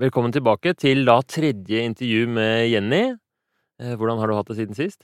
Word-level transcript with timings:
Velkommen 0.00 0.32
tilbake 0.32 0.70
til 0.80 1.02
da 1.04 1.18
tredje 1.28 1.82
intervju 1.84 2.28
med 2.32 2.70
Jenny. 2.70 3.00
Eh, 3.76 3.90
Hvordan 4.00 4.16
har 4.16 4.30
du 4.30 4.32
hatt 4.32 4.48
det 4.48 4.54
siden 4.56 4.78
sist? 4.78 5.02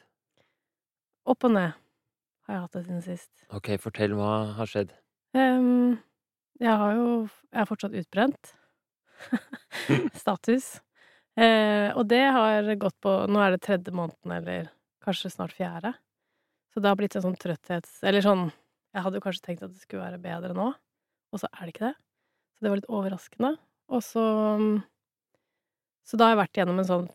Opp 1.28 1.44
og 1.44 1.52
ned 1.52 1.74
har 2.46 2.54
jeg 2.54 2.62
hatt 2.62 2.78
det 2.78 2.82
siden 2.86 3.02
sist. 3.04 3.32
Ok, 3.52 3.74
fortell 3.82 4.14
hva 4.16 4.54
har 4.56 4.70
skjedd. 4.70 4.94
Um, 5.36 5.98
jeg 6.56 6.78
har 6.80 6.96
jo 6.96 7.10
Jeg 7.26 7.60
er 7.60 7.68
fortsatt 7.68 7.98
utbrent. 8.00 8.54
Status. 10.22 10.80
Uh, 11.36 11.92
og 11.92 12.08
det 12.08 12.24
har 12.32 12.72
gått 12.80 12.96
på 13.04 13.18
Nå 13.28 13.44
er 13.44 13.52
det 13.52 13.60
tredje 13.68 13.92
måneden, 13.92 14.32
eller 14.32 14.72
kanskje 15.04 15.34
snart 15.36 15.52
fjerde. 15.52 15.92
Så 16.72 16.80
det 16.80 16.88
har 16.88 16.96
blitt 16.96 17.20
en 17.20 17.28
sånn 17.28 17.36
trøtthets... 17.36 18.00
Eller 18.00 18.24
sånn 18.24 18.48
Jeg 18.96 19.04
hadde 19.04 19.20
jo 19.20 19.28
kanskje 19.28 19.44
tenkt 19.44 19.68
at 19.68 19.76
det 19.76 19.84
skulle 19.84 20.08
være 20.08 20.24
bedre 20.24 20.56
nå, 20.56 20.72
og 20.72 21.44
så 21.44 21.52
er 21.52 21.66
det 21.66 21.76
ikke 21.76 21.90
det. 21.90 21.96
Så 22.56 22.64
det 22.64 22.72
var 22.72 22.80
litt 22.80 22.94
overraskende. 22.96 23.58
Og 23.92 24.02
så 24.04 24.24
Så 26.06 26.18
da 26.18 26.28
har 26.28 26.36
jeg 26.36 26.42
vært 26.44 26.58
gjennom 26.60 26.78
en 26.78 26.86
sånn 26.86 27.06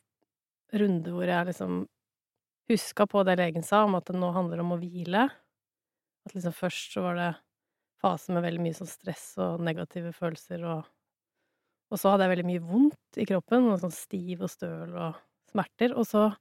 runde 0.75 1.11
hvor 1.16 1.27
jeg 1.27 1.47
liksom 1.47 1.85
huska 2.71 3.05
på 3.07 3.23
det 3.27 3.38
legen 3.39 3.63
sa, 3.63 3.85
om 3.85 3.95
at 3.95 4.07
det 4.07 4.20
nå 4.20 4.31
handler 4.35 4.63
om 4.63 4.73
å 4.75 4.80
hvile. 4.80 5.30
At 6.27 6.35
liksom 6.35 6.55
først 6.55 6.95
så 6.95 7.03
var 7.05 7.16
det 7.20 7.30
fase 8.03 8.35
med 8.35 8.44
veldig 8.44 8.63
mye 8.66 8.75
sånn 8.75 8.89
stress 8.91 9.25
og 9.39 9.63
negative 9.63 10.11
følelser, 10.16 10.63
og 10.67 10.89
og 11.91 11.99
så 11.99 12.13
hadde 12.13 12.23
jeg 12.23 12.31
veldig 12.31 12.47
mye 12.47 12.63
vondt 12.63 13.19
i 13.19 13.27
kroppen, 13.27 13.67
og 13.67 13.81
sånn 13.81 13.91
stiv 13.91 14.45
og 14.45 14.52
støl 14.52 14.94
og 14.95 15.19
smerter, 15.52 15.95
og 15.97 16.08
så 16.08 16.31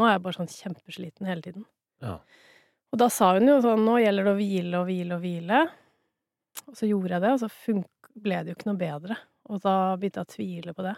Nå 0.00 0.06
er 0.08 0.14
jeg 0.14 0.22
bare 0.24 0.36
sånn 0.38 0.48
kjempesliten 0.48 1.26
hele 1.28 1.42
tiden. 1.44 1.64
Ja. 2.00 2.14
Og 2.96 3.00
da 3.02 3.10
sa 3.12 3.34
hun 3.36 3.44
jo 3.44 3.58
sånn 3.60 3.82
Nå 3.84 3.98
gjelder 4.00 4.24
det 4.24 4.32
å 4.32 4.38
hvile 4.38 4.78
og 4.80 4.86
hvile 4.88 5.18
og 5.18 5.20
hvile. 5.20 5.58
Og 6.64 6.78
så 6.78 6.88
gjorde 6.88 7.12
jeg 7.12 7.24
det, 7.26 7.32
og 7.34 7.42
så 7.42 7.74
ble 8.24 8.38
det 8.40 8.54
jo 8.54 8.56
ikke 8.56 8.70
noe 8.70 8.80
bedre. 8.80 9.18
Og 9.50 9.60
da 9.60 9.96
begynte 9.96 10.22
jeg 10.22 10.26
å 10.26 10.34
tvile 10.36 10.74
på 10.74 10.82
det. 10.86 10.96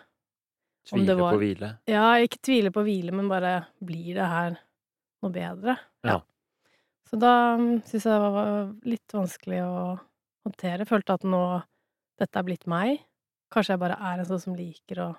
Om 0.92 1.06
det 1.06 1.16
var- 1.16 1.32
på 1.32 1.38
hvile. 1.40 1.78
Ja, 1.88 2.14
ikke 2.20 2.40
tvile 2.42 2.70
på 2.70 2.84
hvile, 2.84 3.10
men 3.12 3.28
bare 3.28 3.66
blir 3.82 4.14
det 4.14 4.26
her 4.28 4.58
noe 5.22 5.32
bedre? 5.32 5.78
Ja. 6.04 6.20
Så 7.08 7.18
da 7.18 7.56
syntes 7.56 7.92
jeg 7.92 8.02
det 8.02 8.32
var 8.32 8.74
litt 8.84 9.08
vanskelig 9.08 9.60
å 9.64 10.00
håndtere. 10.46 10.86
Følte 10.86 11.14
at 11.14 11.22
nå 11.22 11.62
dette 12.18 12.36
er 12.36 12.42
blitt 12.42 12.66
meg. 12.66 13.00
Kanskje 13.50 13.68
jeg 13.70 13.78
bare 13.80 13.96
er 13.98 14.18
en 14.20 14.24
sånn 14.26 14.40
som 14.40 14.54
liker 14.54 14.96
å 14.96 15.16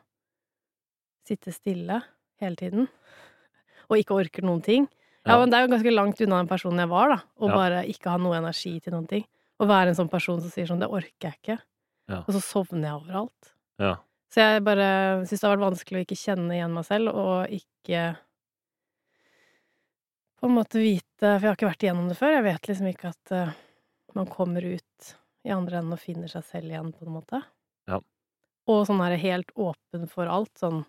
sitte 1.25 1.51
stille 1.53 2.01
hele 2.41 2.55
tiden. 2.55 2.87
Og 3.89 3.97
ikke 3.97 4.15
orker 4.23 4.43
noen 4.43 4.61
ting. 4.63 4.87
Ja, 5.25 5.33
Ja. 5.33 5.39
men 5.39 5.49
det 5.49 5.57
er 5.57 5.67
jo 5.67 5.73
ganske 5.75 5.93
langt 5.93 6.21
unna 6.21 6.37
den 6.43 6.47
personen 6.47 6.77
jeg 6.79 6.89
var, 6.89 7.09
da. 7.09 7.17
Å 7.41 7.49
Ja. 7.49 7.55
bare 7.55 7.83
ikke 7.89 8.11
ha 8.11 8.17
noe 8.17 8.35
energi 8.37 8.79
til 8.81 8.93
noen 8.93 9.07
ting. 9.07 9.25
Å 9.59 9.65
være 9.65 9.87
en 9.89 9.95
sånn 9.95 10.09
person 10.11 10.39
som 10.41 10.49
sier 10.49 10.67
sånn 10.67 10.79
'det 10.79 10.89
orker 10.91 11.31
jeg 11.31 11.37
ikke', 11.41 11.61
Ja. 12.11 12.21
og 12.21 12.35
så 12.35 12.41
sovner 12.43 12.89
jeg 12.89 12.99
overalt. 12.99 13.51
Ja. 13.81 13.95
Så 14.33 14.43
jeg 14.43 14.63
bare 14.65 14.87
syns 15.25 15.41
det 15.41 15.47
har 15.47 15.55
vært 15.55 15.69
vanskelig 15.69 15.99
å 16.01 16.05
ikke 16.05 16.19
kjenne 16.19 16.55
igjen 16.57 16.73
meg 16.75 16.87
selv, 16.87 17.11
og 17.15 17.53
ikke 17.55 18.01
på 20.35 20.49
en 20.49 20.57
måte 20.57 20.81
vite 20.83 21.03
For 21.39 21.45
jeg 21.45 21.49
har 21.49 21.55
ikke 21.57 21.69
vært 21.69 21.85
igjennom 21.85 22.09
det 22.11 22.17
før. 22.19 22.33
Jeg 22.35 22.45
vet 22.45 22.67
liksom 22.69 22.89
ikke 22.91 23.11
at 23.13 23.31
uh, 23.33 23.53
man 24.17 24.27
kommer 24.29 24.65
ut 24.67 25.13
i 25.45 25.53
andre 25.53 25.79
enden 25.79 25.95
og 25.95 26.01
finner 26.01 26.29
seg 26.29 26.43
selv 26.49 26.73
igjen, 26.73 26.91
på 26.93 27.05
en 27.05 27.15
måte. 27.15 27.39
Ja. 27.89 28.01
Og 28.69 28.83
sånn 28.89 29.01
her 29.01 29.15
helt 29.21 29.53
åpen 29.55 30.05
for 30.11 30.29
alt. 30.29 30.51
Sånn 30.59 30.83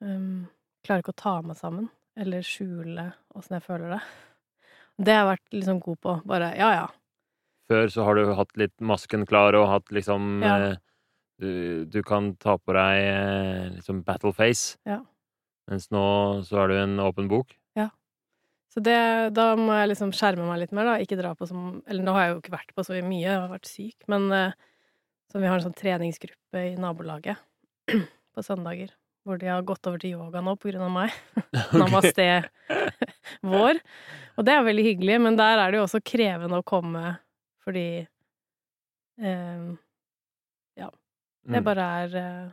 um, 0.00 0.46
Klarer 0.84 1.04
ikke 1.04 1.14
å 1.14 1.20
ta 1.22 1.34
meg 1.44 1.56
sammen, 1.56 1.86
eller 2.20 2.44
skjule 2.44 3.06
åssen 3.36 3.56
jeg 3.56 3.64
føler 3.64 3.94
det. 3.96 4.00
Det 5.04 5.14
har 5.14 5.22
jeg 5.22 5.30
vært 5.30 5.56
liksom 5.56 5.78
god 5.84 6.00
på. 6.04 6.16
Bare 6.28 6.50
ja, 6.58 6.72
ja. 6.76 6.88
Før 7.70 7.88
så 7.92 8.04
har 8.04 8.18
du 8.18 8.34
hatt 8.36 8.52
litt 8.60 8.74
masken 8.84 9.24
klar 9.28 9.56
og 9.56 9.68
hatt 9.70 9.92
liksom 9.94 10.42
Ja. 10.44 10.56
eh, 10.72 10.76
du, 11.40 11.84
du 11.90 12.00
kan 12.06 12.34
ta 12.38 12.56
på 12.60 12.74
deg 12.76 12.98
eh, 13.08 13.70
liksom 13.78 14.02
battleface. 14.06 14.76
Ja. 14.86 15.00
Mens 15.70 15.88
nå 15.90 16.04
så 16.46 16.60
er 16.62 16.68
du 16.70 16.74
en 16.78 16.98
åpen 17.02 17.26
bok. 17.30 17.56
Ja. 17.74 17.88
Så 18.70 18.82
det, 18.84 18.98
da 19.34 19.54
må 19.58 19.72
jeg 19.78 19.90
liksom 19.94 20.12
skjerme 20.14 20.46
meg 20.46 20.60
litt 20.62 20.74
mer, 20.76 20.84
da. 20.92 20.98
Ikke 21.02 21.18
dra 21.18 21.32
på 21.34 21.48
som 21.48 21.80
Eller 21.88 22.04
nå 22.04 22.12
har 22.14 22.26
jeg 22.26 22.34
jo 22.34 22.42
ikke 22.42 22.54
vært 22.58 22.74
på 22.76 22.84
så 22.86 22.98
mye, 23.00 23.24
jeg 23.24 23.38
har 23.40 23.48
vært 23.50 23.70
syk, 23.70 23.96
men 24.12 24.28
eh, 24.34 24.52
så 25.32 25.40
vi 25.42 25.48
har 25.50 25.58
en 25.58 25.64
sånn 25.66 25.78
treningsgruppe 25.78 26.66
i 26.68 26.76
nabolaget 26.78 27.40
på 28.36 28.44
søndager. 28.44 28.92
Hvor 29.24 29.38
de 29.40 29.48
har 29.48 29.64
gått 29.64 29.86
over 29.88 29.98
til 30.02 30.18
yoga 30.18 30.42
nå 30.44 30.52
på 30.60 30.68
grunn 30.68 30.84
av 30.84 30.92
meg. 30.92 31.14
Namaste 31.80 32.28
vår. 33.42 33.80
Og 34.36 34.46
det 34.46 34.52
er 34.54 34.66
veldig 34.68 34.84
hyggelig, 34.86 35.20
men 35.26 35.38
der 35.40 35.58
er 35.62 35.72
det 35.72 35.80
jo 35.80 35.86
også 35.88 36.02
krevende 36.04 36.60
å 36.60 36.66
komme 36.66 37.16
fordi 37.64 38.06
eh, 39.20 39.76
Ja. 40.76 40.90
Det 41.46 41.60
Mm. 41.60 41.64
bare 41.64 41.84
er 42.04 42.16
eh, 42.16 42.50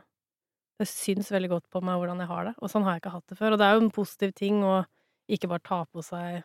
Det 0.78 0.88
syns 0.88 1.30
veldig 1.30 1.48
godt 1.48 1.70
på 1.70 1.80
meg 1.82 1.94
hvordan 2.00 2.18
jeg 2.18 2.26
har 2.28 2.44
det. 2.44 2.54
Og 2.60 2.68
sånn 2.70 2.82
har 2.82 2.94
jeg 2.96 3.02
ikke 3.02 3.12
hatt 3.12 3.26
det 3.28 3.38
før. 3.38 3.52
Og 3.52 3.58
det 3.58 3.66
er 3.66 3.74
jo 3.76 3.82
en 3.84 3.90
positiv 3.94 4.32
ting 4.34 4.62
å 4.64 4.84
ikke 5.30 5.48
bare 5.48 5.62
ta 5.62 5.84
på 5.86 6.02
seg 6.02 6.42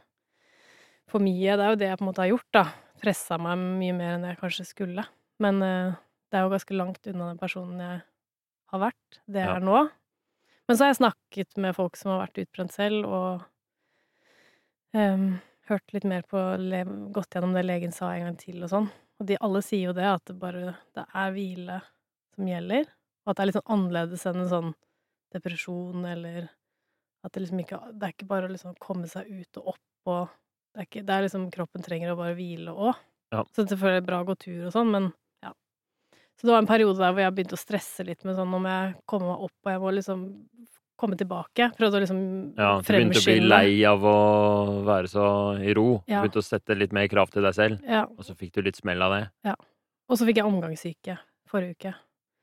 for 1.09 1.19
mye. 1.19 1.56
Det 1.57 1.63
er 1.66 1.69
jo 1.72 1.79
det 1.79 1.88
jeg 1.89 1.97
på 1.97 2.03
en 2.06 2.09
måte 2.11 2.22
har 2.22 2.29
gjort, 2.29 2.51
da. 2.53 2.63
Pressa 3.01 3.38
meg 3.41 3.57
mye 3.57 3.95
mer 3.97 4.13
enn 4.17 4.27
jeg 4.27 4.38
kanskje 4.38 4.66
skulle. 4.67 5.06
Men 5.39 5.61
eh, 5.63 5.95
det 6.29 6.38
er 6.38 6.44
jo 6.45 6.53
ganske 6.53 6.77
langt 6.77 7.07
unna 7.07 7.29
den 7.31 7.39
personen 7.41 7.79
jeg 7.81 8.01
har 8.73 8.79
vært, 8.79 9.19
det 9.25 9.41
jeg 9.41 9.47
Ja. 9.47 9.56
er 9.56 9.59
nå. 9.66 9.89
Men 10.67 10.77
så 10.77 10.83
har 10.85 10.94
jeg 10.94 11.01
snakket 11.01 11.57
med 11.57 11.75
folk 11.75 11.95
som 11.95 12.11
har 12.11 12.27
vært 12.27 12.44
utbrent 12.45 12.72
selv, 12.75 13.06
og 13.07 13.45
em, 14.94 15.39
hørt 15.69 15.94
litt 15.95 16.07
mer 16.07 16.25
på 16.28 16.39
Gått 17.16 17.35
gjennom 17.35 17.55
det 17.55 17.66
legen 17.66 17.94
sa 17.95 18.13
en 18.13 18.28
gang 18.28 18.39
til 18.39 18.63
og 18.63 18.72
sånn. 18.72 18.89
Og 19.17 19.29
de 19.29 19.38
alle 19.41 19.61
sier 19.66 19.89
jo 19.89 19.95
det, 19.97 20.05
at 20.07 20.25
det 20.29 20.38
bare 20.39 20.75
det 20.95 21.05
er 21.07 21.33
hvile 21.35 21.79
som 22.35 22.50
gjelder. 22.50 22.89
Og 23.25 23.31
at 23.31 23.38
det 23.38 23.44
er 23.44 23.50
litt 23.50 23.57
sånn 23.59 23.73
annerledes 23.75 24.25
enn 24.29 24.41
en 24.44 24.51
sånn 24.51 24.73
depresjon 25.35 26.06
eller 26.07 26.47
At 27.25 27.33
det 27.33 27.41
liksom 27.44 27.59
ikke 27.59 27.79
Det 27.91 28.06
er 28.06 28.13
ikke 28.13 28.29
bare 28.29 28.47
å 28.47 28.51
liksom 28.53 28.77
komme 28.79 29.09
seg 29.11 29.27
ut 29.27 29.59
og 29.59 29.73
opp 29.73 30.11
og 30.11 30.35
Det 30.72 30.79
er, 30.79 30.88
ikke, 30.88 31.03
det 31.03 31.16
er 31.16 31.25
liksom 31.25 31.47
Kroppen 31.51 31.83
trenger 31.83 32.13
å 32.13 32.19
bare 32.19 32.38
hvile 32.38 32.72
òg. 32.72 33.00
Ja. 33.33 33.41
Så 33.51 33.63
det 33.63 33.66
er 33.66 33.72
selvfølgelig 33.73 34.06
bra 34.07 34.22
å 34.22 34.27
gå 34.29 34.35
tur 34.39 34.67
og 34.69 34.72
sånn, 34.72 34.91
men 34.94 35.09
ja. 35.44 35.51
Så 36.38 36.47
det 36.47 36.53
var 36.53 36.61
en 36.61 36.69
periode 36.69 37.01
der 37.01 37.11
hvor 37.11 37.25
jeg 37.25 37.33
begynte 37.35 37.57
å 37.57 37.59
stresse 37.59 38.06
litt 38.07 38.23
med 38.23 38.38
sånn 38.38 38.53
om 38.56 38.67
jeg 38.69 38.94
kommer 39.09 39.33
meg 39.33 39.47
opp, 39.50 39.57
og 39.66 39.73
jeg 39.73 39.81
må 39.83 39.91
liksom 39.97 40.22
komme 40.97 41.18
tilbake. 41.19 41.69
Prøvde 41.78 42.00
å 42.00 42.02
liksom 42.03 42.19
Ja, 42.58 42.72
du 42.81 42.88
begynte 42.91 43.22
å 43.22 43.25
bli 43.25 43.40
lei 43.46 43.84
av 43.85 44.02
å 44.03 44.84
være 44.88 45.08
så 45.12 45.25
i 45.62 45.74
ro. 45.78 46.03
Ja. 46.08 46.22
begynte 46.24 46.41
å 46.41 46.46
sette 46.46 46.75
litt 46.78 46.91
mer 46.96 47.08
krav 47.12 47.30
til 47.31 47.44
deg 47.46 47.53
selv, 47.56 47.80
Ja. 47.88 48.03
og 48.06 48.25
så 48.25 48.35
fikk 48.35 48.53
du 48.58 48.62
litt 48.66 48.75
smell 48.80 49.02
av 49.02 49.13
det. 49.16 49.24
Ja. 49.46 49.56
Og 50.09 50.18
så 50.18 50.25
fikk 50.25 50.38
jeg 50.41 50.46
omgangssyke 50.50 51.18
forrige 51.47 51.75
uke. 51.78 51.96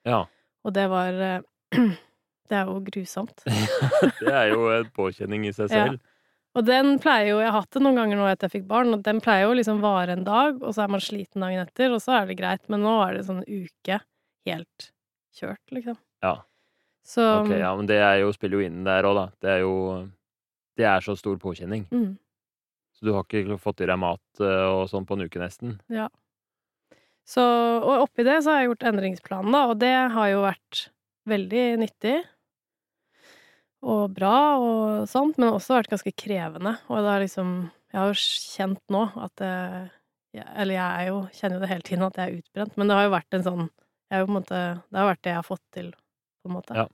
Ja. 0.07 0.25
Og 0.65 0.73
det 0.73 0.89
var 0.89 1.13
eh, 1.13 1.41
Det 2.49 2.59
er 2.61 2.67
jo 2.69 2.81
grusomt. 2.85 3.41
Det 4.21 4.33
er 4.33 4.51
jo 4.53 4.67
en 4.71 4.91
påkjenning 4.95 5.47
i 5.49 5.53
seg 5.53 5.71
Ja. 5.73 5.87
selv. 5.87 6.01
Og 6.55 6.65
den 6.69 6.99
pleier 7.03 7.31
jo 7.33 7.39
Jeg 7.41 7.51
har 7.51 7.61
hatt 7.65 7.71
det 7.75 7.81
noen 7.83 7.97
ganger 7.99 8.17
nå 8.21 8.27
etter 8.31 8.47
jeg 8.47 8.61
fikk 8.61 8.67
barn, 8.69 8.93
og 8.95 9.03
den 9.03 9.19
pleier 9.25 9.49
jo 9.49 9.55
liksom 9.59 9.81
vare 9.83 10.13
en 10.15 10.23
dag, 10.25 10.61
og 10.63 10.75
så 10.77 10.85
er 10.85 10.89
man 10.93 11.01
sliten 11.03 11.41
dagen 11.43 11.65
etter, 11.67 11.91
og 11.91 11.99
så 12.05 12.21
er 12.23 12.27
det 12.31 12.37
greit. 12.39 12.63
Men 12.69 12.85
nå 12.87 12.93
er 13.09 13.15
det 13.17 13.25
sånn 13.27 13.41
en 13.43 13.65
uke 13.65 13.97
helt 14.47 14.91
kjørt, 15.35 15.65
liksom. 15.73 15.97
Ja. 16.23 16.37
Så 17.05 17.21
Ok, 17.43 17.51
ja, 17.61 17.75
men 17.77 17.87
det 17.87 17.99
jo, 18.21 18.31
spiller 18.33 18.61
jo 18.61 18.67
inn 18.67 18.85
der 18.87 19.05
òg, 19.05 19.15
da. 19.19 19.25
Det 19.45 19.51
er 19.51 19.61
jo 19.61 19.75
Det 20.77 20.85
er 20.89 21.01
så 21.05 21.15
stor 21.17 21.37
påkjenning. 21.39 21.85
mm, 21.93 22.17
Så 22.97 23.05
du 23.07 23.13
har 23.13 23.25
ikke 23.25 23.59
fått 23.61 23.81
i 23.85 23.87
deg 23.87 23.99
mat 23.99 24.41
eh, 24.41 24.67
og 24.73 24.89
sånn 24.89 25.05
på 25.07 25.15
en 25.19 25.27
uke, 25.29 25.39
nesten. 25.39 25.79
Ja. 25.89 26.09
Så 27.27 27.41
Og 27.83 28.09
oppi 28.09 28.25
det 28.25 28.43
så 28.45 28.51
har 28.55 28.63
jeg 28.63 28.71
gjort 28.73 28.89
endringsplanen, 28.93 29.53
da, 29.53 29.67
og 29.71 29.79
det 29.79 29.93
har 30.13 30.29
jo 30.33 30.43
vært 30.43 30.89
veldig 31.29 31.65
nyttig. 31.85 32.25
Og 33.85 34.15
bra 34.17 34.57
og 34.57 35.09
sånt, 35.11 35.37
men 35.39 35.53
også 35.53 35.77
vært 35.77 35.91
ganske 35.93 36.13
krevende. 36.17 36.79
Og 36.89 37.03
det 37.05 37.11
har 37.13 37.21
liksom 37.21 37.71
Jeg 37.93 38.01
har 38.01 38.09
jo 38.09 38.15
kjent 38.19 38.81
nå 38.91 39.03
at 39.23 39.35
det 39.37 39.91
jeg- 40.35 40.53
Eller 40.57 40.75
jeg 40.75 41.09
jo 41.09 41.19
Kjenner 41.33 41.55
jo 41.55 41.61
det 41.61 41.69
hele 41.69 41.83
tiden 41.83 42.03
at 42.07 42.15
jeg 42.17 42.27
er 42.33 42.39
utbrent, 42.43 42.77
men 42.77 42.89
det 42.89 42.97
har 42.97 43.05
jo 43.05 43.11
vært 43.15 43.35
en 43.35 43.43
sånn 43.45 43.71
jeg 44.11 44.19
er 44.21 44.21
jo 44.21 44.27
på 44.27 44.37
en 44.37 44.43
måte, 44.43 44.83
Det 44.91 44.99
har 44.99 45.15
vært 45.15 45.23
det 45.23 45.31
jeg 45.31 45.35
har 45.37 45.43
fått 45.43 45.63
til, 45.73 45.91
på 45.93 46.47
en 46.51 46.53
måte. 46.53 46.75
Ja. 46.77 46.87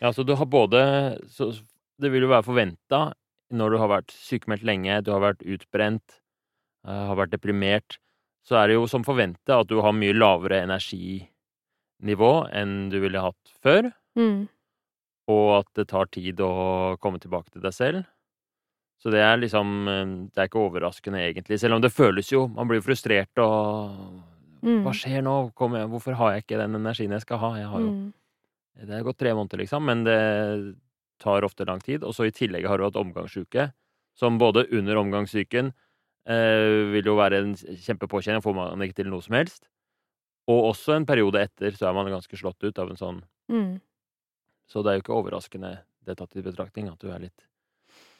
Ja, 0.00 0.12
så 0.12 0.24
du 0.24 0.34
har 0.34 0.46
både 0.48 0.80
så 1.28 1.50
Det 2.00 2.08
vil 2.10 2.22
jo 2.24 2.30
være 2.32 2.46
forventa 2.46 3.12
når 3.52 3.70
du 3.74 3.76
har 3.82 3.88
vært 3.90 4.12
sykemeldt 4.14 4.62
lenge, 4.64 5.00
du 5.04 5.10
har 5.12 5.20
vært 5.20 5.40
utbrent, 5.42 6.20
eh, 6.86 7.06
har 7.10 7.16
vært 7.18 7.32
deprimert, 7.34 7.96
så 8.46 8.56
er 8.62 8.68
det 8.70 8.76
jo 8.78 8.86
som 8.86 9.02
forventa 9.04 9.58
at 9.60 9.66
du 9.68 9.80
har 9.82 9.92
mye 9.92 10.14
lavere 10.14 10.62
energinivå 10.64 12.30
enn 12.54 12.88
du 12.92 13.00
ville 13.02 13.20
hatt 13.20 13.52
før, 13.62 13.90
Mm. 14.16 14.48
og 15.28 15.58
at 15.60 15.66
det 15.74 15.88
tar 15.88 16.06
tid 16.06 16.36
å 16.40 16.96
komme 17.00 17.18
tilbake 17.20 17.50
til 17.52 17.60
deg 17.62 17.72
selv. 17.74 18.06
Så 19.02 19.10
det 19.10 19.20
er 19.20 19.36
liksom 19.38 19.88
eh, 19.88 20.28
Det 20.30 20.38
er 20.38 20.48
ikke 20.48 20.64
overraskende, 20.70 21.20
egentlig, 21.34 21.58
selv 21.60 21.74
om 21.74 21.80
det 21.82 21.90
føles 21.92 22.30
jo 22.30 22.46
Man 22.48 22.68
blir 22.68 22.80
frustrert 22.82 23.36
og 23.38 24.22
Mm. 24.62 24.82
Hva 24.84 24.92
skjer 24.92 25.22
nå? 25.24 25.54
Kom 25.56 25.72
Hvorfor 25.72 26.12
har 26.16 26.32
jeg 26.34 26.42
ikke 26.44 26.58
den 26.60 26.74
energien 26.76 27.10
jeg 27.12 27.22
skal 27.22 27.38
ha? 27.38 27.54
Jeg 27.56 27.66
har 27.66 27.80
jo 27.80 27.90
Mm. 27.92 28.12
Det 28.80 28.94
har 28.96 29.04
gått 29.04 29.20
tre 29.20 29.34
måneder, 29.36 29.60
liksom, 29.62 29.84
men 29.84 30.04
det 30.06 30.20
tar 31.20 31.44
ofte 31.44 31.66
lang 31.68 31.82
tid. 31.84 32.04
Og 32.06 32.14
så 32.16 32.28
i 32.28 32.34
tillegg 32.34 32.66
har 32.68 32.80
du 32.80 32.86
hatt 32.86 32.98
omgangsuke, 33.00 33.70
som 34.16 34.38
både 34.40 34.66
under 34.76 35.00
omgangssyken 35.00 35.72
eh, 36.28 36.92
vil 36.94 37.12
jo 37.12 37.18
være 37.18 37.42
en 37.42 37.52
kjempepåkjenning, 37.56 38.44
får 38.44 38.56
man 38.56 38.86
ikke 38.86 39.02
til 39.02 39.12
noe 39.12 39.24
som 39.24 39.36
helst. 39.36 39.68
Og 40.50 40.72
også 40.72 40.96
en 40.96 41.06
periode 41.08 41.42
etter 41.44 41.76
så 41.76 41.90
er 41.90 41.96
man 41.96 42.10
ganske 42.10 42.40
slått 42.40 42.64
ut 42.64 42.80
av 42.80 42.92
en 42.92 43.00
sånn 43.00 43.20
Mm. 43.50 43.80
Så 44.70 44.84
det 44.86 44.90
er 44.92 44.98
jo 44.98 45.02
ikke 45.02 45.16
overraskende, 45.18 45.72
det 46.06 46.14
tatt 46.20 46.36
i 46.38 46.44
betraktning, 46.44 46.86
at 46.86 47.00
du 47.02 47.08
er 47.10 47.24
litt 47.24 47.46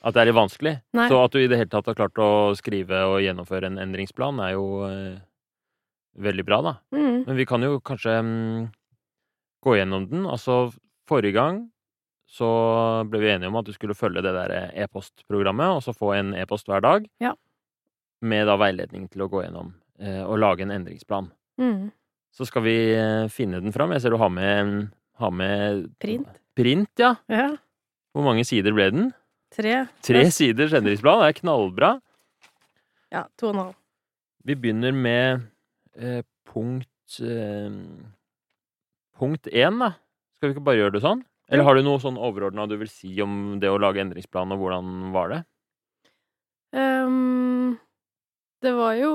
At 0.03 0.17
det 0.17 0.23
er 0.23 0.31
litt 0.31 0.39
vanskelig. 0.41 0.73
Nei. 0.97 1.07
Så 1.07 1.21
at 1.23 1.31
du 1.31 1.39
i 1.39 1.47
det 1.47 1.59
hele 1.61 1.71
tatt 1.71 1.87
har 1.87 1.95
klart 1.95 2.19
å 2.19 2.51
skrive 2.59 3.03
og 3.13 3.21
gjennomføre 3.23 3.69
en 3.69 3.79
endringsplan, 3.79 4.41
er 4.43 4.57
jo 4.57 4.65
eh, 4.89 5.21
veldig 6.19 6.45
bra, 6.49 6.59
da. 6.65 6.73
Mm. 6.97 7.29
Men 7.29 7.39
vi 7.39 7.47
kan 7.47 7.63
jo 7.63 7.79
kanskje 7.85 8.17
mm, 8.25 8.65
gå 9.65 9.77
gjennom 9.77 10.07
den. 10.11 10.25
Altså, 10.29 10.71
forrige 11.09 11.37
gang 11.37 11.63
så 12.31 12.49
ble 13.11 13.21
vi 13.23 13.31
enige 13.33 13.51
om 13.51 13.59
at 13.59 13.67
du 13.67 13.73
skulle 13.75 13.97
følge 13.99 14.23
det 14.23 14.33
der 14.37 14.53
e-postprogrammet, 14.79 15.73
og 15.75 15.83
så 15.83 15.95
få 15.97 16.13
en 16.15 16.35
e-post 16.39 16.69
hver 16.71 16.83
dag. 16.85 17.09
Ja. 17.23 17.35
Med 18.23 18.47
da 18.47 18.55
veiledning 18.61 19.09
til 19.11 19.25
å 19.25 19.31
gå 19.33 19.43
gjennom 19.43 19.73
eh, 19.99 20.23
og 20.23 20.39
lage 20.39 20.63
en 20.63 20.75
endringsplan. 20.77 21.31
Mm. 21.61 21.89
Så 22.31 22.47
skal 22.47 22.63
vi 22.69 22.77
eh, 22.95 23.27
finne 23.33 23.59
den 23.65 23.75
fram. 23.75 23.91
Jeg 23.97 24.05
ser 24.05 24.15
du 24.15 24.21
har 24.21 24.31
med, 24.31 24.91
har 25.19 25.35
med 25.35 25.89
Print. 26.03 26.31
Print, 26.55 26.93
ja. 27.03 27.17
Ja. 27.33 27.49
Hvor 28.15 28.27
mange 28.27 28.45
sider 28.47 28.75
ble 28.77 28.91
den? 28.95 29.11
Tre. 29.51 29.75
Tre 30.07 30.23
siders 30.31 30.75
endringsplan. 30.79 31.25
Det 31.25 31.33
er 31.33 31.39
knallbra. 31.41 31.91
Ja, 33.11 33.25
to 33.41 33.51
og 33.51 33.57
en 33.57 33.63
halv. 33.65 33.77
Vi 34.47 34.55
begynner 34.57 34.95
med 34.95 35.49
eh, 35.99 36.23
punkt 36.49 37.19
eh, 37.27 37.75
Punkt 39.21 39.51
én, 39.53 39.77
da. 39.83 39.93
Skal 40.39 40.49
vi 40.49 40.57
ikke 40.57 40.65
bare 40.65 40.81
gjøre 40.81 40.97
det 40.97 41.05
sånn? 41.05 41.21
Eller 41.51 41.67
har 41.67 41.77
du 41.77 41.83
noe 41.85 42.01
sånn 42.01 42.17
overordna 42.17 42.65
du 42.71 42.77
vil 42.81 42.89
si 42.89 43.11
om 43.21 43.59
det 43.61 43.69
å 43.69 43.79
lage 43.81 44.01
endringsplan, 44.01 44.55
og 44.55 44.63
hvordan 44.63 45.11
var 45.13 45.33
det? 45.35 45.41
Um, 46.71 47.75
det 48.63 48.73
var 48.77 48.95
jo 48.97 49.11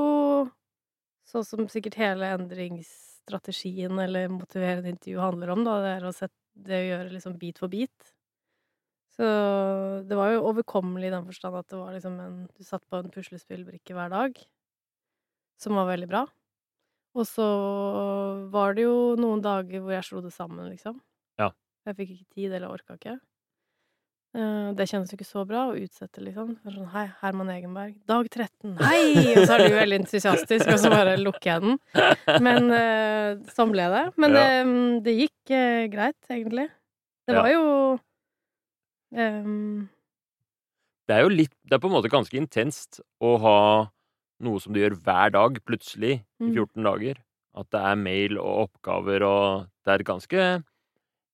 sånn 1.26 1.48
som 1.48 1.70
sikkert 1.72 1.98
hele 1.98 2.34
endringsstrategien 2.36 3.98
eller 4.04 4.28
motiverende 4.34 4.92
intervju 4.92 5.24
handler 5.24 5.56
om, 5.56 5.64
da. 5.66 5.80
Det 5.82 5.94
er 5.96 6.06
å, 6.06 6.14
sette, 6.16 6.38
det 6.68 6.82
å 6.82 6.90
gjøre 6.90 7.16
liksom 7.16 7.40
bit 7.42 7.64
for 7.64 7.72
bit. 7.72 8.14
Så 9.16 9.26
det 10.06 10.18
var 10.20 10.34
jo 10.34 10.44
overkommelig 10.50 11.08
i 11.08 11.14
den 11.14 11.26
forstand 11.26 11.56
at 11.56 11.70
det 11.72 11.80
var 11.80 11.94
liksom 11.96 12.18
en 12.20 12.40
Du 12.52 12.66
satt 12.68 12.84
på 12.92 13.00
en 13.00 13.14
puslespillbrikke 13.14 13.96
hver 13.96 14.12
dag, 14.12 14.42
som 15.62 15.80
var 15.80 15.88
veldig 15.88 16.10
bra. 16.12 16.26
Og 17.16 17.24
så 17.30 17.46
var 18.52 18.76
det 18.76 18.84
jo 18.84 19.16
noen 19.20 19.40
dager 19.44 19.80
hvor 19.84 19.94
jeg 19.96 20.04
slo 20.04 20.20
det 20.26 20.34
sammen, 20.36 20.68
liksom. 20.74 20.98
Ja. 21.40 21.52
Jeg 21.88 21.96
fikk 22.02 22.10
ikke 22.18 22.34
tid, 22.36 22.52
eller 22.58 22.74
orka 22.76 22.98
ikke. 22.98 23.14
Eh, 24.36 24.74
Det 24.76 24.88
kjennes 24.92 25.12
jo 25.14 25.16
ikke 25.16 25.28
så 25.30 25.46
bra 25.48 25.62
å 25.70 25.78
utsette, 25.80 26.20
liksom. 26.26 26.58
Sånn, 26.66 26.90
hei, 26.92 27.06
Herman 27.22 27.52
Egenberg. 27.54 27.96
Dag 28.10 28.28
13. 28.28 28.76
Hei! 28.84 29.32
Og 29.38 29.46
så 29.48 29.56
er 29.56 29.64
du 29.70 29.78
veldig 29.78 30.00
entusiastisk, 30.04 30.68
og 30.74 30.82
så 30.84 30.92
bare 30.92 31.16
lukker 31.22 31.54
jeg 31.54 31.64
den. 31.64 31.80
Men 32.44 32.68
eh, 32.76 33.38
sånn 33.56 33.72
ble 33.72 33.88
det. 33.96 34.04
Men 34.20 34.36
Ja. 34.36 34.44
det, 34.44 35.04
det 35.08 35.16
gikk 35.22 35.56
eh, 35.56 35.88
greit, 35.94 36.20
egentlig. 36.30 36.68
Det 37.26 37.34
Ja. 37.38 37.42
var 37.42 37.50
jo 37.56 37.64
um... 39.16 39.90
Det 41.08 41.14
er 41.16 41.22
jo 41.22 41.30
litt 41.30 41.54
Det 41.64 41.76
er 41.78 41.82
på 41.84 41.88
en 41.88 41.94
måte 41.96 42.10
ganske 42.12 42.36
intenst 42.38 43.00
å 43.22 43.36
ha 43.40 43.58
noe 44.44 44.60
som 44.60 44.74
du 44.76 44.80
gjør 44.82 44.98
hver 45.06 45.32
dag, 45.32 45.60
plutselig, 45.66 46.18
i 46.42 46.44
Mm. 46.50 46.54
14 46.56 46.84
dager. 46.84 47.22
At 47.56 47.70
det 47.72 47.80
er 47.88 47.96
mail 47.96 48.38
og 48.42 48.68
oppgaver 48.70 49.24
og 49.24 49.68
Det 49.86 49.94
er 49.94 50.04
ganske 50.04 50.64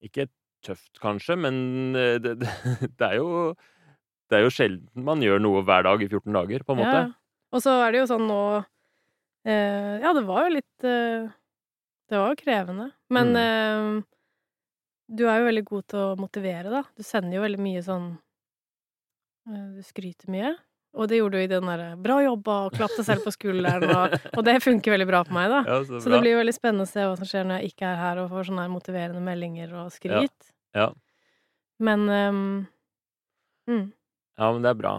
Ikke 0.03 0.27
tøft, 0.62 1.00
kanskje, 1.01 1.36
men 1.38 1.95
eh, 1.95 2.19
det, 2.21 2.36
det, 2.39 2.50
det 3.00 3.07
er 3.07 3.15
jo 3.18 3.56
Det 4.30 4.38
er 4.38 4.44
jo 4.45 4.51
sjelden 4.53 5.03
man 5.03 5.19
gjør 5.21 5.42
noe 5.42 5.63
hver 5.65 5.83
dag 5.83 6.01
i 6.03 6.07
14 6.07 6.31
dager, 6.33 6.63
på 6.63 6.74
en 6.75 6.77
måte. 6.83 7.00
Ja. 7.01 7.09
Og 7.51 7.62
så 7.65 7.74
er 7.83 7.92
det 7.92 8.00
jo 8.03 8.09
sånn 8.13 8.27
nå 8.30 8.42
eh, 9.45 9.97
Ja, 10.04 10.13
det 10.13 10.25
var 10.30 10.45
jo 10.45 10.54
litt 10.59 10.86
eh, 10.86 11.25
Det 12.12 12.19
var 12.21 12.30
jo 12.36 12.39
krevende. 12.44 12.92
Men 13.09 13.36
eh, 13.36 14.04
du 15.12 15.25
er 15.27 15.42
jo 15.42 15.47
veldig 15.50 15.65
god 15.68 15.88
til 15.92 16.00
å 16.06 16.15
motivere, 16.21 16.69
da. 16.71 16.83
Du 16.95 17.01
sender 17.04 17.36
jo 17.39 17.42
veldig 17.44 17.59
mye 17.65 17.81
sånn 17.83 18.12
eh, 19.50 19.68
Du 19.75 19.81
skryter 19.89 20.30
mye. 20.31 20.54
Og 20.92 21.08
det 21.08 21.22
gjorde 21.22 21.40
du 21.40 21.44
i 21.46 21.48
den 21.48 21.68
derre 21.70 21.94
'bra 21.96 22.18
jobba' 22.26 22.58
og 22.68 22.74
klapp 22.76 22.92
deg 22.98 23.06
selv 23.08 23.24
på 23.24 23.32
skulderen, 23.32 23.86
og, 23.96 24.12
og 24.38 24.44
det 24.44 24.58
funker 24.64 24.92
veldig 24.92 25.08
bra 25.08 25.22
på 25.24 25.36
meg, 25.36 25.48
da. 25.54 25.62
Ja, 25.68 25.78
så 25.88 26.02
Så 26.04 26.12
det 26.12 26.20
blir 26.24 26.36
veldig 26.36 26.56
spennende 26.56 26.84
å 26.84 26.92
se 26.92 27.06
hva 27.08 27.16
som 27.16 27.30
skjer 27.30 27.48
når 27.48 27.62
jeg 27.62 27.72
ikke 27.72 27.88
er 27.88 28.02
her 28.02 28.20
og 28.24 28.30
får 28.34 28.50
sånne 28.50 28.68
motiverende 28.74 29.24
meldinger 29.24 29.72
og 29.80 29.94
skryt. 29.96 30.52
Ja. 30.76 30.92
Men 31.80 32.06
um, 32.10 32.68
mm, 33.72 33.88
Ja, 34.38 34.52
men 34.52 34.62
det 34.62 34.70
er 34.74 34.80
bra. 34.84 34.94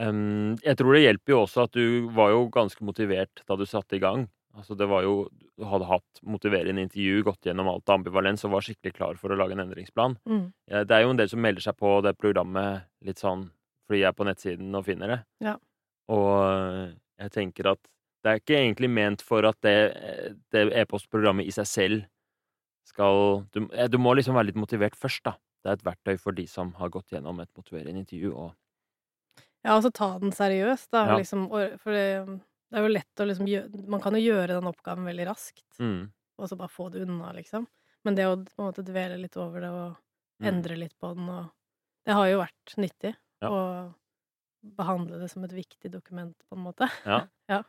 Um, 0.00 0.56
jeg 0.64 0.76
tror 0.80 0.96
det 0.96 1.04
hjelper 1.04 1.34
jo 1.34 1.40
også 1.44 1.66
at 1.68 1.74
du 1.76 2.08
var 2.16 2.32
jo 2.32 2.46
ganske 2.52 2.82
motivert 2.84 3.42
da 3.46 3.56
du 3.56 3.66
satte 3.68 3.96
i 3.96 4.02
gang. 4.02 4.26
Altså 4.56 4.76
det 4.76 4.88
var 4.88 5.04
jo 5.06 5.28
Du 5.56 5.64
hadde 5.68 5.86
hatt 5.86 6.20
motiverende 6.24 6.82
intervju, 6.82 7.22
gått 7.22 7.46
gjennom 7.46 7.68
alt 7.68 7.90
ambivalens 7.92 8.42
og 8.48 8.54
var 8.56 8.64
skikkelig 8.64 8.94
klar 8.96 9.18
for 9.20 9.30
å 9.30 9.36
lage 9.36 9.52
en 9.54 9.62
endringsplan. 9.62 10.16
mm, 10.26 10.46
Ja, 10.66 10.82
Det 10.84 10.96
er 10.96 11.02
jo 11.02 11.10
en 11.10 11.20
del 11.20 11.28
som 11.28 11.40
melder 11.40 11.60
seg 11.62 11.76
på 11.76 12.02
det 12.02 12.16
programmet 12.18 12.88
litt 13.04 13.20
sånn 13.20 13.50
fordi 13.92 14.00
jeg 14.00 14.08
er 14.08 14.16
på 14.16 14.24
nettsiden 14.24 14.78
og 14.78 14.86
finner 14.88 15.12
det. 15.12 15.20
Ja. 15.44 15.56
Og 16.12 16.96
jeg 17.20 17.34
tenker 17.34 17.74
at 17.74 17.92
det 18.22 18.30
er 18.30 18.40
ikke 18.40 18.56
egentlig 18.56 18.88
ment 18.90 19.22
for 19.26 19.44
at 19.44 19.58
det, 19.66 19.76
det 20.54 20.64
e-postprogrammet 20.80 21.48
i 21.48 21.54
seg 21.54 21.68
selv 21.68 22.04
skal 22.86 23.42
du, 23.54 23.64
eh, 23.74 23.88
du 23.90 23.98
må 24.02 24.14
liksom 24.14 24.36
være 24.38 24.50
litt 24.50 24.60
motivert 24.60 24.96
først, 24.98 25.24
da. 25.26 25.36
Det 25.62 25.70
er 25.70 25.78
et 25.78 25.84
verktøy 25.86 26.16
for 26.18 26.34
de 26.34 26.46
som 26.50 26.72
har 26.78 26.90
gått 26.90 27.14
gjennom 27.14 27.38
et 27.42 27.50
motiverende 27.58 28.02
intervju. 28.02 28.32
Og 28.34 29.42
Ja, 29.62 29.76
og 29.76 29.84
så 29.84 29.92
ta 29.94 30.08
den 30.18 30.34
seriøst, 30.34 30.90
da. 30.94 31.04
Ja. 31.12 31.18
Liksom, 31.20 31.46
for 31.82 31.94
det, 31.94 32.06
det 32.70 32.80
er 32.80 32.86
jo 32.86 32.94
lett 32.96 33.22
å 33.22 33.28
liksom 33.28 33.50
gjøre 33.50 33.84
Man 33.94 34.02
kan 34.02 34.18
jo 34.18 34.24
gjøre 34.24 34.56
den 34.56 34.70
oppgaven 34.70 35.06
veldig 35.06 35.28
raskt, 35.30 35.68
mm, 35.78 36.02
og 36.38 36.50
så 36.50 36.58
bare 36.58 36.74
få 36.74 36.88
det 36.90 37.04
unna, 37.06 37.30
liksom. 37.36 37.68
Men 38.02 38.18
det 38.18 38.26
å 38.26 38.38
på 38.38 38.58
en 38.58 38.70
måte 38.70 38.86
dvele 38.86 39.20
litt 39.20 39.38
over 39.38 39.62
det 39.62 39.70
og 39.70 39.90
mm. 40.42 40.48
endre 40.50 40.78
litt 40.78 40.96
på 40.98 41.12
den 41.14 41.28
og 41.30 41.52
Det 42.02 42.16
har 42.18 42.26
jo 42.26 42.40
vært 42.40 42.72
nyttig 42.82 43.12
Ja. 43.42 43.50
Og 43.50 44.74
behandle 44.78 45.18
det 45.20 45.30
som 45.32 45.44
et 45.46 45.54
viktig 45.54 45.90
dokument, 45.92 46.36
på 46.48 46.58
en 46.58 46.66
måte. 46.70 46.90
Ja. 47.06 47.24
Ja. 47.52 47.64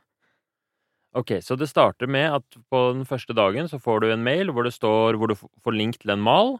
Ok, 1.14 1.36
så 1.46 1.54
det 1.54 1.68
starter 1.70 2.10
med 2.10 2.40
at 2.40 2.56
på 2.74 2.80
den 2.96 3.04
første 3.06 3.36
dagen 3.38 3.68
så 3.70 3.78
får 3.78 4.00
du 4.02 4.08
en 4.10 4.24
mail 4.26 4.50
hvor 4.50 4.66
det 4.66 4.72
står 4.74 5.20
hvor 5.22 5.30
du 5.30 5.36
får 5.38 5.76
link 5.76 6.00
til 6.02 6.10
en 6.10 6.24
mal. 6.24 6.56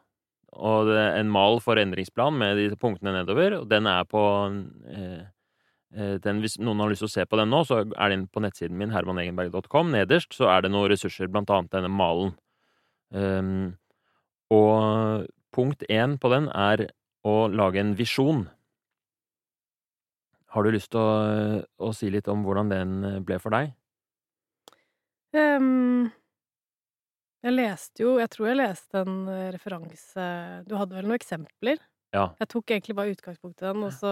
Og 0.54 0.90
det 0.92 0.98
er 1.00 1.16
en 1.18 1.32
mal 1.34 1.58
for 1.64 1.80
endringsplan 1.82 2.36
med 2.38 2.60
de 2.60 2.78
punktene 2.78 3.16
nedover. 3.16 3.56
Og 3.62 3.70
den 3.72 3.88
er 3.90 4.06
på 4.06 4.22
eh, 4.94 5.24
eh, 5.96 6.16
den, 6.22 6.42
Hvis 6.44 6.60
noen 6.62 6.84
har 6.84 6.92
lyst 6.92 7.02
til 7.02 7.10
å 7.10 7.16
se 7.16 7.26
på 7.26 7.40
den 7.40 7.50
nå, 7.50 7.64
så 7.66 7.82
er 7.82 8.14
den 8.14 8.28
på 8.30 8.44
nettsiden 8.44 8.78
min, 8.78 8.94
hermanegenberg.com. 8.94 9.90
Nederst 9.96 10.38
så 10.38 10.52
er 10.54 10.66
det 10.66 10.74
noen 10.74 10.92
ressurser, 10.94 11.32
blant 11.34 11.50
annet 11.54 11.74
denne 11.74 11.90
malen. 11.90 12.36
Um, 13.10 13.74
og 14.54 15.26
punkt 15.54 15.86
én 15.90 16.20
på 16.22 16.30
den 16.34 16.50
er 16.54 16.88
å 17.26 17.48
lage 17.50 17.82
en 17.82 17.96
visjon. 17.98 18.46
Har 20.54 20.64
du 20.66 20.70
lyst 20.76 20.92
til 20.94 21.02
å, 21.02 21.64
å 21.82 21.90
si 21.98 22.10
litt 22.14 22.28
om 22.30 22.44
hvordan 22.46 22.70
den 22.70 22.92
eh, 23.08 23.20
ble 23.26 23.40
for 23.42 23.56
deg? 23.56 23.72
Um, 25.34 26.12
jeg 27.42 27.56
leste 27.56 28.04
jo 28.04 28.12
Jeg 28.22 28.30
tror 28.30 28.52
jeg 28.52 28.60
leste 28.60 29.00
en 29.02 29.16
eh, 29.34 29.48
referanse 29.56 30.26
Du 30.70 30.76
hadde 30.78 30.94
vel 30.94 31.08
noen 31.10 31.18
eksempler? 31.18 31.82
Ja. 32.14 32.28
Jeg 32.38 32.52
tok 32.54 32.70
egentlig 32.76 32.94
bare 33.00 33.16
utgangspunkt 33.16 33.64
i 33.64 33.66
den, 33.66 33.82
og 33.82 33.90
så 33.98 34.12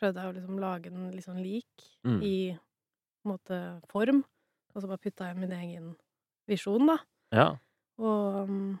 prøvde 0.00 0.22
jeg 0.22 0.30
å 0.30 0.36
liksom 0.38 0.60
lage 0.62 0.88
den 0.88 1.10
litt 1.12 1.26
sånn 1.26 1.42
lik 1.44 1.84
Mm. 2.06 2.20
i 2.24 2.36
på 2.56 3.26
en 3.28 3.32
måte 3.34 3.56
form. 3.90 4.22
Og 4.72 4.80
så 4.80 4.88
bare 4.88 5.02
putta 5.02 5.26
jeg 5.28 5.36
min 5.42 5.52
egen 5.52 5.90
visjon, 6.48 6.86
da. 6.88 6.94
Ja. 7.34 7.46
Og 8.00 8.48
um, 8.48 8.76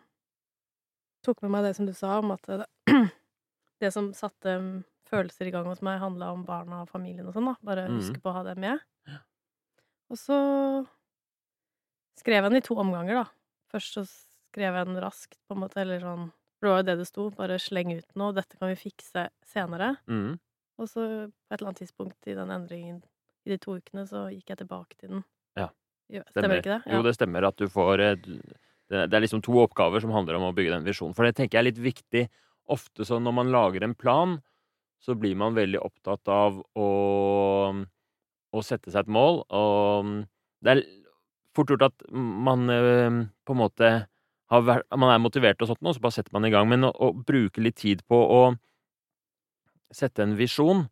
tok 1.26 1.42
med 1.44 1.52
meg 1.52 1.66
det 1.66 1.74
som 1.76 1.88
du 1.88 1.92
sa 1.98 2.14
om 2.22 2.32
at 2.32 2.48
det, 2.48 2.68
det 3.82 3.90
som 3.92 4.12
satte 4.16 4.56
um, 4.56 4.70
følelser 5.10 5.48
i 5.48 5.54
gang 5.54 5.68
hos 5.70 5.82
meg, 5.86 6.00
handla 6.02 6.32
om 6.34 6.44
barna 6.46 6.82
og 6.84 6.90
familien 6.90 7.28
og 7.28 7.36
sånn, 7.36 7.50
da. 7.50 7.56
Bare 7.66 7.86
mm. 7.88 7.98
huske 8.00 8.22
på 8.22 8.32
å 8.32 8.36
ha 8.38 8.44
det 8.46 8.56
med. 8.60 8.82
Og 10.12 10.18
så 10.20 10.38
skrev 12.20 12.40
jeg 12.40 12.46
den 12.48 12.60
i 12.60 12.64
to 12.64 12.76
omganger, 12.78 13.22
da. 13.22 13.26
Først 13.74 13.98
så 13.98 14.04
skrev 14.06 14.78
jeg 14.78 14.88
den 14.88 15.00
raskt, 15.02 15.38
på 15.46 15.56
en 15.56 15.62
måte, 15.64 15.80
eller 15.82 16.02
sånn 16.02 16.28
For 16.56 16.66
det 16.66 16.72
var 16.72 16.82
jo 16.82 16.88
det 16.88 16.98
det 17.02 17.08
sto. 17.10 17.28
Bare 17.36 17.58
sleng 17.60 17.92
ut 17.92 18.14
noe. 18.16 18.34
Dette 18.36 18.56
kan 18.56 18.70
vi 18.70 18.78
fikse 18.80 19.26
senere. 19.44 19.96
Mm. 20.08 20.38
Og 20.80 20.88
så 20.88 21.02
på 21.04 21.52
et 21.52 21.58
eller 21.58 21.72
annet 21.72 21.82
tidspunkt 21.84 22.30
i 22.30 22.36
den 22.36 22.52
endringen 22.52 23.02
i 23.46 23.52
de 23.52 23.58
to 23.62 23.76
ukene, 23.76 24.06
så 24.08 24.26
gikk 24.32 24.54
jeg 24.54 24.62
tilbake 24.62 24.96
til 24.98 25.12
den. 25.16 25.26
Ja. 25.58 25.68
Stemmer, 26.08 26.32
Stemmer 26.32 26.62
ikke 26.62 26.72
det? 26.72 26.94
Jo, 26.94 27.02
det 27.02 27.14
stemmer 27.16 27.46
at 27.48 27.58
du 27.58 27.68
får 27.70 28.02
eh, 28.04 28.16
det 28.86 29.14
er 29.14 29.22
liksom 29.24 29.42
to 29.42 29.56
oppgaver 29.58 30.02
som 30.02 30.12
handler 30.14 30.38
om 30.38 30.48
å 30.48 30.54
bygge 30.54 30.76
den 30.76 30.86
visjonen. 30.86 31.14
For 31.16 31.26
det 31.26 31.34
tenker 31.38 31.58
jeg 31.58 31.64
er 31.64 31.68
litt 31.72 31.82
viktig. 31.82 32.26
Ofte 32.70 33.06
så 33.06 33.18
når 33.22 33.34
man 33.34 33.50
lager 33.54 33.82
en 33.82 33.96
plan, 33.98 34.36
så 35.02 35.14
blir 35.18 35.36
man 35.38 35.56
veldig 35.56 35.80
opptatt 35.84 36.28
av 36.32 36.58
å, 36.78 36.88
å 38.50 38.64
sette 38.64 38.90
seg 38.90 39.04
et 39.04 39.12
mål. 39.12 39.42
Og 39.54 40.12
det 40.64 40.74
er 40.74 40.82
fort 41.56 41.72
gjort 41.72 41.86
at 41.88 42.06
man 42.12 42.70
eh, 42.72 43.22
på 43.46 43.56
en 43.56 43.60
måte 43.60 43.92
vært, 44.50 44.86
man 44.94 45.12
er 45.12 45.22
motivert 45.22 45.62
og 45.62 45.72
sånt 45.72 45.82
nå, 45.84 45.94
så 45.94 46.02
bare 46.02 46.18
setter 46.18 46.34
man 46.36 46.48
i 46.48 46.52
gang. 46.54 46.68
Men 46.70 46.88
å, 46.88 46.92
å 46.92 47.12
bruke 47.16 47.62
litt 47.62 47.78
tid 47.82 48.04
på 48.08 48.18
å 48.18 48.42
sette 49.94 50.24
en 50.24 50.36
visjon 50.38 50.86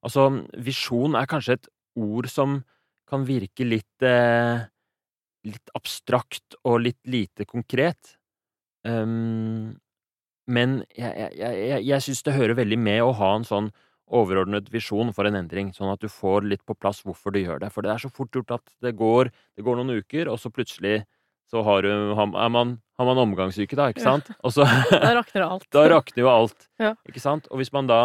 Altså, 0.00 0.22
visjon 0.56 1.12
er 1.12 1.26
kanskje 1.28 1.58
et 1.58 1.66
ord 2.00 2.24
som 2.32 2.54
kan 3.04 3.26
virke 3.28 3.66
litt 3.66 4.06
eh, 4.06 4.62
litt 5.44 5.72
abstrakt 5.76 6.56
og 6.64 6.80
litt 6.86 7.00
lite 7.04 7.44
konkret. 7.44 8.16
ehm, 8.84 9.76
men 10.48 10.80
jeg, 10.96 11.12
jeg, 11.36 11.54
jeg, 11.68 11.84
jeg 11.86 12.02
syns 12.06 12.22
det 12.26 12.34
hører 12.36 12.56
veldig 12.58 12.78
med 12.78 13.02
å 13.04 13.12
ha 13.18 13.34
en 13.36 13.44
sånn 13.46 13.70
overordnet 14.10 14.66
visjon 14.72 15.12
for 15.14 15.28
en 15.28 15.36
endring, 15.38 15.68
sånn 15.76 15.92
at 15.92 16.00
du 16.02 16.08
får 16.10 16.42
litt 16.50 16.64
på 16.66 16.74
plass 16.74 17.02
hvorfor 17.06 17.30
du 17.34 17.38
gjør 17.44 17.60
det. 17.62 17.68
For 17.70 17.86
det 17.86 17.92
er 17.92 18.02
så 18.02 18.10
fort 18.10 18.34
gjort 18.34 18.50
at 18.56 18.72
det 18.82 18.96
går, 18.98 19.30
det 19.56 19.62
går 19.66 19.78
noen 19.78 20.00
uker, 20.02 20.30
og 20.32 20.40
så 20.42 20.50
plutselig 20.50 21.04
så 21.50 21.62
har, 21.66 21.82
du, 21.82 22.14
har, 22.18 22.26
man, 22.50 22.76
har 22.98 23.06
man 23.06 23.18
omgangssyke, 23.22 23.74
da, 23.78 23.88
ikke 23.90 24.02
sant? 24.02 24.28
Og 24.46 24.52
så 24.54 24.66
Da 24.90 25.12
rakner 25.18 25.46
alt. 25.46 25.64
Da 25.74 25.84
rakner 25.90 26.22
jo 26.24 26.30
alt, 26.30 26.66
Ja. 26.82 26.92
ikke 27.10 27.22
sant? 27.22 27.46
Og 27.50 27.58
hvis 27.62 27.72
man 27.74 27.86
da 27.90 28.00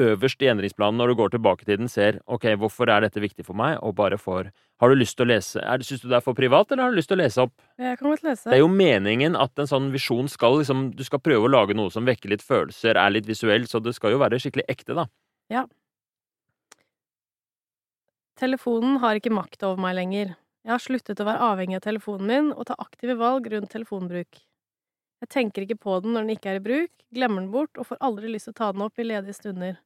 øverst 0.00 0.42
i 0.42 0.48
endringsplanen, 0.50 0.98
når 0.98 1.12
du 1.12 1.14
går 1.18 1.32
tilbake 1.34 1.64
til 1.64 1.78
den, 1.78 1.88
ser 1.88 2.18
ok, 2.26 2.46
hvorfor 2.58 2.90
er 2.90 3.04
dette 3.04 3.22
viktig 3.22 3.46
for 3.46 3.56
meg, 3.58 3.78
og 3.82 3.94
bare 3.98 4.18
for 4.18 4.50
Har 4.80 4.90
du 4.90 4.94
lyst 4.98 5.16
til 5.16 5.24
å 5.24 5.30
lese 5.30 5.60
er 5.62 5.84
Syns 5.86 6.02
du 6.02 6.08
det 6.08 6.16
er 6.18 6.24
for 6.24 6.34
privat, 6.34 6.72
eller 6.72 6.82
har 6.82 6.90
du 6.90 6.98
lyst 6.98 7.08
til 7.08 7.18
å 7.18 7.22
lese 7.22 7.44
opp? 7.46 7.54
Jeg 7.78 7.98
kan 7.98 8.10
godt 8.10 8.24
lese. 8.26 8.50
Det 8.50 8.56
er 8.56 8.64
jo 8.64 8.68
meningen 8.68 9.36
at 9.36 9.58
en 9.58 9.70
sånn 9.70 9.92
visjon 9.94 10.28
skal 10.28 10.58
liksom 10.58 10.90
Du 10.98 11.04
skal 11.06 11.22
prøve 11.22 11.46
å 11.46 11.52
lage 11.52 11.76
noe 11.78 11.90
som 11.94 12.04
vekker 12.04 12.34
litt 12.34 12.42
følelser, 12.42 12.98
er 12.98 13.14
litt 13.14 13.26
visuell, 13.26 13.68
så 13.70 13.80
det 13.80 13.94
skal 13.94 14.16
jo 14.16 14.22
være 14.22 14.40
skikkelig 14.42 14.66
ekte, 14.68 14.98
da. 14.98 15.06
Ja. 15.52 15.66
Telefonen 18.36 18.98
har 18.98 19.14
ikke 19.14 19.30
makt 19.30 19.62
over 19.62 19.78
meg 19.80 19.94
lenger. 19.94 20.34
Jeg 20.64 20.72
har 20.72 20.82
sluttet 20.82 21.20
å 21.20 21.28
være 21.28 21.52
avhengig 21.52 21.78
av 21.78 21.84
telefonen 21.86 22.26
min 22.26 22.52
og 22.54 22.66
ta 22.66 22.74
aktive 22.82 23.14
valg 23.20 23.46
rundt 23.52 23.70
telefonbruk. 23.70 24.40
Jeg 25.22 25.30
tenker 25.32 25.64
ikke 25.64 25.80
på 25.80 26.00
den 26.04 26.16
når 26.16 26.26
den 26.26 26.34
ikke 26.34 26.50
er 26.52 26.58
i 26.58 26.64
bruk, 26.64 26.92
glemmer 27.14 27.42
den 27.42 27.52
bort 27.52 27.78
og 27.78 27.88
får 27.88 28.00
aldri 28.04 28.32
lyst 28.32 28.50
til 28.50 28.56
å 28.56 28.60
ta 28.60 28.72
den 28.74 28.84
opp 28.84 28.98
i 28.98 29.06
ledige 29.06 29.36
stunder. 29.36 29.78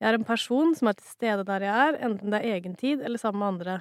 Jeg 0.00 0.10
er 0.10 0.18
en 0.18 0.26
person 0.26 0.74
som 0.76 0.90
er 0.90 0.96
til 0.98 1.10
stede 1.10 1.44
der 1.48 1.66
jeg 1.66 1.88
er, 1.88 1.98
enten 2.08 2.32
det 2.32 2.40
er 2.40 2.56
egen 2.56 2.74
tid 2.78 3.02
eller 3.04 3.20
sammen 3.20 3.42
med 3.42 3.52
andre. 3.52 3.76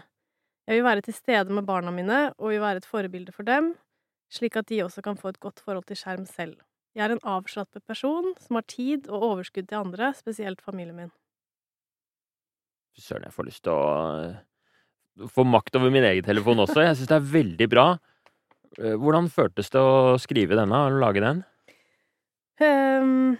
Jeg 0.68 0.80
vil 0.80 0.86
være 0.86 1.04
til 1.04 1.16
stede 1.18 1.56
med 1.56 1.68
barna 1.68 1.92
mine 1.92 2.20
og 2.38 2.54
vil 2.54 2.62
være 2.64 2.84
et 2.84 2.88
forbilde 2.88 3.34
for 3.36 3.48
dem, 3.48 3.74
slik 4.32 4.56
at 4.60 4.70
de 4.70 4.84
også 4.86 5.04
kan 5.04 5.20
få 5.20 5.34
et 5.34 5.42
godt 5.44 5.60
forhold 5.64 5.84
til 5.90 6.00
skjerm 6.00 6.28
selv. 6.30 6.56
Jeg 6.94 7.08
er 7.08 7.16
en 7.16 7.26
avslappet 7.26 7.84
person 7.90 8.32
som 8.40 8.60
har 8.60 8.66
tid 8.70 9.10
og 9.10 9.26
overskudd 9.32 9.68
til 9.68 9.82
andre, 9.82 10.14
spesielt 10.16 10.62
familien 10.62 10.96
min. 10.96 11.14
Fy 12.94 13.02
søren, 13.02 13.26
jeg 13.26 13.34
får 13.34 13.48
lyst 13.50 13.64
til 13.66 13.74
å 13.74 13.86
eh, 14.22 15.28
få 15.34 15.46
makt 15.50 15.80
over 15.80 15.94
min 15.94 16.06
egen 16.06 16.26
telefon 16.26 16.62
også. 16.62 16.84
Jeg 16.86 17.00
syns 17.00 17.10
det 17.10 17.18
er 17.18 17.32
veldig 17.34 17.68
bra. 17.72 17.88
Eh, 18.80 18.96
Hvordan 19.00 19.30
føltes 19.32 19.70
det 19.74 19.82
å 19.82 20.16
skrive 20.22 20.58
denne 20.58 20.80
og 20.88 21.00
lage 21.02 21.24
den? 21.24 21.42
Um, 22.62 23.34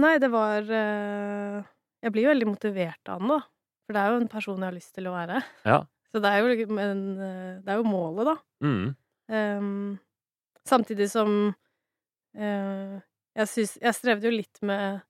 nei, 0.00 0.12
det 0.22 0.30
var 0.30 0.62
uh, 0.62 1.58
Jeg 1.98 2.14
blir 2.14 2.28
jo 2.28 2.30
veldig 2.30 2.48
motivert 2.52 3.10
av 3.10 3.22
den, 3.22 3.32
da. 3.34 3.40
For 3.82 3.96
det 3.96 4.02
er 4.02 4.12
jo 4.12 4.20
en 4.22 4.30
person 4.30 4.60
jeg 4.60 4.68
har 4.68 4.76
lyst 4.76 4.94
til 4.96 5.10
å 5.10 5.14
være. 5.16 5.42
Ja. 5.68 5.82
Så 6.12 6.20
det 6.22 6.30
er 6.30 6.44
jo, 6.44 6.66
men, 6.76 6.98
eh, 7.24 7.52
det 7.64 7.72
er 7.72 7.80
jo 7.80 7.88
målet, 7.88 8.28
da. 8.28 8.34
Mm. 8.62 8.92
Um, 9.32 9.98
samtidig 10.68 11.08
som 11.10 11.32
uh, 11.50 12.96
jeg, 13.32 13.48
synes, 13.48 13.74
jeg 13.80 13.96
strevde 13.96 14.28
jo 14.28 14.34
litt 14.34 14.60
med 14.66 15.00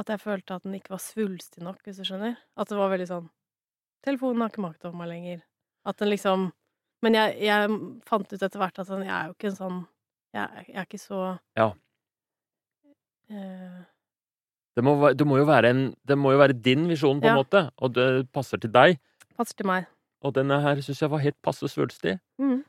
at 0.00 0.10
jeg 0.10 0.22
følte 0.22 0.56
at 0.56 0.64
den 0.64 0.78
ikke 0.78 0.94
var 0.96 1.02
svulstig 1.02 1.62
nok, 1.62 1.82
hvis 1.84 2.00
du 2.00 2.08
skjønner. 2.08 2.38
At 2.58 2.70
det 2.70 2.78
var 2.78 2.92
veldig 2.94 3.10
sånn 3.10 3.30
Telefonen 4.04 4.42
har 4.42 4.50
ikke 4.52 4.64
makt 4.64 4.84
over 4.84 4.98
meg 5.00 5.08
lenger. 5.08 5.38
At 5.88 6.00
den 6.02 6.10
liksom 6.10 6.50
Men 7.04 7.16
jeg, 7.18 7.38
jeg 7.44 7.78
fant 8.08 8.30
ut 8.32 8.42
etter 8.42 8.60
hvert 8.60 8.78
at 8.80 8.88
sånn, 8.88 9.04
jeg 9.04 9.14
er 9.14 9.30
jo 9.30 9.34
ikke 9.36 9.50
en 9.50 9.58
sånn 9.58 9.80
Jeg, 10.34 10.64
jeg 10.68 10.78
er 10.80 10.86
ikke 10.88 11.02
så 11.02 11.18
Ja. 11.58 11.72
Uh, 13.30 13.82
Det 14.74 14.82
må, 14.82 14.94
det 15.14 15.26
må 15.26 15.38
en 15.38 15.82
Det 16.04 16.16
må 16.18 16.32
jo 16.34 16.40
være 16.40 16.56
din 16.56 16.88
visjon, 16.88 17.20
på 17.20 17.28
en 17.28 17.36
Ja. 17.36 17.42
måte, 17.42 17.70
og 17.78 17.94
det 17.94 18.32
passer 18.32 18.58
til 18.58 18.72
deg. 18.72 18.98
passer 19.36 19.54
til 19.56 19.66
meg. 19.66 19.86
Og 20.22 20.34
denne 20.34 20.60
her 20.60 20.80
syns 20.80 21.00
jeg 21.00 21.10
var 21.10 21.18
helt 21.18 21.40
passe 21.42 21.68
svulstig. 21.68 22.18
Mm. 22.38 22.64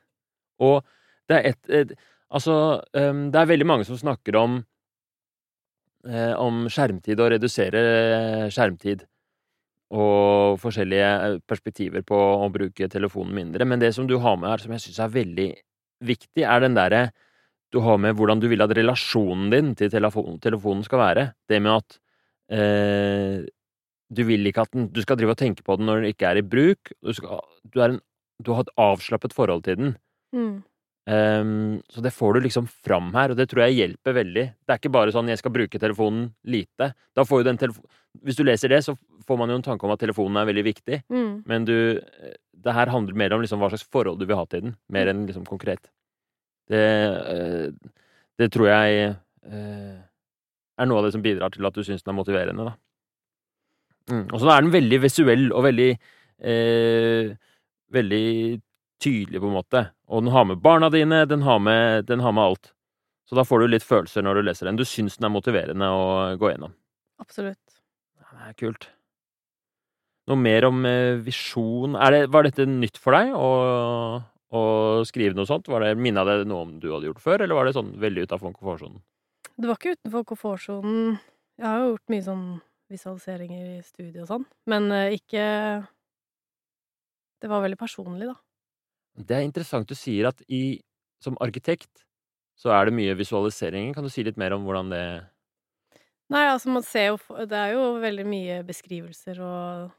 Og 0.60 0.84
det 1.30 1.38
er 1.38 1.50
et, 1.50 1.70
et 1.70 1.98
Altså, 2.32 2.82
um, 2.98 3.32
det 3.32 3.40
er 3.40 3.46
veldig 3.46 3.66
mange 3.66 3.86
som 3.86 3.98
snakker 3.98 4.36
om 4.36 4.66
eh, 6.06 6.34
om 6.38 6.66
skjermtid 6.70 7.20
og 7.20 7.32
redusere 7.32 8.50
skjermtid. 8.54 9.06
Og 9.94 10.58
forskjellige 10.58 11.42
perspektiver 11.46 12.02
på 12.08 12.18
å 12.18 12.48
bruke 12.50 12.90
telefonen 12.90 13.36
mindre. 13.38 13.68
Men 13.70 13.80
det 13.84 13.94
som 13.94 14.08
du 14.10 14.18
har 14.22 14.40
med 14.40 14.50
her, 14.50 14.64
som 14.64 14.74
jeg 14.74 14.88
syns 14.88 15.04
er 15.04 15.14
veldig 15.14 15.50
viktig, 16.06 16.42
er 16.42 16.64
den 16.64 16.78
derre 16.78 17.04
du 17.74 17.82
har 17.84 18.00
med 18.00 18.16
hvordan 18.16 18.40
du 18.40 18.48
vil 18.48 18.64
at 18.64 18.74
relasjonen 18.78 19.50
din 19.52 19.74
til 19.78 19.92
telefon, 19.92 20.40
telefonen 20.42 20.86
skal 20.86 21.02
være. 21.02 21.26
Det 21.50 21.60
med 21.62 21.74
at 21.76 21.98
eh, 22.56 23.46
du 24.16 24.22
vil 24.28 24.48
ikke 24.48 24.64
at 24.64 24.72
den 24.76 24.88
Du 24.94 25.02
skal 25.02 25.18
drive 25.18 25.34
og 25.34 25.42
tenke 25.42 25.66
på 25.66 25.76
den 25.78 25.90
når 25.90 26.02
den 26.04 26.14
ikke 26.14 26.30
er 26.30 26.40
i 26.40 26.46
bruk. 26.46 26.94
Du, 27.04 27.14
skal, 27.14 27.42
du, 27.74 27.82
en, 27.84 28.00
du 28.40 28.54
har 28.54 28.66
et 28.66 28.74
avslappet 28.78 29.34
forhold 29.34 29.66
til 29.66 29.80
den. 29.82 29.96
Mm. 30.36 30.64
Ehm, 31.08 31.82
så 31.90 32.02
det 32.02 32.14
får 32.14 32.34
du 32.34 32.40
liksom 32.48 32.68
fram 32.68 33.12
her, 33.14 33.32
og 33.32 33.38
det 33.38 33.46
tror 33.52 33.68
jeg 33.68 33.78
hjelper 33.78 34.16
veldig. 34.18 34.46
Det 34.66 34.74
er 34.74 34.80
ikke 34.80 34.92
bare 34.92 35.12
sånn 35.14 35.28
'jeg 35.30 35.38
skal 35.38 35.52
bruke 35.52 35.80
telefonen 35.80 36.34
lite'. 36.46 36.94
Da 37.16 37.24
får 37.24 37.44
jo 37.44 37.44
den 37.44 37.58
Hvis 38.24 38.38
du 38.38 38.44
leser 38.44 38.70
det, 38.70 38.82
så 38.84 38.98
får 39.28 39.38
man 39.38 39.50
jo 39.50 39.56
en 39.56 39.62
tanke 39.62 39.84
om 39.84 39.92
at 39.92 40.00
telefonen 40.00 40.38
er 40.38 40.46
veldig 40.46 40.64
viktig, 40.64 41.04
Mm. 41.10 41.44
men 41.46 41.66
du 41.66 42.00
Det 42.66 42.74
her 42.74 42.88
handler 42.88 43.14
mer 43.14 43.34
om 43.34 43.42
liksom 43.42 43.60
hva 43.60 43.70
slags 43.70 43.84
forhold 43.84 44.18
du 44.18 44.26
vil 44.26 44.38
ha 44.38 44.46
til 44.46 44.62
den, 44.62 44.76
mer 44.90 45.06
enn 45.08 45.28
liksom 45.28 45.46
konkret. 45.46 45.90
Det 46.68 46.74
eh, 46.78 47.72
Det 48.38 48.52
tror 48.52 48.66
jeg 48.68 49.18
eh, 49.46 50.02
er 50.80 50.86
noe 50.86 50.98
av 50.98 51.04
det 51.04 51.12
som 51.14 51.22
bidrar 51.22 51.52
til 51.52 51.66
at 51.66 51.74
du 51.74 51.84
syns 51.84 52.04
den 52.04 52.16
er 52.18 52.24
motiverende, 52.24 52.66
da. 52.66 52.76
Mm. 54.10 54.34
Og 54.34 54.40
så 54.40 54.50
er 54.50 54.62
den 54.62 54.72
veldig 54.72 55.02
visuell 55.02 55.52
og 55.54 55.64
veldig 55.64 56.00
eh, 56.42 57.36
Veldig 57.94 58.62
tydelig, 59.04 59.42
på 59.42 59.50
en 59.50 59.58
måte. 59.58 59.84
Og 60.08 60.24
den 60.24 60.34
har 60.34 60.48
med 60.48 60.62
barna 60.64 60.90
dine, 60.94 61.26
den 61.30 61.46
har 61.46 61.60
med, 61.60 62.06
den 62.10 62.24
har 62.24 62.34
med 62.36 62.52
alt. 62.52 62.72
Så 63.26 63.38
da 63.38 63.46
får 63.46 63.64
du 63.64 63.72
litt 63.74 63.86
følelser 63.86 64.26
når 64.26 64.38
du 64.40 64.48
leser 64.48 64.70
den. 64.70 64.78
Du 64.78 64.86
syns 64.86 65.18
den 65.18 65.30
er 65.30 65.34
motiverende 65.34 65.90
å 65.90 66.04
gå 66.40 66.52
gjennom. 66.52 66.76
Absolutt. 67.22 67.80
Ja, 68.22 68.28
det 68.36 68.52
er 68.52 68.60
kult. 68.60 68.90
Noe 70.30 70.42
mer 70.42 70.66
om 70.66 70.86
eh, 70.90 71.18
visjon 71.22 71.98
er 72.02 72.14
det, 72.14 72.22
Var 72.34 72.48
dette 72.48 72.66
nytt 72.66 72.98
for 72.98 73.14
deg 73.14 73.34
å, 73.38 73.50
å 74.58 74.62
skrive 75.06 75.38
noe 75.38 75.50
sånt? 75.50 75.70
Var 75.70 75.86
det, 75.86 75.92
Minna 76.02 76.26
det 76.26 76.40
noe 76.50 76.66
om 76.66 76.78
du 76.82 76.90
hadde 76.94 77.12
gjort 77.12 77.22
før, 77.22 77.44
eller 77.46 77.58
var 77.58 77.70
det 77.70 77.76
sånn 77.78 77.94
veldig 78.02 78.26
utafor 78.26 78.56
komfortsonen? 78.56 79.04
Det 79.56 79.70
var 79.70 79.78
ikke 79.78 79.96
utenfor 79.96 80.26
komfortsonen. 80.34 81.20
Jeg 81.62 81.68
har 81.70 81.84
jo 81.84 81.92
gjort 81.94 82.12
mye 82.12 82.26
sånn 82.26 82.48
visualiseringer 82.92 83.68
i 83.78 83.84
studiet 83.86 84.24
og 84.26 84.30
sånn, 84.30 84.50
men 84.70 84.92
eh, 84.94 85.18
ikke 85.18 85.46
Det 87.42 87.50
var 87.52 87.62
veldig 87.62 87.78
personlig, 87.78 88.28
da. 88.30 88.36
Det 89.16 89.38
er 89.38 89.46
interessant 89.46 89.88
du 89.88 89.96
sier 89.96 90.28
at 90.30 90.42
i, 90.52 90.82
som 91.24 91.38
arkitekt 91.44 92.04
så 92.60 92.72
er 92.72 92.88
det 92.88 92.96
mye 92.96 93.16
visualiseringer. 93.20 93.96
Kan 93.96 94.06
du 94.06 94.12
si 94.12 94.24
litt 94.24 94.40
mer 94.40 94.56
om 94.56 94.68
hvordan 94.68 94.92
det 94.94 95.06
Nei, 96.32 96.48
altså, 96.50 96.72
man 96.74 96.82
ser 96.82 97.12
jo 97.12 97.18
Det 97.46 97.58
er 97.60 97.76
jo 97.76 97.82
veldig 98.02 98.24
mye 98.26 98.62
beskrivelser 98.66 99.42
og 99.46 99.92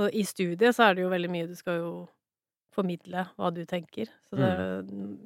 Og 0.00 0.14
i 0.14 0.24
studiet 0.28 0.76
så 0.76 0.90
er 0.90 0.98
det 0.98 1.06
jo 1.06 1.12
veldig 1.12 1.30
mye 1.32 1.48
Du 1.48 1.54
skal 1.58 1.80
jo 1.80 1.92
formidle 2.70 3.24
hva 3.34 3.50
du 3.50 3.64
tenker. 3.66 4.10
Så 4.28 4.38
det 4.38 4.50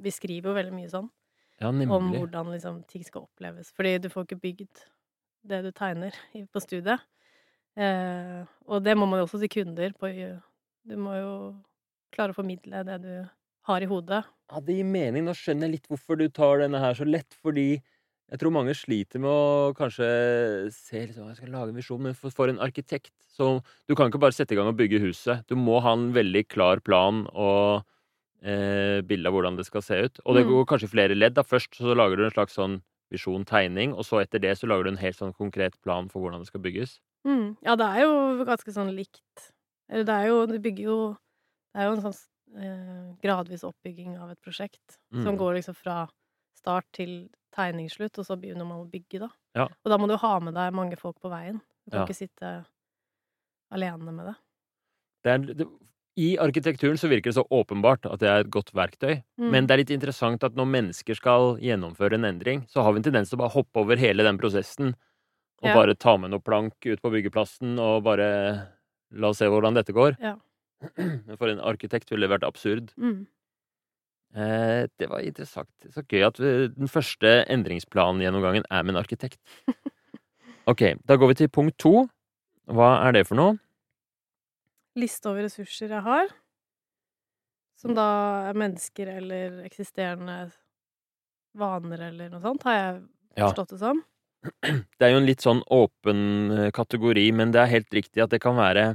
Vi 0.05 0.13
skriver 0.15 0.53
jo 0.53 0.57
veldig 0.57 0.77
mye 0.77 0.93
sånn 0.93 1.11
Ja, 1.61 1.69
om 1.69 2.13
hvordan 2.13 2.53
liksom 2.53 2.83
ting 2.91 3.05
skal 3.07 3.27
oppleves. 3.27 3.73
Fordi 3.77 3.99
du 3.99 4.09
får 4.13 4.25
ikke 4.27 4.41
bygd 4.43 4.87
det 5.45 5.61
du 5.63 5.71
tegner 5.77 6.17
på 6.53 6.63
studiet. 6.63 7.03
Eh, 7.77 8.41
og 8.67 8.83
det 8.83 8.97
må 8.97 9.07
man 9.07 9.21
jo 9.21 9.27
også 9.29 9.39
til 9.43 9.53
kunder. 9.53 9.93
På, 9.99 10.09
du 10.09 10.97
må 10.99 11.15
jo 11.19 11.35
klare 12.15 12.35
å 12.35 12.39
formidle 12.39 12.85
det 12.87 13.01
du 13.03 13.13
har 13.69 13.85
i 13.85 13.89
hodet. 13.91 14.23
Ja, 14.53 14.61
det 14.61 14.77
gir 14.79 14.85
mening. 14.89 15.25
Nå 15.27 15.33
skjønner 15.37 15.69
jeg 15.69 15.79
litt 15.79 15.89
hvorfor 15.91 16.19
du 16.21 16.27
tar 16.29 16.61
denne 16.63 16.81
her 16.83 16.97
så 16.99 17.07
lett, 17.09 17.35
fordi 17.43 17.69
jeg 17.79 18.41
tror 18.41 18.53
mange 18.57 18.73
sliter 18.77 19.21
med 19.21 19.29
å 19.31 19.73
kanskje 19.77 20.07
se 20.73 21.03
liksom, 21.07 21.29
jeg 21.29 21.37
skal 21.39 21.53
lage 21.53 21.73
en 21.75 21.79
visjon, 21.79 22.01
men 22.07 22.15
for, 22.17 22.49
en 22.49 22.61
arkitekt 22.65 23.13
så 23.35 23.59
Du 23.89 23.95
kan 23.99 24.09
ikke 24.09 24.21
bare 24.23 24.33
sette 24.37 24.55
i 24.55 24.59
gang 24.59 24.71
og 24.71 24.79
bygge 24.79 25.01
huset. 25.03 25.45
Du 25.51 25.57
må 25.59 25.81
ha 25.85 25.93
en 25.97 26.13
veldig 26.15 26.45
klar 26.49 26.81
plan 26.85 27.25
og 27.33 27.85
eh, 28.45 29.01
bilde 29.07 29.29
av 29.29 29.35
hvordan 29.37 29.57
det 29.59 29.67
skal 29.67 29.83
se 29.83 29.99
ut. 30.07 30.21
Og 30.25 30.37
det 30.37 30.45
Mm. 30.45 30.51
går 30.53 30.67
kanskje 30.73 30.91
flere 30.93 31.15
ledd. 31.19 31.35
da 31.35 31.43
Først 31.43 31.75
så 31.75 31.95
lager 31.97 32.17
du 32.17 32.25
en 32.25 32.31
slags 32.37 32.55
sånn 32.55 32.83
visjon, 33.11 33.45
tegning, 33.45 33.93
og 33.93 34.05
så 34.05 34.23
etter 34.23 34.41
det 34.41 34.57
så 34.59 34.67
lager 34.67 34.85
du 34.85 34.91
en 34.91 35.03
helt 35.03 35.17
sånn 35.17 35.35
konkret 35.35 35.75
plan 35.83 36.09
for 36.09 36.21
hvordan 36.23 36.41
det 36.41 36.49
skal 36.49 36.61
bygges. 36.61 37.01
Mm. 37.27 37.57
Ja, 37.63 37.75
det 37.77 37.87
er 37.87 38.01
jo 38.05 38.45
ganske 38.45 38.73
sånn 38.73 38.95
likt. 38.95 39.51
Eller 39.91 40.05
det 40.05 40.15
er 40.15 40.27
jo 40.29 40.47
Du 40.47 40.59
bygger 40.59 40.85
jo 40.85 41.17
Det 41.75 41.83
er 41.83 41.89
jo 41.91 41.97
en 41.97 42.05
sånn 42.05 42.21
eh, 42.57 43.15
gradvis 43.25 43.65
oppbygging 43.67 44.17
av 44.23 44.31
et 44.31 44.41
prosjekt 44.45 44.99
som 45.13 45.35
Mm. 45.35 45.39
går 45.41 45.55
liksom 45.59 45.75
fra 45.77 46.09
start 46.55 46.85
til 46.93 47.29
tegningsslutt, 47.53 48.17
og 48.19 48.25
så 48.27 48.37
begynner 48.41 48.67
man 48.67 48.85
å 48.87 48.91
bygge, 48.91 49.19
da. 49.21 49.29
Ja. 49.57 49.65
Og 49.85 49.91
da 49.91 49.99
må 49.99 50.07
du 50.09 50.17
ha 50.17 50.39
med 50.41 50.55
deg 50.55 50.73
mange 50.73 50.97
folk 50.97 51.19
på 51.21 51.31
veien. 51.31 51.61
Du 51.85 51.91
kan 51.91 52.01
Ja. 52.01 52.07
ikke 52.07 52.15
sitte 52.29 52.65
alene 53.73 54.13
med 54.13 54.27
det. 54.27 54.37
Det 55.25 55.33
er, 55.33 55.55
det, 55.55 55.67
I 56.17 56.37
arkitekturen 56.39 56.97
så 57.01 57.09
virker 57.11 57.33
det 57.33 57.35
så 57.35 57.47
åpenbart 57.51 58.07
at 58.07 58.21
det 58.21 58.29
er 58.31 58.41
et 58.45 58.51
godt 58.55 58.71
verktøy. 58.73 59.25
Mm. 59.41 59.51
Men 59.51 59.67
det 59.67 59.75
er 59.75 59.79
litt 59.83 59.91
interessant 59.91 60.45
at 60.47 60.55
når 60.55 60.67
mennesker 60.71 61.17
skal 61.19 61.57
gjennomføre 61.59 62.15
en 62.15 62.25
endring, 62.29 62.67
så 62.71 62.85
har 62.85 62.93
vi 62.93 62.99
en 62.99 63.03
tendens 63.09 63.31
til 63.31 63.39
å 63.39 63.43
bare 63.43 63.55
hoppe 63.57 63.81
over 63.83 63.97
hele 63.97 64.23
den 64.23 64.39
prosessen 64.39 64.95
og 65.63 65.69
Ja. 65.69 65.75
bare 65.75 65.95
ta 65.97 66.17
med 66.17 66.31
noe 66.31 66.41
plank 66.41 66.75
ut 66.87 67.03
på 67.03 67.11
byggeplassen 67.11 67.79
og 67.81 68.05
bare 68.05 68.69
la 69.11 69.29
oss 69.29 69.39
se 69.39 69.47
hvordan 69.47 69.75
dette 69.75 69.93
går. 69.93 70.17
Ja. 70.21 70.37
For 71.41 71.49
en 71.53 71.61
arkitekt 71.61 72.11
ville 72.11 72.27
det 72.27 72.33
vært 72.35 72.47
absurd. 72.49 72.93
Mm. 73.01 73.27
Eh, 74.35 74.87
det 74.99 75.09
var 75.11 75.23
interessant. 75.23 75.71
Så 75.95 76.03
gøy 76.11 76.25
at 76.27 76.39
vi, 76.43 76.53
den 76.75 76.91
første 76.91 77.45
endringsplangjennomgangen 77.55 78.65
er 78.71 78.83
med 78.87 78.95
en 78.97 79.03
arkitekt. 79.05 79.41
Ok, 80.65 80.81
da 81.05 81.19
går 81.21 81.29
vi 81.29 81.35
til 81.43 81.49
punkt 81.53 81.75
to. 81.77 82.07
Hva 82.73 82.87
er 83.05 83.13
det 83.13 83.27
for 83.29 83.37
noe? 83.37 83.59
Liste 84.97 85.29
over 85.29 85.45
ressurser 85.45 85.91
jeg 85.93 86.01
har. 86.07 86.31
Som 87.77 87.93
da 87.99 88.07
er 88.49 88.57
mennesker 88.57 89.11
eller 89.19 89.59
eksisterende 89.67 90.39
vaner 91.61 92.07
eller 92.09 92.33
noe 92.33 92.41
sånt, 92.41 92.65
har 92.65 92.79
jeg 92.79 92.95
Ja. 93.37 93.51
forstått 93.51 93.75
det 93.75 93.81
som. 93.83 94.01
Det 94.97 95.05
er 95.05 95.13
jo 95.13 95.21
en 95.21 95.29
litt 95.29 95.45
sånn 95.45 95.61
åpen 95.69 96.25
eh, 96.57 96.71
kategori, 96.73 97.27
men 97.37 97.53
det 97.53 97.61
er 97.61 97.73
helt 97.75 97.93
riktig 97.93 98.25
at 98.25 98.33
det 98.33 98.41
kan 98.41 98.57
være 98.57 98.95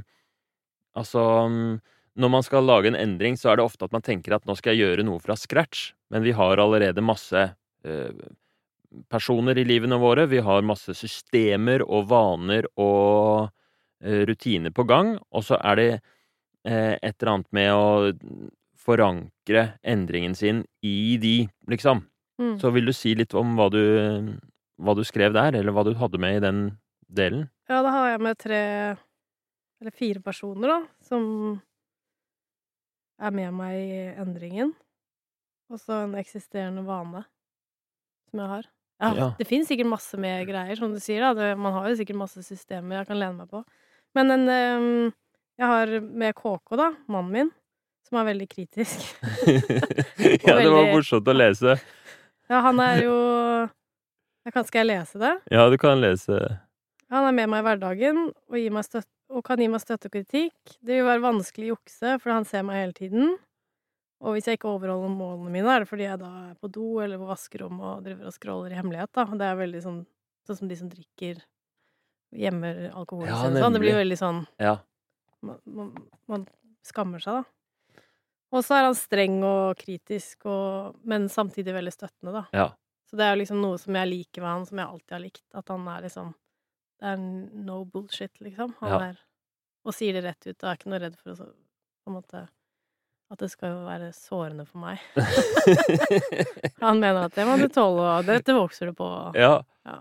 Altså, 0.98 1.22
mm, 1.48 1.80
når 2.20 2.32
man 2.32 2.44
skal 2.46 2.66
lage 2.66 2.90
en 2.90 2.98
endring, 2.98 3.38
så 3.38 3.52
er 3.52 3.60
det 3.60 3.66
ofte 3.66 3.86
at 3.86 3.94
man 3.94 4.04
tenker 4.04 4.34
at 4.34 4.46
nå 4.48 4.56
skal 4.58 4.74
jeg 4.74 4.84
gjøre 4.84 5.06
noe 5.06 5.22
fra 5.22 5.36
scratch, 5.38 5.92
men 6.10 6.24
vi 6.26 6.34
har 6.36 6.60
allerede 6.62 7.04
masse 7.04 7.44
eh, 7.84 8.28
personer 9.10 9.58
i 9.58 9.66
livene 9.66 10.00
våre, 10.02 10.26
vi 10.30 10.42
har 10.44 10.66
masse 10.66 10.94
systemer 10.98 11.84
og 11.86 12.08
vaner 12.10 12.66
og 12.80 13.50
eh, 14.02 14.24
rutiner 14.28 14.74
på 14.74 14.86
gang, 14.90 15.14
og 15.30 15.46
så 15.46 15.60
er 15.62 15.80
det 15.80 15.90
eh, 15.94 16.96
et 16.98 17.14
eller 17.14 17.34
annet 17.36 17.52
med 17.54 17.72
å 17.74 17.86
forankre 18.80 19.66
endringen 19.86 20.34
sin 20.34 20.64
i 20.82 21.16
de, 21.20 21.44
liksom. 21.70 22.02
Mm. 22.40 22.56
Så 22.58 22.72
vil 22.74 22.88
du 22.88 22.94
si 22.96 23.12
litt 23.14 23.36
om 23.36 23.52
hva 23.58 23.68
du, 23.72 23.82
hva 24.80 24.96
du 24.96 25.04
skrev 25.06 25.36
der, 25.36 25.54
eller 25.58 25.76
hva 25.76 25.84
du 25.86 25.92
hadde 26.00 26.20
med 26.20 26.38
i 26.38 26.44
den 26.44 26.62
delen? 27.06 27.46
Ja, 27.70 27.84
da 27.84 27.92
har 27.94 28.08
jeg 28.14 28.22
med 28.24 28.40
tre 28.40 28.62
eller 29.80 29.94
fire 29.96 30.20
personer, 30.20 30.68
da, 30.68 30.78
som 31.04 31.24
er 33.20 33.34
med 33.36 33.54
meg 33.56 33.76
i 33.80 34.00
endringen. 34.20 34.74
Og 35.70 35.80
så 35.80 36.02
en 36.04 36.16
eksisterende 36.18 36.82
vane 36.86 37.22
som 38.30 38.42
jeg 38.42 38.52
har. 38.56 38.68
Ja, 39.00 39.10
Ja. 39.16 39.28
Det 39.38 39.46
finnes 39.48 39.68
sikkert 39.70 39.88
masse 39.88 40.18
mer 40.20 40.42
greier, 40.44 40.76
som 40.76 40.92
du 40.92 41.00
sier. 41.00 41.22
da. 41.34 41.54
Man 41.56 41.72
har 41.72 41.88
jo 41.88 41.96
sikkert 41.96 42.20
masse 42.20 42.42
systemer 42.44 43.00
jeg 43.00 43.08
kan 43.08 43.18
lene 43.18 43.38
meg 43.38 43.48
på. 43.48 43.64
Men 44.14 44.30
en 44.30 45.12
Jeg 45.60 45.68
har 45.68 45.86
med 46.00 46.34
KK, 46.34 46.76
da, 46.76 46.86
mannen 47.06 47.32
min, 47.32 47.50
som 48.08 48.16
er 48.16 48.30
veldig 48.32 48.46
kritisk. 48.48 49.02
ja, 50.46 50.54
det 50.56 50.70
var 50.72 50.88
morsomt 50.88 51.28
å 51.28 51.34
lese. 51.36 51.74
Ja, 52.48 52.62
han 52.64 52.80
er 52.80 53.02
jo 53.04 53.16
jeg 54.46 54.54
kan, 54.54 54.64
Skal 54.64 54.80
jeg 54.86 54.88
lese 54.96 55.20
det? 55.20 55.34
Ja, 55.52 55.68
du 55.70 55.76
kan 55.78 56.00
lese 56.00 56.38
Han 57.12 57.26
er 57.28 57.34
med 57.36 57.50
meg 57.52 57.60
i 57.60 57.66
hverdagen 57.68 58.22
og, 58.30 58.56
gir 58.56 58.72
meg 58.72 58.86
støt 58.88 59.06
og 59.30 59.44
kan 59.46 59.60
gi 59.62 59.68
meg 59.70 59.82
støtte 59.82 60.10
og 60.10 60.14
kritikk. 60.16 60.74
Det 60.82 60.96
vil 60.98 61.06
være 61.06 61.22
vanskelig 61.24 61.68
å 61.70 61.74
jukse, 61.76 62.16
for 62.22 62.34
han 62.34 62.46
ser 62.48 62.64
meg 62.66 62.80
hele 62.82 62.96
tiden. 62.96 63.36
Og 64.20 64.34
hvis 64.36 64.50
jeg 64.50 64.58
ikke 64.58 64.68
overholder 64.68 65.12
målene 65.14 65.52
mine, 65.54 65.70
er 65.72 65.84
det 65.84 65.88
fordi 65.88 66.04
jeg 66.04 66.20
da 66.20 66.30
er 66.50 66.56
på 66.60 66.68
do 66.72 66.88
eller 67.00 67.20
på 67.22 67.28
vaskerommet 67.30 67.86
og 67.88 68.02
driver 68.04 68.28
og 68.28 68.34
scroller 68.36 68.74
i 68.74 68.76
hemmelighet, 68.76 69.12
da. 69.16 69.24
Det 69.40 69.46
er 69.46 69.60
veldig 69.62 69.82
sånn 69.86 70.00
sånn 70.48 70.58
som 70.58 70.68
de 70.70 70.76
som 70.76 70.90
drikker 70.90 71.40
gjemmer 72.36 72.82
alkoholen 72.96 73.30
Ja, 73.30 73.38
sin 73.44 73.56
sånn. 73.60 73.74
Det 73.76 73.82
blir 73.82 73.96
veldig 74.00 74.18
sånn 74.18 74.42
Ja. 74.62 74.76
man, 75.46 75.58
man, 75.64 75.90
man 76.30 76.46
skammer 76.86 77.22
seg, 77.22 77.40
da. 77.40 78.04
Og 78.50 78.64
så 78.66 78.74
er 78.80 78.88
han 78.88 78.96
streng 78.98 79.38
og 79.46 79.78
kritisk, 79.78 80.44
og, 80.50 80.96
men 81.06 81.28
samtidig 81.30 81.74
veldig 81.76 81.92
støttende, 81.94 82.34
da. 82.40 82.44
ja. 82.56 82.68
Så 83.10 83.18
det 83.18 83.24
er 83.26 83.32
jo 83.34 83.40
liksom 83.40 83.58
noe 83.58 83.78
som 83.82 83.96
jeg 83.98 84.06
liker 84.06 84.42
ved 84.44 84.50
han, 84.52 84.64
som 84.68 84.78
jeg 84.78 84.86
alltid 84.86 85.14
har 85.16 85.22
likt. 85.24 85.44
At 85.58 85.70
han 85.72 85.86
er 85.90 86.04
liksom 86.04 86.28
Det 87.00 87.08
er 87.14 87.16
no 87.64 87.84
bullshit, 87.88 88.32
liksom. 88.44 88.74
Han 88.80 88.90
Ja. 88.90 88.98
er 89.10 89.18
Og 89.86 89.94
sier 89.96 90.12
det 90.12 90.24
rett 90.24 90.46
ut. 90.46 90.56
Og 90.62 90.68
er 90.68 90.76
ikke 90.76 90.90
noe 90.92 90.98
redd 91.00 91.16
for 91.16 91.32
å 91.32 91.36
på 91.36 92.08
en 92.10 92.14
måte 92.18 92.48
At 93.30 93.38
det 93.38 93.50
skal 93.50 93.70
jo 93.70 93.86
være 93.86 94.10
sårende 94.12 94.66
for 94.66 94.78
meg. 94.82 94.98
Han 96.82 97.00
mener 97.00 97.24
at 97.28 97.34
det 97.38 97.46
må 97.46 97.56
du 97.60 97.68
tåle, 97.72 98.02
og 98.18 98.26
dette 98.28 98.54
vokser 98.56 98.90
du 98.90 98.96
på. 98.98 99.08
ja. 99.38 99.60
Ja. 99.86 100.00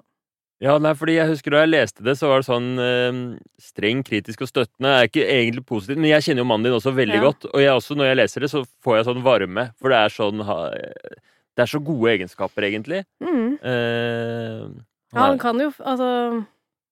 Ja, 0.62 0.73
nei, 0.77 0.91
fordi 0.91 1.13
jeg 1.15 1.29
husker 1.29 1.51
da 1.55 1.62
jeg 1.63 1.69
leste 1.71 2.03
det, 2.03 2.17
så 2.19 2.27
var 2.27 2.41
det 2.41 2.47
sånn 2.49 2.65
øh, 2.83 3.19
streng, 3.63 4.01
kritisk 4.03 4.41
og 4.43 4.49
støttende. 4.49 4.89
er 4.91 5.07
ikke 5.07 5.23
egentlig 5.23 5.63
positivt, 5.69 6.01
men 6.01 6.09
jeg 6.09 6.25
kjenner 6.25 6.43
jo 6.43 6.47
mannen 6.49 6.67
din 6.67 6.75
også 6.75 6.91
veldig 6.97 7.15
Ja. 7.15 7.21
godt. 7.29 7.45
Og 7.53 7.62
jeg 7.63 7.71
også, 7.71 7.95
når 7.95 8.09
jeg 8.09 8.17
leser 8.19 8.39
det, 8.43 8.49
så 8.51 8.65
får 8.83 8.97
jeg 8.97 9.05
sånn 9.07 9.23
varme. 9.23 9.63
For 9.79 9.88
det 9.93 10.01
er 10.01 10.09
sånn 10.12 10.43
Det 10.43 11.63
er 11.63 11.71
så 11.71 11.79
gode 11.79 12.12
egenskaper, 12.12 12.67
egentlig. 12.67 13.05
Mm. 13.23 13.55
Uh, 13.63 14.83
Ja, 15.15 15.19
han 15.31 15.39
kan 15.39 15.57
jo 15.59 15.71
Altså 15.79 16.45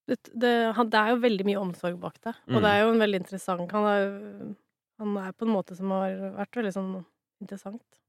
det, 0.07 0.17
det, 0.33 0.53
han, 0.77 0.89
det 0.91 0.99
er 0.99 1.13
jo 1.13 1.19
veldig 1.23 1.45
mye 1.49 1.59
omsorg 1.61 1.97
bak 1.99 2.17
det. 2.23 2.33
Og 2.47 2.57
Mm. 2.57 2.63
det 2.63 2.71
er 2.71 2.79
jo 2.83 2.91
en 2.93 3.01
veldig 3.03 3.19
interessant 3.23 3.71
Han 3.75 3.87
er, 3.91 4.05
han 5.01 5.17
er 5.21 5.33
på 5.35 5.45
en 5.47 5.53
måte 5.53 5.75
som 5.75 5.91
har 5.91 6.15
vært 6.37 6.59
veldig 6.61 6.73
sånn 6.75 6.93
interessant. 7.43 7.99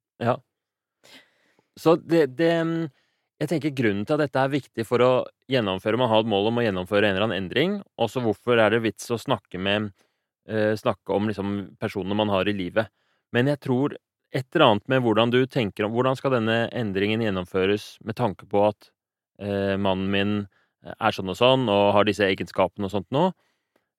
Så 1.78 1.96
det, 1.96 2.26
det 2.38 2.52
Jeg 3.38 3.48
tenker 3.52 3.70
grunnen 3.70 4.06
til 4.06 4.16
at 4.16 4.24
dette 4.24 4.40
er 4.42 4.50
viktig 4.50 4.84
for 4.87 5.02
å 5.04 5.11
gjennomføre 5.50 5.98
Man 6.00 6.11
har 6.11 6.24
et 6.24 6.30
mål 6.30 6.50
om 6.50 6.58
å 6.58 6.64
gjennomføre 6.66 7.06
en 7.06 7.14
eller 7.14 7.28
annen 7.28 7.44
endring. 7.44 7.78
Også 7.98 8.22
hvorfor 8.24 8.58
er 8.58 8.74
det 8.74 8.82
vits 8.82 9.11
å 9.14 9.18
snakke 9.20 9.61
med 9.62 9.92
eh, 10.48 10.74
Snakke 10.74 11.14
om 11.14 11.28
liksom 11.30 11.76
personene 11.78 12.18
man 12.18 12.32
har 12.34 12.48
i 12.50 12.56
livet. 12.56 12.90
Men 13.32 13.46
jeg 13.46 13.61
tror 13.62 13.94
et 14.34 14.46
eller 14.54 14.66
annet 14.66 14.88
med 14.88 15.02
hvordan 15.04 15.30
du 15.32 15.40
tenker 15.46 15.87
om 15.87 15.94
Hvordan 15.94 16.18
skal 16.18 16.34
denne 16.34 16.66
endringen 16.76 17.22
gjennomføres 17.24 17.96
med 18.04 18.18
tanke 18.18 18.48
på 18.50 18.66
at 18.68 18.90
eh, 19.40 19.76
mannen 19.80 20.11
min 20.12 20.34
er 20.86 21.14
sånn 21.14 21.32
og 21.32 21.38
sånn 21.38 21.68
og 21.72 21.92
har 21.96 22.06
disse 22.08 22.26
egenskapene 22.26 22.88
og 22.88 22.94
sånt 22.94 23.08
nå. 23.14 23.28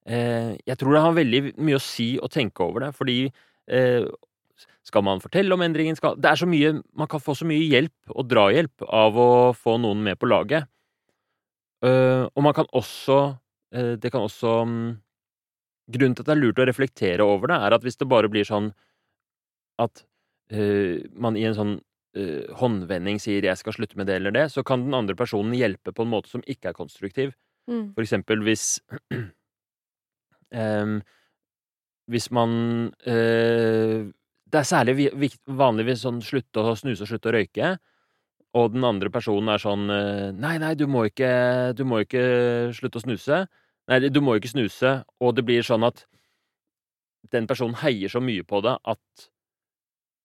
Eh, 0.08 0.56
jeg 0.66 0.78
tror 0.80 0.96
det 0.96 1.04
har 1.04 1.16
veldig 1.16 1.40
mye 1.60 1.78
å 1.78 1.84
si 1.84 2.14
å 2.18 2.30
tenke 2.32 2.64
over 2.64 2.86
det, 2.86 2.90
fordi 2.96 3.18
eh, 3.28 4.06
skal 4.86 5.04
man 5.06 5.20
fortelle 5.22 5.54
om 5.54 5.64
endringen? 5.64 5.98
Skal, 5.98 6.16
det 6.20 6.30
er 6.30 6.40
så 6.40 6.48
mye, 6.48 6.78
man 6.96 7.10
kan 7.10 7.22
få 7.22 7.36
så 7.36 7.46
mye 7.48 7.68
hjelp 7.68 8.14
og 8.14 8.30
drahjelp 8.30 8.86
av 8.86 9.18
å 9.20 9.30
få 9.56 9.76
noen 9.82 10.02
med 10.06 10.18
på 10.20 10.30
laget. 10.30 10.70
Eh, 11.84 12.24
og 12.26 12.44
man 12.44 12.56
kan 12.56 12.68
også 12.76 13.36
Det 13.70 14.10
kan 14.10 14.24
også 14.26 14.64
mm, 14.66 14.96
Grunnen 15.94 16.16
til 16.18 16.24
at 16.24 16.26
det 16.26 16.32
er 16.34 16.40
lurt 16.40 16.58
å 16.58 16.64
reflektere 16.66 17.22
over 17.22 17.52
det, 17.52 17.58
er 17.62 17.76
at 17.76 17.84
hvis 17.86 17.96
det 18.00 18.08
bare 18.10 18.28
blir 18.28 18.42
sånn 18.44 18.72
at 19.78 20.02
man 21.14 21.36
i 21.38 21.44
en 21.46 21.54
sånn 21.54 21.76
eh, 22.16 22.46
håndvending 22.56 23.20
sier 23.20 23.42
'jeg 23.42 23.58
skal 23.58 23.72
slutte 23.72 23.96
med 23.96 24.06
det 24.06 24.16
eller 24.16 24.30
det', 24.30 24.50
så 24.50 24.64
kan 24.64 24.84
den 24.84 24.94
andre 24.94 25.14
personen 25.14 25.54
hjelpe 25.54 25.92
på 25.92 26.02
en 26.02 26.10
måte 26.10 26.28
som 26.28 26.42
ikke 26.46 26.68
er 26.68 26.72
konstruktiv. 26.72 27.32
Mm. 27.68 27.94
For 27.94 28.02
eksempel 28.02 28.42
hvis 28.42 28.80
um, 30.52 31.02
Hvis 32.08 32.30
man 32.30 32.50
uh, 33.06 34.10
Det 34.50 34.58
er 34.58 34.66
særlig 34.66 34.96
vanligvis 34.96 35.20
vikt- 35.20 35.46
vanlig 35.46 35.84
hvis 35.84 36.02
sånn 36.02 36.22
slutte 36.22 36.58
å 36.58 36.74
snuse 36.74 37.02
og 37.02 37.08
slutte 37.08 37.28
å 37.28 37.32
røyke, 37.36 37.78
og 38.58 38.72
den 38.74 38.84
andre 38.84 39.10
personen 39.10 39.52
er 39.52 39.62
sånn 39.62 39.90
eh, 39.94 40.30
Nei, 40.34 40.56
nei, 40.58 40.74
du 40.74 40.88
må 40.90 41.04
ikke 41.06 41.72
Du 41.78 41.84
må 41.86 42.02
ikke 42.02 42.72
slutte 42.74 42.98
å 42.98 43.04
snuse. 43.04 43.44
Nei, 43.90 44.00
du 44.08 44.20
må 44.20 44.34
ikke 44.36 44.50
snuse. 44.50 45.04
Og 45.22 45.36
det 45.36 45.44
blir 45.46 45.62
sånn 45.66 45.86
at 45.86 46.04
den 47.30 47.46
personen 47.46 47.78
heier 47.78 48.10
så 48.10 48.18
mye 48.22 48.42
på 48.42 48.62
det 48.64 48.74
at 48.90 49.30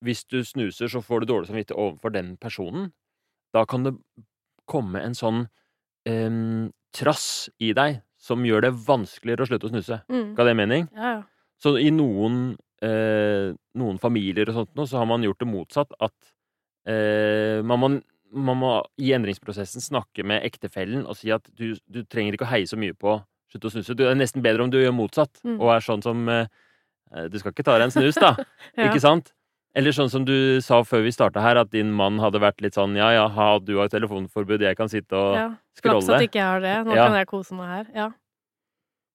hvis 0.03 0.25
du 0.27 0.41
snuser, 0.43 0.87
så 0.91 1.01
får 1.01 1.21
du 1.23 1.25
dårlig 1.33 1.47
samvittighet 1.49 1.77
overfor 1.79 2.11
den 2.13 2.35
personen. 2.37 2.91
Da 3.53 3.65
kan 3.65 3.83
det 3.87 3.93
komme 4.67 4.99
en 5.05 5.13
sånn 5.15 5.45
um, 6.09 6.71
trass 6.95 7.49
i 7.61 7.71
deg 7.77 8.01
som 8.17 8.43
gjør 8.45 8.65
det 8.65 8.73
vanskeligere 8.87 9.45
å 9.45 9.49
slutte 9.49 9.67
å 9.69 9.73
snuse. 9.73 9.99
Mm. 10.09 10.33
Ga 10.35 10.43
det 10.47 10.55
mening? 10.57 10.87
Ja, 10.95 11.11
ja. 11.19 11.21
Så 11.61 11.75
i 11.79 11.91
noen, 11.93 12.57
eh, 12.83 13.53
noen 13.79 13.99
familier 14.01 14.49
og 14.49 14.55
sånt 14.57 14.73
nå, 14.75 14.85
så 14.89 14.97
har 14.99 15.05
man 15.07 15.23
gjort 15.23 15.39
det 15.39 15.47
motsatt. 15.47 15.93
At 16.03 16.15
eh, 16.89 17.61
man, 17.63 17.79
må, 17.79 17.89
man 18.35 18.59
må 18.59 18.71
i 18.99 19.13
endringsprosessen 19.15 19.81
snakke 19.85 20.25
med 20.27 20.43
ektefellen 20.47 21.05
og 21.07 21.15
si 21.19 21.31
at 21.31 21.45
du, 21.55 21.75
du 21.87 22.01
trenger 22.09 22.35
ikke 22.35 22.47
å 22.47 22.51
heie 22.51 22.67
så 22.67 22.77
mye 22.81 22.97
på 22.97 23.15
slutt 23.53 23.69
å 23.69 23.71
snuse. 23.77 23.95
Det 23.95 24.09
er 24.09 24.17
nesten 24.19 24.43
bedre 24.43 24.65
om 24.65 24.73
du 24.73 24.79
gjør 24.81 24.95
motsatt, 24.97 25.39
Mm. 25.45 25.59
og 25.61 25.71
er 25.75 25.85
sånn 25.85 26.03
som 26.03 26.25
eh, 26.29 26.47
Du 27.31 27.37
skal 27.39 27.53
ikke 27.53 27.63
ta 27.63 27.77
deg 27.77 27.85
en 27.87 27.93
snus, 27.95 28.17
da. 28.19 28.33
Ja. 28.75 28.89
Ikke 28.89 28.99
sant? 28.99 29.31
Eller 29.75 29.91
sånn 29.91 30.07
som 30.11 30.23
du 30.23 30.61
sa 30.63 30.77
før 30.87 31.01
vi 31.03 31.11
starta 31.11 31.41
her, 31.43 31.57
at 31.59 31.71
din 31.73 31.89
mann 31.91 32.15
hadde 32.23 32.39
vært 32.39 32.61
litt 32.63 32.77
sånn 32.77 32.95
Ja, 32.95 33.09
ja, 33.11 33.25
ha, 33.27 33.47
du 33.59 33.73
har 33.81 33.89
telefonforbud, 33.91 34.61
jeg 34.63 34.77
kan 34.79 34.87
sitte 34.91 35.17
og 35.19 35.35
ja. 35.35 35.49
Flaks 35.83 36.07
at 36.15 36.23
ikke 36.23 36.39
jeg 36.39 36.47
har 36.47 36.61
det. 36.63 36.75
Nå 36.87 36.95
Ja. 36.95 37.07
kan 37.09 37.17
jeg 37.19 37.27
kose 37.27 37.53
meg 37.57 37.67
her. 37.67 37.85
Ja. 37.93 38.05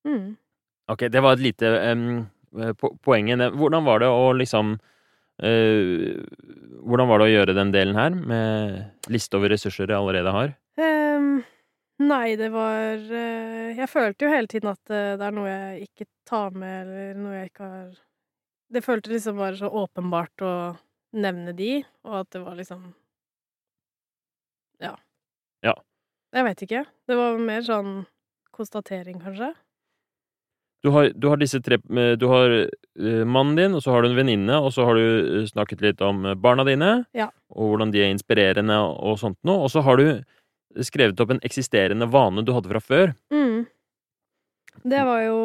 Mm. 0.06 0.36
Ok, 0.92 1.06
det 1.08 1.22
var 1.24 1.32
et 1.38 1.44
lite 1.44 1.70
em, 1.88 2.02
po 2.76 2.90
poeng. 3.00 3.30
Hvordan 3.56 3.84
var 3.86 4.00
det 4.04 4.08
å 4.12 4.26
liksom 4.36 4.74
uh, 5.42 6.12
Hvordan 6.84 7.08
var 7.08 7.18
det 7.22 7.26
å 7.28 7.32
gjøre 7.32 7.54
den 7.56 7.72
delen 7.72 7.96
her, 7.96 8.10
med 8.10 9.08
liste 9.08 9.36
over 9.40 9.48
ressurser 9.54 9.88
jeg 9.88 9.96
allerede 9.96 10.32
har? 10.36 10.52
Um, 10.80 11.42
nei, 12.00 12.36
det 12.40 12.50
var 12.52 13.00
uh, 13.00 13.72
Jeg 13.76 13.88
følte 13.88 14.26
jo 14.28 14.32
hele 14.34 14.46
tiden 14.52 14.72
at 14.72 14.84
det 14.92 15.24
er 15.24 15.32
noe 15.36 15.48
jeg 15.48 15.88
ikke 15.88 16.08
tar 16.28 16.52
med, 16.52 16.84
eller 16.86 17.14
noe 17.24 17.34
jeg 17.40 17.50
ikke 17.54 17.68
har 17.72 17.90
Det 18.70 18.84
føltes 18.84 19.10
liksom 19.16 19.38
bare 19.40 19.56
så 19.58 19.66
åpenbart 19.66 20.44
å 20.46 20.52
nevne 21.18 21.52
de, 21.58 21.80
og 22.06 22.20
at 22.22 22.30
det 22.36 22.42
var 22.44 22.58
liksom 22.58 22.92
Ja. 24.80 24.94
Ja. 25.66 25.74
Jeg 26.32 26.46
vet 26.46 26.62
ikke. 26.64 26.84
Det 27.10 27.16
var 27.18 27.40
mer 27.42 27.64
sånn 27.66 28.04
konstatering, 28.54 29.18
kanskje. 29.20 29.50
Du 30.80 30.88
har, 30.94 31.10
du 31.12 31.26
har 31.28 31.36
disse 31.36 31.58
tre 31.60 31.76
eh, 31.76 32.14
Du 32.16 32.24
har 32.30 32.54
eh, 32.62 33.24
mannen 33.28 33.56
din, 33.58 33.74
og 33.76 33.82
så 33.84 33.92
har 33.92 34.02
du 34.02 34.08
en 34.08 34.16
venninne, 34.16 34.56
og 34.56 34.72
så 34.72 34.86
har 34.88 34.96
du 34.96 35.40
eh, 35.42 35.48
snakket 35.50 35.82
litt 35.84 36.00
om 36.00 36.22
barna 36.40 36.64
dine, 36.64 36.92
Ja. 37.12 37.28
og 37.52 37.74
hvordan 37.74 37.92
de 37.92 38.00
er 38.00 38.14
inspirerende 38.14 38.78
og, 38.80 38.94
og 39.10 39.18
sånt 39.20 39.36
noe, 39.44 39.66
og 39.66 39.74
så 39.74 39.82
har 39.84 40.00
du 40.00 40.22
skrevet 40.86 41.20
opp 41.20 41.34
en 41.34 41.42
eksisterende 41.44 42.06
vane 42.08 42.44
du 42.46 42.54
hadde 42.54 42.70
fra 42.70 42.80
før. 42.80 43.12
Mm. 43.34 43.66
Det 44.86 45.02
var 45.04 45.20
jo 45.26 45.40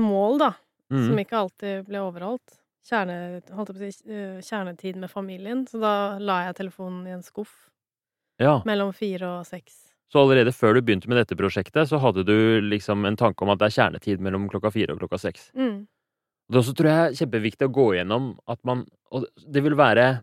mål, 0.00 0.38
da, 0.40 0.50
Mm. 0.90 1.06
som 1.06 1.18
ikke 1.20 1.36
alltid 1.36 1.84
ble 1.86 1.98
overholdt. 2.00 2.58
Kjerne, 2.88 3.42
si, 3.76 3.90
eh, 4.08 4.38
kjernetid 4.40 4.96
med 4.96 5.10
familien. 5.10 5.66
Så 5.68 5.80
da 5.80 6.18
la 6.18 6.44
jeg 6.46 6.56
telefonen 6.56 7.06
i 7.06 7.10
en 7.10 7.22
skuff 7.22 7.68
Ja. 8.40 8.62
mellom 8.64 8.94
fire 8.94 9.40
og 9.40 9.44
seks. 9.46 9.88
Så 10.10 10.22
allerede 10.24 10.54
før 10.54 10.74
du 10.74 10.80
begynte 10.80 11.06
med 11.08 11.18
dette 11.18 11.36
prosjektet, 11.36 11.88
så 11.88 12.00
hadde 12.00 12.24
du 12.24 12.60
liksom 12.62 13.04
en 13.04 13.16
tanke 13.16 13.42
om 13.42 13.50
at 13.50 13.58
det 13.58 13.66
er 13.66 13.76
kjernetid 13.82 14.20
mellom 14.20 14.48
klokka 14.48 14.72
fire 14.72 14.94
og 14.94 15.00
klokka 15.00 15.18
seks. 15.20 15.50
Mm. 15.54 15.86
Og 16.48 16.52
Det 16.52 16.60
også, 16.62 16.74
tror 16.74 16.88
jeg, 16.88 17.16
kjempeviktig 17.20 17.68
å 17.68 17.72
gå 17.72 17.94
gjennom 17.98 18.38
at 18.48 18.58
man 18.64 18.86
Og 19.12 19.26
det 19.36 19.62
vil 19.62 19.74
være 19.76 20.22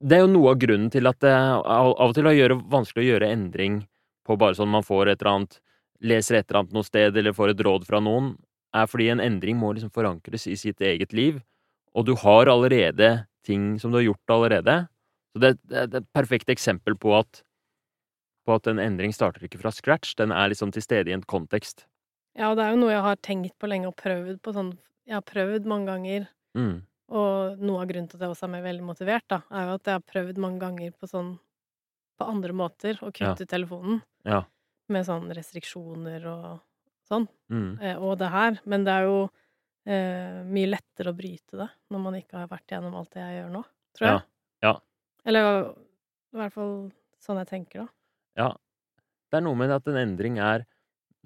Det 0.00 0.12
er 0.12 0.20
jo 0.20 0.28
noe 0.30 0.52
av 0.52 0.58
grunnen 0.58 0.90
til 0.90 1.06
at 1.08 1.18
det 1.18 1.32
av 1.32 1.64
av 1.98 2.08
og 2.10 2.14
til 2.14 2.26
er 2.26 2.54
vanskelig 2.54 3.02
å 3.02 3.18
gjøre 3.18 3.32
endring 3.32 3.88
på 4.24 4.38
bare 4.38 4.54
sånn 4.54 4.68
man 4.70 4.82
får 4.82 5.08
et 5.08 5.22
eller 5.22 5.34
annet 5.34 5.60
Leser 6.00 6.36
et 6.38 6.46
eller 6.48 6.60
annet 6.60 6.72
noe 6.72 6.84
sted 6.84 7.16
eller 7.16 7.32
får 7.32 7.50
et 7.50 7.64
råd 7.66 7.84
fra 7.84 7.98
noen, 7.98 8.36
er 8.76 8.86
fordi 8.90 9.08
en 9.12 9.20
endring 9.24 9.56
må 9.60 9.72
liksom 9.74 9.92
forankres 9.94 10.46
i 10.50 10.56
sitt 10.56 10.80
eget 10.84 11.12
liv. 11.16 11.40
Og 11.96 12.04
du 12.06 12.14
har 12.20 12.50
allerede 12.52 13.26
ting 13.46 13.78
som 13.80 13.90
du 13.92 13.98
har 13.98 14.04
gjort 14.10 14.34
allerede. 14.34 14.74
Så 15.32 15.40
det, 15.42 15.52
det, 15.64 15.86
det 15.92 16.00
er 16.00 16.02
et 16.04 16.12
perfekt 16.16 16.50
eksempel 16.52 16.96
på 17.00 17.14
at 17.18 17.42
på 18.48 18.54
at 18.56 18.66
en 18.70 18.78
endring 18.80 19.12
starter 19.12 19.44
ikke 19.44 19.58
fra 19.60 19.68
scratch. 19.74 20.14
Den 20.16 20.32
er 20.32 20.48
liksom 20.48 20.70
til 20.72 20.80
stede 20.80 21.10
i 21.10 21.16
en 21.16 21.24
kontekst. 21.28 21.84
Ja, 22.38 22.48
og 22.50 22.56
det 22.56 22.64
er 22.64 22.70
jo 22.72 22.78
noe 22.80 22.94
jeg 22.94 23.04
har 23.04 23.18
tenkt 23.20 23.52
på 23.60 23.68
lenge 23.68 23.90
og 23.90 23.96
prøvd 24.00 24.38
på 24.44 24.54
sånn 24.56 24.70
Jeg 25.08 25.16
har 25.18 25.24
prøvd 25.24 25.64
mange 25.68 25.88
ganger, 25.88 26.28
Mm. 26.56 26.82
og 27.12 27.58
noe 27.60 27.82
av 27.82 27.88
grunnen 27.88 28.08
til 28.08 28.16
at 28.16 28.22
jeg 28.24 28.32
også 28.32 28.44
er 28.46 28.50
meg 28.52 28.64
veldig 28.64 28.84
motivert, 28.84 29.24
da, 29.28 29.38
er 29.52 29.66
jo 29.68 29.74
at 29.76 29.84
jeg 29.88 29.94
har 29.94 30.04
prøvd 30.12 30.38
mange 30.40 30.58
ganger 30.60 30.92
på 30.96 31.08
sånn 31.08 31.38
På 32.18 32.26
andre 32.28 32.52
måter 32.52 32.98
å 33.04 33.12
kutte 33.12 33.44
ja. 33.44 33.48
telefonen. 33.48 34.00
Ja. 34.26 34.40
Med 34.88 35.04
sånn 35.06 35.28
restriksjoner 35.30 36.24
og 36.26 36.60
sånn. 37.08 37.26
Mm. 37.52 37.70
eh, 37.80 37.98
og 37.98 38.18
det 38.20 38.30
her. 38.32 38.60
Men 38.68 38.86
det 38.86 38.94
er 38.94 39.08
jo 39.08 39.18
eh, 39.88 40.40
mye 40.48 40.70
lettere 40.70 41.12
å 41.12 41.18
bryte 41.18 41.60
det 41.60 41.68
når 41.92 42.04
man 42.04 42.18
ikke 42.20 42.42
har 42.42 42.50
vært 42.50 42.74
gjennom 42.74 42.96
alt 42.98 43.12
det 43.16 43.24
jeg 43.24 43.38
gjør 43.38 43.52
nå, 43.56 43.62
tror 43.98 44.08
jeg. 44.08 44.24
Ja, 44.62 44.68
ja. 44.68 44.74
Eller 45.28 45.46
i 45.48 46.40
hvert 46.40 46.54
fall 46.54 46.74
sånn 47.22 47.40
jeg 47.42 47.50
tenker, 47.50 47.86
da. 47.86 47.88
Ja. 48.38 48.50
Det 49.28 49.40
er 49.40 49.44
noe 49.44 49.58
med 49.58 49.72
at 49.74 49.88
en 49.90 49.98
endring 50.00 50.38
er 50.40 50.62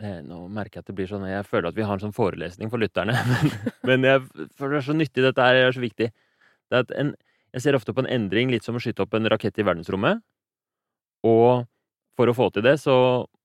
eh, 0.03 0.23
Nå 0.27 0.41
merker 0.51 0.81
jeg 0.81 0.83
at 0.83 0.89
det 0.91 0.95
blir 0.99 1.07
sånn 1.07 1.23
Jeg 1.29 1.45
føler 1.47 1.69
at 1.69 1.77
vi 1.77 1.85
har 1.87 1.95
en 1.95 2.03
sånn 2.03 2.17
forelesning 2.17 2.73
for 2.73 2.83
lytterne, 2.83 3.15
men, 3.31 3.53
men 3.87 4.09
jeg 4.09 4.49
føler 4.59 4.79
det 4.79 4.81
er 4.81 4.89
så 4.89 4.97
nyttig, 4.97 5.27
dette 5.27 5.47
her 5.47 5.61
er 5.61 5.77
så 5.77 5.83
viktig. 5.83 6.09
Det 6.11 6.79
er 6.79 6.87
at 6.87 6.95
en, 6.99 7.13
jeg 7.53 7.67
ser 7.67 7.77
ofte 7.77 7.95
på 7.95 8.03
en 8.03 8.11
endring 8.11 8.51
litt 8.51 8.65
som 8.65 8.79
å 8.79 8.83
skyte 8.83 9.05
opp 9.05 9.15
en 9.19 9.29
rakett 9.31 9.61
i 9.61 9.67
verdensrommet. 9.67 10.23
Og 11.29 11.69
for 12.19 12.31
å 12.31 12.35
få 12.37 12.49
til 12.55 12.65
det, 12.65 12.79
så 12.83 12.95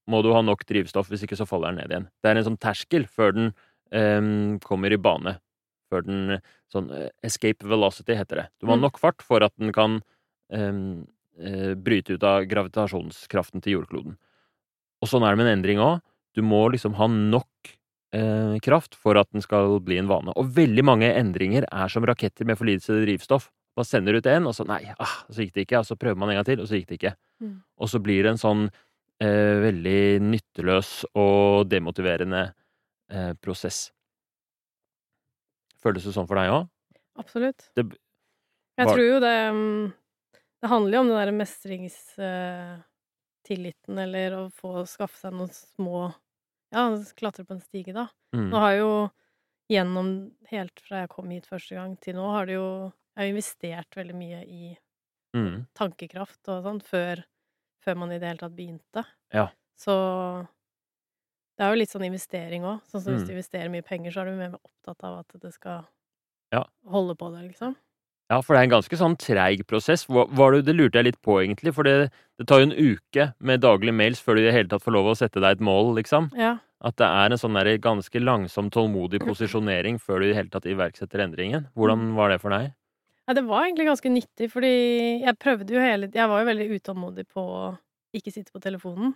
må 0.08 0.22
du 0.24 0.32
ha 0.34 0.42
nok 0.42 0.64
drivstoff, 0.66 1.10
hvis 1.12 1.24
ikke 1.28 1.38
så 1.40 1.48
faller 1.48 1.74
den 1.74 1.82
ned 1.84 1.92
igjen. 1.92 2.08
Det 2.24 2.30
er 2.32 2.40
en 2.40 2.48
sånn 2.48 2.60
terskel 2.64 3.06
før 3.12 3.34
den 3.36 3.50
um, 3.92 4.60
kommer 4.64 4.92
i 4.94 4.98
bane. 5.00 5.38
Før 5.92 6.04
den 6.08 6.40
Sånn 6.68 6.90
eh, 6.92 7.08
escape 7.24 7.64
velocity 7.64 8.12
heter 8.20 8.36
det. 8.42 8.46
Du 8.60 8.66
må 8.68 8.74
ha 8.74 8.76
Mm. 8.76 8.82
nok 8.90 8.98
fart 9.00 9.22
for 9.24 9.40
at 9.42 9.54
den 9.58 9.72
kan 9.72 10.02
um, 10.52 11.08
bryte 11.80 12.18
ut 12.18 12.24
av 12.28 12.44
gravitasjonskraften 12.44 13.62
til 13.64 13.78
jordkloden. 13.78 14.18
Og 15.02 15.08
sånn 15.08 15.24
er 15.24 15.32
det 15.32 15.38
med 15.40 15.48
en 15.48 15.60
endring 15.60 15.80
òg. 15.80 16.02
Du 16.36 16.42
må 16.44 16.66
liksom 16.74 16.96
ha 17.00 17.08
nok 17.08 17.72
eh, 18.14 18.58
kraft 18.60 18.96
for 19.00 19.16
at 19.16 19.30
den 19.32 19.42
skal 19.42 19.80
bli 19.80 19.98
en 20.02 20.10
vane. 20.10 20.34
Og 20.36 20.52
veldig 20.58 20.84
mange 20.84 21.08
endringer 21.14 21.64
er 21.72 21.88
som 21.88 22.04
raketter 22.04 22.46
med 22.46 22.58
for 22.60 22.66
lite 22.68 23.00
drivstoff. 23.06 23.50
Man 23.78 23.86
sender 23.86 24.18
ut 24.18 24.26
en, 24.26 24.48
og 24.50 24.56
så 24.58 24.66
nei, 24.68 24.82
ah, 25.00 25.24
så 25.30 25.44
gikk 25.46 25.54
det 25.54 25.68
ikke. 25.68 25.80
Og 25.84 25.86
så 25.86 25.96
prøver 25.96 26.18
man 26.18 26.30
en 26.34 26.40
gang 26.40 26.48
til, 26.50 26.62
og 26.64 26.68
så 26.68 26.80
gikk 26.80 26.88
det 26.90 26.98
ikke. 27.00 27.16
Mm. 27.44 27.58
Og 27.80 27.92
så 27.92 28.02
blir 28.02 28.24
det 28.26 28.34
en 28.34 28.42
sånn 28.42 28.68
eh, 29.24 29.56
veldig 29.64 30.00
nytteløs 30.24 30.92
og 31.18 31.68
demotiverende 31.72 32.44
eh, 33.12 33.34
prosess. 33.42 33.88
Føles 35.84 36.06
det 36.08 36.14
sånn 36.16 36.28
for 36.30 36.38
deg 36.40 36.52
òg? 36.54 36.64
Absolutt. 37.22 37.68
Det 37.78 37.84
Jeg 38.78 38.86
tror 38.92 39.04
jo 39.06 39.20
det 39.24 39.36
mm, 39.54 39.86
Det 40.62 40.70
handler 40.70 40.94
jo 40.98 41.02
om 41.02 41.08
den 41.12 41.18
derre 41.18 41.36
mestringstilliten, 41.38 43.98
eller 44.04 44.36
å 44.38 44.44
få 44.54 44.84
skaffe 44.90 45.18
seg 45.22 45.34
noen 45.38 45.54
små 45.54 46.02
Ja, 46.74 46.82
klatre 47.18 47.46
på 47.48 47.54
en 47.56 47.62
stige, 47.64 47.94
da. 47.96 48.06
Mm. 48.36 48.50
Nå 48.52 48.58
har 48.62 48.72
jeg 48.76 48.82
jo 48.84 48.96
gjennom 49.72 50.08
Helt 50.52 50.78
fra 50.84 50.96
jeg 51.04 51.12
kom 51.14 51.30
hit 51.34 51.48
første 51.50 51.74
gang 51.78 51.92
til 52.04 52.14
nå, 52.20 52.26
har 52.34 52.44
det 52.50 52.56
jo 52.58 52.68
Jeg 53.16 53.22
har 53.22 53.32
investert 53.34 53.92
veldig 53.98 54.18
mye 54.18 54.42
i 54.46 54.76
Mm. 55.36 55.66
tankekraft 55.76 56.48
og 56.50 56.64
sånn 56.64 56.80
før, 56.82 57.20
før 57.88 57.98
man 58.04 58.12
i 58.12 58.20
det 58.20 58.28
hele 58.30 58.44
tatt 58.44 58.56
begynte. 58.58 59.06
Ja. 59.34 59.48
Så 59.80 59.96
det 61.58 61.66
er 61.66 61.74
jo 61.74 61.80
litt 61.82 61.94
sånn 61.94 62.06
investering 62.06 62.66
òg. 62.68 62.82
Sånn 62.92 63.02
som 63.02 63.14
hvis 63.16 63.24
Mm. 63.24 63.28
du 63.28 63.34
investerer 63.34 63.70
mye 63.74 63.86
penger, 63.86 64.12
så 64.14 64.22
er 64.22 64.26
du 64.30 64.38
mer 64.38 64.54
opptatt 64.60 65.04
av 65.04 65.20
at 65.20 65.40
det 65.42 65.54
skal 65.54 65.86
Ja. 66.54 66.64
holde 66.88 67.16
på 67.18 67.32
det, 67.34 67.48
liksom. 67.52 67.76
Ja, 68.30 68.42
for 68.42 68.54
det 68.56 68.60
er 68.60 68.64
en 68.64 68.82
ganske 68.82 68.98
sånn 69.00 69.16
treig 69.18 69.66
prosess. 69.68 70.06
Hva, 70.06 70.28
var 70.30 70.52
det, 70.52 70.66
det 70.66 70.76
lurte 70.76 70.96
jeg 71.00 71.06
litt 71.06 71.22
på, 71.22 71.40
egentlig. 71.42 71.74
For 71.74 71.84
det, 71.84 72.12
det 72.38 72.46
tar 72.48 72.60
jo 72.60 72.66
en 72.72 72.76
uke 72.98 73.34
med 73.40 73.62
daglige 73.62 73.94
mails 73.96 74.20
før 74.22 74.36
du 74.36 74.42
i 74.42 74.46
det 74.52 74.54
hele 74.54 74.68
tatt 74.68 74.84
får 74.84 74.92
lov 74.94 75.06
å 75.08 75.16
sette 75.18 75.40
deg 75.40 75.52
et 75.58 75.60
mål, 75.64 75.96
liksom. 75.96 76.32
Ja. 76.36 76.58
At 76.84 76.98
det 76.98 77.08
er 77.08 77.32
en 77.32 77.40
sånn 77.40 77.54
der 77.56 77.78
ganske 77.80 78.20
langsom, 78.22 78.70
tålmodig 78.70 79.22
posisjonering 79.24 79.98
før 79.98 80.20
du 80.20 80.26
i 80.26 80.34
det 80.34 80.36
hele 80.36 80.50
tatt 80.50 80.66
iverksetter 80.68 81.24
endringen. 81.24 81.70
Hvordan 81.76 82.16
var 82.16 82.30
det 82.30 82.42
for 82.42 82.50
deg? 82.52 82.74
Ja, 83.28 83.34
det 83.36 83.44
var 83.44 83.66
egentlig 83.66 83.88
ganske 83.90 84.10
nyttig, 84.12 84.48
fordi 84.54 84.70
jeg 85.24 85.38
prøvde 85.42 85.74
jo 85.76 85.82
hele 85.84 86.08
Jeg 86.16 86.30
var 86.32 86.40
jo 86.42 86.48
veldig 86.48 86.68
utålmodig 86.78 87.26
på 87.28 87.44
å 87.44 87.64
ikke 88.16 88.32
sitte 88.32 88.54
på 88.56 88.62
telefonen 88.64 89.14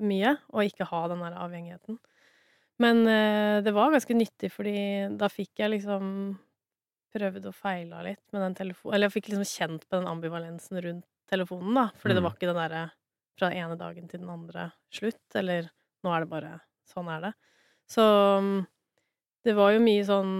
mye, 0.00 0.36
og 0.54 0.64
ikke 0.64 0.86
ha 0.88 1.00
den 1.10 1.20
der 1.20 1.34
avhengigheten. 1.42 1.98
Men 2.80 3.02
eh, 3.10 3.58
det 3.66 3.74
var 3.76 3.92
ganske 3.92 4.14
nyttig, 4.16 4.48
fordi 4.54 4.74
da 5.20 5.28
fikk 5.30 5.60
jeg 5.60 5.74
liksom 5.74 6.06
prøvd 7.12 7.50
og 7.50 7.54
feila 7.56 8.00
litt 8.06 8.22
med 8.32 8.40
den 8.46 8.54
telefonen 8.56 8.94
Eller 8.96 9.10
jeg 9.10 9.16
fikk 9.18 9.28
liksom 9.32 9.48
kjent 9.48 9.84
på 9.88 9.98
den 9.98 10.08
ambivalensen 10.08 10.80
rundt 10.84 11.06
telefonen, 11.28 11.74
da. 11.76 11.86
Fordi 12.00 12.14
det 12.16 12.22
Mm. 12.22 12.28
var 12.28 12.36
ikke 12.38 12.48
den 12.52 12.60
derre 12.62 12.82
fra 13.38 13.48
den 13.50 13.58
ene 13.58 13.76
dagen 13.80 14.08
til 14.08 14.20
den 14.20 14.30
andre 14.32 14.72
slutt, 14.92 15.20
eller 15.34 15.68
nå 16.04 16.14
er 16.14 16.20
det 16.24 16.30
bare 16.30 16.60
Sånn 16.92 17.08
er 17.08 17.20
det. 17.22 17.32
Så 17.88 18.02
mm, 18.42 18.66
det 19.46 19.54
var 19.56 19.70
jo 19.72 19.80
mye 19.80 20.02
sånn 20.04 20.32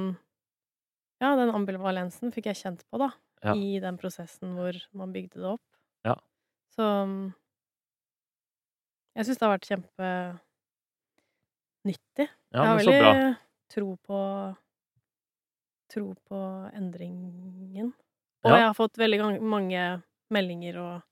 Ja, 1.23 1.37
den 1.39 1.53
ambivalensen 1.55 2.33
fikk 2.35 2.49
jeg 2.51 2.59
kjent 2.59 2.83
på, 2.91 2.99
da. 2.99 3.13
Ja. 3.43 3.55
I 3.59 3.79
den 3.83 3.97
prosessen 3.99 4.57
hvor 4.59 4.75
man 4.99 5.13
bygde 5.15 5.39
det 5.39 5.49
opp. 5.55 5.63
Ja. 6.07 6.17
Så 6.75 6.83
mm, 7.07 7.33
jeg 9.19 9.27
syns 9.29 9.39
det 9.39 9.47
har 9.47 9.55
vært 9.55 9.69
kjempenyttig. 9.71 10.41
Ja, 11.87 12.59
jeg 12.59 12.67
har 12.67 12.83
veldig 12.83 13.37
tro 13.73 13.95
på 14.07 14.19
Tro 15.93 16.15
på 16.25 16.39
endringen. 16.73 17.91
Og 18.43 18.49
Ja. 18.51 18.57
jeg 18.57 18.67
har 18.71 18.75
fått 18.75 18.97
veldig 18.97 19.19
mange 19.45 20.03
meldinger 20.33 20.79
og 20.81 21.03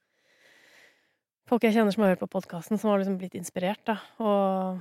folk 1.44 1.62
jeg 1.66 1.75
kjenner 1.75 1.92
som 1.92 2.03
har 2.05 2.14
hørt 2.14 2.23
på 2.23 2.31
podkasten, 2.33 2.79
som 2.81 2.88
har 2.88 2.99
liksom 3.03 3.18
blitt 3.20 3.35
inspirert, 3.37 3.83
da. 3.85 3.99
Og 4.18 4.81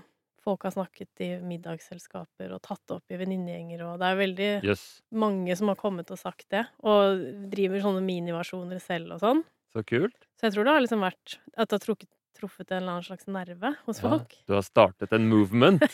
folk 0.50 0.66
har 0.68 0.74
snakket 0.76 1.24
i 1.26 1.30
middagsselskaper 1.46 2.52
og 2.58 2.62
tatt 2.66 2.82
det 2.90 2.98
opp 2.98 3.14
i 3.16 3.20
venninnegjenger, 3.22 3.86
og 3.88 4.02
det 4.02 4.10
er 4.10 4.20
veldig 4.20 4.52
yes. 4.74 4.86
mange 5.14 5.56
som 5.60 5.72
har 5.72 5.80
kommet 5.80 6.12
og 6.14 6.20
sagt 6.20 6.48
det, 6.54 6.66
og 6.84 7.22
driver 7.54 7.86
sånne 7.86 8.04
miniversjoner 8.06 8.82
selv 8.84 9.16
og 9.18 9.24
sånn. 9.24 9.44
så 9.76 9.86
kult. 9.86 10.18
Så 10.40 10.50
jeg 10.50 10.58
tror 10.58 10.66
det 10.66 10.74
har 10.76 10.86
liksom 10.86 11.06
vært 11.06 11.38
at 11.56 11.70
det 11.70 11.78
har 11.78 11.86
trukket, 11.86 12.12
truffet 12.40 12.70
en 12.72 12.78
eller 12.82 12.98
annen 12.98 13.08
slags 13.10 13.28
nerve 13.28 13.74
hos 13.86 14.00
Ja, 14.02 14.10
folk. 14.10 14.36
du 14.48 14.54
har 14.56 14.66
startet 14.66 15.14
en 15.16 15.30
movement. 15.30 15.84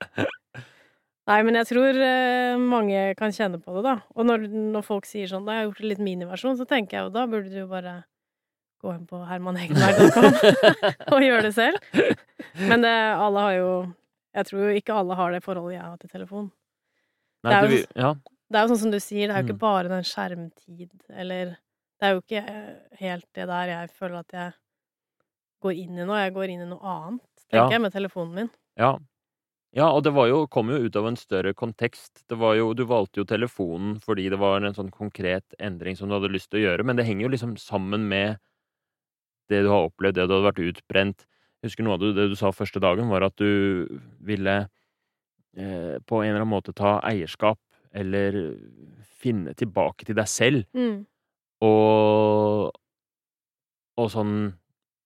Nei, 1.30 1.40
men 1.46 1.54
jeg 1.60 1.68
tror 1.68 1.98
eh, 2.02 2.56
mange 2.58 3.02
kan 3.18 3.34
kjenne 3.34 3.60
på 3.62 3.74
det, 3.76 3.82
da. 3.86 3.98
Og 4.16 4.26
når, 4.26 4.48
når 4.74 4.86
folk 4.86 5.06
sier 5.06 5.28
sånn 5.30 5.44
'da 5.46 5.58
har 5.60 5.68
gjort 5.68 5.82
en 5.84 5.90
litt 5.92 6.02
miniversjon', 6.02 6.56
så 6.58 6.66
tenker 6.66 6.96
jeg 6.96 7.06
jo 7.06 7.12
da 7.14 7.26
burde 7.30 7.52
du 7.52 7.60
jo 7.60 7.68
bare 7.70 8.00
gå 8.80 8.94
inn 8.94 9.06
på 9.06 9.20
hermanhegenberg.com 9.28 10.36
og 11.14 11.24
gjøre 11.24 11.42
det 11.48 11.52
selv. 11.56 11.78
Men 12.60 12.82
det, 12.86 12.94
alle 13.20 13.44
har 13.46 13.54
jo 13.58 13.70
Jeg 14.36 14.46
tror 14.46 14.60
jo 14.68 14.76
ikke 14.78 14.94
alle 14.94 15.16
har 15.18 15.32
det 15.34 15.42
forholdet 15.44 15.74
jeg 15.76 15.82
har 15.84 15.96
til 15.98 16.10
telefon. 16.12 16.50
Nei, 17.44 17.50
Det 17.50 17.56
er 17.58 17.66
du, 17.68 17.74
jo- 17.76 18.02
ja. 18.04 18.12
Det 18.50 18.58
er 18.58 18.64
jo 18.66 18.70
sånn 18.72 18.82
som 18.84 18.90
du 18.94 18.98
sier, 19.02 19.28
det 19.28 19.34
er 19.36 19.42
jo 19.42 19.46
Mm. 19.46 19.50
ikke 19.50 19.62
bare 19.62 19.88
den 19.90 20.02
skjermtid, 20.06 20.90
eller 21.10 21.56
Det 22.00 22.08
er 22.08 22.12
jo 22.14 22.20
ikke 22.22 22.42
eh, 22.48 22.74
helt 22.98 23.26
det 23.36 23.46
der 23.46 23.66
jeg 23.68 23.90
føler 23.92 24.18
at 24.24 24.32
jeg 24.32 24.52
går 25.62 25.72
inn 25.76 25.98
i 25.98 26.04
noe. 26.08 26.16
Jeg 26.24 26.32
går 26.34 26.48
inn 26.54 26.62
i 26.64 26.68
noe 26.70 26.80
annet, 26.80 27.20
tenker 27.50 27.66
Ja. 27.66 27.68
jeg, 27.74 27.80
med 27.84 27.92
telefonen 27.92 28.34
min. 28.34 28.50
Ja. 28.78 28.96
ja, 29.76 29.90
og 29.92 30.02
det 30.04 30.12
var 30.14 30.26
jo, 30.30 30.46
kom 30.48 30.70
jo 30.72 30.78
ut 30.86 30.96
av 30.96 31.06
en 31.10 31.16
større 31.20 31.52
kontekst. 31.54 32.22
Det 32.26 32.38
var 32.38 32.54
jo, 32.56 32.72
du 32.74 32.84
valgte 32.86 33.20
jo 33.20 33.24
telefonen 33.28 33.98
fordi 34.00 34.30
det 34.30 34.38
var 34.40 34.62
en 34.64 34.72
sånn 34.74 34.90
konkret 34.90 35.44
endring 35.60 35.96
som 35.96 36.08
du 36.08 36.14
hadde 36.16 36.32
lyst 36.32 36.50
til 36.50 36.60
å 36.62 36.64
gjøre, 36.70 36.84
men 36.86 36.96
det 36.96 37.04
henger 37.06 37.26
jo 37.28 37.32
liksom 37.34 37.56
sammen 37.60 38.08
med 38.08 38.38
det 39.50 39.62
du 39.66 39.70
har 39.72 39.88
opplevd, 39.90 40.16
det 40.16 40.26
du 40.28 40.34
hadde 40.36 40.46
vært 40.48 40.62
utbrent. 40.70 41.26
Jeg 41.60 41.68
husker 41.68 41.84
noe 41.84 41.98
av 41.98 42.04
det, 42.06 42.28
du 42.32 42.36
sa 42.38 42.52
første 42.54 42.80
dagen, 42.80 43.10
var 43.12 43.26
at 43.26 43.36
du 43.36 43.86
ville 44.24 44.56
eh, 45.58 45.96
på 46.06 46.22
en 46.22 46.30
eller 46.30 46.40
annen 46.44 46.52
måte 46.54 46.72
ta 46.76 47.00
eierskap, 47.04 47.58
eller 47.92 48.36
finne 49.20 49.52
tilbake 49.58 50.06
til 50.08 50.14
deg 50.16 50.28
selv, 50.30 50.64
Mm. 50.74 51.04
og 51.66 52.70
Og 54.00 54.08
sånn 54.14 54.54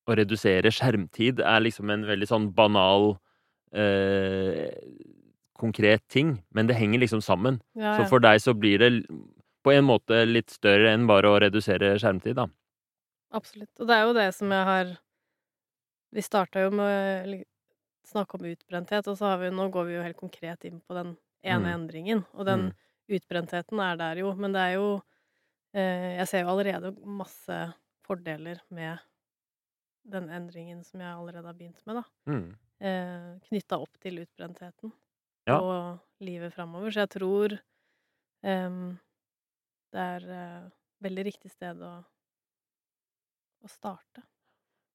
Å 0.07 0.13
redusere 0.15 0.69
skjermtid 0.71 1.39
er 1.41 1.63
liksom 1.65 1.89
en 1.89 2.03
veldig 2.05 2.27
sånn 2.29 2.43
banal, 2.53 3.15
eh, 3.73 4.69
konkret 5.57 6.03
ting, 6.07 6.43
men 6.53 6.67
det 6.69 6.75
henger 6.77 6.99
liksom 7.01 7.23
sammen. 7.25 7.57
Ja, 7.75 7.97
Så 7.97 8.07
for 8.11 8.19
deg 8.21 8.37
så 8.39 8.53
blir 8.53 8.77
det 8.77 9.07
på 9.65 9.73
en 9.73 9.85
måte 9.89 10.21
litt 10.29 10.53
større 10.53 10.93
enn 10.93 11.07
bare 11.07 11.25
å 11.25 11.39
redusere 11.41 11.95
skjermtid, 11.97 12.35
da. 12.35 12.45
Absolutt. 13.35 13.71
Og 13.79 13.89
det 13.89 13.95
er 13.97 14.05
jo 14.07 14.15
det 14.17 14.27
som 14.37 14.53
jeg 14.55 14.65
har 14.69 14.95
Vi 16.15 16.21
starta 16.23 16.61
jo 16.63 16.71
med 16.71 17.33
å 17.33 17.39
snakke 18.07 18.37
om 18.37 18.45
utbrenthet, 18.47 19.07
og 19.09 19.17
så 19.19 19.31
har 19.33 19.39
vi 19.41 19.49
Nå 19.53 19.67
går 19.73 19.87
vi 19.89 19.95
jo 19.97 20.03
helt 20.05 20.19
konkret 20.19 20.65
inn 20.69 20.79
på 20.81 20.95
den 20.97 21.15
ene 21.43 21.71
Mm. 21.71 21.73
endringen, 21.79 22.25
og 22.33 22.45
den 22.45 22.69
Mm. 22.69 22.75
utbrentheten 23.09 23.79
er 23.81 23.95
der 23.97 24.15
jo, 24.21 24.33
men 24.35 24.51
det 24.53 24.61
er 24.61 24.73
jo 24.75 25.01
eh, 25.73 26.17
Jeg 26.17 26.27
ser 26.27 26.41
jo 26.41 26.47
allerede 26.49 26.93
masse 27.05 27.73
fordeler 28.05 28.61
med 28.69 28.99
den 30.05 30.29
endringen 30.29 30.83
som 30.85 31.01
jeg 31.01 31.09
allerede 31.15 31.45
har 31.47 31.53
begynt 31.57 31.81
med, 31.85 31.95
da. 31.95 32.03
Mm. 32.31 32.55
Eh, 32.81 33.39
Knytta 33.49 33.79
opp 33.81 33.97
til 33.99 34.19
utbrentheten 34.23 34.93
Ja. 35.47 35.59
og 35.59 35.99
livet 36.21 36.53
framover. 36.53 36.91
Så 36.91 37.01
jeg 37.05 37.09
tror 37.09 37.53
eh, 38.43 38.95
det 39.91 40.01
er 40.01 40.29
eh, 40.29 40.69
veldig 41.01 41.25
riktig 41.25 41.51
sted 41.51 41.81
å, 41.81 42.05
å 43.65 43.71
starte. 43.71 44.23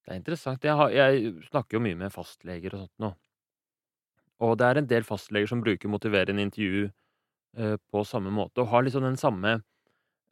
Det 0.04 0.14
er 0.14 0.20
interessant. 0.20 0.64
Jeg, 0.64 0.76
har, 0.78 0.92
jeg 0.94 1.34
snakker 1.50 1.76
jo 1.76 1.84
mye 1.84 1.98
med 1.98 2.14
fastleger 2.14 2.74
og 2.74 2.86
sånt 2.86 3.04
nå. 3.04 3.12
Og 4.46 4.56
det 4.56 4.66
er 4.66 4.80
en 4.80 4.88
del 4.88 5.04
fastleger 5.04 5.50
som 5.50 5.60
bruker 5.60 5.92
motiverende 5.92 6.46
intervju 6.46 6.86
uh, 6.88 7.76
på 7.92 8.04
samme 8.08 8.32
måte, 8.32 8.62
og 8.62 8.72
har 8.72 8.86
liksom 8.86 9.04
den 9.04 9.20
samme 9.20 9.58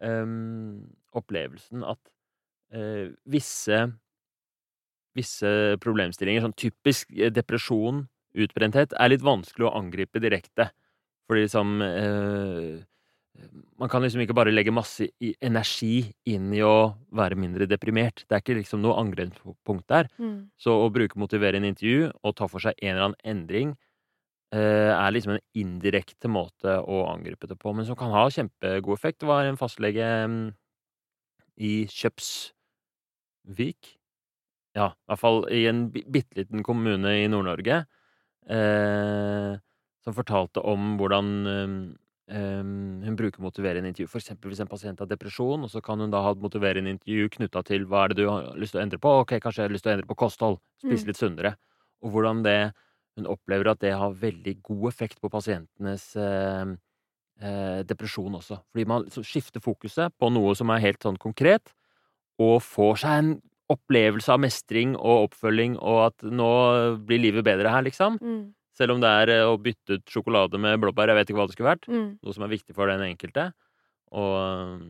um, 0.00 0.86
opplevelsen 1.18 1.84
at 1.84 2.00
uh, 2.72 3.12
visse 3.28 3.82
visse 5.18 5.50
problemstillinger, 5.82 6.44
sånn 6.44 6.56
typisk 6.58 7.10
eh, 7.16 7.32
depresjon, 7.34 8.06
utbrenthet, 8.38 8.94
er 8.94 9.12
litt 9.12 9.24
vanskelig 9.26 9.68
å 9.68 9.74
angripe 9.78 10.22
direkte. 10.22 10.70
Fordi 11.28 11.44
liksom 11.44 11.80
eh, 11.84 12.76
Man 13.78 13.90
kan 13.92 14.02
liksom 14.02 14.20
ikke 14.24 14.34
bare 14.34 14.50
legge 14.50 14.72
masse 14.74 15.06
energi 15.44 16.10
inn 16.26 16.48
i 16.56 16.62
å 16.66 16.94
være 17.14 17.36
mindre 17.38 17.68
deprimert. 17.70 18.24
Det 18.26 18.34
er 18.34 18.42
ikke 18.42 18.56
liksom 18.58 18.80
noe 18.82 18.96
angrepspunkt 18.98 19.86
der. 19.92 20.08
Mm. 20.18 20.48
Så 20.58 20.74
å 20.74 20.88
bruke 20.90 21.20
motiverende 21.22 21.70
intervju 21.70 22.08
og 22.22 22.34
ta 22.38 22.48
for 22.50 22.58
seg 22.64 22.74
en 22.82 22.90
eller 22.96 23.06
annen 23.10 23.22
endring 23.30 23.76
eh, 24.54 24.90
er 24.90 25.14
liksom 25.14 25.36
en 25.36 25.44
indirekte 25.60 26.30
måte 26.32 26.78
å 26.82 27.04
angripe 27.12 27.46
det 27.50 27.58
på, 27.60 27.74
men 27.76 27.86
som 27.86 27.98
kan 28.00 28.10
ha 28.14 28.24
kjempegod 28.32 28.98
effekt. 28.98 29.20
Det 29.22 29.30
var 29.30 29.46
en 29.46 29.60
fastlege 29.60 30.08
mm, 30.26 30.40
i 31.68 31.72
Kjøpsvik 31.92 32.54
Ja, 34.76 34.90
i 34.92 35.08
hvert 35.10 35.22
fall 35.22 35.40
i 35.54 35.62
en 35.70 35.86
bi- 35.94 36.04
bitte 36.06 36.38
liten 36.42 36.62
kommune 36.66 37.14
i 37.22 37.28
Nord-Norge, 37.30 37.80
eh, 38.50 39.52
som 40.04 40.14
fortalte 40.16 40.60
om 40.62 40.96
hvordan 41.00 41.30
eh, 42.28 42.62
hun 42.62 43.16
bruker 43.18 43.42
motiverende 43.44 43.90
intervju. 43.92 44.08
For 44.12 44.20
eksempel 44.22 44.52
hvis 44.52 44.60
en 44.64 44.70
pasient 44.70 45.00
har 45.00 45.08
depresjon, 45.10 45.64
og 45.64 45.70
så 45.72 45.82
kan 45.84 46.00
hun 46.00 46.10
da 46.12 46.22
ha 46.22 46.32
et 46.34 46.42
motiverende 46.42 46.90
intervju 46.96 47.28
knytta 47.38 47.62
til 47.64 47.86
hva 47.88 48.04
er 48.04 48.14
det 48.14 48.22
du 48.22 48.28
har 48.28 48.52
lyst 48.56 48.74
til 48.76 48.80
å 48.80 48.84
endre 48.86 48.98
på. 49.02 49.14
Ok, 49.24 49.36
kanskje 49.40 49.62
jeg 49.64 49.68
har 49.70 49.74
lyst 49.76 49.86
til 49.86 49.92
å 49.92 49.96
endre 49.98 50.10
på 50.10 50.18
kosthold. 50.24 50.58
Spise 50.82 51.04
Mm. 51.04 51.08
litt 51.08 51.16
sunnere. 51.22 51.56
Og 52.02 52.12
hvordan 52.12 52.42
det 52.44 52.72
Hun 53.18 53.26
opplever 53.26 53.66
at 53.72 53.80
det 53.80 53.90
har 53.98 54.12
veldig 54.14 54.62
god 54.62 54.88
effekt 54.92 55.20
på 55.20 55.28
pasientenes 55.28 56.14
eh, 56.14 56.66
eh, 57.42 57.82
depresjon 57.82 58.34
også. 58.38 58.60
Fordi 58.70 58.84
man 58.86 59.06
skifter 59.10 59.58
fokuset 59.60 60.12
på 60.20 60.30
noe 60.30 60.54
som 60.54 60.70
er 60.70 60.78
helt 60.84 61.02
sånn 61.02 61.18
konkret, 61.18 61.72
og 62.38 62.62
får 62.62 62.96
seg 63.02 63.18
en 63.18 63.32
opplevelse 63.70 64.30
av 64.32 64.38
mestring 64.40 64.94
og 64.96 65.28
oppfølging, 65.32 65.76
og 65.82 65.98
at 66.12 66.22
nå 66.22 66.52
blir 67.06 67.18
livet 67.20 67.44
bedre 67.44 67.68
her, 67.74 67.82
liksom. 67.82 68.18
Mm. 68.22 68.54
Selv 68.78 68.94
om 68.94 69.02
det 69.02 69.10
er 69.10 69.34
eh, 69.34 69.46
å 69.48 69.58
bytte 69.60 69.98
ut 69.98 70.12
sjokolade 70.12 70.60
med 70.62 70.78
blåbær, 70.82 71.10
jeg 71.10 71.18
vet 71.18 71.32
ikke 71.32 71.40
hva 71.40 71.48
det 71.48 71.56
skulle 71.56 71.72
vært. 71.72 71.88
Mm. 71.90 72.08
Noe 72.22 72.36
som 72.36 72.46
er 72.46 72.52
viktig 72.54 72.76
for 72.76 72.90
den 72.90 73.02
enkelte. 73.08 73.50
Og 74.14 74.84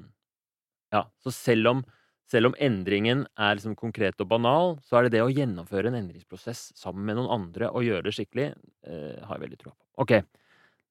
ja, 0.94 1.04
så 1.24 1.32
selv 1.34 1.72
om, 1.72 1.80
selv 2.28 2.50
om 2.50 2.56
endringen 2.60 3.24
er 3.36 3.56
liksom 3.56 3.76
konkret 3.78 4.20
og 4.22 4.30
banal, 4.30 4.76
så 4.84 4.98
er 4.98 5.06
det 5.06 5.16
det 5.16 5.24
å 5.24 5.32
gjennomføre 5.32 5.90
en 5.90 5.98
endringsprosess 5.98 6.68
sammen 6.78 7.04
med 7.08 7.18
noen 7.18 7.32
andre 7.34 7.72
og 7.72 7.86
gjøre 7.86 8.08
det 8.08 8.14
skikkelig, 8.16 8.50
eh, 8.88 9.18
har 9.24 9.36
jeg 9.36 9.44
veldig 9.46 9.60
tro 9.60 9.72
på. 9.72 9.80
Ok, 10.04 10.14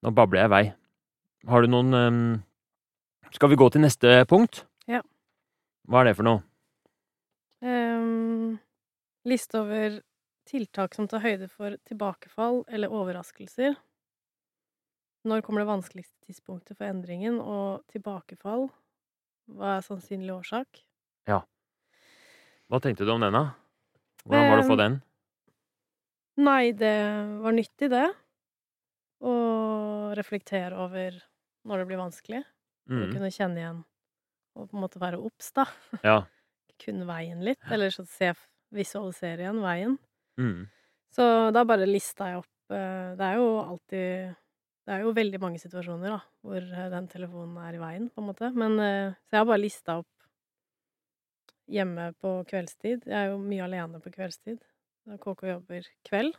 nå 0.05 0.13
babler 0.17 0.43
jeg 0.43 0.51
i 0.51 0.55
vei. 0.55 0.65
Har 1.47 1.63
du 1.63 1.69
noen 1.71 1.93
um, 1.93 2.21
Skal 3.31 3.51
vi 3.51 3.59
gå 3.59 3.67
til 3.71 3.83
neste 3.83 4.23
punkt? 4.27 4.65
Ja. 4.89 5.03
Hva 5.87 6.01
er 6.01 6.09
det 6.09 6.17
for 6.17 6.27
noe? 6.27 6.41
Um, 7.63 8.57
liste 9.27 9.61
over 9.61 10.01
tiltak 10.49 10.95
som 10.97 11.07
tar 11.11 11.23
høyde 11.25 11.49
for 11.51 11.77
tilbakefall 11.89 12.63
eller 12.69 12.93
overraskelser. 13.01 13.75
Når 15.29 15.41
kommer 15.45 15.61
det 15.61 15.67
vanskeligste 15.69 16.17
tidspunktet 16.25 16.77
for 16.79 16.87
endringen, 16.89 17.37
og 17.39 17.83
tilbakefall? 17.93 18.67
Hva 19.53 19.77
er 19.77 19.87
sannsynlig 19.89 20.33
årsak? 20.39 20.83
Ja. 21.27 21.47
Hva 22.71 22.79
tenkte 22.83 23.07
du 23.07 23.11
om 23.13 23.23
den, 23.23 23.35
da? 23.35 23.43
Hvordan 24.25 24.49
var 24.51 24.59
det 24.61 24.65
å 24.65 24.69
få 24.71 24.79
den? 24.83 24.99
Nei, 26.37 26.71
det 26.79 26.93
var 27.43 27.51
nyttig, 27.57 27.89
det. 27.93 28.05
Å 29.25 29.33
reflektere 30.17 30.77
over 30.77 31.17
når 31.67 31.81
det 31.81 31.87
blir 31.89 31.99
vanskelig. 32.01 32.43
For 32.97 33.05
å 33.07 33.09
Mm, 33.09 33.11
kunne 33.11 33.31
kjenne 33.33 33.61
igjen 33.61 33.79
og 34.57 34.69
på 34.71 34.77
en 34.77 34.83
måte 34.83 35.01
være 35.01 35.19
obs, 35.21 35.51
da. 35.57 35.67
ja. 36.03 36.27
Kunne 36.83 37.07
veien 37.09 37.43
litt. 37.45 37.61
Eller 37.73 37.91
så 37.93 38.05
se, 38.09 38.31
visualisere 38.75 39.43
igjen 39.45 39.61
veien. 39.63 39.97
Mm, 40.37 40.67
Så 41.17 41.23
da 41.53 41.63
bare 41.65 41.87
lista 41.89 42.27
jeg 42.29 42.37
opp 42.43 42.73
eh, 42.75 43.15
Det 43.17 43.25
er 43.25 43.35
jo 43.39 43.45
alltid 43.63 44.35
Det 44.85 44.93
er 44.93 45.01
jo 45.01 45.13
veldig 45.17 45.39
mange 45.41 45.59
situasjoner, 45.59 46.09
da, 46.13 46.19
hvor 46.45 46.57
eh, 46.61 46.89
den 46.93 47.07
telefonen 47.11 47.57
er 47.65 47.73
i 47.75 47.81
veien, 47.81 48.09
på 48.13 48.21
en 48.21 48.27
måte. 48.29 48.51
Men 48.55 48.79
eh, 48.79 49.13
Så 49.25 49.33
jeg 49.35 49.39
har 49.41 49.45
bare 49.49 49.63
lista 49.63 49.97
opp 50.03 50.07
hjemme 51.67 52.13
på 52.21 52.31
kveldstid. 52.47 53.03
Jeg 53.09 53.17
er 53.17 53.31
jo 53.33 53.39
mye 53.43 53.65
alene 53.65 53.99
på 54.03 54.11
kveldstid. 54.13 54.61
Da 55.07 55.17
KK 55.19 55.43
jobber 55.49 55.87
kveld. 56.07 56.37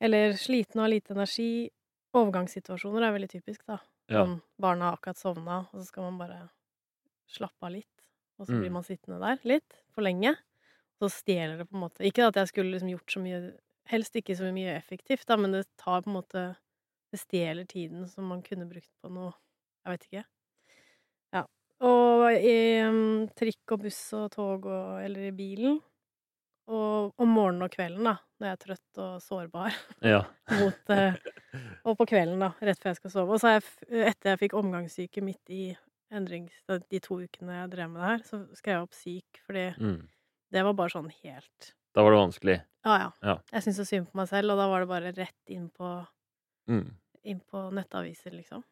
Eller 0.00 0.32
sliten 0.40 0.80
og 0.80 0.86
har 0.88 0.94
lite 0.94 1.14
energi. 1.14 1.70
Overgangssituasjoner 2.16 3.06
er 3.06 3.14
veldig 3.14 3.30
typisk, 3.30 3.62
da. 3.70 3.76
ja. 4.10 4.24
Sånn 4.24 4.40
barna 4.58 4.88
har 4.88 4.96
akkurat 4.98 5.20
sovna, 5.20 5.60
og 5.70 5.78
så 5.78 5.84
skal 5.92 6.08
man 6.08 6.18
bare 6.18 6.40
slappe 7.30 7.62
av 7.68 7.70
litt. 7.76 8.06
Og 8.40 8.46
så 8.48 8.56
blir 8.56 8.70
Mm. 8.70 8.72
man 8.72 8.82
sittende 8.82 9.20
der 9.20 9.38
litt 9.46 9.76
for 9.94 10.02
lenge. 10.02 10.34
Så 11.00 11.08
stjeler 11.12 11.60
det 11.60 11.68
på 11.70 11.78
en 11.78 11.84
måte 11.86 12.04
Ikke 12.04 12.26
at 12.28 12.36
jeg 12.36 12.50
skulle 12.50 12.74
liksom 12.74 12.92
gjort 12.92 13.14
så 13.14 13.22
mye 13.24 13.40
Helst 13.90 14.16
ikke 14.18 14.36
så 14.38 14.50
mye 14.54 14.74
effektivt, 14.76 15.24
da, 15.26 15.34
men 15.40 15.56
det 15.56 15.64
tar 15.80 16.04
på 16.04 16.12
en 16.12 16.18
måte 16.20 16.42
Det 17.10 17.18
stjeler 17.18 17.66
tiden 17.66 18.04
som 18.10 18.28
man 18.30 18.44
kunne 18.46 18.68
brukt 18.70 18.92
på 19.02 19.10
noe 19.12 19.32
Jeg 19.80 19.94
vet 19.94 20.08
ikke. 20.10 20.24
Ja. 21.34 21.44
Og 21.88 22.26
i 22.36 22.58
um, 22.84 23.24
trikk 23.34 23.74
og 23.74 23.86
buss 23.86 24.02
og 24.18 24.28
tog 24.36 24.68
og 24.68 25.00
Eller 25.00 25.30
i 25.30 25.34
bilen. 25.34 25.80
Og 26.70 27.16
om 27.18 27.32
morgenen 27.34 27.66
og 27.66 27.72
kvelden, 27.72 28.04
da, 28.06 28.12
når 28.38 28.46
jeg 28.46 28.56
er 28.56 28.60
trøtt 28.62 29.00
og 29.02 29.22
sårbar 29.24 29.78
ja. 30.12 30.20
mot 30.60 30.92
uh, 30.94 31.16
Og 31.88 31.96
på 31.98 32.06
kvelden, 32.12 32.38
da, 32.44 32.52
rett 32.60 32.78
før 32.78 32.92
jeg 32.92 33.00
skal 33.00 33.14
sove. 33.16 33.34
Og 33.34 33.42
så 33.42 33.56
jeg, 33.56 33.64
etter 34.12 34.34
jeg 34.34 34.42
fikk 34.44 34.54
omgangssyke 34.60 35.24
midt 35.24 35.50
i 35.50 35.64
endrings... 36.14 36.54
De 36.68 37.00
to 37.02 37.18
ukene 37.24 37.56
jeg 37.56 37.72
drev 37.72 37.90
med 37.90 38.02
det 38.02 38.12
her, 38.12 38.24
så 38.28 38.42
skrev 38.58 38.76
jeg 38.76 38.86
opp 38.86 38.96
syk, 39.00 39.42
fordi 39.48 39.66
Mm. 39.80 40.00
Det 40.52 40.64
var 40.66 40.74
bare 40.74 40.90
sånn 40.90 41.10
helt 41.22 41.72
Da 41.94 42.02
var 42.02 42.12
det 42.14 42.20
vanskelig. 42.20 42.58
Ja, 42.86 42.96
ja. 42.98 43.10
Ja. 43.22 43.36
Jeg 43.52 43.62
syntes 43.64 43.80
så 43.82 43.86
synd 43.88 44.06
på 44.10 44.14
meg 44.20 44.28
selv, 44.30 44.52
og 44.52 44.58
da 44.58 44.68
var 44.70 44.80
det 44.80 44.88
bare 44.88 45.12
rett 45.16 45.48
inn 45.50 45.70
på, 45.76 46.06
Mm. 46.70 46.92
inn 47.24 47.40
på 47.50 47.70
nettaviser, 47.74 48.30
liksom. 48.32 48.62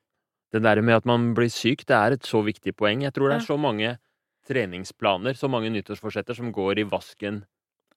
Det 0.53 0.63
der 0.63 0.81
med 0.81 0.95
at 0.97 1.05
man 1.05 1.35
blir 1.35 1.51
syk, 1.51 1.85
det 1.85 1.97
er 1.97 2.13
et 2.13 2.23
så 2.23 2.41
viktig 2.45 2.73
poeng. 2.77 3.03
Jeg 3.03 3.13
tror 3.13 3.29
det 3.29 3.43
er 3.43 3.47
så 3.47 3.59
mange 3.59 3.99
treningsplaner, 4.49 5.35
så 5.37 5.49
mange 5.51 5.69
nyttårsforsetter 5.75 6.37
som 6.37 6.53
går 6.53 6.79
i 6.79 6.85
vasken 6.89 7.43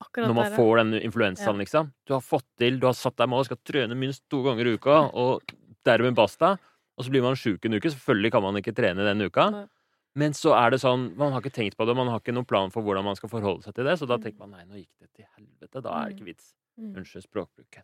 Akkurat 0.01 0.27
når 0.27 0.33
man 0.35 0.49
der, 0.49 0.57
får 0.57 0.77
den 0.81 0.93
influensaen, 1.01 1.55
Ja. 1.55 1.61
liksom. 1.63 1.93
Du 2.07 2.13
har 2.13 2.21
fått 2.21 2.45
til, 2.57 2.79
du 2.79 2.87
har 2.87 2.93
satt 2.93 3.15
deg 3.17 3.29
mål, 3.29 3.45
skal 3.45 3.57
trene 3.63 3.95
minst 3.95 4.23
to 4.29 4.41
ganger 4.43 4.65
i 4.65 4.73
uka, 4.77 5.11
og 5.13 5.41
dermed 5.85 6.15
basta. 6.15 6.57
Og 6.97 7.05
så 7.05 7.09
blir 7.11 7.21
man 7.21 7.35
sjuk 7.35 7.63
en 7.65 7.73
uke. 7.77 7.89
Selvfølgelig 7.89 8.31
kan 8.31 8.41
man 8.43 8.55
ikke 8.55 8.73
trene 8.75 8.97
den 9.05 9.21
uka. 9.21 9.49
Nei. 9.51 9.67
Men 10.15 10.33
så 10.35 10.51
er 10.57 10.71
det 10.73 10.81
sånn, 10.83 11.15
man 11.15 11.31
har 11.31 11.41
ikke 11.41 11.53
tenkt 11.55 11.77
på 11.79 11.85
det, 11.87 11.95
man 11.95 12.07
har 12.11 12.19
ikke 12.19 12.33
noen 12.35 12.47
plan 12.47 12.69
for 12.73 12.83
hvordan 12.83 13.05
man 13.05 13.15
skal 13.15 13.29
forholde 13.31 13.63
seg 13.63 13.73
til 13.77 13.85
det, 13.87 13.93
så 13.99 14.07
da 14.07 14.17
Mm. 14.17 14.23
tenker 14.23 14.39
man 14.39 14.51
nei, 14.51 14.63
nå 14.65 14.75
gikk 14.75 14.89
det 14.99 15.09
til 15.15 15.25
helvete. 15.37 15.81
Da 15.81 15.89
er 15.89 16.09
det 16.09 16.11
Mm. 16.11 16.17
ikke 16.17 16.25
vits. 16.25 16.53
Mm. 16.79 16.95
Unnskyld 16.97 17.23
språkbruken. 17.23 17.83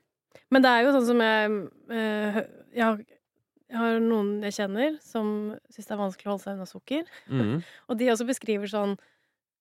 Men 0.51 0.61
det 0.61 0.69
er 0.69 0.83
jo 0.83 0.91
sånn 0.91 1.05
som 1.07 1.19
jeg 1.19 1.69
eh, 1.89 2.33
jeg, 2.75 2.83
har, 2.83 2.97
jeg 3.69 3.77
har 3.77 3.99
noen 3.99 4.41
jeg 4.43 4.53
kjenner 4.53 4.99
som 5.01 5.57
syns 5.71 5.87
det 5.87 5.91
er 5.91 6.03
vanskelig 6.03 6.25
å 6.27 6.31
holde 6.35 6.43
seg 6.43 6.53
unna 6.57 6.65
sukker. 6.67 7.05
Mm. 7.29 7.63
Og 7.89 7.97
de 7.97 8.05
også 8.11 8.27
beskriver 8.27 8.67
sånn 8.67 8.97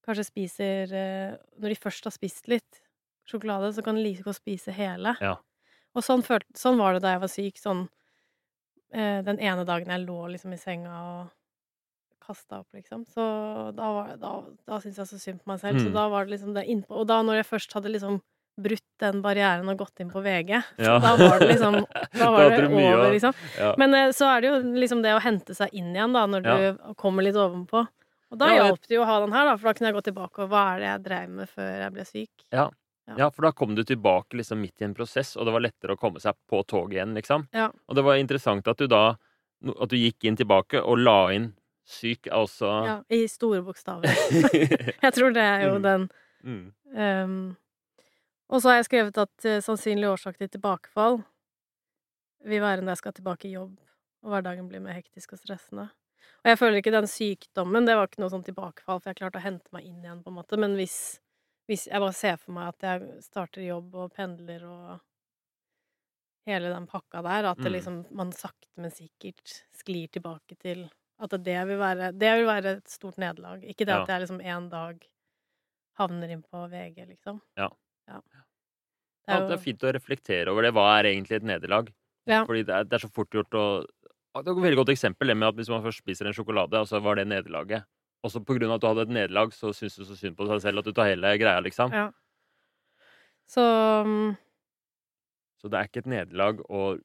Kanskje 0.07 0.25
spiser 0.25 0.93
eh, 0.95 1.37
Når 1.59 1.69
de 1.69 1.75
først 1.75 2.05
har 2.05 2.13
spist 2.15 2.47
litt 2.47 2.81
sjokolade, 3.27 3.73
så 3.75 3.83
kan 3.83 3.97
de 3.97 4.03
like 4.05 4.23
godt 4.23 4.37
spise 4.39 4.71
hele. 4.73 5.17
Ja. 5.21 5.37
Og 5.97 6.03
sånn, 6.05 6.23
følte, 6.23 6.47
sånn 6.55 6.79
var 6.79 6.93
det 6.95 7.03
da 7.03 7.11
jeg 7.17 7.21
var 7.21 7.29
syk. 7.33 7.57
Sånn 7.59 7.89
eh, 8.95 9.23
den 9.23 9.41
ene 9.41 9.65
dagen 9.67 9.89
jeg 9.91 10.07
lå 10.07 10.31
liksom 10.31 10.53
i 10.55 10.57
senga 10.61 10.95
og 11.03 11.31
kasta 12.27 12.61
opp, 12.61 12.69
liksom. 12.75 13.05
Så 13.09 13.23
da, 13.77 13.91
var, 13.97 14.17
da, 14.21 14.33
da 14.67 14.79
syntes 14.83 14.99
jeg 15.03 15.11
så 15.13 15.19
synd 15.23 15.43
på 15.45 15.53
meg 15.53 15.61
selv. 15.63 15.79
Så 15.81 15.89
Mm. 15.91 15.95
da 15.95 16.09
var 16.13 16.25
det 16.27 16.35
liksom 16.37 16.55
det 16.55 16.65
innpå 16.67 16.91
Og 17.01 17.07
da 17.07 17.23
når 17.23 17.41
jeg 17.43 17.47
først 17.53 17.73
hadde 17.79 17.93
liksom 17.95 18.21
brutt 18.59 18.83
den 19.03 19.19
barrieren 19.21 19.69
og 19.69 19.77
gått 19.79 20.01
inn 20.01 20.09
på 20.11 20.23
VG, 20.25 20.51
Ja. 20.81 20.99
da 20.99 21.11
var 21.17 21.39
det 21.39 21.49
liksom 21.51 21.75
Da 22.17 22.31
var 22.33 22.49
da 22.51 22.57
det 22.57 22.71
over, 22.73 23.11
liksom. 23.13 23.35
Ja. 23.59 23.75
Men 23.79 23.95
eh, 23.95 24.09
så 24.17 24.31
er 24.37 24.41
det 24.41 24.49
jo 24.49 24.57
liksom 24.81 25.03
det 25.05 25.13
å 25.15 25.21
hente 25.21 25.55
seg 25.55 25.69
inn 25.77 25.93
igjen, 25.95 26.13
da, 26.17 26.25
når 26.27 26.43
du 26.43 26.95
kommer 26.97 27.23
litt 27.23 27.37
ovenpå. 27.37 27.87
Og 28.33 28.39
da 28.41 28.49
Ja, 28.49 28.65
hjalp 28.65 28.89
det 28.89 28.97
jo 28.97 29.03
å 29.05 29.07
ha 29.07 29.21
den 29.21 29.33
her, 29.37 29.45
da, 29.45 29.57
for 29.57 29.69
da 29.69 29.75
kunne 29.77 29.93
jeg 29.93 29.99
gå 30.01 30.05
tilbake 30.09 30.43
og 30.43 30.49
hva 30.51 30.63
er 30.75 30.79
det 30.81 30.89
jeg 30.89 31.03
dreiv 31.05 31.29
med 31.31 31.49
før 31.53 31.69
jeg 31.85 31.93
ble 31.93 32.05
syk? 32.09 32.33
Ja. 32.53 32.71
ja, 33.17 33.29
for 33.31 33.43
da 33.47 33.53
kom 33.53 33.75
du 33.77 33.85
tilbake 33.85 34.35
liksom 34.41 34.59
midt 34.61 34.81
i 34.83 34.85
en 34.89 34.95
prosess, 34.97 35.37
og 35.37 35.45
det 35.47 35.53
var 35.55 35.61
lettere 35.63 35.95
å 35.95 36.01
komme 36.01 36.19
seg 36.19 36.35
på 36.51 36.65
toget 36.67 36.97
igjen, 36.97 37.15
liksom. 37.15 37.47
Ja. 37.55 37.69
Og 37.89 37.95
det 37.95 38.03
var 38.09 38.17
interessant 38.19 38.67
at 38.67 38.79
du 38.79 38.87
da 38.89 39.17
At 39.81 39.89
du 39.89 39.97
gikk 39.97 40.25
inn 40.29 40.37
tilbake 40.37 40.83
og 40.85 40.99
la 40.99 41.31
inn 41.33 41.55
syk, 41.87 42.27
altså 42.35 42.71
Ja, 42.87 42.97
I 43.15 43.27
store 43.31 43.63
bokstaver. 43.63 44.11
jeg 45.05 45.13
tror 45.15 45.35
det 45.37 45.43
er 45.47 45.67
jo 45.69 45.77
Mm. 45.79 45.83
den 45.87 46.09
mm. 46.43 46.73
Um, 46.97 47.57
Og 48.49 48.63
så 48.63 48.69
har 48.71 48.77
jeg 48.81 48.87
skrevet 48.89 49.19
at 49.19 49.45
uh, 49.47 49.59
sannsynlig 49.63 50.07
årsak 50.09 50.39
til 50.39 50.49
tilbakefall 50.49 51.21
vil 52.47 52.61
være 52.63 52.83
når 52.83 52.95
jeg 52.95 53.01
skal 53.03 53.13
tilbake 53.17 53.49
i 53.49 53.55
jobb, 53.57 53.75
og 54.23 54.31
hverdagen 54.31 54.69
blir 54.71 54.81
mer 54.85 54.95
hektisk 54.95 55.33
og 55.35 55.41
stressende. 55.41 55.89
Og 56.45 56.51
jeg 56.53 56.59
føler 56.61 56.79
ikke 56.79 56.93
den 56.95 57.09
sykdommen, 57.11 57.87
det 57.89 57.97
var 57.99 58.07
ikke 58.07 58.21
noe 58.23 58.31
sånn 58.31 58.45
tilbakefall, 58.47 59.01
for 59.01 59.11
jeg 59.11 59.19
klarte 59.19 59.41
å 59.41 59.43
hente 59.47 59.67
meg 59.75 59.85
inn 59.89 59.99
igjen, 60.05 60.23
på 60.23 60.31
en 60.31 60.37
måte, 60.39 60.59
men 60.63 60.77
hvis, 60.79 61.19
hvis 61.67 61.89
jeg 61.91 61.99
bare 62.03 62.15
ser 62.15 62.37
for 62.39 62.55
meg 62.55 62.69
at 62.71 62.87
jeg 62.87 63.23
starter 63.27 63.63
jobb 63.67 63.95
og 63.99 64.13
pendler 64.15 64.63
og 64.71 65.01
hele 66.47 66.71
den 66.71 66.87
pakka 66.87 67.23
der, 67.27 67.51
at 67.51 67.59
det 67.59 67.67
Mm. 67.73 67.75
liksom 67.75 67.97
man 68.15 68.31
sakte, 68.33 68.69
men 68.77 68.91
sikkert 68.95 69.65
sklir 69.75 70.07
tilbake 70.15 70.55
til 70.63 70.87
at 71.17 71.37
det 71.45 71.61
vil 71.69 71.79
være, 71.81 72.11
det 72.13 72.33
vil 72.39 72.49
være 72.49 72.73
et 72.79 72.91
stort 72.93 73.17
nederlag. 73.21 73.63
Ikke 73.65 73.87
det 73.89 73.95
at 73.97 74.11
jeg 74.13 74.25
liksom 74.25 74.41
en 74.45 74.69
dag 74.73 74.99
havner 75.97 76.33
inn 76.35 76.43
på 76.45 76.67
VG, 76.69 77.07
liksom. 77.09 77.41
Ja. 77.57 77.71
ja. 78.11 78.21
Det 79.27 79.35
er 79.35 79.47
det 79.49 79.57
er 79.57 79.63
fint 79.63 79.87
å 79.87 79.93
reflektere 79.97 80.53
over 80.53 80.67
det. 80.67 80.75
Hva 80.77 80.85
er 80.99 81.09
egentlig 81.11 81.39
et 81.39 81.49
nederlag? 81.49 81.89
Ja. 82.29 82.43
Fordi 82.45 82.67
det 82.69 82.75
er, 82.75 82.87
det 82.87 82.99
er 82.99 83.05
så 83.07 83.13
fort 83.15 83.33
gjort 83.35 83.55
å 83.57 83.67
Det 84.37 84.43
er 84.43 84.53
et 84.53 84.65
veldig 84.67 84.81
godt 84.83 84.93
eksempel 84.93 85.31
det 85.31 85.39
med 85.39 85.49
at 85.49 85.57
hvis 85.57 85.71
man 85.73 85.85
først 85.85 86.03
spiser 86.03 86.29
en 86.29 86.37
sjokolade, 86.37 86.83
og 86.83 86.91
så 86.91 87.01
var 87.01 87.17
det 87.17 87.27
nederlaget. 87.31 87.87
Og 88.27 88.33
så 88.33 88.43
på 88.45 88.57
grunn 88.59 88.69
av 88.69 88.77
at 88.77 88.85
du 88.85 88.89
hadde 88.91 89.07
et 89.07 89.17
nederlag, 89.17 89.53
så 89.57 89.73
syns 89.77 89.97
du 89.97 90.05
så 90.05 90.17
synd 90.19 90.37
på 90.37 90.45
deg 90.49 90.61
selv 90.61 90.83
at 90.83 90.89
du 90.89 90.93
tar 90.93 91.09
hele 91.09 91.33
greia, 91.41 91.63
liksom. 91.65 91.95
Ja. 91.95 92.11
Så 93.49 93.63
mm, 94.05 94.35
Så 95.63 95.71
det 95.71 95.79
er 95.79 95.89
ikke 95.89 96.03
et 96.05 96.11
nederlag 96.11 96.61
å 96.69 96.97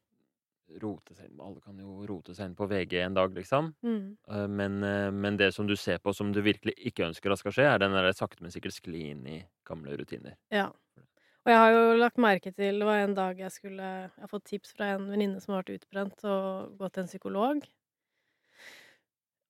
rote 0.81 1.15
seg 1.17 1.27
inn 1.29 1.39
Alle 1.43 1.59
kan 1.61 1.77
jo 1.79 2.05
rote 2.07 2.35
seg 2.37 2.49
inn 2.49 2.55
på 2.55 2.67
VG 2.71 2.99
en 3.01 3.17
dag, 3.17 3.33
liksom. 3.35 3.73
mm, 3.83 4.17
Eh, 4.31 4.47
Men, 4.47 4.83
eh, 4.83 5.11
men 5.11 5.37
det 5.37 5.53
som 5.53 5.67
du 5.67 5.75
ser 5.75 5.97
på 5.99 6.13
som 6.15 6.31
du 6.31 6.41
virkelig 6.41 6.73
ikke 6.77 7.07
ønsker 7.09 7.31
at 7.31 7.39
skal 7.39 7.51
skje, 7.51 7.67
er 7.73 7.79
den 7.79 7.91
der 7.91 8.11
sakte, 8.13 8.41
men 8.41 8.51
sikkert 8.51 8.73
skli 8.77 9.09
inn 9.11 9.25
i 9.27 9.43
gamle 9.67 9.97
rutiner. 9.97 10.35
Ja. 10.51 10.71
Og 11.41 11.49
jeg 11.49 11.57
har 11.57 11.71
jo 11.73 11.97
lagt 11.97 12.17
merke 12.21 12.51
til 12.53 12.77
Det 12.77 12.85
var 12.85 12.99
en 13.01 13.15
dag 13.17 13.39
jeg 13.39 13.49
skulle 13.51 13.81
Jeg 13.81 14.11
har 14.21 14.27
fått 14.29 14.43
tips 14.45 14.73
fra 14.77 14.91
en 14.93 15.07
venninne 15.09 15.41
som 15.41 15.55
har 15.55 15.63
vært 15.63 15.79
utbrent, 15.81 16.23
og 16.23 16.77
gått 16.77 16.93
til 16.93 17.01
en 17.01 17.07
psykolog. 17.09 17.63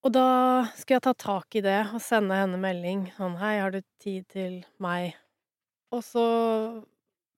Og 0.04 0.14
da 0.16 0.64
skulle 0.74 0.98
jeg 0.98 1.04
ta 1.06 1.14
tak 1.14 1.56
i 1.60 1.62
det 1.62 1.80
og 1.94 2.02
sende 2.02 2.34
henne 2.40 2.58
melding 2.58 3.12
sånn 3.18 3.36
Hei, 3.38 3.60
har 3.60 3.72
du 3.76 3.82
tid 4.02 4.26
til 4.32 4.64
meg? 4.82 5.14
Og 5.92 6.02
så 6.08 6.24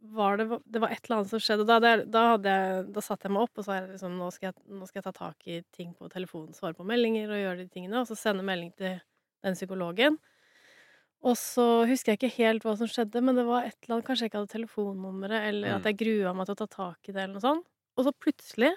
var 0.03 0.37
det 0.37 0.47
Det 0.65 0.81
var 0.83 0.91
et 0.91 1.05
eller 1.05 1.17
annet 1.21 1.29
som 1.31 1.39
skjedde. 1.39 1.65
Da, 1.65 1.77
jeg, 1.79 2.05
da, 2.11 2.23
jeg, 2.43 2.85
da 2.93 3.01
satte 3.01 3.27
jeg 3.29 3.31
meg 3.35 3.45
opp 3.47 3.57
og 3.61 3.65
sa 3.65 3.79
liksom 3.87 4.17
nå 4.19 4.27
skal 4.35 4.49
jeg, 4.51 4.55
nå 4.67 4.87
skal 4.89 4.99
jeg 4.99 5.07
ta 5.07 5.13
tak 5.15 5.47
i 5.47 5.61
ting 5.71 5.93
på 5.95 6.09
telefonen, 6.11 6.53
svare 6.53 6.75
på 6.75 6.83
meldinger 6.87 7.31
og 7.31 7.39
gjøre 7.39 7.57
de 7.63 7.67
tingene, 7.71 8.01
og 8.01 8.07
så 8.09 8.17
sende 8.19 8.43
melding 8.43 8.73
til 8.75 8.99
den 9.43 9.55
psykologen. 9.55 10.17
Og 11.23 11.37
så 11.39 11.65
husker 11.87 12.11
jeg 12.13 12.19
ikke 12.19 12.35
helt 12.41 12.65
hva 12.67 12.73
som 12.75 12.89
skjedde, 12.91 13.21
men 13.23 13.37
det 13.39 13.45
var 13.47 13.63
et 13.69 13.77
eller 13.85 13.95
annet 13.97 14.07
Kanskje 14.09 14.25
jeg 14.25 14.31
ikke 14.33 14.41
hadde 14.41 14.55
telefonnummeret, 14.57 15.45
eller 15.53 15.69
Mm. 15.71 15.75
at 15.79 15.85
jeg 15.87 15.99
grua 16.03 16.33
meg 16.35 16.45
til 16.49 16.55
å 16.57 16.61
ta 16.63 16.67
tak 16.67 16.99
i 17.07 17.13
det, 17.15 17.21
eller 17.23 17.37
noe 17.39 17.45
sånt. 17.47 17.65
Og 17.95 18.03
så 18.05 18.11
plutselig 18.11 18.73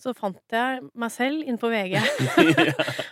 så 0.00 0.14
fant 0.16 0.38
jeg 0.50 0.80
meg 0.94 1.10
selv 1.12 1.44
inn 1.46 1.58
på 1.60 1.68
VG. 1.70 1.94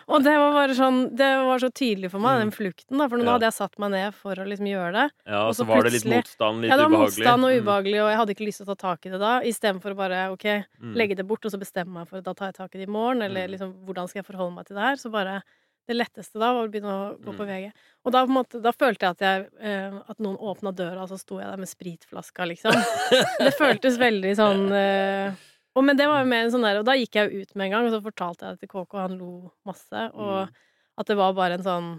og 0.08 0.22
det 0.24 0.34
var 0.40 0.52
bare 0.56 0.74
sånn 0.76 1.00
Det 1.16 1.28
var 1.44 1.60
så 1.62 1.70
tydelig 1.70 2.10
for 2.12 2.18
meg, 2.24 2.38
Mm. 2.38 2.40
den 2.46 2.52
flukten, 2.56 2.98
da. 2.98 3.08
For 3.08 3.18
nå 3.20 3.24
Ja. 3.28 3.32
hadde 3.36 3.46
jeg 3.48 3.56
satt 3.58 3.78
meg 3.78 3.90
ned 3.92 4.14
for 4.14 4.34
å 4.34 4.46
liksom 4.48 4.68
gjøre 4.68 4.92
det. 4.96 5.06
Ja, 5.26 5.42
Og 5.48 5.54
så 5.54 5.66
var 5.66 5.82
det 5.84 5.92
litt 5.92 6.04
motstand, 6.08 6.62
litt 6.62 6.70
ubehagelig. 6.70 6.72
ja, 6.72 6.76
det 6.76 6.84
var 6.84 6.90
ubehagelig. 6.90 7.24
motstand 7.24 7.44
og 7.44 7.50
Mm, 7.52 7.60
ubehagelig, 7.62 7.98
og 8.02 8.08
jeg 8.10 8.18
hadde 8.18 8.34
ikke 8.34 8.46
lyst 8.48 8.58
til 8.62 8.66
å 8.66 8.72
ta 8.74 8.80
tak 8.88 9.06
i 9.06 9.10
det 9.10 9.20
da. 9.20 9.32
Istedenfor 9.42 9.90
å 9.92 9.96
bare 9.96 10.18
ok, 10.32 10.46
mm. 10.82 10.94
legge 10.94 11.16
det 11.16 11.26
bort 11.28 11.44
og 11.44 11.52
så 11.52 11.58
bestemme 11.60 11.92
meg 11.92 12.08
for 12.08 12.20
da 12.20 12.32
tar 12.34 12.48
jeg 12.52 12.54
tak 12.56 12.74
i 12.74 12.78
det 12.78 12.88
i 12.88 12.92
morgen, 12.92 13.22
eller 13.22 13.46
Mm. 13.46 13.50
liksom 13.52 13.74
hvordan 13.86 14.08
skal 14.08 14.22
jeg 14.22 14.26
forholde 14.32 14.54
meg 14.54 14.66
til 14.66 14.76
det 14.76 14.82
her. 14.84 14.96
Så 14.96 15.10
bare 15.10 15.42
Det 15.88 15.96
letteste 15.96 16.34
da 16.38 16.52
var 16.52 16.68
å 16.68 16.70
begynne 16.70 16.92
å 16.92 17.16
gå 17.18 17.32
på 17.32 17.46
Mm. 17.46 17.48
VG. 17.48 17.72
Og 18.04 18.12
da, 18.12 18.26
på 18.26 18.28
en 18.28 18.34
måte, 18.44 18.60
da 18.60 18.72
følte 18.72 18.98
jeg 19.00 19.08
at, 19.08 19.18
jeg, 19.24 19.46
eh, 19.58 19.90
at 20.06 20.18
noen 20.18 20.36
åpna 20.36 20.70
døra, 20.76 21.00
og 21.00 21.08
så 21.08 21.18
sto 21.18 21.38
jeg 21.40 21.48
der 21.48 21.56
med 21.56 21.66
spritflaska, 21.66 22.44
liksom. 22.44 22.72
Det 23.40 23.54
føltes 23.56 23.96
veldig 23.96 24.36
sånn 24.36 24.70
eh, 24.70 25.32
og, 25.78 25.84
Men 25.86 25.98
det 25.98 26.08
var 26.10 26.24
jo 26.24 26.28
mer 26.30 26.44
en 26.46 26.52
sånn 26.54 26.66
der 26.66 26.80
Og 26.82 26.86
da 26.88 26.96
gikk 26.98 27.16
jeg 27.18 27.30
jo 27.30 27.42
ut 27.44 27.54
med 27.54 27.68
en 27.68 27.74
gang, 27.76 27.88
og 27.88 27.94
så 27.94 28.02
fortalte 28.04 28.46
jeg 28.46 28.56
det 28.58 28.64
til 28.66 28.72
KK, 28.74 28.86
og 28.94 29.00
han 29.04 29.18
lo 29.20 29.32
masse. 29.68 30.04
Og 30.14 30.48
Mm. 30.48 30.56
at 30.98 31.06
det 31.06 31.16
var 31.16 31.34
bare 31.38 31.58
en 31.58 31.66
sånn 31.66 31.90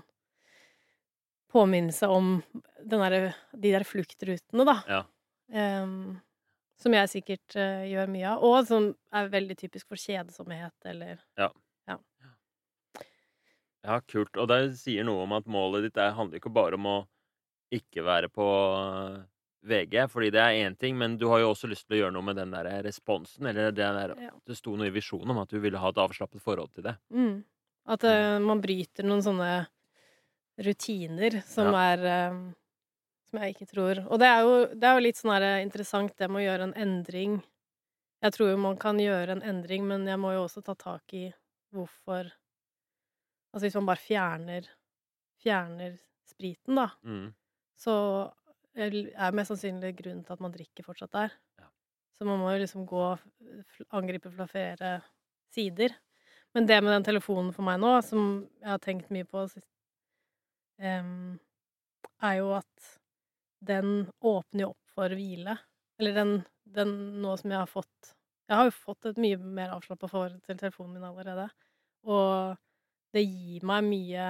påminnelse 1.49 2.07
om 2.11 2.41
den 2.83 2.99
der, 2.99 3.33
de 3.57 3.71
der 3.73 3.85
fluktrutene, 3.87 4.65
da. 4.67 4.75
Ja. 4.91 5.03
Um, 5.81 6.19
som 6.79 6.93
jeg 6.93 7.09
sikkert 7.09 7.55
uh, 7.57 7.81
gjør 7.89 8.11
mye 8.11 8.27
av, 8.35 8.43
og 8.45 8.67
som 8.69 8.91
er 9.15 9.31
veldig 9.33 9.57
typisk 9.57 9.87
for 9.89 9.99
kjedsomhet 9.99 10.75
eller 10.91 11.17
Ja, 13.87 13.99
kult. 14.11 14.35
Og 14.35 14.49
det 14.51 14.75
sier 14.79 15.05
noe 15.07 15.23
om 15.23 15.33
at 15.37 15.47
målet 15.49 15.87
ditt 15.87 15.99
er, 16.01 16.11
handler 16.17 16.41
ikke 16.41 16.51
bare 16.51 16.75
om 16.75 16.87
å 16.89 16.97
ikke 17.73 18.03
være 18.03 18.29
på 18.33 18.45
VG, 19.61 20.07
fordi 20.11 20.29
det 20.31 20.39
er 20.39 20.57
én 20.63 20.75
ting, 20.79 20.95
men 20.97 21.17
du 21.19 21.27
har 21.27 21.41
jo 21.41 21.49
også 21.51 21.67
lyst 21.67 21.87
til 21.87 21.97
å 21.97 21.99
gjøre 22.03 22.15
noe 22.15 22.23
med 22.23 22.37
den 22.39 22.53
der 22.55 22.69
responsen, 22.85 23.45
eller 23.49 23.71
det 23.71 23.75
der 23.83 24.13
ja. 24.15 24.31
Det 24.45 24.55
sto 24.57 24.75
noe 24.79 24.87
i 24.87 24.93
visjonen 24.95 25.33
om 25.33 25.41
at 25.43 25.51
du 25.51 25.59
ville 25.59 25.77
ha 25.81 25.89
et 25.91 25.99
avslappet 25.99 26.41
forhold 26.41 26.71
til 26.73 26.87
det. 26.89 26.95
mm. 27.11 27.43
At 27.89 28.03
uh, 28.05 28.37
man 28.43 28.59
bryter 28.61 29.07
noen 29.07 29.23
sånne 29.25 29.51
rutiner 30.61 31.39
som 31.47 31.71
er 31.73 32.03
uh, 32.05 32.35
Som 33.29 33.39
jeg 33.41 33.55
ikke 33.55 33.67
tror 33.71 34.01
Og 34.09 34.19
det 34.21 34.27
er 34.27 34.41
jo, 34.45 34.53
det 34.75 34.87
er 34.89 34.97
jo 34.97 35.05
litt 35.05 35.17
sånn 35.17 35.31
her 35.33 35.45
eh, 35.47 35.61
interessant, 35.63 36.13
det 36.17 36.27
med 36.29 36.41
å 36.41 36.45
gjøre 36.47 36.67
en 36.69 36.75
endring. 36.81 37.39
Jeg 38.21 38.35
tror 38.35 38.51
jo 38.51 38.59
man 38.61 38.77
kan 38.77 38.99
gjøre 38.99 39.37
en 39.37 39.43
endring, 39.45 39.87
men 39.87 40.05
jeg 40.07 40.19
må 40.21 40.33
jo 40.35 40.43
også 40.45 40.61
ta 40.65 40.75
tak 40.75 41.13
i 41.17 41.27
hvorfor 41.73 42.29
Altså 43.53 43.65
hvis 43.65 43.77
man 43.79 43.89
bare 43.89 44.03
fjerner 44.03 44.69
Fjerner 45.39 45.97
spriten, 46.29 46.75
da, 46.75 46.89
Mm. 47.01 47.33
så 47.79 47.93
er 48.77 49.35
mest 49.35 49.53
sannsynlig 49.53 49.95
grunnen 49.97 50.25
til 50.25 50.35
at 50.35 50.43
man 50.43 50.53
drikker 50.53 50.85
fortsatt 50.85 51.13
der. 51.15 51.33
Ja. 51.59 51.69
Så 52.17 52.27
man 52.27 52.41
må 52.41 52.51
jo 52.53 52.61
liksom 52.61 52.85
gå 52.87 53.01
og 53.13 53.95
angripe 53.95 54.31
fra 54.33 54.47
flere 54.49 54.93
sider. 55.53 55.95
Men 56.53 56.65
det 56.67 56.79
med 56.83 56.93
den 56.93 57.05
telefonen 57.05 57.51
for 57.53 57.65
meg 57.65 57.79
nå, 57.81 57.91
som 58.05 58.47
jeg 58.61 58.69
har 58.71 58.81
tenkt 58.83 59.11
mye 59.13 59.27
på 59.29 59.45
sist, 59.51 59.69
um, 60.81 61.37
er 62.25 62.39
jo 62.39 62.53
at 62.57 62.93
den 63.65 64.07
åpner 64.25 64.65
jo 64.65 64.71
opp 64.73 64.95
for 64.95 65.13
hvile. 65.15 65.57
Eller 65.99 66.15
den, 66.15 66.33
den 66.63 66.95
nå 67.23 67.35
som 67.37 67.51
jeg 67.51 67.59
har 67.59 67.69
fått 67.69 68.15
Jeg 68.49 68.57
har 68.57 68.65
jo 68.65 68.73
fått 68.73 69.05
et 69.05 69.19
mye 69.21 69.37
mer 69.37 69.75
avslappa 69.75 70.07
forhold 70.09 70.39
til 70.47 70.57
telefonen 70.57 70.95
min 70.95 71.05
allerede. 71.05 71.45
Og 72.09 72.55
det 73.13 73.21
gir 73.21 73.65
meg 73.67 73.85
mye 73.85 74.29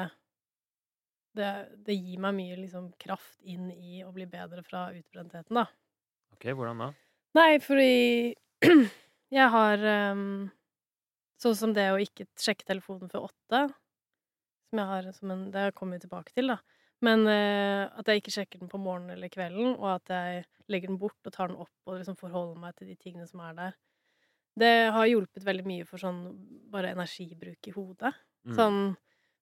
det, 1.40 1.52
det 1.88 1.96
gir 1.98 2.22
meg 2.22 2.36
mye 2.38 2.58
liksom 2.60 2.92
kraft 3.02 3.40
inn 3.48 3.70
i 3.72 4.04
å 4.06 4.12
bli 4.16 4.28
bedre 4.30 4.64
fra 4.66 4.90
utbrentheten, 4.96 5.62
da. 5.62 5.66
OK, 6.36 6.52
hvordan 6.54 6.86
da? 6.86 6.90
Nei, 7.38 7.52
fordi 7.64 8.36
jeg 9.40 9.52
har 9.56 9.86
um, 10.14 10.50
Sånn 11.40 11.56
som 11.56 11.72
det 11.72 11.86
å 11.94 12.00
ikke 12.04 12.26
sjekke 12.36 12.66
telefonen 12.68 13.08
før 13.08 13.30
åtte, 13.30 13.62
som 14.68 14.82
jeg 14.82 14.90
har 14.90 15.06
som 15.16 15.32
en 15.32 15.46
Det 15.54 15.70
kommer 15.78 15.96
vi 15.96 16.04
tilbake 16.04 16.34
til, 16.36 16.52
da. 16.52 16.58
Men 17.06 17.24
uh, 17.24 17.88
at 17.96 18.10
jeg 18.12 18.20
ikke 18.20 18.34
sjekker 18.36 18.60
den 18.60 18.72
på 18.72 18.82
morgenen 18.82 19.16
eller 19.16 19.32
kvelden, 19.32 19.78
og 19.78 19.94
at 19.94 20.12
jeg 20.12 20.42
legger 20.70 20.92
den 20.92 21.00
bort 21.00 21.30
og 21.30 21.36
tar 21.36 21.52
den 21.52 21.62
opp 21.64 21.88
og 21.88 22.02
liksom 22.02 22.18
forholder 22.20 22.60
meg 22.60 22.76
til 22.76 22.92
de 22.92 22.98
tingene 23.00 23.28
som 23.30 23.40
er 23.46 23.56
der. 23.56 23.78
Det 24.60 24.74
har 24.92 25.08
hjulpet 25.08 25.46
veldig 25.48 25.66
mye 25.70 25.86
for 25.88 26.02
sånn 26.02 26.20
bare 26.72 26.92
energibruk 26.92 27.70
i 27.70 27.74
hodet. 27.76 28.12
Mm. 28.44 28.56
Sånn 28.58 28.82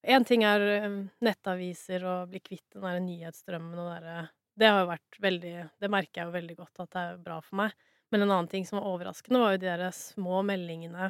Én 0.08 0.24
ting 0.28 0.44
er 0.48 0.62
eh, 0.62 0.94
nettaviser 1.26 2.06
og 2.08 2.30
bli 2.32 2.40
kvitt 2.40 2.64
den 2.74 2.86
der 2.86 3.00
nyhetsstrømmen 3.04 3.80
og 3.82 3.90
derre 3.92 4.30
Det 4.58 4.70
har 4.72 4.80
jo 4.86 4.90
vært 4.94 5.20
veldig 5.22 5.54
Det 5.84 5.90
merker 5.92 6.22
jeg 6.22 6.30
jo 6.30 6.36
veldig 6.38 6.56
godt 6.62 6.80
at 6.86 6.92
det 6.96 7.02
er 7.04 7.18
bra 7.26 7.40
for 7.44 7.60
meg. 7.60 7.76
Men 8.12 8.24
en 8.24 8.32
annen 8.32 8.48
ting 8.48 8.64
som 8.66 8.80
var 8.80 8.88
overraskende, 8.88 9.42
var 9.44 9.52
jo 9.58 9.60
de 9.66 9.68
der 9.68 9.92
små 9.92 10.40
meldingene 10.48 11.10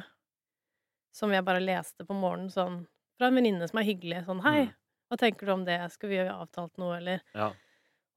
som 1.14 1.30
jeg 1.32 1.44
bare 1.46 1.62
leste 1.62 2.04
på 2.06 2.14
morgenen, 2.14 2.50
sånn 2.50 2.80
fra 3.18 3.30
en 3.30 3.38
venninne 3.38 3.66
som 3.70 3.78
er 3.80 3.86
hyggelig. 3.88 4.24
Sånn 4.26 4.42
'Hei, 4.42 4.66
Mm. 4.66 4.74
hva 5.10 5.16
tenker 5.18 5.46
du 5.46 5.52
om 5.52 5.64
det? 5.64 5.78
Skal 5.92 6.08
vi 6.10 6.18
ha 6.18 6.34
avtalt 6.44 6.76
noe?' 6.78 6.96
Eller 6.98 7.20
Ja. 7.34 7.52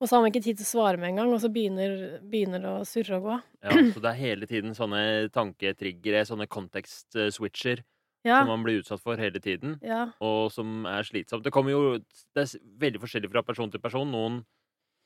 Og 0.01 0.07
så 0.09 0.15
har 0.15 0.21
man 0.21 0.31
ikke 0.31 0.43
tid 0.43 0.57
til 0.57 0.65
å 0.65 0.73
svare 0.73 0.97
med 0.97 1.09
en 1.09 1.15
gang, 1.17 1.31
og 1.33 1.39
så 1.39 1.49
begynner, 1.53 2.19
begynner 2.25 2.59
det 2.59 2.69
å 2.73 2.85
surre 2.85 3.17
og 3.17 3.23
gå. 3.23 3.43
Ja, 3.63 3.69
så 3.93 4.01
det 4.01 4.09
er 4.09 4.17
hele 4.17 4.47
tiden 4.47 4.73
sånne 4.73 5.29
tanketriggere, 5.29 6.25
sånne 6.25 6.47
context-switcher, 6.49 7.83
Ja, 8.23 8.39
som 8.41 8.47
man 8.51 8.63
blir 8.63 8.81
utsatt 8.83 9.01
for 9.01 9.17
hele 9.17 9.39
tiden, 9.41 9.79
ja, 9.81 10.11
og 10.21 10.51
som 10.53 10.85
er 10.85 11.01
slitsomt. 11.03 11.43
Det 11.43 11.51
kommer 11.51 11.71
jo 11.71 11.97
Det 12.35 12.43
er 12.43 12.59
veldig 12.79 13.01
forskjellig 13.01 13.31
fra 13.31 13.41
person 13.43 13.71
til 13.71 13.79
person. 13.81 14.11
Noen 14.11 14.43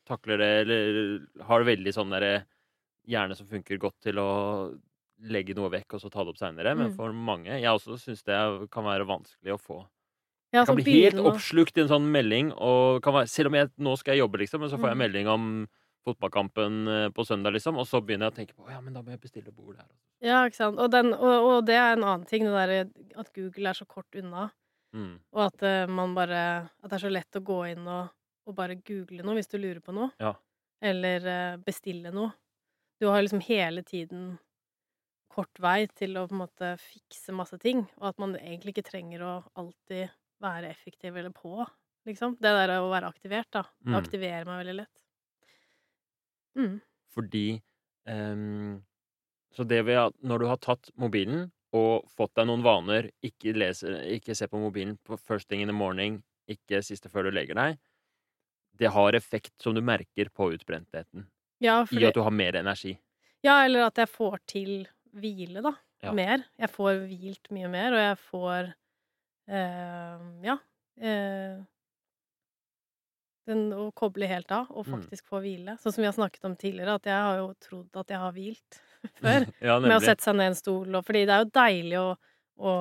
takler 0.07 0.37
det, 0.37 0.49
eller 0.65 1.45
har 1.47 1.63
veldig 1.63 1.93
sånn 1.95 2.11
derre 2.11 2.45
hjerne 3.07 3.35
som 3.37 3.47
funker 3.47 3.77
godt 3.79 3.95
til 4.01 4.15
å 4.19 4.79
legge 5.21 5.55
noe 5.55 5.69
vekk 5.71 5.93
og 5.95 6.01
så 6.01 6.09
ta 6.11 6.23
det 6.23 6.29
opp 6.33 6.37
seinere, 6.41 6.75
men 6.75 6.89
Mm. 6.91 6.95
for 6.97 7.13
mange 7.13 7.45
Jeg 7.61 7.63
også 7.71 7.97
syns 7.97 8.23
det 8.23 8.69
kan 8.71 8.83
være 8.83 9.05
vanskelig 9.07 9.53
å 9.55 9.61
få 9.61 9.87
ja 10.53 10.61
Jeg 10.61 10.67
kan 10.67 10.75
bli 10.75 10.83
helt 11.03 11.15
oppslukt 11.19 11.77
i 11.77 11.81
en 11.81 11.87
sånn 11.89 12.11
melding, 12.11 12.51
og 12.53 13.01
kan 13.03 13.13
være, 13.13 13.27
selv 13.29 13.47
om 13.47 13.53
jeg 13.55 13.69
nå 13.79 13.97
skal 13.97 14.15
jeg 14.15 14.21
jobbe, 14.23 14.37
liksom, 14.39 14.59
men 14.61 14.69
så 14.69 14.77
får 14.77 14.89
jeg 14.89 14.95
Mm. 14.97 15.03
melding 15.05 15.27
om 15.27 15.67
fotballkampen 16.05 16.87
eh, 16.87 17.07
på 17.15 17.25
søndag, 17.27 17.55
liksom, 17.55 17.79
og 17.81 17.87
så 17.89 18.01
begynner 18.01 18.29
jeg 18.29 18.33
å 18.33 18.37
tenke 18.39 18.55
på 18.57 18.69
ja, 18.71 18.79
men 18.81 18.93
da 18.95 19.01
må 19.03 19.13
jeg 19.13 19.21
bestille 19.23 19.53
bord 19.55 19.79
her. 19.79 19.89
Ja, 20.23 20.43
ikke 20.47 20.59
sant. 20.61 20.79
Og, 20.81 20.91
den, 20.93 21.11
og, 21.13 21.47
og 21.49 21.65
det 21.67 21.75
er 21.79 21.95
en 21.95 22.05
annen 22.05 22.25
ting, 22.29 22.45
det 22.45 22.53
derre 22.55 22.79
at 23.21 23.33
Google 23.35 23.71
er 23.71 23.77
så 23.77 23.87
kort 23.89 24.15
unna. 24.17 24.47
Mm. 24.95 25.17
Og 25.35 25.41
at 25.43 25.65
uh, 25.67 25.91
man 25.91 26.13
bare 26.15 26.41
At 26.79 26.87
det 26.87 26.95
er 26.95 27.01
så 27.03 27.09
lett 27.11 27.35
å 27.35 27.41
gå 27.43 27.57
inn 27.73 27.83
og, 27.83 28.13
og 28.47 28.55
bare 28.55 28.77
google 28.79 29.25
noe 29.27 29.35
hvis 29.35 29.49
du 29.51 29.57
lurer 29.59 29.81
på 29.83 29.91
noe. 29.97 30.13
Ja. 30.23 30.31
Eller 30.79 31.25
uh, 31.27 31.57
bestille 31.65 32.13
noe. 32.15 32.31
Du 33.01 33.09
har 33.11 33.19
liksom 33.25 33.41
hele 33.43 33.83
tiden 33.83 34.37
kort 35.35 35.59
vei 35.59 35.81
til 35.91 36.15
å 36.15 36.27
på 36.29 36.35
en 36.37 36.45
måte 36.45 36.69
fikse 36.79 37.33
masse 37.35 37.57
ting, 37.59 37.81
og 37.99 38.13
at 38.13 38.21
man 38.23 38.37
egentlig 38.39 38.71
ikke 38.75 38.85
trenger 38.87 39.25
å 39.25 39.33
alltid 39.59 40.13
være 40.43 40.69
effektiv 40.71 41.17
eller 41.17 41.33
på, 41.35 41.65
liksom. 42.07 42.37
Det 42.39 42.53
der 42.55 42.77
å 42.77 42.87
være 42.91 43.09
aktivert, 43.11 43.49
da. 43.51 43.65
Det 43.83 43.91
Mm. 43.91 43.99
aktiverer 43.99 44.47
meg 44.47 44.61
veldig 44.63 44.77
lett. 44.79 45.04
Mm. 46.55 46.79
Fordi 47.15 47.61
um, 48.07 48.83
Så 49.55 49.63
det 49.67 49.81
ved 49.87 49.97
at 50.07 50.15
når 50.23 50.39
du 50.41 50.45
har 50.49 50.57
tatt 50.63 50.89
mobilen 50.99 51.49
og 51.75 52.07
fått 52.15 52.33
deg 52.35 52.47
noen 52.47 52.63
vaner, 52.63 53.09
ikke, 53.23 53.53
leser, 53.55 53.97
ikke 54.15 54.35
se 54.35 54.47
på 54.47 54.59
mobilen 54.59 54.95
på 55.03 55.17
first 55.19 55.49
thing 55.49 55.61
in 55.63 55.67
the 55.71 55.75
morning, 55.75 56.21
ikke 56.47 56.81
siste 56.85 57.09
før 57.11 57.27
du 57.27 57.31
legger 57.35 57.55
deg, 57.59 57.79
det 58.79 58.91
har 58.91 59.15
effekt 59.15 59.53
som 59.63 59.75
du 59.75 59.81
merker 59.83 60.29
på 60.35 60.49
utbrentheten. 60.55 61.27
Ja, 61.63 61.81
I 61.91 62.05
at 62.07 62.15
du 62.15 62.21
har 62.23 62.31
mer 62.35 62.55
energi. 62.59 62.97
ja, 63.43 63.63
eller 63.65 63.87
at 63.87 63.97
jeg 63.97 64.09
får 64.11 64.39
til 64.47 64.71
hvile, 65.15 65.61
da. 65.63 65.71
Ja. 66.03 66.11
Mer. 66.13 66.43
Jeg 66.59 66.69
får 66.69 66.99
hvilt 67.07 67.51
mye 67.55 67.69
mer, 67.71 67.93
og 67.95 68.01
jeg 68.03 68.17
får 68.19 68.73
eh, 69.47 70.25
Ja. 70.43 70.57
Eh, 71.01 71.63
den 73.49 73.67
å 73.73 73.91
koble 73.93 74.27
helt 74.29 74.51
av 74.51 74.71
og 74.71 74.85
Mm. 74.87 74.95
faktisk 74.99 75.27
få 75.29 75.41
hvile. 75.43 75.77
Sånn 75.81 75.93
som 75.93 76.01
vi 76.01 76.07
har 76.09 76.13
snakket 76.17 76.45
om 76.45 76.55
tidligere, 76.55 76.95
at 76.95 77.03
jeg 77.09 77.19
har 77.27 77.37
jo 77.37 77.53
trodd 77.61 77.99
at 78.01 78.07
jeg 78.13 78.17
har 78.19 78.31
hvilt 78.33 78.79
før. 79.21 79.45
ja, 79.61 79.79
Med 79.79 79.97
å 79.97 80.01
sette 80.03 80.23
seg 80.23 80.35
ned 80.35 80.45
i 80.49 80.53
en 80.53 80.55
stol, 80.59 80.95
og 80.95 81.05
fordi 81.05 81.25
det 81.25 81.35
er 81.35 81.43
jo 81.45 81.51
deilig 81.59 81.99
å, 82.01 82.09
å 82.59 82.73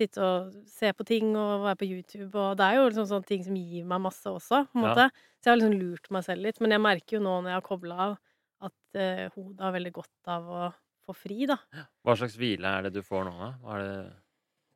sitte 0.00 0.22
og 0.22 0.52
se 0.70 0.92
på 0.96 1.04
ting 1.04 1.34
og 1.36 1.64
være 1.66 1.76
på 1.82 1.88
YouTube, 1.90 2.34
og 2.38 2.56
det 2.56 2.64
er 2.68 2.78
jo 2.78 2.86
liksom 2.88 3.08
sånne 3.10 3.26
ting 3.26 3.42
som 3.44 3.56
gir 3.58 3.84
meg 3.84 4.00
masse 4.00 4.24
også, 4.30 4.62
på 4.72 4.78
en 4.84 4.88
Ja. 4.96 5.08
Så 5.40 5.48
jeg 5.48 5.52
har 5.54 5.56
liksom 5.62 5.78
lurt 5.80 6.10
meg 6.12 6.24
selv 6.24 6.42
litt. 6.44 6.58
Men 6.60 6.70
jeg 6.74 6.80
merker 6.84 7.16
jo 7.16 7.20
nå 7.24 7.34
når 7.42 7.48
jeg 7.48 7.56
har 7.56 7.62
kobla 7.64 7.94
av, 8.06 8.18
at 8.60 8.96
eh, 9.00 9.28
hodet 9.34 9.60
har 9.64 9.72
veldig 9.72 9.92
godt 9.96 10.28
av 10.28 10.48
å 10.52 10.74
få 11.08 11.14
fri, 11.16 11.46
da. 11.48 11.56
Hva 12.04 12.12
slags 12.16 12.36
hvile 12.36 12.68
er 12.76 12.82
det 12.82 12.92
du 12.92 13.00
får 13.02 13.24
nå, 13.24 13.32
da? 13.40 13.48
Hva 13.64 13.78
er 13.78 13.86
det 13.86 14.12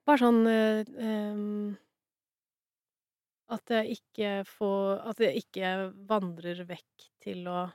Bare 0.08 0.20
sånn 0.20 0.40
eh, 0.48 0.84
em, 1.00 1.76
At 3.52 3.68
jeg 3.68 3.98
ikke 3.98 4.28
får 4.48 5.02
At 5.10 5.18
jeg 5.20 5.42
ikke 5.42 5.70
vandrer 6.08 6.62
vekk 6.68 7.08
til 7.24 7.44
å 7.50 7.66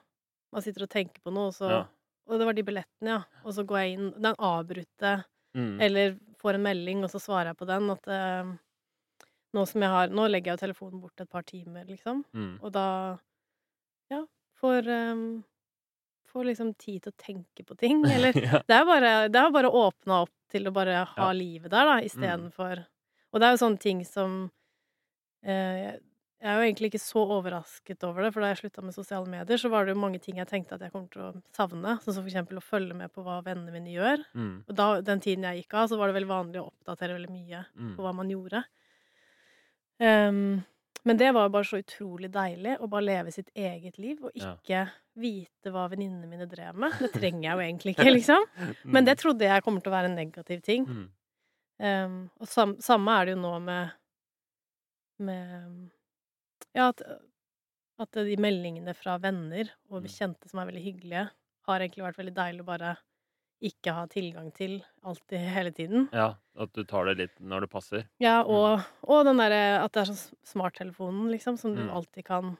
Man 0.53 0.65
sitter 0.65 0.87
og 0.87 0.89
tenker 0.89 1.21
på 1.21 1.33
noe, 1.33 1.51
og 1.51 1.57
så 1.57 1.69
Ja. 1.69 1.81
Og 2.29 2.37
det 2.37 2.45
var 2.45 2.53
de 2.53 2.61
billettene, 2.65 3.09
ja. 3.09 3.21
Og 3.41 3.53
så 3.57 3.63
går 3.65 3.79
jeg 3.83 3.93
inn 3.97 4.09
Den 4.21 4.35
avbrutte 4.37 5.13
mm. 5.57 5.75
Eller 5.81 6.17
får 6.41 6.57
en 6.57 6.65
melding, 6.65 7.03
og 7.03 7.09
så 7.11 7.19
svarer 7.21 7.51
jeg 7.51 7.57
på 7.59 7.67
den. 7.69 7.89
At 7.89 8.05
uh, 8.07 8.51
nå 9.57 9.63
som 9.65 9.81
jeg 9.85 9.89
har 9.89 10.13
Nå 10.13 10.27
legger 10.29 10.51
jeg 10.53 10.59
jo 10.59 10.63
telefonen 10.65 11.01
bort 11.01 11.21
et 11.21 11.29
par 11.29 11.45
timer, 11.47 11.85
liksom. 11.89 12.23
Mm. 12.33 12.57
Og 12.61 12.73
da 12.73 12.87
Ja, 14.13 14.23
får 14.61 14.89
um, 14.89 15.23
Får 16.29 16.45
liksom 16.45 16.75
tid 16.77 17.01
til 17.01 17.09
å 17.09 17.17
tenke 17.17 17.63
på 17.65 17.73
ting. 17.77 18.03
Eller 18.13 18.37
ja. 18.37 18.61
det 18.61 18.75
er 18.77 18.85
bare, 18.85 19.13
det 19.33 19.41
har 19.41 19.49
bare 19.53 19.69
åpna 19.73 20.21
opp 20.27 20.33
til 20.53 20.69
å 20.69 20.73
bare 20.73 21.03
ha 21.15 21.27
Ja. 21.29 21.33
livet 21.33 21.71
der, 21.73 21.85
da, 21.89 21.99
istedenfor 22.05 22.85
Og 23.33 23.41
det 23.41 23.47
er 23.47 23.53
jo 23.57 23.61
sånne 23.65 23.81
ting 23.81 24.05
som 24.05 24.51
Jeg 25.43 26.47
er 26.47 26.55
jo 26.55 26.63
egentlig 26.69 26.87
ikke 26.93 27.01
så 27.03 27.19
overrasket 27.35 28.03
over 28.07 28.23
det, 28.23 28.29
for 28.33 28.39
da 28.43 28.47
jeg 28.53 28.61
slutta 28.61 28.81
med 28.83 28.95
sosiale 28.95 29.27
medier, 29.27 29.59
så 29.59 29.67
var 29.71 29.83
det 29.85 29.91
jo 29.95 29.99
mange 29.99 30.19
ting 30.23 30.37
jeg 30.39 30.47
tenkte 30.47 30.75
at 30.77 30.81
jeg 30.85 30.91
kommer 30.93 31.09
til 31.11 31.21
å 31.25 31.31
savne. 31.55 31.97
Sånn 32.03 32.13
som 32.15 32.23
for 32.23 32.31
eksempel 32.31 32.59
å 32.61 32.63
følge 32.63 32.95
med 32.95 33.11
på 33.11 33.23
hva 33.25 33.41
vennene 33.43 33.73
mine 33.75 33.91
gjør. 33.91 34.23
Mm. 34.35 34.53
Og 34.69 34.75
da, 34.79 34.87
den 35.03 35.19
tiden 35.19 35.43
jeg 35.43 35.63
gikk 35.65 35.73
av, 35.81 35.89
så 35.91 35.97
var 35.99 36.07
det 36.07 36.15
veldig 36.19 36.29
vanlig 36.31 36.61
å 36.61 36.69
oppdatere 36.71 37.17
veldig 37.19 37.31
mye 37.33 37.65
Mm. 37.75 37.95
på 37.97 38.05
hva 38.05 38.13
man 38.15 38.29
gjorde. 38.31 38.63
Um, 39.99 40.63
men 41.03 41.17
det 41.19 41.31
var 41.35 41.47
jo 41.47 41.53
bare 41.57 41.67
så 41.67 41.79
utrolig 41.81 42.29
deilig 42.31 42.77
å 42.79 42.87
bare 42.91 43.03
leve 43.07 43.31
sitt 43.35 43.49
eget 43.55 43.97
liv, 43.99 44.23
og 44.23 44.31
Ja. 44.35 44.55
ikke 44.55 44.89
vite 45.19 45.71
hva 45.71 45.89
venninnene 45.91 46.27
mine 46.27 46.47
drev 46.47 46.75
med. 46.75 46.91
Det 46.99 47.11
trenger 47.19 47.41
jeg 47.43 47.51
jo 47.55 47.63
egentlig 47.67 47.95
ikke, 47.97 48.11
liksom. 48.15 48.45
Men 48.85 49.03
det 49.07 49.17
trodde 49.19 49.43
jeg 49.47 49.63
kommer 49.63 49.81
til 49.83 49.91
å 49.91 49.95
være 49.97 50.11
en 50.11 50.15
negativ 50.19 50.61
ting. 50.63 50.85
mm. 50.85 51.07
Um, 51.79 52.29
og 52.41 52.47
sam, 52.51 52.73
samme 52.83 53.07
er 53.21 53.25
det 53.29 53.35
jo 53.37 53.41
nå 53.41 53.53
med 53.63 53.91
med 55.19 55.89
Ja, 56.75 56.89
at, 56.89 57.01
at 57.99 58.11
de 58.15 58.35
meldingene 58.39 58.93
fra 58.95 59.17
venner 59.21 59.71
og 59.89 59.99
Mm. 60.01 60.05
bekjente 60.07 60.49
som 60.49 60.59
er 60.61 60.69
veldig 60.69 60.83
hyggelige, 60.85 61.29
har 61.67 61.79
egentlig 61.83 62.03
vært 62.05 62.17
veldig 62.21 62.35
deilig 62.37 62.61
å 62.63 62.67
bare 62.69 62.91
ikke 63.61 63.91
ha 63.93 64.05
tilgang 64.07 64.51
til 64.55 64.77
alltid 65.03 65.39
hele 65.57 65.71
tiden. 65.75 66.07
Ja, 66.15 66.35
at 66.55 66.71
du 66.73 66.83
tar 66.87 67.05
det 67.09 67.17
litt 67.19 67.39
når 67.41 67.65
det 67.65 67.71
passer. 67.73 68.05
Ja, 68.23 68.41
og, 68.43 68.85
og 69.03 69.25
den 69.27 69.37
derre 69.41 69.81
at 69.83 69.91
det 69.93 70.01
er 70.05 70.11
sånn 70.13 70.37
smarttelefonen, 70.47 71.29
liksom, 71.33 71.57
som 71.59 71.75
du 71.75 71.83
Mm. 71.83 71.91
alltid 71.99 72.25
kan 72.25 72.57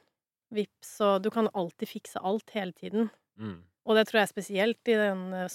vippse, 0.52 1.06
og 1.06 1.24
du 1.24 1.30
kan 1.30 1.48
alltid 1.54 1.88
fikse 1.88 2.20
alt 2.26 2.50
hele 2.56 2.74
tiden. 2.74 3.10
Mm. 3.38 3.64
Og 3.86 3.96
det 3.96 4.08
tror 4.10 4.20
jeg 4.24 4.30
spesielt 4.34 4.88
i 4.92 4.98
den 4.98 5.34
eh, 5.34 5.48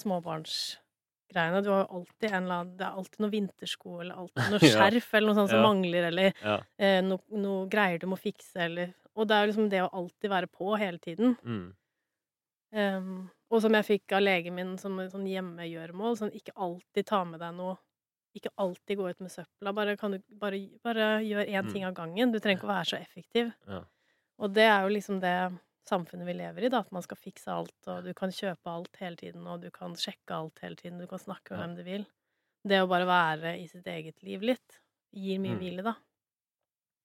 småbarnsgreiene. 1.31 1.63
Du 1.63 1.69
har 1.69 1.85
jo 1.85 1.99
alltid 1.99 2.31
en 2.31 2.43
eller 2.43 2.55
annen 2.55 2.77
Det 2.77 2.85
er 2.85 2.91
alltid 2.99 3.19
noe 3.19 3.29
vintersko, 3.31 4.01
eller 4.01 4.15
alltid 4.15 4.35
noe 4.51 4.59
skjerf, 4.59 5.13
eller 5.13 5.27
noe 5.27 5.35
sånt 5.35 5.49
som 5.49 5.59
Ja. 5.59 5.67
mangler, 5.67 6.03
eller 6.07 6.33
Ja. 6.43 6.59
eh, 6.79 7.01
noe, 7.01 7.19
noe 7.31 7.67
greier 7.69 7.99
du 7.99 8.07
må 8.07 8.17
fikse, 8.17 8.55
eller 8.65 8.93
Og 9.15 9.27
det 9.27 9.31
er 9.35 9.45
jo 9.45 9.51
liksom 9.53 9.69
det 9.69 9.81
å 9.81 9.89
alltid 9.93 10.29
være 10.29 10.47
på 10.47 10.77
hele 10.77 10.97
tiden. 10.99 11.37
Mm. 11.45 11.73
Um, 12.75 13.29
og 13.49 13.61
som 13.61 13.71
jeg 13.77 13.85
fikk 13.87 14.11
av 14.17 14.21
legen 14.25 14.53
min 14.57 14.77
som 14.77 14.97
sånn 14.97 15.27
hjemmegjøremål, 15.29 16.17
sånn 16.19 16.33
ikke 16.35 16.51
alltid 16.57 17.05
ta 17.07 17.23
med 17.23 17.39
deg 17.39 17.53
noe 17.55 17.77
Ikke 18.35 18.49
alltid 18.59 18.97
gå 18.97 19.05
ut 19.09 19.19
med 19.21 19.31
søpla. 19.31 19.71
Bare, 19.73 19.95
kan 19.95 20.11
du, 20.11 20.17
bare, 20.29 20.57
bare 20.83 21.21
gjør 21.23 21.47
én 21.47 21.63
Mm. 21.63 21.71
ting 21.71 21.85
av 21.85 21.93
gangen. 21.93 22.33
Du 22.33 22.39
trenger 22.41 22.59
ikke 22.59 22.67
å 22.67 22.75
være 22.75 22.89
så 22.89 22.97
effektiv. 22.99 23.53
Ja. 23.65 23.79
Og 24.39 24.51
det 24.53 24.63
er 24.67 24.81
jo 24.83 24.89
liksom 24.91 25.21
det 25.21 25.57
samfunnet 25.89 26.27
vi 26.27 26.33
lever 26.37 26.65
i, 26.67 26.69
da. 26.73 26.79
At 26.85 26.91
man 26.95 27.03
skal 27.05 27.17
fikse 27.19 27.51
alt, 27.51 27.75
og 27.91 28.03
du 28.07 28.13
kan 28.17 28.33
kjøpe 28.33 28.71
alt 28.71 28.97
hele 29.01 29.15
tiden, 29.19 29.45
og 29.47 29.61
du 29.63 29.69
kan 29.73 29.95
sjekke 29.99 30.35
alt 30.37 30.59
hele 30.65 30.75
tiden, 30.79 30.99
du 31.01 31.07
kan 31.07 31.19
snakke 31.21 31.53
med 31.53 31.59
Ja. 31.59 31.63
hvem 31.63 31.75
du 31.77 31.83
vil. 31.87 32.05
Det 32.65 32.81
å 32.81 32.87
bare 32.89 33.05
være 33.09 33.57
i 33.61 33.67
sitt 33.67 33.85
eget 33.87 34.23
liv 34.23 34.41
litt, 34.41 34.79
gir 35.13 35.39
mye 35.39 35.55
Mm. 35.55 35.59
hvile, 35.59 35.83
da. 35.83 35.95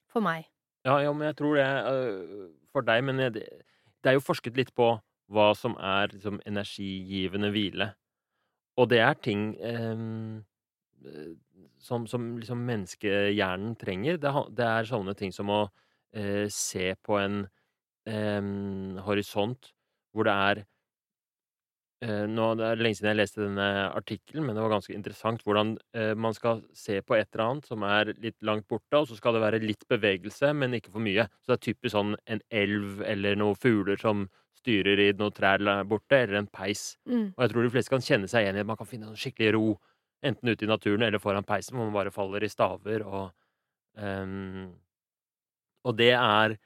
For 0.08 0.20
meg. 0.20 0.48
Ja, 0.84 0.98
ja, 1.04 1.12
men 1.12 1.26
jeg 1.28 1.36
tror 1.36 1.56
det 1.56 1.66
uh, 1.66 2.48
for 2.72 2.80
deg, 2.86 3.04
men 3.04 3.16
det 3.18 3.44
det 4.00 4.08
er 4.08 4.14
jo 4.16 4.22
forsket 4.24 4.56
litt 4.56 4.70
på 4.74 4.94
hva 5.28 5.50
som 5.54 5.74
er 5.76 6.08
liksom, 6.08 6.38
energigivende 6.48 7.50
hvile. 7.52 7.90
Og 8.80 8.88
det 8.88 9.00
er 9.04 9.12
ting 9.20 9.42
eh, 9.60 10.40
som, 11.78 12.06
som 12.06 12.38
liksom 12.38 12.62
menneskehjernen 12.68 13.76
trenger. 13.80 14.16
Det, 14.20 14.32
det 14.56 14.66
er 14.66 14.88
sånne 14.88 15.14
ting 15.18 15.32
som 15.36 15.50
å 15.52 15.60
uh, 15.68 16.46
se 16.48 16.94
på 17.04 17.18
en 17.20 17.42
em, 18.10 18.98
horisont 19.06 19.70
hvor 20.10 20.26
det 20.26 20.34
er 20.34 20.60
eh, 22.02 22.26
nå, 22.26 22.46
Det 22.58 22.66
er 22.66 22.82
lenge 22.82 22.98
siden 22.98 23.10
jeg 23.12 23.20
leste 23.20 23.42
denne 23.44 23.68
artikkelen, 23.94 24.46
men 24.46 24.56
det 24.56 24.64
var 24.64 24.74
ganske 24.74 24.94
interessant 24.96 25.44
hvordan 25.46 25.76
eh, 25.94 26.12
man 26.18 26.34
skal 26.36 26.64
se 26.76 26.98
på 27.06 27.16
et 27.18 27.28
eller 27.30 27.46
annet 27.46 27.70
som 27.70 27.86
er 27.86 28.12
litt 28.18 28.38
langt 28.46 28.66
borte, 28.70 28.98
og 28.98 29.08
så 29.08 29.18
skal 29.18 29.36
det 29.36 29.44
være 29.44 29.62
litt 29.62 29.86
bevegelse, 29.90 30.52
men 30.56 30.74
ikke 30.78 30.94
for 30.94 31.04
mye. 31.04 31.28
Så 31.40 31.52
det 31.52 31.58
er 31.58 31.66
typisk 31.70 31.94
sånn 31.94 32.16
en 32.26 32.42
elv 32.50 33.04
eller 33.06 33.38
noen 33.38 33.58
fugler 33.58 34.00
som 34.00 34.26
styrer 34.60 35.00
i 35.00 35.12
noen 35.16 35.34
trær 35.36 35.62
borte, 35.88 36.18
eller 36.18 36.42
en 36.42 36.50
peis. 36.52 36.94
Mm. 37.08 37.30
Og 37.32 37.44
jeg 37.44 37.52
tror 37.52 37.64
de 37.64 37.72
fleste 37.76 37.94
kan 37.94 38.04
kjenne 38.04 38.28
seg 38.30 38.44
igjen 38.44 38.58
i 38.58 38.64
at 38.64 38.68
man 38.68 38.80
kan 38.80 38.88
finne 38.88 39.08
en 39.08 39.20
skikkelig 39.20 39.54
ro, 39.56 39.66
enten 40.26 40.52
ute 40.52 40.66
i 40.66 40.68
naturen 40.68 41.06
eller 41.06 41.22
foran 41.22 41.46
peisen, 41.48 41.78
hvor 41.78 41.88
man 41.88 41.96
bare 41.96 42.12
faller 42.12 42.44
i 42.44 42.50
staver 42.52 43.06
og 43.06 43.30
um, 43.96 44.68
Og 45.88 45.96
det 45.96 46.10
er 46.12 46.52
eh, 46.52 46.58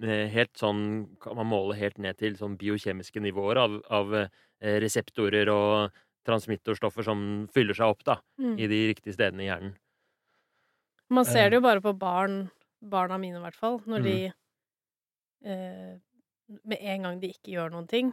helt 0.00 0.56
sånn 0.56 1.16
Kan 1.20 1.36
man 1.36 1.46
måle 1.46 1.76
helt 1.78 1.98
ned 1.98 2.16
til 2.18 2.36
sånn 2.38 2.56
biokjemiske 2.58 3.20
nivåer 3.20 3.56
av, 3.60 3.76
av 3.90 4.14
eh, 4.14 4.78
reseptorer 4.80 5.48
og 5.52 5.92
transmittorstoffer 6.26 7.02
som 7.04 7.48
fyller 7.52 7.74
seg 7.74 7.86
opp 7.92 8.04
da, 8.06 8.20
Mm. 8.38 8.62
i 8.62 8.66
de 8.70 8.86
riktige 8.92 9.14
stedene 9.16 9.42
i 9.42 9.46
hjernen. 9.50 9.74
Man 11.10 11.24
ser 11.24 11.44
Eh. 11.44 11.50
det 11.50 11.56
jo 11.58 11.64
bare 11.66 11.80
på 11.84 11.92
barn, 11.98 12.50
barna 12.80 13.18
mine 13.18 13.38
i 13.38 13.42
hvert 13.44 13.58
fall, 13.58 13.80
når 13.86 14.02
Mm. 14.02 14.04
de 14.08 14.32
eh, 15.44 15.98
med 16.64 16.78
en 16.80 17.02
gang 17.06 17.20
de 17.20 17.32
ikke 17.32 17.54
gjør 17.56 17.72
noen 17.74 17.88
ting, 17.90 18.12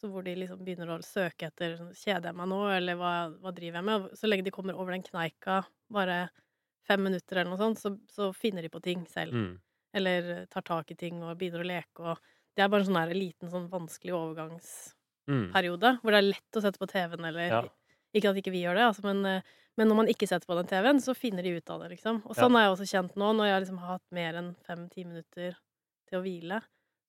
så 0.00 0.08
hvor 0.10 0.24
de 0.24 0.34
liksom 0.38 0.62
begynner 0.64 0.92
å 0.94 1.00
søke 1.04 1.48
etter 1.50 1.76
sånn, 1.78 1.92
Kjeder 1.96 2.30
jeg 2.30 2.38
meg 2.40 2.48
nå, 2.52 2.60
eller 2.76 2.96
hva, 3.00 3.12
hva 3.40 3.52
driver 3.56 3.80
jeg 3.80 3.88
med? 3.90 4.10
Så 4.18 4.30
lenge 4.30 4.46
de 4.46 4.54
kommer 4.54 4.78
over 4.78 4.92
den 4.94 5.04
kneika 5.04 5.62
bare 5.92 6.30
fem 6.88 7.02
minutter 7.04 7.38
eller 7.40 7.52
noe 7.52 7.60
sånt, 7.60 7.80
så, 7.82 7.94
så 8.10 8.30
finner 8.36 8.62
de 8.64 8.70
på 8.72 8.82
ting 8.84 9.04
selv. 9.10 9.36
Mm. 9.36 9.58
Eller 9.94 10.46
tar 10.46 10.62
tak 10.62 10.90
i 10.90 10.96
ting 10.98 11.22
og 11.22 11.36
begynner 11.38 11.64
å 11.64 11.70
leke 11.70 12.12
og 12.12 12.18
Det 12.56 12.64
er 12.64 12.68
bare 12.68 12.82
en 12.82 12.86
sånn 12.88 12.98
der 12.98 13.14
liten, 13.14 13.48
sånn 13.48 13.68
vanskelig 13.70 14.12
overgangsperiode 14.12 15.92
Mm. 15.94 16.00
hvor 16.02 16.10
det 16.10 16.18
er 16.18 16.32
lett 16.32 16.56
å 16.58 16.60
sette 16.60 16.78
på 16.78 16.88
TV-en, 16.90 17.24
eller 17.24 17.48
Ja. 17.48 17.62
Ikke 18.12 18.30
at 18.30 18.36
ikke 18.36 18.50
vi 18.50 18.64
gjør 18.64 18.74
det, 18.74 18.84
altså, 18.88 19.04
men, 19.04 19.24
eh, 19.24 19.42
men 19.78 19.88
når 19.88 19.96
man 19.96 20.06
ikke 20.08 20.26
setter 20.26 20.46
på 20.46 20.56
den 20.56 20.66
TV-en, 20.66 20.98
så 20.98 21.14
finner 21.14 21.42
de 21.42 21.56
ut 21.56 21.70
av 21.70 21.80
det, 21.80 21.90
liksom. 21.90 22.22
Og 22.26 22.34
sånn 22.34 22.52
har 22.58 22.62
jeg 22.66 22.72
også 22.74 22.90
kjent 22.90 23.14
nå, 23.14 23.32
når 23.36 23.46
jeg 23.46 23.60
liksom 23.62 23.78
har 23.78 23.92
hatt 23.94 24.10
mer 24.10 24.34
enn 24.34 24.56
fem-ti 24.66 25.04
minutter 25.04 25.56
til 26.08 26.18
å 26.18 26.22
hvile. 26.22 26.60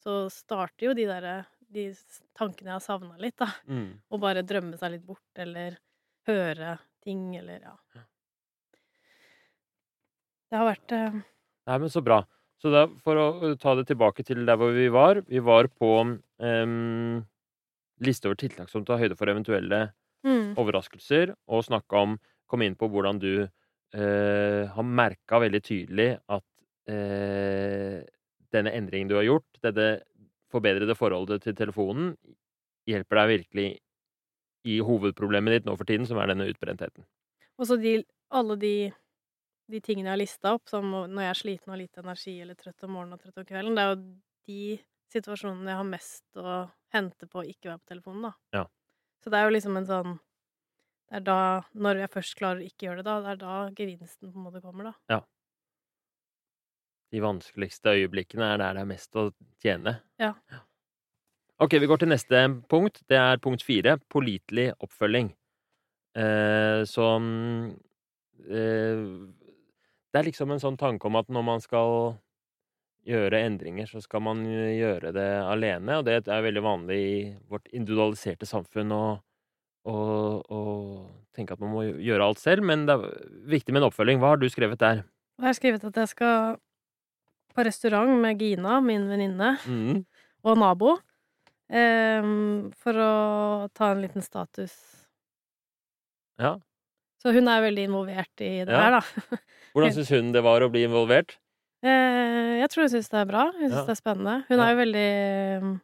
Så 0.03 0.29
starter 0.29 0.85
jo 0.85 0.93
de 0.93 1.05
der 1.05 1.47
de 1.71 1.87
tankene 2.37 2.69
jeg 2.69 2.77
har 2.77 2.79
savna 2.85 3.17
litt, 3.17 3.37
da. 3.37 3.47
Mm. 3.67 4.01
Å 4.11 4.19
bare 4.19 4.43
drømme 4.43 4.77
seg 4.77 4.91
litt 4.91 5.05
bort, 5.07 5.25
eller 5.35 5.77
høre 6.27 6.79
ting, 7.01 7.35
eller 7.35 7.61
ja. 7.65 7.75
Det 10.51 10.59
har 10.59 10.67
vært 10.67 10.91
uh... 10.91 11.21
Nei, 11.67 11.77
men 11.79 11.89
så 11.89 12.03
bra. 12.03 12.21
Så 12.61 12.69
da, 12.69 12.85
for 13.01 13.17
å 13.17 13.53
ta 13.57 13.73
det 13.77 13.87
tilbake 13.89 14.25
til 14.25 14.43
der 14.45 14.59
hvor 14.59 14.73
vi 14.75 14.85
var 14.93 15.23
Vi 15.25 15.41
var 15.41 15.69
på 15.73 15.91
um, 16.05 17.23
liste 18.05 18.29
over 18.29 18.37
tiltak 18.37 18.69
som 18.69 18.85
tar 18.85 19.01
høyde 19.01 19.17
for 19.17 19.29
eventuelle 19.29 19.87
mm, 20.25 20.53
overraskelser, 20.61 21.33
og 21.49 21.65
snakka 21.65 22.05
om 22.05 22.19
Kom 22.51 22.65
inn 22.65 22.75
på 22.75 22.89
hvordan 22.91 23.19
du 23.21 23.45
uh, 23.45 24.63
har 24.75 24.83
merka 24.83 25.39
veldig 25.39 25.61
tydelig 25.63 26.09
at 26.19 26.43
uh, 26.91 28.01
denne 28.51 28.73
endringen 28.75 29.07
du 29.07 29.15
har 29.15 29.23
gjort, 29.23 29.47
dette 29.63 29.85
forbedrede 30.51 30.97
forholdet 30.99 31.45
til 31.45 31.55
telefonen, 31.55 32.09
hjelper 32.89 33.21
deg 33.21 33.31
virkelig 33.31 33.67
i 34.67 34.81
hovedproblemet 34.83 35.55
ditt 35.55 35.69
nå 35.69 35.77
for 35.79 35.87
tiden, 35.87 36.03
som 36.09 36.19
er 36.19 36.33
denne 36.33 36.49
utbrentheten. 36.51 37.07
Og 37.55 37.69
så 37.69 37.77
de, 37.79 38.01
alle 38.35 38.57
de, 38.59 38.73
de 39.71 39.81
tingene 39.83 40.09
jeg 40.09 40.15
har 40.15 40.21
lista 40.21 40.53
opp, 40.55 40.67
som 40.69 40.87
når 40.91 41.23
jeg 41.23 41.31
er 41.31 41.39
sliten 41.39 41.69
og 41.69 41.75
har 41.75 41.81
lite 41.81 42.03
energi, 42.03 42.35
eller 42.43 42.57
trøtt 42.59 42.87
om 42.87 42.95
morgenen 42.95 43.17
og 43.17 43.23
trøtt 43.23 43.41
om 43.41 43.47
kvelden, 43.47 43.77
det 43.77 43.83
er 43.83 43.91
jo 43.93 43.99
de 44.51 44.61
situasjonene 45.11 45.71
jeg 45.71 45.79
har 45.81 45.89
mest 45.89 46.39
å 46.39 46.57
hente 46.95 47.27
på 47.27 47.41
å 47.41 47.47
ikke 47.47 47.71
være 47.71 47.81
på 47.81 47.91
telefonen, 47.93 48.29
da. 48.29 48.59
Ja. 48.59 48.65
Så 49.21 49.31
det 49.31 49.39
er 49.39 49.47
jo 49.47 49.55
liksom 49.55 49.77
en 49.77 49.87
sånn 49.87 50.19
Det 51.11 51.19
er 51.19 51.23
da, 51.27 51.39
når 51.75 51.99
jeg 51.99 52.11
først 52.13 52.35
klarer 52.39 52.61
å 52.61 52.65
ikke 52.65 52.85
gjøre 52.87 53.01
det, 53.01 53.05
da, 53.09 53.15
det 53.19 53.31
er 53.33 53.39
da 53.41 53.55
gevinsten 53.75 54.31
på 54.31 54.39
en 54.39 54.45
måte 54.47 54.61
kommer, 54.63 54.87
da. 54.87 54.93
Ja. 55.11 55.19
De 57.11 57.19
vanskeligste 57.19 57.91
øyeblikkene 57.97 58.53
er 58.53 58.61
der 58.61 58.77
det 58.77 58.83
er 58.85 58.87
mest 58.93 59.17
å 59.19 59.25
tjene. 59.59 59.97
Ja. 60.21 60.31
Ok, 61.61 61.75
vi 61.83 61.89
går 61.91 61.99
til 62.01 62.09
neste 62.13 62.45
punkt. 62.71 63.03
Det 63.11 63.19
er 63.19 63.41
punkt 63.43 63.65
fire. 63.67 63.97
Pålitelig 64.09 64.69
oppfølging. 64.79 65.33
Eh, 66.15 66.83
som 66.87 67.27
eh, 68.47 69.03
Det 70.11 70.19
er 70.19 70.27
liksom 70.27 70.51
en 70.51 70.59
sånn 70.59 70.77
tanke 70.79 71.07
om 71.07 71.15
at 71.19 71.29
når 71.31 71.43
man 71.47 71.61
skal 71.63 72.17
gjøre 73.07 73.39
endringer, 73.47 73.87
så 73.89 74.01
skal 74.03 74.21
man 74.21 74.43
gjøre 74.45 75.13
det 75.15 75.27
alene. 75.47 75.99
Og 76.01 76.05
det 76.05 76.19
er 76.27 76.43
veldig 76.45 76.63
vanlig 76.65 76.97
i 77.01 77.13
vårt 77.49 77.69
individualiserte 77.73 78.45
samfunn 78.45 78.91
å, 78.93 79.03
å, 79.89 79.95
å 80.51 80.59
tenke 81.33 81.55
at 81.55 81.63
man 81.63 81.71
må 81.73 81.85
gjøre 81.87 82.27
alt 82.27 82.41
selv. 82.43 82.65
Men 82.67 82.83
det 82.89 82.97
er 82.97 83.07
viktig 83.55 83.73
med 83.73 83.81
en 83.81 83.87
oppfølging. 83.89 84.19
Hva 84.21 84.33
har 84.35 84.41
du 84.41 84.49
skrevet 84.51 84.81
der? 84.83 85.01
Jeg 85.41 85.47
har 85.47 85.57
skrevet 85.57 85.87
at 85.89 86.01
jeg 86.03 86.11
skal 86.11 86.59
på 87.55 87.63
restaurant 87.67 88.11
med 88.23 88.39
Gina, 88.39 88.77
min 88.83 89.07
venninne, 89.11 89.55
Mm. 89.67 90.03
og 90.47 90.57
nabo, 90.57 90.93
um, 91.71 92.71
for 92.81 92.97
å 92.97 93.11
ta 93.77 93.91
en 93.93 94.01
liten 94.05 94.23
status. 94.25 94.73
Ja. 96.41 96.55
Så 97.21 97.33
hun 97.35 97.49
er 97.51 97.61
veldig 97.61 97.83
involvert 97.89 98.41
i 98.41 98.53
det 98.65 98.73
Ja. 98.73 98.79
her, 98.87 98.99
da. 98.99 99.37
Hvordan 99.73 99.93
syns 99.95 100.09
hun 100.15 100.31
det 100.35 100.43
var 100.43 100.61
å 100.65 100.69
bli 100.71 100.83
involvert? 100.87 101.37
Eh, 101.83 102.59
jeg 102.61 102.69
tror 102.69 102.83
hun 102.85 102.91
syns 102.93 103.09
det 103.09 103.19
er 103.21 103.29
bra. 103.29 103.45
Hun 103.55 103.69
syns 103.69 103.77
Ja. 103.79 103.85
det 103.87 103.95
er 103.95 104.01
spennende. 104.01 104.35
Hun 104.49 104.57
Ja. 104.59 104.65
er 104.65 104.71
jo 104.75 104.81
veldig 104.83 105.81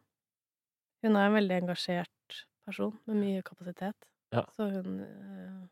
Hun 1.04 1.16
er 1.16 1.26
en 1.28 1.34
veldig 1.38 1.56
engasjert 1.62 2.44
person 2.66 2.92
med 3.06 3.16
mye 3.16 3.42
kapasitet. 3.42 3.94
Ja. 4.34 4.42
Så 4.56 4.66
hun 4.70 5.00
eh, 5.00 5.66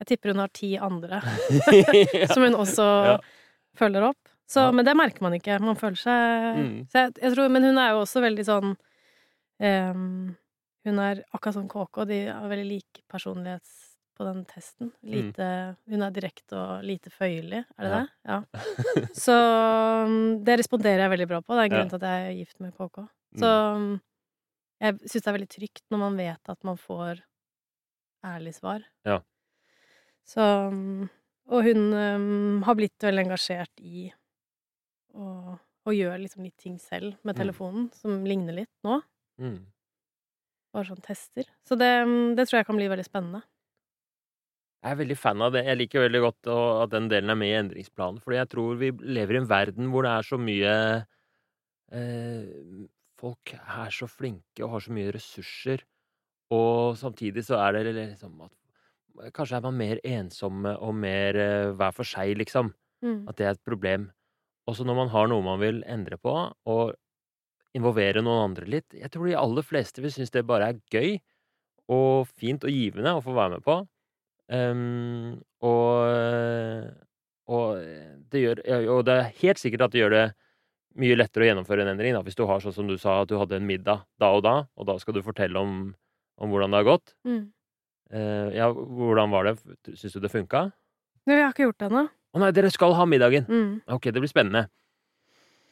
Jeg 0.00 0.06
tipper 0.08 0.32
hun 0.32 0.40
har 0.42 0.48
ti 0.48 0.76
andre 0.78 1.20
som 2.34 2.42
hun 2.42 2.54
også 2.58 3.20
følger 3.78 4.02
opp. 4.10 4.18
Så. 4.48 4.66
Men 4.74 4.84
det 4.84 4.96
merker 4.98 5.22
man 5.22 5.32
ikke. 5.38 5.60
Man 5.60 5.76
føler 5.76 5.96
seg 5.96 6.56
Mm. 6.58 6.86
så 6.90 6.92
jeg, 7.06 7.12
jeg 7.22 7.32
tror, 7.34 7.48
Men 7.48 7.62
hun 7.62 7.78
er 7.78 7.90
jo 7.94 8.00
også 8.02 8.20
veldig 8.20 8.44
sånn 8.44 8.76
um, 9.62 10.36
Hun 10.84 10.98
er 10.98 11.22
akkurat 11.32 11.54
som 11.54 11.68
KK, 11.70 12.04
de 12.10 12.18
har 12.26 12.48
veldig 12.50 12.66
lik 12.68 13.02
personlighet 13.08 13.62
på 14.18 14.24
den 14.28 14.44
testen. 14.44 14.90
Mm. 15.02 15.32
Hun 15.88 16.02
er 16.06 16.10
direkte 16.14 16.56
og 16.58 16.84
lite 16.84 17.10
føyelig, 17.10 17.62
er 17.78 17.82
det 17.86 17.90
Ja. 17.90 18.00
det? 18.00 18.08
Ja. 18.28 19.06
Så 19.24 19.34
um, 20.04 20.44
det 20.44 20.58
responderer 20.60 21.04
jeg 21.06 21.12
veldig 21.14 21.28
bra 21.30 21.40
på. 21.42 21.54
Det 21.56 21.62
er 21.62 21.68
en 21.70 21.74
grunn 21.76 21.90
til 21.92 22.00
at 22.02 22.08
jeg 22.10 22.26
er 22.30 22.38
gift 22.40 22.60
med 22.60 22.74
KK. 22.76 23.02
Så 23.40 23.50
um, 23.76 23.88
jeg 24.82 24.98
syns 25.06 25.22
det 25.24 25.30
er 25.32 25.36
veldig 25.38 25.50
trygt 25.56 25.84
når 25.90 25.98
man 26.04 26.16
vet 26.20 26.52
at 26.52 26.64
man 26.68 26.76
får 26.80 27.22
ærlig 28.26 28.54
svar. 28.58 28.84
Ja. 29.08 29.20
Så 30.28 30.44
um, 30.70 31.08
Og 31.50 31.64
hun 31.66 31.88
um, 31.92 32.62
har 32.66 32.76
blitt 32.78 33.02
veldig 33.02 33.24
engasjert 33.26 33.80
i 33.82 34.10
å, 35.14 35.58
og 35.84 35.92
gjøre 35.96 36.20
liksom 36.22 36.44
litt 36.46 36.56
ting 36.62 36.76
selv 36.80 37.16
med 37.24 37.34
Mm. 37.34 37.40
telefonen, 37.42 37.88
som 37.94 38.22
ligner 38.24 38.54
litt 38.62 38.70
nå. 38.86 39.00
Mm. 39.42 39.58
Bare 40.72 40.86
sånn 40.88 41.02
tester. 41.04 41.44
Så 41.68 41.76
det, 41.76 41.88
det 42.38 42.46
tror 42.48 42.60
jeg 42.62 42.66
kan 42.68 42.78
bli 42.78 42.86
veldig 42.88 43.04
spennende. 43.04 43.42
Jeg 44.82 44.96
er 44.96 44.98
veldig 44.98 45.16
fan 45.18 45.42
av 45.46 45.52
det. 45.54 45.62
Jeg 45.68 45.78
liker 45.78 46.02
veldig 46.02 46.20
godt 46.24 46.48
at 46.52 46.90
den 46.90 47.06
delen 47.10 47.30
er 47.30 47.38
med 47.38 47.52
i 47.52 47.58
endringsplanen. 47.60 48.18
Fordi 48.22 48.40
jeg 48.40 48.50
tror 48.50 48.80
vi 48.80 48.90
lever 49.14 49.36
i 49.36 49.40
en 49.42 49.50
verden 49.50 49.92
hvor 49.92 50.06
det 50.06 50.14
er 50.16 50.26
så 50.26 50.38
mye 50.42 50.72
eh, 51.94 52.88
Folk 53.22 53.52
er 53.54 53.92
så 53.94 54.08
flinke 54.10 54.64
og 54.64 54.72
har 54.72 54.82
så 54.82 54.94
mye 54.96 55.12
ressurser. 55.14 55.84
Og 56.50 56.98
samtidig 56.98 57.44
så 57.46 57.60
er 57.62 57.78
det 57.78 57.94
liksom 57.94 58.42
at 58.48 58.52
Kanskje 59.36 59.58
er 59.58 59.64
man 59.66 59.76
mer 59.76 59.98
ensomme 60.08 60.72
og 60.80 60.94
mer 60.96 61.36
eh, 61.36 61.70
hver 61.76 61.92
for 61.94 62.08
seg, 62.08 62.32
liksom. 62.40 62.70
Mm. 63.04 63.26
At 63.28 63.36
det 63.38 63.44
er 63.46 63.54
et 63.54 63.66
problem. 63.68 64.06
Også 64.66 64.86
når 64.88 64.96
man 64.96 65.10
har 65.12 65.28
noe 65.28 65.44
man 65.44 65.60
vil 65.60 65.82
endre 65.84 66.16
på, 66.16 66.32
og 66.48 66.94
involvere 67.76 68.22
noen 68.24 68.48
andre 68.48 68.68
litt. 68.68 68.96
Jeg 68.96 69.12
tror 69.12 69.28
de 69.28 69.36
aller 69.38 69.66
fleste 69.66 70.02
vil 70.04 70.12
synes 70.14 70.32
det 70.32 70.46
bare 70.48 70.70
er 70.72 70.80
gøy 70.92 71.18
og 71.92 72.28
fint 72.30 72.64
og 72.64 72.72
givende 72.72 73.14
å 73.16 73.22
få 73.24 73.36
være 73.36 73.58
med 73.58 73.66
på. 73.66 73.78
Ehm, 74.52 75.40
og, 75.64 76.92
og, 77.48 77.80
det 78.32 78.42
gjør, 78.42 78.62
og 78.92 79.04
det 79.08 79.16
er 79.16 79.30
helt 79.40 79.62
sikkert 79.62 79.86
at 79.86 79.94
det 79.94 80.02
gjør 80.02 80.14
det 80.16 80.26
mye 81.00 81.16
lettere 81.16 81.46
å 81.46 81.48
gjennomføre 81.50 81.84
en 81.86 81.92
endring. 81.94 82.16
Da. 82.16 82.22
Hvis 82.26 82.36
du 82.36 82.44
har 82.48 82.60
sånn 82.60 82.74
som 82.76 82.90
du 82.90 82.98
sa, 83.00 83.22
at 83.22 83.30
du 83.30 83.38
hadde 83.40 83.56
en 83.58 83.68
middag 83.68 84.04
da 84.20 84.32
og 84.36 84.44
da, 84.44 84.56
og 84.76 84.88
da 84.90 84.98
skal 85.00 85.16
du 85.16 85.22
fortelle 85.24 85.56
om, 85.60 85.94
om 86.36 86.52
hvordan 86.52 86.74
det 86.74 86.82
har 86.82 86.88
gått. 86.90 87.14
Mm. 87.28 87.42
Uh, 88.12 88.48
ja, 88.52 88.68
hvordan 88.68 89.32
var 89.32 89.48
det? 89.48 89.56
Syns 89.96 90.18
du 90.18 90.20
det 90.20 90.32
funka? 90.32 90.66
Nei, 91.24 91.38
vi 91.38 91.40
har 91.40 91.54
ikke 91.54 91.64
gjort 91.64 91.80
det 91.80 91.88
ennå. 91.88 92.06
Å 92.32 92.40
nei, 92.42 92.50
dere 92.56 92.70
skal 92.72 92.92
ha 92.96 93.06
middagen! 93.08 93.46
Mm. 93.48 93.72
Ok, 93.96 94.10
det 94.12 94.20
blir 94.20 94.30
spennende. 94.30 94.66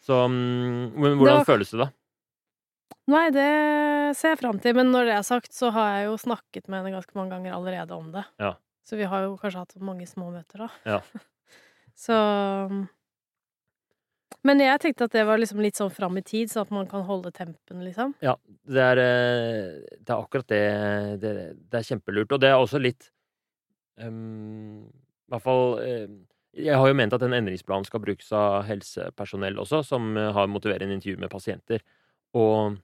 Så 0.04 0.16
mm, 0.24 0.96
men 0.96 1.18
hvordan 1.20 1.42
var- 1.42 1.48
føles 1.48 1.72
det, 1.74 1.82
da? 1.84 1.90
Nei, 3.10 3.26
det 3.34 3.46
ser 4.16 4.34
jeg 4.34 4.40
fram 4.40 4.58
til. 4.62 4.74
Men 4.78 4.92
når 4.94 5.08
det 5.08 5.14
er 5.18 5.26
sagt, 5.26 5.52
så 5.56 5.72
har 5.74 5.88
jeg 5.96 6.08
jo 6.08 6.16
snakket 6.20 6.68
med 6.68 6.80
henne 6.80 6.94
ganske 6.94 7.16
mange 7.18 7.34
ganger 7.34 7.56
allerede 7.56 7.96
om 7.96 8.10
det. 8.14 8.24
Ja. 8.40 8.54
Så 8.86 8.96
vi 8.98 9.06
har 9.08 9.26
jo 9.26 9.36
kanskje 9.40 9.62
hatt 9.62 9.76
mange 9.84 10.06
små 10.08 10.30
møter, 10.34 10.64
da. 10.64 10.70
Ja. 10.96 11.00
så 12.04 12.16
Men 14.46 14.62
jeg 14.62 14.80
tenkte 14.80 15.06
at 15.08 15.14
det 15.14 15.26
var 15.28 15.40
liksom 15.40 15.60
litt 15.60 15.76
sånn 15.76 15.92
fram 15.92 16.16
i 16.16 16.24
tid, 16.24 16.50
sånn 16.50 16.64
at 16.66 16.74
man 16.74 16.88
kan 16.90 17.04
holde 17.04 17.32
tempen, 17.36 17.84
liksom. 17.84 18.14
Ja, 18.24 18.36
det 18.64 18.86
er, 18.94 19.02
eh, 19.04 19.96
det 20.00 20.08
er 20.08 20.16
akkurat 20.16 20.48
det, 20.48 20.64
det 21.20 21.34
Det 21.60 21.80
er 21.80 21.88
kjempelurt. 21.92 22.32
Og 22.32 22.40
det 22.40 22.48
er 22.48 22.58
også 22.58 22.80
litt 22.80 23.10
um, 24.00 24.86
I 24.88 25.34
hvert 25.34 25.44
fall 25.44 25.64
um, 25.78 26.20
Jeg 26.56 26.78
har 26.80 26.88
jo 26.88 26.96
ment 26.98 27.12
at 27.14 27.22
den 27.22 27.36
endringsplanen 27.36 27.86
skal 27.86 28.02
brukes 28.02 28.32
av 28.34 28.64
helsepersonell 28.66 29.60
også, 29.60 29.84
som 29.86 30.16
eh, 30.16 30.32
har 30.34 30.48
motiverende 30.50 30.96
intervju 30.96 31.20
med 31.20 31.30
pasienter. 31.30 31.84
Og 32.34 32.78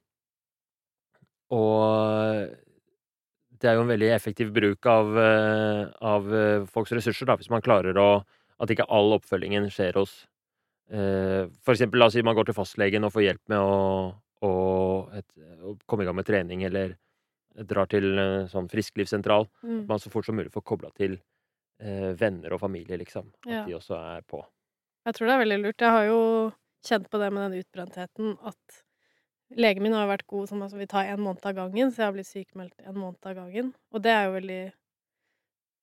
Og 1.55 2.66
det 3.61 3.69
er 3.71 3.77
jo 3.79 3.85
en 3.85 3.91
veldig 3.93 4.09
effektiv 4.15 4.53
bruk 4.55 4.87
av, 4.91 5.13
eh, 5.19 5.83
av 6.05 6.35
eh, 6.35 6.65
folks 6.73 6.93
ressurser, 6.93 7.27
da, 7.29 7.37
hvis 7.37 7.51
man 7.53 7.65
klarer 7.65 7.97
å 7.99 8.25
At 8.59 8.71
ikke 8.73 8.87
all 8.89 9.13
oppfølgingen 9.13 9.67
skjer 9.69 9.99
hos 10.01 10.27
eh, 10.91 11.45
For 11.65 11.75
eksempel, 11.75 12.01
la 12.01 12.07
oss 12.09 12.15
si 12.17 12.23
man 12.25 12.35
går 12.39 12.49
til 12.49 12.57
fastlegen 12.57 13.05
og 13.05 13.13
får 13.13 13.27
hjelp 13.29 13.43
med 13.53 13.59
å 13.61 13.75
å, 14.45 15.09
et, 15.17 15.25
å 15.65 15.73
komme 15.89 16.05
i 16.05 16.07
gang 16.07 16.17
med 16.19 16.27
trening, 16.29 16.61
eller 16.69 16.93
drar 17.65 17.89
til 17.89 18.05
sånn 18.53 18.69
frisklivssentral. 18.69 19.47
Mm. 19.65 19.87
Man 19.89 19.99
så 19.99 20.11
fort 20.13 20.27
som 20.29 20.37
mulig 20.37 20.53
får 20.53 20.65
kobla 20.69 20.91
til 20.95 21.15
eh, 21.81 22.13
venner 22.21 22.53
og 22.53 22.61
familie, 22.61 22.99
liksom. 23.01 23.31
At 23.47 23.51
Ja. 23.51 23.63
de 23.65 23.79
også 23.79 23.97
er 23.97 24.27
på. 24.29 24.43
Jeg 25.09 25.17
tror 25.17 25.27
det 25.27 25.35
er 25.35 25.43
veldig 25.45 25.59
lurt. 25.63 25.81
Jeg 25.81 25.95
har 25.97 26.05
jo 26.11 26.21
kjent 26.85 27.09
på 27.11 27.19
det 27.23 27.33
med 27.33 27.47
den 27.47 27.65
utbrentheten 27.65 28.37
at 28.45 28.83
Legen 29.55 29.83
min 29.83 29.93
har 29.95 30.03
jo 30.07 30.11
vært 30.11 30.27
god 30.27 30.49
som 30.49 30.63
altså, 30.63 30.77
vi 30.81 30.87
tar 30.91 31.05
en 31.13 31.21
måned 31.23 31.45
av 31.47 31.55
gangen, 31.55 31.91
så 31.93 32.03
jeg 32.03 32.07
har 32.09 32.13
blitt 32.17 32.27
sykemeldt 32.27 32.81
en 32.83 32.97
måned 32.99 33.27
av 33.31 33.35
gangen. 33.39 33.75
Og 33.95 34.03
det 34.03 34.11
er 34.11 34.25
jo 34.27 34.33
veldig 34.41 34.73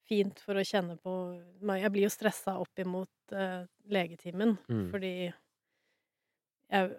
fint 0.09 0.39
for 0.43 0.59
å 0.59 0.65
kjenne 0.67 0.97
på 0.99 1.13
Jeg 1.79 1.91
blir 1.93 2.03
jo 2.03 2.11
stressa 2.11 2.57
opp 2.59 2.79
imot 2.83 3.09
uh, 3.31 3.63
legetimen, 3.87 4.57
Mm. 4.67 4.89
fordi 4.91 5.13
jeg, 6.73 6.91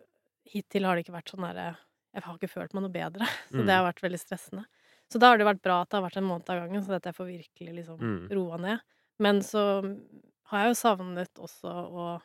hittil 0.54 0.84
har 0.88 0.96
det 0.96 1.04
ikke 1.04 1.16
vært 1.18 1.32
sånn 1.34 1.44
derre 1.44 1.76
Jeg 2.14 2.22
har 2.22 2.36
ikke 2.38 2.48
følt 2.52 2.74
meg 2.76 2.84
noe 2.86 2.94
bedre, 2.94 3.26
så 3.50 3.60
Mm. 3.60 3.66
det 3.66 3.74
har 3.74 3.84
vært 3.92 4.02
veldig 4.04 4.20
stressende. 4.22 4.64
Så 5.10 5.18
da 5.20 5.28
har 5.32 5.38
det 5.38 5.46
vært 5.46 5.62
bra 5.62 5.80
at 5.82 5.90
det 5.90 5.98
har 5.98 6.04
vært 6.08 6.16
en 6.20 6.28
måned 6.30 6.48
av 6.48 6.60
gangen, 6.62 6.82
så 6.82 6.94
at 6.96 7.04
jeg 7.04 7.14
får 7.14 7.26
virkelig 7.26 7.74
liksom 7.82 7.98
Mm. 8.00 8.28
roa 8.32 8.56
ned. 8.56 8.80
Men 9.18 9.40
så 9.42 9.82
har 10.48 10.64
jeg 10.64 10.70
jo 10.72 10.80
savnet 10.80 11.34
også 11.36 11.68
å 11.92 12.22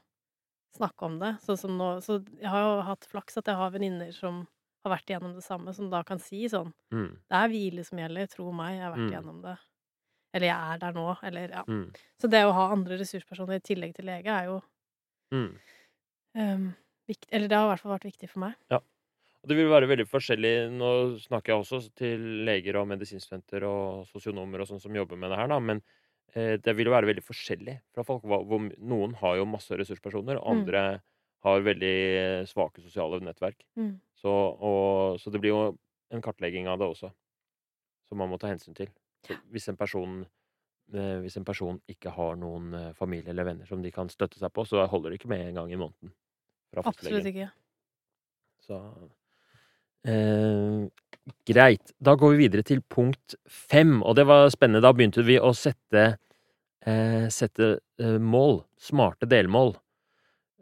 snakke 0.78 1.06
om 1.08 1.20
det. 1.20 1.34
Som 1.42 1.78
nå 1.78 1.90
Så 2.04 2.20
jeg 2.40 2.50
har 2.50 2.62
jo 2.62 2.82
hatt 2.88 3.08
flaks 3.12 3.38
at 3.38 3.46
jeg 3.46 3.56
har 3.56 3.72
venninner 3.72 4.12
som 4.16 4.48
har 4.86 4.94
vært 4.96 5.10
igjennom 5.12 5.34
det 5.36 5.44
samme, 5.44 5.74
som 5.76 5.90
da 5.92 6.04
kan 6.04 6.20
si 6.20 6.46
sånn 6.48 6.74
Mm. 6.92 7.18
Det 7.30 7.36
er 7.36 7.50
hvile 7.50 7.84
som 7.86 7.98
gjelder, 8.00 8.28
tro 8.32 8.52
meg, 8.52 8.78
jeg 8.78 8.84
har 8.84 8.94
vært 8.96 9.06
Mm. 9.08 9.12
igjennom 9.12 9.42
det. 9.44 9.58
Eller 10.34 10.48
jeg 10.48 10.74
er 10.74 10.78
der 10.78 10.94
nå, 10.94 11.18
eller 11.24 11.50
ja. 11.50 11.64
Mm. 11.68 11.94
Så 12.22 12.30
det 12.30 12.44
å 12.46 12.54
ha 12.54 12.72
andre 12.72 12.98
ressurspersoner 12.98 13.56
i 13.56 13.60
tillegg 13.60 13.96
til 13.96 14.06
lege 14.06 14.28
er 14.30 14.46
jo 14.46 14.62
Mm. 15.34 15.56
um, 16.36 16.76
viktig 17.08 17.28
Eller 17.32 17.48
det 17.48 17.58
har 17.58 17.66
i 17.68 17.70
hvert 17.76 17.80
fall 17.82 17.98
vært 17.98 18.06
viktig 18.12 18.30
for 18.30 18.40
meg. 18.40 18.56
Ja. 18.72 18.78
Og 19.44 19.48
det 19.50 19.56
vil 19.58 19.70
være 19.72 19.88
veldig 19.88 20.08
forskjellig 20.10 20.72
Nå 20.76 21.18
snakker 21.24 21.54
jeg 21.54 21.64
også 21.64 21.94
til 21.96 22.20
leger 22.46 22.76
og 22.82 22.88
medisinstudenter 22.88 23.64
og 23.64 24.06
sosionomer 24.08 24.62
og 24.62 24.68
sånn 24.68 24.82
som 24.82 24.94
jobber 24.94 25.18
med 25.18 25.32
det 25.32 25.38
her, 25.40 25.48
da, 25.48 25.60
men 25.60 25.82
det 26.34 26.74
vil 26.78 26.90
jo 26.90 26.94
være 26.94 27.10
veldig 27.10 27.24
forskjellig 27.26 27.76
fra 27.96 28.04
folk. 28.06 28.26
Noen 28.78 29.16
har 29.22 29.38
jo 29.40 29.48
masse 29.50 29.76
ressurspersoner, 29.76 30.38
andre 30.40 30.44
Mm. 30.44 30.60
andre 30.60 31.02
har 31.46 31.62
veldig 31.64 32.48
svake 32.48 32.82
sosiale 32.84 33.20
nettverk. 33.24 33.64
Mm. 33.80 34.00
Så, 34.20 34.30
og, 34.30 35.20
så 35.22 35.32
det 35.32 35.40
blir 35.40 35.54
jo 35.54 35.62
en 36.12 36.22
kartlegging 36.22 36.68
av 36.68 36.80
det 36.82 36.90
også, 36.90 37.12
som 38.10 38.20
man 38.20 38.30
må 38.32 38.40
ta 38.42 38.50
hensyn 38.52 38.76
til. 38.76 38.92
Hvis 39.52 39.70
en 39.72 39.78
person 39.80 40.26
eh, 40.94 41.18
hvis 41.24 41.38
en 41.38 41.46
person 41.48 41.80
ikke 41.92 42.12
har 42.16 42.36
noen 42.40 42.74
eh, 42.74 42.92
familie 42.98 43.32
eller 43.32 43.48
venner 43.48 43.70
som 43.70 43.84
de 43.84 43.92
kan 43.92 44.10
støtte 44.12 44.40
seg 44.40 44.52
på, 44.52 44.66
så 44.68 44.86
holder 44.88 45.12
det 45.12 45.20
ikke 45.22 45.32
med 45.32 45.48
en 45.48 45.62
gang 45.62 45.72
i 45.72 45.80
måneden 45.80 46.14
Absolutt 46.78 47.26
ikke. 47.26 47.50
Så 48.62 48.78
eh, 50.06 50.88
Greit. 51.46 51.92
Da 52.02 52.16
går 52.18 52.34
vi 52.34 52.48
videre 52.48 52.64
til 52.66 52.82
punkt 52.82 53.36
fem, 53.48 54.00
og 54.04 54.16
det 54.18 54.26
var 54.30 54.50
spennende. 54.50 54.82
Da 54.82 54.94
begynte 54.94 55.22
vi 55.26 55.38
å 55.38 55.52
sette, 55.54 56.18
eh, 56.86 57.28
sette 57.30 57.80
eh, 58.00 58.18
mål. 58.18 58.64
Smarte 58.82 59.30
delmål. 59.30 59.76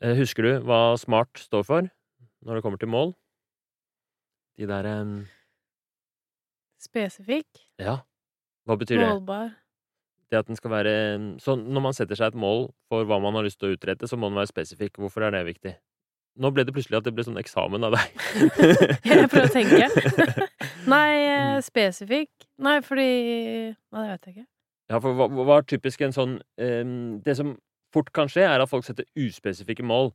Eh, 0.02 0.16
husker 0.20 0.44
du 0.44 0.52
hva 0.68 0.98
SMART 1.00 1.40
står 1.40 1.64
for 1.66 1.88
når 2.46 2.56
det 2.60 2.64
kommer 2.66 2.78
til 2.82 2.92
mål? 2.92 3.16
De 4.58 4.68
der 4.70 4.86
eh, 4.86 5.16
Spesifikk, 6.78 7.48
Ja, 7.82 8.00
hva 8.68 8.78
betyr 8.78 9.00
det? 9.02 9.08
målbar. 9.08 9.56
Det 10.30 10.38
at 10.38 10.48
den 10.50 10.56
skal 10.60 10.72
være 10.72 10.94
Så 11.42 11.56
når 11.56 11.82
man 11.82 11.94
setter 11.96 12.16
seg 12.20 12.34
et 12.34 12.38
mål 12.38 12.68
for 12.90 13.08
hva 13.08 13.18
man 13.24 13.34
har 13.34 13.44
lyst 13.48 13.60
til 13.60 13.72
å 13.72 13.78
utrette, 13.78 14.08
så 14.08 14.18
må 14.20 14.28
den 14.30 14.38
være 14.38 14.52
spesifikk. 14.52 15.00
Hvorfor 15.00 15.24
er 15.24 15.32
det 15.32 15.46
viktig? 15.48 15.74
Nå 16.38 16.52
ble 16.54 16.64
det 16.68 16.74
plutselig 16.76 17.00
at 17.00 17.06
det 17.08 17.14
ble 17.18 17.24
sånn 17.26 17.40
eksamen 17.42 17.84
av 17.88 17.96
deg. 17.96 18.12
Jeg 19.10 19.30
prøver 19.32 19.48
å 19.48 19.54
tenke. 19.54 19.88
Nei, 20.94 21.10
eh, 21.26 21.48
Mm. 21.58 21.64
spesifikk 21.66 22.46
Nei, 22.62 22.76
fordi 22.86 23.08
Nei, 23.74 24.04
det 24.04 24.10
vet 24.12 24.26
jeg 24.28 24.34
ikke. 24.36 24.46
Ja, 24.92 25.00
for 25.04 25.18
hva, 25.18 25.26
hva 25.34 25.58
er 25.60 25.66
typisk 25.68 26.02
en 26.06 26.14
sånn 26.16 26.36
um, 26.62 26.92
Det 27.26 27.34
som 27.40 27.56
fort 27.94 28.12
kan 28.16 28.30
skje, 28.32 28.44
er 28.46 28.62
at 28.64 28.70
folk 28.70 28.86
setter 28.86 29.06
uspesifikke 29.18 29.84
mål. 29.84 30.12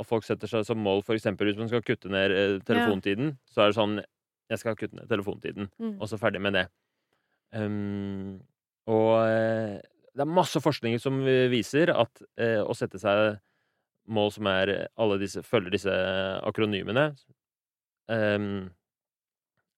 At 0.00 0.06
folk 0.08 0.24
setter 0.26 0.48
seg 0.50 0.64
som 0.68 0.78
mål, 0.82 1.02
for 1.06 1.14
eksempel 1.16 1.48
hvis 1.50 1.58
man 1.60 1.68
skal 1.70 1.82
kutte 1.84 2.08
ned 2.12 2.32
eh, 2.32 2.56
telefontiden, 2.66 3.34
så 3.52 3.64
er 3.66 3.70
det 3.72 3.76
sånn 3.78 3.96
Jeg 4.52 4.60
skal 4.62 4.76
kutte 4.78 4.96
ned 4.98 5.08
telefontiden, 5.10 5.68
Mm. 5.80 5.96
og 6.00 6.08
så 6.08 6.18
ferdig 6.20 6.40
med 6.40 6.54
det. 6.54 6.66
Um, 7.54 8.40
og 8.90 9.12
eh, 9.26 9.76
det 10.16 10.22
er 10.24 10.30
masse 10.30 10.60
forskning 10.62 10.98
som 11.02 11.18
viser 11.52 11.90
at 11.94 12.22
eh, 12.40 12.60
å 12.62 12.74
sette 12.76 12.98
seg 13.02 13.36
mål 14.08 14.32
som 14.34 14.48
er 14.50 14.72
alle 14.96 15.18
disse 15.22 15.42
følger 15.46 15.74
disse 15.74 15.94
akronymene, 16.46 17.08
um, 18.12 18.66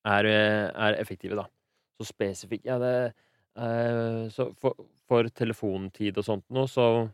er, 0.08 0.28
er 0.28 0.98
effektive, 1.00 1.36
da. 1.38 1.48
Så 1.98 2.06
spesifikt 2.12 2.68
Ja, 2.68 2.78
det 2.78 2.92
uh, 3.58 4.28
Så 4.30 4.52
for, 4.60 4.76
for 5.08 5.26
telefontid 5.34 6.18
og 6.20 6.26
sånt 6.26 6.44
noe, 6.54 6.68
så 6.70 7.08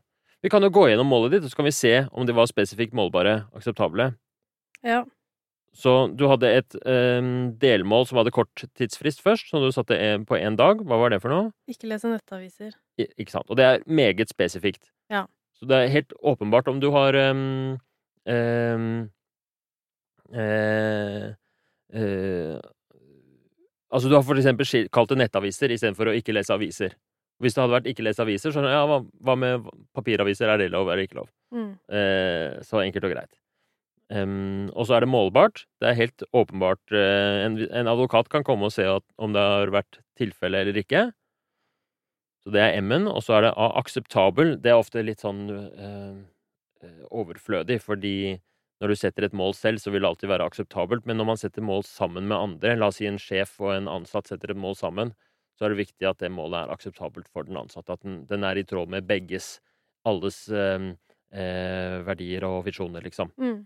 Vi 0.45 0.51
kan 0.53 0.63
jo 0.63 0.69
gå 0.69 0.91
gjennom 0.91 1.09
målet 1.09 1.39
ditt, 1.39 1.47
og 1.47 1.53
så 1.53 1.57
kan 1.57 1.69
vi 1.71 1.73
se 1.73 1.95
om 2.13 2.27
det 2.29 2.37
var 2.37 2.51
spesifikt 2.51 2.93
målbare, 2.93 3.47
akseptable. 3.57 4.11
Ja. 4.85 5.07
Så 5.75 5.95
du 6.15 6.27
hadde 6.29 6.51
et 6.55 6.77
um, 6.85 7.55
delmål 7.59 8.05
som 8.07 8.21
hadde 8.21 8.35
kort 8.35 8.67
tidsfrist 8.79 9.25
først, 9.25 9.49
som 9.49 9.65
du 9.65 9.73
satte 9.75 9.97
på 10.29 10.37
én 10.37 10.59
dag. 10.61 10.85
Hva 10.85 10.99
var 11.01 11.15
det 11.15 11.23
for 11.25 11.33
noe? 11.33 11.49
Ikke 11.71 11.89
lese 11.89 12.13
nettaviser. 12.13 12.77
I, 13.01 13.09
ikke 13.17 13.35
sant? 13.35 13.49
Og 13.49 13.57
det 13.59 13.65
er 13.65 13.83
meget 13.89 14.31
spesifikt. 14.31 14.93
Ja. 15.11 15.25
Så 15.59 15.69
det 15.71 15.79
er 15.79 15.93
helt 15.93 16.15
åpenbart 16.21 16.69
om 16.71 16.81
du 16.83 16.91
har 16.95 17.17
um, 17.31 17.77
um, 18.27 18.87
uh, 20.35 21.27
uh, 21.95 22.61
Altså, 23.95 24.09
du 24.11 24.17
har 24.17 24.25
for 24.27 24.35
eksempel 24.35 24.67
kalt 24.91 25.13
det 25.13 25.21
nettaviser 25.21 25.71
istedenfor 25.71 26.11
å 26.11 26.17
ikke 26.19 26.35
lese 26.35 26.51
aviser. 26.51 26.97
Hvis 27.39 27.55
det 27.55 27.61
hadde 27.63 27.77
vært 27.77 27.87
ikke 27.93 28.03
lese 28.03 28.25
aviser, 28.25 28.51
så 28.51 28.65
ja, 28.67 28.81
hva, 28.91 28.97
hva 29.23 29.37
med 29.39 29.69
papiraviser? 29.95 30.51
Er 30.51 30.59
det 30.59 30.73
lov 30.73 30.91
eller 30.91 31.07
ikke 31.07 31.21
lov? 31.21 31.29
Mm. 31.55 31.69
Uh, 31.87 32.59
så 32.67 32.83
enkelt 32.83 33.07
og 33.07 33.15
greit. 33.15 33.31
Um, 34.11 34.67
og 34.75 34.89
så 34.89 34.97
er 34.97 35.05
det 35.05 35.13
målbart. 35.13 35.63
Det 35.79 35.89
er 35.89 36.01
helt 36.01 36.27
åpenbart 36.35 36.97
en, 36.99 37.61
en 37.71 37.93
advokat 37.95 38.29
kan 38.33 38.45
komme 38.47 38.67
og 38.67 38.75
se 38.75 38.89
at, 38.91 39.07
om 39.15 39.33
det 39.35 39.47
har 39.47 39.73
vært 39.75 40.03
tilfelle 40.19 40.65
eller 40.65 40.83
ikke. 40.83 41.07
Så 42.45 42.53
det 42.55 42.63
er 42.63 42.79
M-en. 42.81 43.09
Og 43.09 43.23
så 43.25 43.39
er 43.39 43.47
det 43.47 43.55
A, 43.57 43.71
akseptabel. 43.81 44.57
Det 44.61 44.73
er 44.73 44.81
ofte 44.81 45.05
litt 45.05 45.25
sånn 45.25 45.47
eh, 45.51 46.17
eh, 46.85 47.05
overflødig, 47.11 47.81
fordi 47.83 48.17
når 48.83 48.91
du 48.91 48.99
setter 49.01 49.25
et 49.25 49.37
mål 49.37 49.55
selv, 49.57 49.81
så 49.81 49.93
vil 49.95 50.05
det 50.05 50.11
alltid 50.11 50.33
være 50.33 50.49
akseptabelt. 50.51 51.07
Men 51.09 51.21
når 51.21 51.31
man 51.31 51.41
setter 51.41 51.65
mål 51.65 51.87
sammen 51.89 52.29
med 52.29 52.37
andre, 52.37 52.75
la 52.77 52.91
oss 52.91 53.01
si 53.01 53.09
en 53.09 53.21
sjef 53.21 53.57
og 53.63 53.73
en 53.77 53.89
ansatt 53.89 54.29
setter 54.29 54.53
et 54.53 54.61
mål 54.61 54.77
sammen, 54.77 55.15
så 55.55 55.65
er 55.65 55.73
det 55.73 55.85
viktig 55.85 56.09
at 56.09 56.21
det 56.21 56.33
målet 56.35 56.65
er 56.65 56.75
akseptabelt 56.75 57.31
for 57.33 57.47
den 57.49 57.57
ansatte. 57.61 57.95
At 57.95 58.03
den, 58.05 58.25
den 58.29 58.45
er 58.45 58.59
i 58.59 58.67
tråd 58.67 58.91
med 58.93 59.07
begges, 59.09 59.55
alles 60.05 60.43
eh, 60.53 60.91
eh, 61.33 62.01
verdier 62.05 62.45
og 62.49 62.65
visjoner, 62.67 63.07
liksom. 63.07 63.31
Mm. 63.41 63.63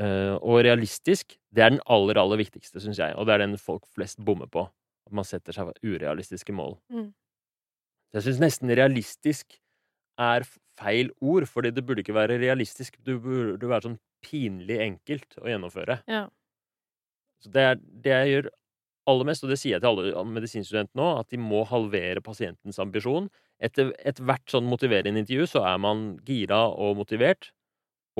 Eh, 0.00 0.34
og 0.36 0.62
realistisk, 0.64 1.34
det 1.50 1.64
er 1.64 1.74
den 1.74 1.82
aller, 1.90 2.20
aller 2.20 2.40
viktigste, 2.40 2.80
syns 2.84 3.00
jeg. 3.00 3.16
Og 3.18 3.26
det 3.26 3.34
er 3.34 3.44
den 3.44 3.58
folk 3.60 3.88
flest 3.96 4.20
bommer 4.24 4.48
på. 4.52 4.68
At 5.08 5.16
man 5.16 5.26
setter 5.26 5.56
seg 5.56 5.72
urealistiske 5.82 6.54
mål. 6.54 6.76
Mm. 6.92 7.10
Jeg 8.16 8.26
syns 8.26 8.40
nesten 8.42 8.72
realistisk 8.74 9.58
er 10.20 10.44
feil 10.80 11.12
ord, 11.20 11.46
fordi 11.48 11.72
det 11.74 11.84
burde 11.86 12.02
ikke 12.04 12.16
være 12.16 12.40
realistisk. 12.42 12.98
Det 13.06 13.16
burde 13.22 13.70
være 13.70 13.88
sånn 13.88 14.00
pinlig 14.24 14.80
enkelt 14.84 15.38
å 15.40 15.48
gjennomføre. 15.48 16.00
Ja. 16.10 16.26
Så 17.40 17.52
det 17.54 17.66
er 17.66 17.78
det 17.80 18.16
jeg 18.16 18.32
gjør 18.34 18.50
aller 19.10 19.28
mest, 19.30 19.44
og 19.44 19.52
det 19.52 19.58
sier 19.60 19.78
jeg 19.78 19.82
til 19.82 20.02
alle 20.10 20.24
medisinstudenter 20.28 20.98
nå, 20.98 21.06
at 21.22 21.30
de 21.32 21.40
må 21.40 21.62
halvere 21.68 22.22
pasientens 22.24 22.80
ambisjon. 22.82 23.30
Etter 23.62 23.94
ethvert 24.06 24.44
sånn 24.50 24.68
motiverende 24.68 25.22
intervju 25.22 25.48
så 25.54 25.64
er 25.70 25.80
man 25.82 26.12
gira 26.26 26.66
og 26.70 26.98
motivert, 27.00 27.50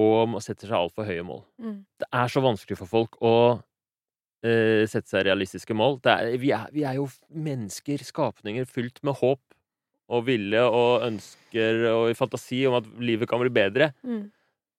og 0.00 0.30
man 0.34 0.44
setter 0.44 0.70
seg 0.70 0.78
altfor 0.78 1.08
høye 1.08 1.26
mål. 1.26 1.44
Mm. 1.60 1.76
Det 2.00 2.08
er 2.22 2.32
så 2.32 2.42
vanskelig 2.44 2.78
for 2.80 2.90
folk 2.90 3.18
å 3.20 3.34
eh, 4.46 4.86
sette 4.88 5.10
seg 5.10 5.26
realistiske 5.28 5.76
mål. 5.76 6.00
Det 6.04 6.14
er, 6.14 6.32
vi, 6.40 6.52
er, 6.56 6.72
vi 6.74 6.86
er 6.88 6.96
jo 7.00 7.08
mennesker, 7.28 8.02
skapninger, 8.06 8.68
fylt 8.70 9.02
med 9.06 9.18
håp 9.20 9.42
og 10.10 10.26
vilje 10.26 10.62
og 10.66 11.06
ønsker 11.06 11.84
og 11.92 12.10
fantasi 12.18 12.64
om 12.68 12.78
at 12.80 12.88
livet 12.98 13.30
kan 13.30 13.40
bli 13.42 13.52
bedre. 13.54 13.92
Mm. 14.02 14.24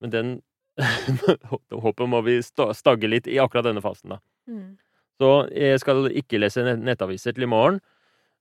Men 0.04 0.14
den 0.14 0.32
håpet 1.86 2.10
må 2.10 2.22
vi 2.26 2.40
stagge 2.44 3.10
litt 3.10 3.30
i 3.30 3.40
akkurat 3.44 3.68
denne 3.68 3.84
fasen, 3.84 4.16
da. 4.16 4.22
Mm. 4.50 4.78
Så 5.22 5.32
jeg 5.54 5.82
skal 5.84 6.08
ikke 6.18 6.40
lese 6.42 6.64
nettaviser 6.82 7.36
til 7.38 7.46
i 7.46 7.52
morgen. 7.52 7.80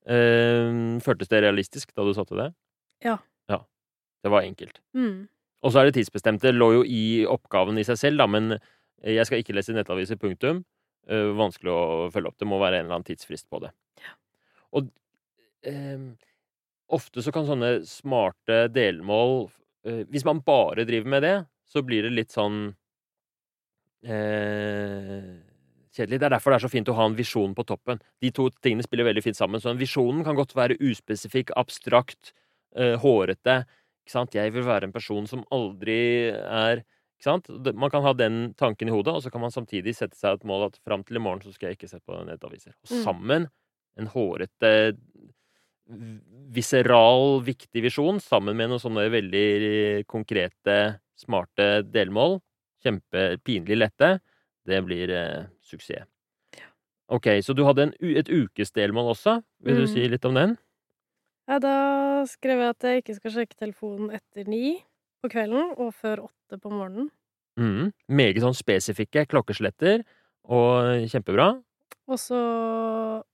Eh, 0.09 0.99
føltes 1.05 1.29
det 1.29 1.43
realistisk 1.45 1.93
da 1.93 2.07
du 2.07 2.15
satte 2.17 2.39
det? 2.39 2.49
Ja. 3.05 3.19
Ja. 3.53 3.61
Det 4.25 4.33
var 4.33 4.47
enkelt. 4.47 4.81
Mm. 4.97 5.29
Og 5.61 5.73
så 5.73 5.83
er 5.83 5.89
det 5.89 5.99
tidsbestemte. 5.99 6.49
Det 6.49 6.57
lå 6.57 6.71
jo 6.79 6.85
i 6.89 7.27
oppgaven 7.29 7.79
i 7.81 7.85
seg 7.85 8.01
selv, 8.01 8.23
da, 8.23 8.29
men 8.31 8.55
jeg 9.05 9.29
skal 9.29 9.43
ikke 9.43 9.57
lese 9.57 9.77
nettaviser, 9.77 10.19
punktum. 10.21 10.65
Eh, 11.11 11.31
vanskelig 11.37 11.73
å 11.73 12.09
følge 12.15 12.33
opp. 12.33 12.39
Det 12.41 12.49
må 12.49 12.61
være 12.61 12.81
en 12.81 12.89
eller 12.89 13.01
annen 13.01 13.09
tidsfrist 13.09 13.49
på 13.53 13.61
det. 13.65 13.73
Og 14.77 14.89
eh, 15.67 15.99
ofte 16.97 17.23
så 17.25 17.33
kan 17.35 17.47
sånne 17.49 17.71
smarte 17.89 18.69
delmål 18.75 19.49
eh, 19.87 20.03
Hvis 20.11 20.25
man 20.29 20.43
bare 20.47 20.85
driver 20.89 21.09
med 21.17 21.23
det, 21.27 21.37
så 21.71 21.83
blir 21.87 22.03
det 22.07 22.13
litt 22.17 22.35
sånn 22.35 22.73
eh, 24.05 25.41
kjedelig. 25.95 26.21
Det 26.21 26.29
er 26.29 26.35
derfor 26.37 26.55
det 26.55 26.61
er 26.61 26.65
så 26.67 26.73
fint 26.73 26.91
å 26.91 26.97
ha 26.99 27.07
en 27.11 27.19
visjon 27.19 27.55
på 27.57 27.65
toppen. 27.69 28.01
De 28.23 28.31
to 28.35 28.49
tingene 28.65 28.85
spiller 28.87 29.09
veldig 29.11 29.25
fint 29.25 29.39
sammen. 29.39 29.63
Så 29.63 29.73
en 29.73 29.81
visjonen 29.81 30.25
kan 30.27 30.39
godt 30.39 30.55
være 30.59 30.79
uspesifikk, 30.81 31.53
abstrakt, 31.61 32.33
eh, 32.77 32.97
hårete. 33.03 33.63
Ikke 34.05 34.15
sant? 34.17 34.35
Jeg 34.35 34.53
vil 34.55 34.65
være 34.67 34.85
en 34.89 34.93
person 34.97 35.27
som 35.27 35.45
aldri 35.53 36.31
er 36.33 36.85
Ikke 37.21 37.37
sant? 37.37 37.75
Man 37.77 37.91
kan 37.91 38.01
ha 38.01 38.15
den 38.17 38.55
tanken 38.57 38.89
i 38.89 38.91
hodet, 38.91 39.13
og 39.13 39.21
så 39.23 39.29
kan 39.31 39.43
man 39.43 39.51
samtidig 39.53 39.93
sette 39.93 40.17
seg 40.17 40.39
et 40.39 40.45
mål 40.49 40.71
at 40.71 40.79
fram 40.89 41.03
til 41.05 41.17
i 41.17 41.21
morgen 41.21 41.43
så 41.45 41.53
skal 41.53 41.69
jeg 41.69 41.77
ikke 41.77 41.91
se 41.91 41.99
på 42.01 42.17
nettaviser. 42.25 42.73
Og 42.81 42.89
Mm. 42.97 43.03
sammen, 43.05 43.47
en 43.99 44.07
hårete, 44.07 44.97
viseral, 46.55 47.41
viktig 47.47 47.83
visjon, 47.85 48.21
sammen 48.23 48.57
med 48.59 48.71
noen 48.71 48.83
sånne 48.83 49.09
veldig 49.13 50.07
konkrete, 50.11 50.77
smarte 51.19 51.83
delmål, 51.91 52.39
kjempepinlig 52.85 53.77
lette, 53.79 54.15
det 54.67 54.81
blir 54.87 55.11
eh, 55.15 55.45
suksess. 55.67 56.07
Ok, 57.11 57.27
så 57.43 57.55
du 57.59 57.65
hadde 57.67 57.89
en, 57.89 57.95
et 58.07 58.29
ukesdelmål 58.31 59.09
også. 59.17 59.41
Vil 59.67 59.81
du 59.81 59.83
Mm. 59.83 59.91
si 59.91 60.09
litt 60.09 60.25
om 60.25 60.35
den? 60.35 60.53
Ja, 61.49 61.59
da 61.59 62.25
skrev 62.31 62.61
jeg 62.63 62.69
at 62.71 62.85
jeg 62.87 63.03
ikke 63.03 63.17
skal 63.17 63.31
sjekke 63.35 63.57
telefonen 63.59 64.13
etter 64.15 64.47
ni 64.47 64.85
på 65.21 65.31
kvelden 65.33 65.73
og 65.77 65.91
før 65.93 66.29
åtte 66.29 66.61
på 66.63 66.71
morgenen. 66.71 67.11
Mm. 67.59 67.91
Meget 68.09 68.39
sånn 68.45 68.55
spesifikke 68.55 69.27
klokkesletter, 69.27 70.05
og 70.47 71.03
kjempebra. 71.11 71.61
Og 72.11 72.19
så 72.19 72.41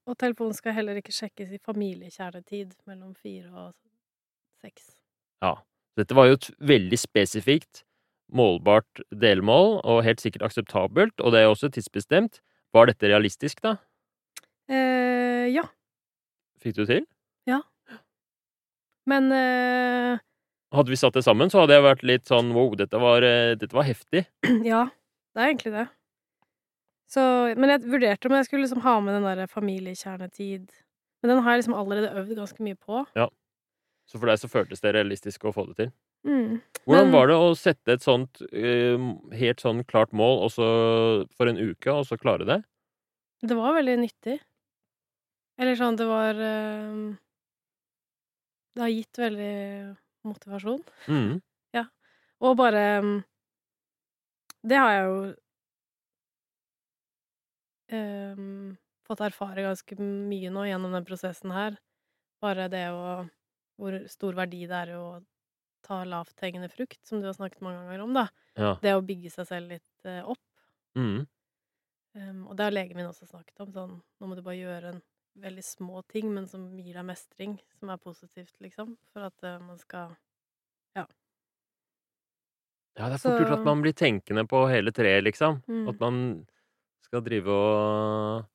Og 0.07 0.19
telefonen 0.21 0.55
skal 0.55 0.77
heller 0.77 0.99
ikke 1.01 1.15
sjekkes 1.15 1.55
i 1.57 1.63
familiekjernetid 1.65 2.77
mellom 2.87 3.15
fire 3.19 3.49
og 3.51 3.73
seks. 4.63 4.93
Ja. 5.43 5.57
Dette 5.97 6.13
var 6.13 6.29
jo 6.29 6.37
et 6.37 6.51
veldig 6.61 6.99
spesifikt, 7.01 7.81
målbart 8.29 9.01
delmål, 9.17 9.79
og 9.81 10.03
helt 10.05 10.21
sikkert 10.21 10.45
akseptabelt, 10.51 11.15
og 11.25 11.33
det 11.33 11.41
er 11.41 11.49
også 11.49 11.71
tidsbestemt. 11.73 12.43
Var 12.77 12.91
dette 12.91 13.09
realistisk, 13.09 13.63
da? 13.65 13.79
Eh, 14.69 15.49
ja. 15.55 15.65
Fikk 16.61 16.77
du 16.77 16.85
til? 16.85 17.07
Ja. 17.49 17.63
Men 19.09 19.33
eh, 19.33 20.21
Hadde 20.75 20.93
vi 20.93 20.99
satt 21.01 21.17
det 21.17 21.25
sammen, 21.25 21.49
så 21.49 21.63
hadde 21.63 21.79
jeg 21.79 21.87
vært 21.87 22.05
litt 22.05 22.29
sånn 22.29 22.53
wow, 22.53 22.75
dette 22.77 23.01
var, 23.01 23.25
eh, 23.25 23.55
dette 23.57 23.73
var 23.77 23.87
heftig. 23.89 24.27
ja, 24.67 24.85
det 25.33 25.43
er 25.43 25.49
egentlig 25.49 25.73
det. 25.79 25.87
Så, 27.07 27.23
men 27.57 27.71
jeg 27.71 27.85
vurderte 27.87 28.27
om 28.29 28.35
jeg 28.35 28.49
skulle 28.49 28.65
liksom 28.67 28.83
ha 28.83 28.97
med 29.01 29.15
den 29.15 29.27
der 29.29 29.47
familiekjernetid. 29.51 30.73
Men 31.23 31.31
den 31.33 31.43
har 31.45 31.55
jeg 31.55 31.63
liksom 31.63 31.77
allerede 31.79 32.11
øvd 32.19 32.35
ganske 32.39 32.65
mye 32.67 32.75
på. 32.79 33.05
Ja. 33.17 33.29
Så 34.07 34.19
for 34.19 34.31
deg 34.31 34.39
så 34.43 34.51
føltes 34.51 34.83
det 34.83 34.93
realistisk 34.95 35.47
å 35.47 35.53
få 35.55 35.67
det 35.71 35.77
til. 35.81 35.93
Mm. 36.27 36.59
Hvordan 36.87 37.07
Men- 37.07 37.13
var 37.15 37.27
det 37.31 37.37
å 37.39 37.55
sette 37.59 37.93
et 37.95 38.03
sånt 38.03 38.41
eh, 38.53 38.99
helt 39.39 39.61
sånn 39.63 39.85
klart 39.87 40.13
mål 40.13 40.51
for 40.51 41.47
en 41.47 41.59
uke, 41.59 41.93
og 41.93 42.07
så 42.07 42.19
klare 42.19 42.47
det? 42.47 42.65
Det 43.43 43.55
var 43.55 43.75
veldig 43.77 43.99
nyttig. 44.03 44.41
Eller 45.59 45.75
sånn, 45.79 45.97
det 45.97 46.07
var 46.07 46.35
eh, 46.35 47.15
Det 48.77 48.83
har 48.83 48.93
gitt 48.93 49.19
veldig 49.19 49.97
motivasjon. 50.27 50.83
Ja 51.73 51.85
Og 52.41 52.57
bare 52.59 52.83
mm, 53.01 53.25
Det 54.67 54.77
har 54.77 54.91
jeg 54.93 55.05
jo 55.07 55.35
ehm, 57.93 58.77
fått 59.07 59.23
erfare 59.29 59.65
ganske 59.67 59.99
mye 60.01 60.51
nå 60.53 60.67
gjennom 60.67 60.95
den 60.97 61.07
prosessen 61.07 61.55
her. 61.55 61.79
Bare 62.43 62.69
det 62.73 62.89
å 62.93 63.27
Hvor 63.77 63.93
stor 64.09 64.33
verdi 64.33 64.63
det 64.65 64.77
er 64.87 64.91
å 64.97 65.21
ta 65.85 65.99
lavthengende 66.09 66.71
frukt, 66.73 66.97
som 67.05 67.21
du 67.21 67.27
har 67.29 67.35
snakket 67.37 67.61
mange 67.61 67.83
ganger 67.83 68.05
om, 68.07 68.15
da. 68.17 68.23
Ja. 68.57 68.71
Det 68.81 68.95
å 68.97 69.03
bygge 69.05 69.29
seg 69.35 69.49
selv 69.51 69.75
litt 69.75 70.09
eh, 70.09 70.23
opp. 70.25 70.41
Mm. 70.97 71.27
Um, 72.17 72.41
og 72.49 72.57
det 72.57 72.65
har 72.65 72.73
legen 72.73 72.97
min 72.97 73.11
også 73.11 73.29
snakket 73.29 73.61
om. 73.67 73.75
Sånn, 73.75 73.99
nå 74.01 74.31
må 74.31 74.39
du 74.39 74.41
bare 74.41 74.57
gjøre 74.57 74.95
en 74.95 75.03
veldig 75.45 75.65
små 75.67 76.01
ting, 76.09 76.31
men 76.33 76.49
som 76.49 76.65
gir 76.81 76.97
deg 76.97 77.05
mestring, 77.05 77.59
som 77.77 77.93
er 77.93 78.01
positivt, 78.01 78.55
liksom. 78.65 78.97
For 79.13 79.29
at 79.29 79.45
uh, 79.45 79.59
man 79.61 79.77
skal 79.83 80.17
Ja, 80.97 81.05
Ja, 82.97 83.11
det 83.11 83.19
er 83.19 83.25
fort 83.27 83.43
gjort 83.43 83.59
at 83.59 83.67
man 83.69 83.85
blir 83.85 83.93
tenkende 83.93 84.47
på 84.49 84.65
hele 84.73 84.97
treet, 84.97 85.27
liksom. 85.29 85.61
mm. 85.69 85.89
At 85.93 86.01
man 86.01 86.47
skal 87.07 87.25
drive 87.25 87.53
og 87.53 88.47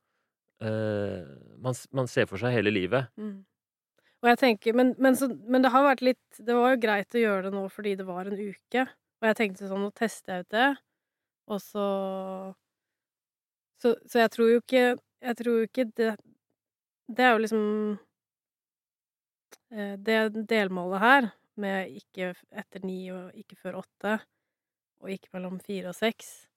uh, 0.63 1.31
man, 1.61 1.77
man 1.95 2.09
ser 2.11 2.27
for 2.29 2.41
seg 2.41 2.55
hele 2.55 2.73
livet. 2.73 3.09
Mm. 3.19 3.41
Og 4.21 4.29
jeg 4.29 4.37
tenker, 4.37 4.75
men, 4.77 4.93
men, 5.01 5.17
så, 5.17 5.31
men 5.49 5.63
det 5.63 5.71
har 5.73 5.85
vært 5.87 6.03
litt 6.05 6.41
Det 6.45 6.53
var 6.53 6.75
jo 6.75 6.81
greit 6.83 7.15
å 7.17 7.21
gjøre 7.21 7.47
det 7.47 7.55
nå 7.55 7.63
fordi 7.73 7.95
det 7.97 8.05
var 8.05 8.29
en 8.29 8.37
uke. 8.37 8.85
Og 9.21 9.29
jeg 9.29 9.37
tenkte 9.37 9.69
sånn, 9.69 9.85
nå 9.85 9.93
tester 9.97 10.35
jeg 10.35 10.45
ut 10.45 10.55
det, 10.55 10.67
og 11.49 11.61
så 11.63 11.87
Så, 13.81 13.95
så 14.05 14.21
jeg 14.23 14.33
tror 14.35 14.51
jo 14.51 14.61
ikke 14.61 14.85
Jeg 15.21 15.37
tror 15.41 15.57
jo 15.57 15.69
ikke 15.69 15.87
det 15.97 16.11
Det 17.09 17.25
er 17.25 17.33
jo 17.33 17.41
liksom 17.45 17.65
eh, 19.73 19.95
Det 19.97 20.19
delmålet 20.49 21.05
her, 21.05 21.31
med 21.61 21.97
ikke 21.97 22.33
etter 22.51 22.85
ni 22.85 23.11
og 23.13 23.33
ikke 23.37 23.57
før 23.59 23.81
åtte, 23.81 24.19
og 25.01 25.11
ikke 25.11 25.33
mellom 25.35 25.59
fire 25.59 25.91
og 25.91 25.97
seks 25.97 26.50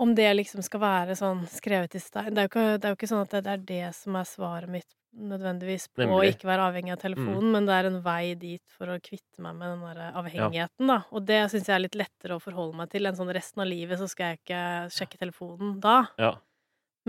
Om 0.00 0.14
det 0.16 0.30
liksom 0.38 0.62
skal 0.64 0.80
være 0.82 1.16
sånn 1.18 1.42
skrevet 1.52 1.94
i 1.98 2.00
stein 2.00 2.32
Det 2.32 2.44
er 2.44 2.48
ikke, 2.48 2.64
det 2.80 2.88
er 2.88 2.94
jo 2.94 2.98
ikke 2.98 3.10
sånn 3.10 3.26
at 3.26 3.34
det, 3.34 3.42
det 3.44 3.52
er 3.52 3.66
det 3.68 3.92
som 3.98 4.16
er 4.16 4.28
svaret 4.28 4.72
mitt 4.72 4.88
nødvendigvis 5.10 5.88
på 5.90 6.06
å 6.06 6.20
ikke 6.22 6.46
være 6.46 6.68
avhengig 6.70 6.92
av 6.94 7.00
telefonen, 7.02 7.48
men 7.50 7.64
det 7.66 7.74
er 7.74 7.88
en 7.88 7.96
vei 8.04 8.34
dit 8.38 8.74
for 8.76 8.92
å 8.92 9.00
kvitte 9.02 9.42
meg 9.42 9.56
med 9.58 9.72
den 9.72 9.80
der 9.82 10.14
avhengigheten, 10.20 10.86
da. 10.86 11.00
Og 11.10 11.24
det 11.26 11.40
syns 11.50 11.66
jeg 11.66 11.74
er 11.74 11.82
litt 11.82 11.98
lettere 11.98 12.36
å 12.36 12.42
forholde 12.42 12.78
meg 12.78 12.92
til 12.92 13.08
enn 13.10 13.18
sånn 13.18 13.32
resten 13.34 13.64
av 13.64 13.66
livet, 13.66 13.98
så 13.98 14.06
skal 14.10 14.30
jeg 14.30 14.40
ikke 14.40 14.62
sjekke 14.94 15.18
telefonen 15.18 15.74
da. 15.82 15.96
Ja. 16.20 16.30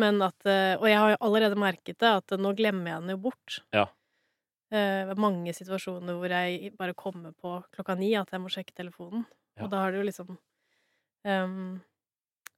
Men 0.02 0.22
at 0.24 0.48
eh, 0.48 0.80
Og 0.80 0.88
jeg 0.88 0.98
har 0.98 1.14
jo 1.14 1.20
allerede 1.28 1.60
merket 1.60 2.00
det, 2.02 2.14
at 2.24 2.34
nå 2.40 2.54
glemmer 2.58 2.94
jeg 2.94 3.04
den 3.04 3.14
jo 3.14 3.22
bort. 3.28 3.60
Ja. 3.76 3.86
Eh, 4.72 5.14
mange 5.20 5.54
situasjoner 5.54 6.16
hvor 6.16 6.32
jeg 6.32 6.74
bare 6.80 6.96
kommer 6.98 7.36
på 7.36 7.58
klokka 7.76 7.98
ni 8.00 8.14
at 8.16 8.32
jeg 8.32 8.42
må 8.42 8.52
sjekke 8.52 8.76
telefonen. 8.78 9.26
Ja. 9.60 9.66
Og 9.66 9.74
da 9.74 9.84
har 9.84 9.92
det 9.92 10.00
jo 10.00 10.08
liksom 10.08 10.38
ehm, 11.28 11.82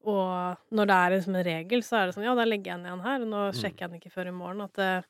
Og 0.04 0.58
når 0.76 0.86
det 0.89 0.95
er 0.99 1.10
liksom 1.16 1.36
en 1.36 1.45
regel, 1.47 1.80
så 1.82 1.95
er 2.01 2.06
det 2.10 2.16
sånn 2.18 2.26
Ja, 2.28 2.36
da 2.36 2.43
legger 2.43 2.74
jeg 2.74 2.78
den 2.84 2.86
igjen 2.89 3.04
her, 3.06 3.22
og 3.22 3.28
nå 3.28 3.41
Mm. 3.47 3.58
sjekker 3.62 3.80
jeg 3.86 3.89
den 3.89 3.99
ikke 4.01 4.12
før 4.12 4.28
i 4.28 4.32
morgen. 4.36 4.62
At 4.62 4.74
det, 4.74 5.06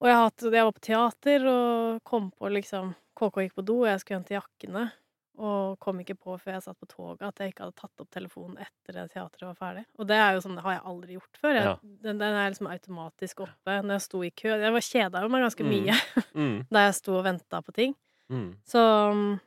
og 0.00 0.08
jeg, 0.08 0.16
hatt, 0.16 0.42
jeg 0.52 0.64
var 0.66 0.72
på 0.72 0.80
teater 0.84 1.46
og 1.48 2.02
kom 2.04 2.30
på 2.32 2.50
liksom 2.52 2.94
KK 3.16 3.36
gikk 3.46 3.54
på 3.54 3.64
do, 3.64 3.76
og 3.84 3.86
jeg 3.86 4.00
skulle 4.00 4.18
hente 4.20 4.34
jakkene. 4.36 4.92
Og 5.38 5.78
kom 5.78 5.98
ikke 6.00 6.16
på 6.16 6.34
før 6.40 6.54
jeg 6.56 6.62
satt 6.64 6.78
på 6.80 6.86
toget 6.88 7.20
at 7.28 7.36
jeg 7.36 7.52
ikke 7.52 7.64
hadde 7.66 7.76
tatt 7.76 8.00
opp 8.00 8.08
telefonen 8.10 8.56
etter 8.56 9.02
at 9.02 9.10
teatret 9.12 9.42
var 9.44 9.54
ferdig. 9.54 9.84
Og 9.98 10.06
det 10.08 10.16
er 10.16 10.32
jo 10.32 10.40
sånn, 10.40 10.54
det 10.56 10.64
har 10.64 10.72
jeg 10.78 10.84
aldri 10.88 11.12
gjort 11.18 11.36
før. 11.42 11.52
Jeg, 11.54 11.64
Ja. 11.64 11.74
den, 11.82 12.18
den 12.18 12.34
er 12.34 12.50
liksom 12.50 12.70
automatisk 12.72 13.40
oppe 13.44 13.82
når 13.84 13.92
jeg 13.98 14.00
sto 14.06 14.22
i 14.24 14.30
kø. 14.30 14.48
Jeg 14.56 14.72
var 14.72 14.80
kjeda 14.80 15.28
meg 15.28 15.42
ganske 15.44 15.64
Mm. 15.64 15.68
mye 15.68 16.24
Mm. 16.34 16.66
da 16.72 16.86
jeg 16.86 16.94
sto 16.94 17.18
og 17.18 17.24
venta 17.24 17.60
på 17.62 17.72
ting. 17.74 17.94
Mm. 18.32 18.56
Så, 18.64 19.38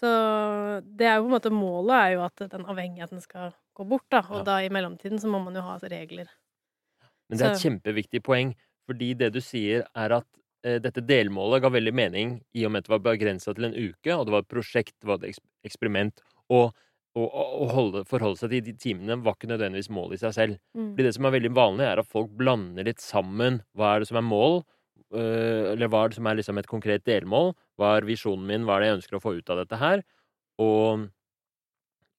så 0.00 0.80
det 0.96 1.06
er 1.06 1.16
jo 1.18 1.26
på 1.26 1.30
en 1.30 1.34
måte 1.36 1.52
målet 1.52 1.96
er 1.98 2.12
jo 2.16 2.24
at 2.24 2.44
den 2.50 2.64
avhengigheten 2.64 3.20
skal 3.22 3.52
gå 3.76 3.86
bort, 3.88 4.06
da. 4.10 4.22
Og 4.30 4.40
Ja. 4.40 4.42
da 4.44 4.56
i 4.64 4.68
mellomtiden 4.72 5.20
så 5.20 5.28
må 5.28 5.42
man 5.44 5.54
jo 5.54 5.60
ha 5.62 5.76
regler. 5.82 6.28
Men 7.28 7.38
det 7.38 7.46
er 7.46 7.52
et 7.52 7.58
Så- 7.58 7.68
kjempeviktig 7.68 8.22
poeng, 8.22 8.54
fordi 8.88 9.14
det 9.16 9.32
du 9.32 9.40
sier, 9.40 9.84
er 9.94 10.12
at 10.12 10.26
eh, 10.62 10.78
dette 10.78 11.00
delmålet 11.00 11.62
ga 11.62 11.70
veldig 11.70 11.94
mening 11.94 12.42
i 12.54 12.64
og 12.66 12.72
med 12.72 12.78
at 12.80 12.84
det 12.84 12.90
var 13.02 13.16
begrensa 13.16 13.54
til 13.54 13.64
en 13.64 13.72
uke, 13.74 14.12
og 14.12 14.26
det 14.26 14.32
var 14.32 14.40
et 14.40 14.48
prosjekt, 14.48 14.92
det 15.00 15.06
var 15.08 15.14
et 15.24 15.38
eksperiment. 15.64 16.12
Og 16.50 16.74
å- 17.16 17.32
å 17.32 17.62
å 17.62 17.70
holde, 17.70 18.04
forholde 18.04 18.36
seg 18.36 18.50
til 18.50 18.60
de 18.60 18.72
timene 18.74 19.22
var 19.22 19.34
ikke 19.34 19.48
nødvendigvis 19.48 19.88
mål 19.88 20.12
i 20.12 20.16
seg 20.16 20.32
selv. 20.34 20.58
Mm. 20.76 20.90
Fordi 20.94 21.02
det 21.02 21.14
som 21.14 21.24
er 21.24 21.30
veldig 21.30 21.54
vanlig, 21.54 21.80
er 21.86 21.98
at 21.98 22.06
folk 22.06 22.30
blander 22.36 22.84
litt 22.84 22.98
sammen. 23.00 23.62
Hva 23.74 23.96
er 23.96 23.98
det 24.00 24.08
som 24.08 24.18
er 24.18 24.28
mål? 24.28 24.64
Øh, 25.14 25.70
eller 25.72 25.90
hva 25.92 26.04
som 26.14 26.26
er 26.26 26.38
liksom 26.38 26.58
et 26.60 26.70
konkret 26.70 27.06
delmål? 27.08 27.54
Hva 27.78 27.96
er 27.96 28.08
visjonen 28.08 28.46
min? 28.48 28.66
Hva 28.66 28.76
er 28.76 28.84
det 28.84 28.90
jeg 28.90 28.98
ønsker 29.00 29.18
å 29.18 29.22
få 29.24 29.36
ut 29.38 29.52
av 29.52 29.62
dette 29.62 29.80
her? 29.80 30.04
Og, 30.60 31.06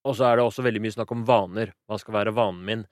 og 0.07 0.17
så 0.17 0.27
er 0.27 0.39
det 0.39 0.47
også 0.47 0.65
veldig 0.65 0.81
mye 0.83 0.95
snakk 0.97 1.13
om 1.13 1.25
vaner. 1.27 1.75
Hva 1.87 1.99
skal 2.01 2.17
være 2.19 2.35
vanen 2.37 2.65
min? 2.67 2.87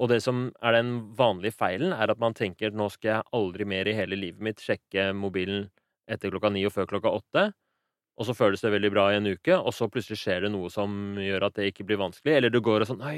Og 0.00 0.08
det 0.08 0.22
som 0.24 0.46
er 0.64 0.78
den 0.78 0.92
vanlige 1.16 1.58
feilen, 1.58 1.92
er 1.92 2.12
at 2.12 2.20
man 2.20 2.36
tenker 2.36 2.72
nå 2.72 2.88
skal 2.92 3.10
jeg 3.18 3.28
aldri 3.36 3.66
mer 3.68 3.88
i 3.88 3.96
hele 3.96 4.16
livet 4.16 4.40
mitt 4.44 4.62
sjekke 4.64 5.10
mobilen 5.16 5.68
etter 6.10 6.32
klokka 6.32 6.50
ni 6.52 6.64
og 6.66 6.72
før 6.74 6.88
klokka 6.88 7.12
åtte. 7.18 7.50
Og 8.20 8.26
så 8.28 8.36
føles 8.36 8.60
det 8.64 8.72
veldig 8.72 8.90
bra 8.92 9.06
i 9.12 9.18
en 9.18 9.28
uke, 9.28 9.56
og 9.56 9.72
så 9.72 9.88
plutselig 9.92 10.20
skjer 10.20 10.44
det 10.44 10.52
noe 10.52 10.68
som 10.72 11.16
gjør 11.20 11.46
at 11.46 11.56
det 11.56 11.70
ikke 11.70 11.86
blir 11.88 12.00
vanskelig. 12.00 12.34
Eller 12.36 12.52
du 12.52 12.60
går 12.64 12.84
og 12.84 12.90
sånn 12.90 13.00
Nei, 13.00 13.16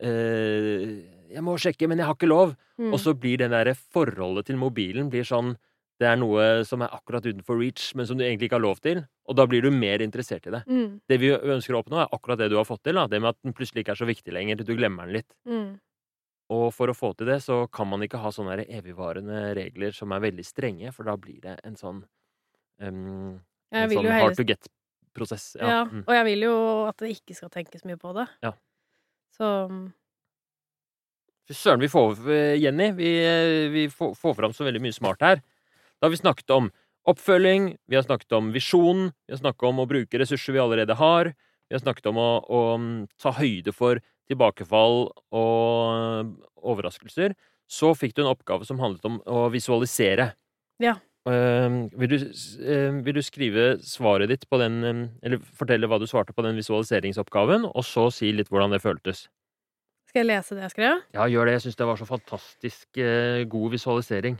jeg, 0.00 0.08
eh, 0.08 1.34
jeg 1.34 1.44
må 1.44 1.56
sjekke, 1.60 1.88
men 1.88 1.98
jeg 1.98 2.06
har 2.06 2.14
ikke 2.16 2.30
lov. 2.30 2.54
Mm. 2.78 2.92
Og 2.92 3.00
så 3.02 3.14
blir 3.18 3.38
det 3.38 3.50
derre 3.50 3.74
forholdet 3.74 4.46
til 4.46 4.56
mobilen 4.56 5.10
blir 5.10 5.26
sånn 5.26 5.56
Det 5.98 6.06
er 6.06 6.14
noe 6.14 6.62
som 6.62 6.78
er 6.86 6.92
akkurat 6.94 7.24
utenfor 7.26 7.58
reach, 7.58 7.88
men 7.98 8.06
som 8.06 8.16
du 8.16 8.22
egentlig 8.22 8.46
ikke 8.46 8.54
har 8.54 8.62
lov 8.62 8.78
til. 8.78 9.00
Og 9.26 9.34
da 9.34 9.48
blir 9.50 9.64
du 9.66 9.70
mer 9.74 9.98
interessert 9.98 10.46
i 10.46 10.52
det. 10.54 10.60
Mm. 10.70 11.00
Det 11.10 11.16
vi 11.18 11.32
ønsker 11.34 11.74
å 11.74 11.80
oppnå, 11.82 11.98
er 11.98 12.12
akkurat 12.14 12.38
det 12.38 12.46
du 12.52 12.54
har 12.54 12.68
fått 12.68 12.84
til. 12.86 12.94
Da. 12.94 13.08
Det 13.10 13.18
med 13.18 13.32
at 13.32 13.38
den 13.42 13.52
plutselig 13.52 13.82
ikke 13.82 13.96
er 13.96 13.98
så 13.98 14.06
viktig 14.06 14.30
lenger. 14.32 14.62
Du 14.62 14.76
glemmer 14.78 15.10
den 15.10 15.16
litt. 15.18 15.34
Mm. 15.42 15.80
Og 16.54 16.68
for 16.72 16.86
å 16.86 16.94
få 16.94 17.10
til 17.18 17.26
det, 17.26 17.40
så 17.42 17.66
kan 17.74 17.90
man 17.90 18.00
ikke 18.06 18.20
ha 18.22 18.30
sånne 18.30 18.62
evigvarende 18.64 19.40
regler 19.58 19.90
som 19.96 20.14
er 20.14 20.22
veldig 20.22 20.46
strenge, 20.46 20.92
for 20.94 21.02
da 21.10 21.16
blir 21.18 21.42
det 21.42 21.58
en 21.66 21.74
sånn 21.76 22.04
um, 22.78 23.40
En 23.74 23.90
sånn 23.90 24.06
hard 24.08 24.38
to 24.38 24.46
get-prosess. 24.46 25.56
Ja, 25.58 25.66
Ja. 25.68 25.82
Mm. 25.84 26.04
og 26.06 26.14
jeg 26.14 26.24
vil 26.30 26.46
jo 26.46 26.54
at 26.86 26.96
det 27.02 27.10
ikke 27.18 27.34
skal 27.36 27.50
tenkes 27.50 27.84
mye 27.84 27.98
på 27.98 28.14
det. 28.16 28.28
Ja. 28.46 28.54
Så 29.38 29.50
Fy 31.48 31.54
søren, 31.56 31.80
vi 31.80 31.88
får 31.88 32.18
Jenny, 32.60 32.90
vi, 32.92 33.10
vi 33.72 33.86
får, 33.88 34.12
får 34.20 34.34
fram 34.36 34.52
så 34.52 34.66
veldig 34.66 34.82
mye 34.84 34.92
smart 34.92 35.22
her. 35.24 35.40
Da 35.96 36.04
har 36.06 36.12
vi 36.12 36.20
snakket 36.20 36.52
om 36.52 36.68
oppfølging, 37.08 37.70
vi 37.88 37.96
har 37.96 38.04
snakket 38.04 38.34
om 38.36 38.50
visjon, 38.52 39.06
vi 39.24 39.32
har 39.32 39.40
snakket 39.40 39.64
om 39.70 39.80
å 39.80 39.86
bruke 39.88 40.20
ressurser 40.20 40.52
vi 40.52 40.60
allerede 40.60 40.98
har. 40.98 41.32
vi 41.68 41.76
har 41.76 41.80
snakket 41.80 42.10
om 42.10 42.20
å, 42.20 42.28
å 42.44 42.60
mm, 42.76 43.06
ta 43.16 43.32
høyde 43.38 43.72
for 43.72 44.00
tilbakefall 44.28 45.08
og 45.32 46.34
overraskelser, 46.60 47.32
så 47.68 47.94
fikk 47.96 48.16
du 48.16 48.22
en 48.24 48.32
oppgave 48.32 48.68
som 48.68 48.80
handlet 48.80 49.04
om 49.08 49.18
å 49.24 49.48
visualisere. 49.52 50.34
Ja. 50.84 50.98
Eh, 51.28 51.68
vil, 51.98 52.08
du, 52.12 52.16
s- 52.30 52.56
eh, 52.62 52.90
vil 53.04 53.16
du 53.18 53.22
skrive 53.26 53.64
svaret 53.84 54.30
ditt 54.30 54.44
på 54.48 54.58
den 54.62 54.76
eh, 54.86 55.00
Eller 55.26 55.38
fortelle 55.58 55.88
hva 55.90 55.98
du 56.00 56.06
svarte 56.08 56.32
på 56.36 56.44
den 56.46 56.56
visualiseringsoppgaven, 56.56 57.66
og 57.68 57.84
så 57.84 58.06
si 58.14 58.30
litt 58.32 58.48
hvordan 58.52 58.72
det 58.72 58.80
føltes? 58.84 59.26
Skal 60.08 60.22
jeg 60.24 60.30
lese 60.30 60.56
det 60.56 60.62
jeg 60.68 60.72
skrev? 60.76 61.02
Ja, 61.12 61.26
gjør 61.28 61.44
det. 61.50 61.58
Jeg 61.58 61.64
syns 61.66 61.76
det 61.76 61.86
var 61.90 61.98
så 62.00 62.06
fantastisk 62.08 62.96
eh, 63.02 63.42
god 63.50 63.74
visualisering. 63.74 64.38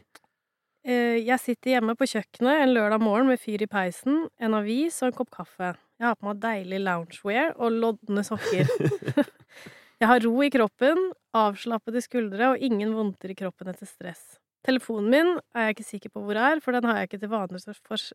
Eh, 0.88 1.18
Jeg 1.26 1.38
sitter 1.42 1.74
hjemme 1.74 1.92
på 1.98 2.06
kjøkkenet 2.08 2.62
en 2.62 2.72
lørdag 2.72 3.02
morgen 3.04 3.28
med 3.28 3.42
fyr 3.42 3.60
i 3.66 3.68
peisen, 3.68 4.22
en 4.40 4.54
avis 4.56 5.02
og 5.02 5.10
en 5.10 5.16
kopp 5.18 5.30
kaffe. 5.34 5.74
Jeg 5.98 6.06
har 6.06 6.16
på 6.16 6.28
meg 6.30 6.40
deilig 6.40 6.78
loungewear 6.86 7.52
og 7.58 7.74
lodne 7.74 8.22
sokker. 8.24 8.70
Jeg 10.00 10.06
har 10.06 10.22
ro 10.22 10.36
i 10.46 10.48
kroppen, 10.54 11.08
avslappede 11.34 12.00
skuldre 12.04 12.52
og 12.54 12.60
ingen 12.62 12.92
vondter 12.94 13.32
i 13.32 13.36
kroppen 13.36 13.66
etter 13.72 13.88
stress. 13.90 14.38
Telefonen 14.66 15.10
min 15.12 15.30
er 15.54 15.68
jeg 15.68 15.76
ikke 15.76 15.86
sikker 15.86 16.12
på 16.14 16.22
hvor 16.24 16.38
er, 16.40 16.62
for 16.64 16.74
den 16.74 16.88
har 16.88 16.98
jeg 16.98 17.10
ikke 17.10 17.20
til 17.22 17.30
vane 17.32 17.60
for 17.76 18.08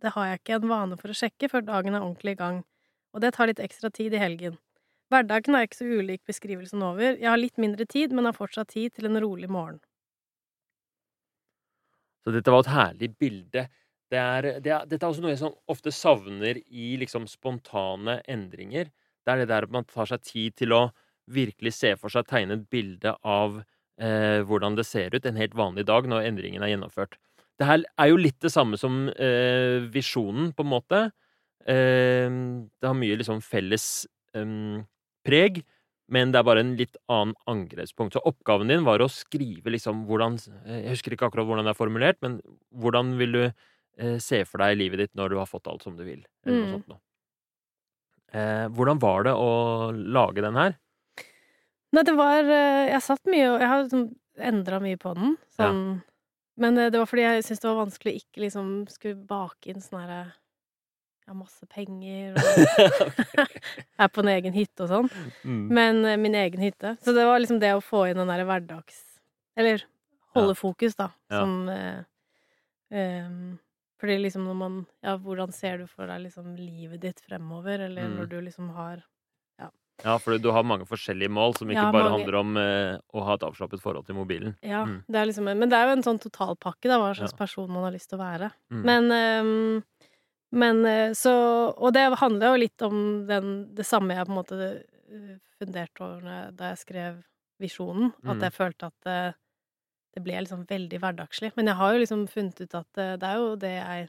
Det 0.00 0.12
har 0.14 0.26
jeg 0.26 0.40
ikke 0.40 0.58
en 0.58 0.68
vane 0.68 0.96
for 0.96 1.12
å 1.12 1.16
sjekke 1.16 1.48
før 1.52 1.62
dagen 1.66 1.94
er 1.94 2.02
ordentlig 2.02 2.34
i 2.34 2.40
gang. 2.40 2.64
Og 3.14 3.22
det 3.22 3.34
tar 3.34 3.50
litt 3.50 3.62
ekstra 3.62 3.90
tid 3.90 4.14
i 4.14 4.22
helgen. 4.22 4.58
Hverdagen 5.10 5.56
er 5.58 5.66
ikke 5.66 5.80
så 5.80 5.88
ulik 5.90 6.22
beskrivelsen 6.28 6.82
over. 6.86 7.16
Jeg 7.18 7.26
har 7.26 7.38
litt 7.38 7.58
mindre 7.58 7.84
tid, 7.84 8.12
men 8.14 8.28
har 8.28 8.36
fortsatt 8.36 8.70
tid 8.70 8.94
til 8.94 9.08
en 9.08 9.18
rolig 9.22 9.50
morgen. 9.50 9.80
Så 12.22 12.34
dette 12.34 12.52
var 12.52 12.62
et 12.62 12.70
herlig 12.70 13.10
bilde. 13.18 13.66
Det 14.10 14.18
er, 14.18 14.48
det 14.62 14.70
er, 14.70 14.86
dette 14.86 15.02
er 15.06 15.10
også 15.10 15.24
noe 15.24 15.32
jeg 15.32 15.40
sånn 15.42 15.56
ofte 15.70 15.92
savner 15.94 16.60
i 16.66 16.92
liksom 17.00 17.26
spontane 17.30 18.20
endringer. 18.30 18.90
Det 19.24 19.32
er 19.32 19.42
det 19.42 19.50
der 19.50 19.66
at 19.66 19.74
man 19.74 19.86
tar 19.88 20.08
seg 20.10 20.22
tid 20.26 20.56
til 20.58 20.74
å 20.76 20.82
virkelig 21.30 21.74
se 21.76 21.94
for 21.98 22.12
seg, 22.12 22.26
tegne 22.26 22.58
et 22.58 22.66
bilde 22.70 23.14
av 23.22 23.60
eh, 24.00 24.40
hvordan 24.48 24.76
det 24.78 24.86
ser 24.88 25.14
ut 25.14 25.26
en 25.28 25.36
helt 25.40 25.54
vanlig 25.58 25.84
dag 25.88 26.08
når 26.10 26.26
endringen 26.30 26.64
er 26.64 26.72
gjennomført. 26.74 27.18
Det 27.60 27.68
her 27.68 27.82
er 28.00 28.08
jo 28.08 28.16
litt 28.20 28.38
det 28.40 28.52
samme 28.54 28.78
som 28.80 29.08
eh, 29.12 29.84
visjonen, 29.92 30.52
på 30.56 30.64
en 30.64 30.72
måte. 30.72 31.00
Eh, 31.68 32.30
det 32.80 32.88
har 32.88 32.96
mye 32.96 33.18
liksom 33.20 33.42
felles 33.44 34.06
em, 34.34 34.86
preg, 35.26 35.60
men 36.10 36.32
det 36.32 36.40
er 36.40 36.46
bare 36.48 36.62
en 36.64 36.72
litt 36.78 36.96
annen 37.12 37.36
angrepspunkt. 37.50 38.16
Så 38.16 38.22
oppgaven 38.26 38.72
din 38.72 38.86
var 38.88 39.02
å 39.04 39.10
skrive 39.12 39.70
liksom 39.76 40.06
hvordan 40.08 40.40
eh, 40.64 40.80
Jeg 40.86 40.96
husker 40.96 41.14
ikke 41.14 41.28
akkurat 41.28 41.46
hvordan 41.46 41.68
det 41.68 41.74
er 41.76 41.78
formulert, 41.82 42.18
men 42.24 42.40
hvordan 42.80 43.12
vil 43.20 43.36
du 43.36 43.42
eh, 43.46 44.16
se 44.18 44.40
for 44.48 44.64
deg 44.64 44.80
livet 44.80 45.04
ditt 45.04 45.14
når 45.20 45.34
du 45.34 45.38
har 45.42 45.46
fått 45.50 45.68
alt 45.70 45.84
som 45.86 45.94
du 46.00 46.02
vil? 46.08 46.24
Eller 46.46 46.62
noe 46.64 46.66
Mm. 46.70 46.74
sånt 46.78 46.88
noe. 46.90 47.00
Eh, 48.32 48.66
hvordan 48.74 49.00
var 49.02 49.24
det 49.26 49.32
å 49.34 49.50
lage 49.92 50.42
den 50.44 50.54
her? 50.58 50.76
Nei, 51.92 52.02
det 52.06 52.12
var 52.14 52.44
eh, 52.44 52.90
Jeg 52.92 53.02
satt 53.02 53.24
mye 53.26 53.48
og 53.50 53.60
Jeg 53.60 53.68
har 53.72 53.82
liksom 53.84 54.04
endra 54.50 54.78
mye 54.80 54.96
på 55.00 55.14
den. 55.18 55.36
Sånn 55.56 55.80
Men 56.60 56.78
eh, 56.78 56.90
det 56.92 56.98
var 57.00 57.06
fordi 57.10 57.24
jeg 57.26 57.44
syntes 57.46 57.62
det 57.64 57.68
var 57.70 57.80
vanskelig 57.84 58.12
å 58.14 58.20
ikke 58.20 58.44
liksom 58.46 58.68
skulle 58.92 59.18
bake 59.30 59.70
inn 59.72 59.80
sånn 59.82 60.00
herre 60.04 60.20
har 61.30 61.36
masse 61.38 61.66
penger 61.70 62.34
og 62.34 62.42
Er 64.02 64.08
på 64.10 64.22
en 64.24 64.30
egen 64.32 64.54
hytte 64.56 64.82
og 64.82 64.90
sånn. 64.90 65.10
Mm. 65.46 65.60
Men 65.70 66.00
eh, 66.08 66.16
min 66.18 66.34
egen 66.34 66.62
hytte. 66.64 66.96
Så 67.04 67.14
det 67.14 67.26
var 67.28 67.38
liksom 67.42 67.60
det 67.62 67.70
å 67.76 67.82
få 67.84 68.06
inn 68.10 68.18
den 68.18 68.30
derre 68.32 68.46
hverdags... 68.48 68.98
Eller 69.58 69.84
holde 70.34 70.54
fokus, 70.58 70.94
da, 70.98 71.08
Ja. 71.30 71.40
som 71.42 71.68
eh, 71.68 72.02
em, 72.94 73.58
Fordi 74.00 74.16
liksom 74.24 74.44
når 74.46 74.54
man 74.58 74.76
Ja, 75.04 75.16
hvordan 75.20 75.52
ser 75.54 75.78
du 75.82 75.86
for 75.90 76.06
deg 76.10 76.22
liksom 76.24 76.54
livet 76.58 77.00
ditt 77.02 77.20
fremover, 77.20 77.78
eller 77.88 78.08
Mm. 78.08 78.16
når 78.18 78.28
du 78.30 78.36
liksom 78.46 78.70
har 78.74 79.02
Ja, 80.04 80.16
for 80.18 80.38
du 80.38 80.50
har 80.50 80.62
mange 80.64 80.86
forskjellige 80.88 81.28
mål 81.30 81.56
som 81.58 81.68
ikke 81.68 81.74
Ja, 81.82 81.92
bare 81.92 82.04
mange- 82.10 82.18
handler 82.18 82.38
om 82.40 82.56
eh, 82.56 82.98
å 83.14 83.24
ha 83.24 83.34
et 83.34 83.40
avslappet 83.42 83.80
forhold 83.82 84.06
til 84.06 84.14
mobilen. 84.16 84.56
Ja, 84.62 84.84
Mm. 84.84 85.04
det 85.08 85.16
er 85.16 85.26
liksom 85.26 85.44
Men 85.44 85.68
det 85.68 85.76
er 85.76 85.86
jo 85.86 85.92
en 85.92 86.02
sånn 86.02 86.18
totalpakke, 86.20 86.88
da, 86.88 86.98
hva 86.98 87.14
slags 87.14 87.32
Ja. 87.32 87.36
person 87.36 87.70
man 87.70 87.84
har 87.84 87.92
lyst 87.92 88.08
til 88.10 88.18
å 88.18 88.22
være. 88.22 88.52
Mm. 88.70 88.82
Men 88.84 89.12
um, 89.12 89.84
Men 90.52 90.84
eh, 90.84 91.10
så 91.12 91.72
Og 91.78 91.92
det 91.94 92.18
handler 92.18 92.56
jo 92.56 92.60
litt 92.66 92.82
om 92.82 93.24
den, 93.26 93.72
det 93.74 93.86
samme 93.86 94.16
jeg 94.16 94.26
på 94.26 94.30
en 94.30 94.42
måte 94.42 94.84
eh, 95.12 95.36
funderte 95.60 96.00
over 96.00 96.50
da 96.50 96.70
jeg 96.74 96.78
skrev 96.86 97.22
visjonen. 97.60 98.12
At 98.26 98.36
Mm. 98.38 98.40
jeg 98.40 98.52
følte 98.52 98.86
at 98.86 98.94
det, 99.04 99.34
det 100.16 100.24
ble 100.24 100.32
liksom 100.40 100.66
veldig 100.66 100.98
hverdagslig. 101.00 101.52
Men 101.56 101.66
jeg 101.66 101.76
har 101.76 101.92
jo 101.92 101.98
liksom 102.00 102.26
funnet 102.28 102.60
ut 102.60 102.74
at 102.74 102.86
det, 102.94 103.20
det 103.20 103.28
er 103.28 103.36
jo 103.36 103.54
det 103.56 103.70
jeg 103.86 104.08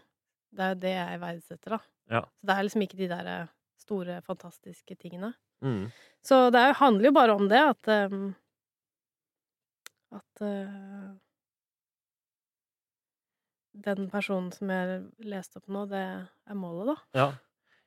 Det 0.54 0.60
er 0.60 0.76
det 0.76 0.94
jeg 0.96 1.20
verdsetter, 1.22 1.70
da. 1.70 1.80
Ja. 2.10 2.22
Så 2.22 2.44
det 2.46 2.50
er 2.58 2.64
liksom 2.64 2.82
ikke 2.82 2.98
de 2.98 3.08
der 3.08 3.26
eh, 3.28 3.48
store, 3.78 4.22
fantastiske 4.22 4.98
tingene. 5.00 5.34
Mm. 5.62 5.84
Så 6.26 6.38
det 6.54 6.62
er, 6.62 6.78
handler 6.78 7.10
jo 7.10 7.14
bare 7.18 7.36
om 7.38 7.48
det, 7.50 7.62
at 7.74 7.92
um, 8.12 8.32
At 10.12 10.42
uh, 10.44 11.14
Den 13.72 14.10
personen 14.12 14.52
som 14.52 14.70
jeg 14.74 15.00
leste 15.24 15.62
opp 15.62 15.72
nå, 15.72 15.86
det 15.90 16.02
er 16.02 16.58
målet, 16.60 16.92
da. 16.92 16.98
Ja. 17.18 17.30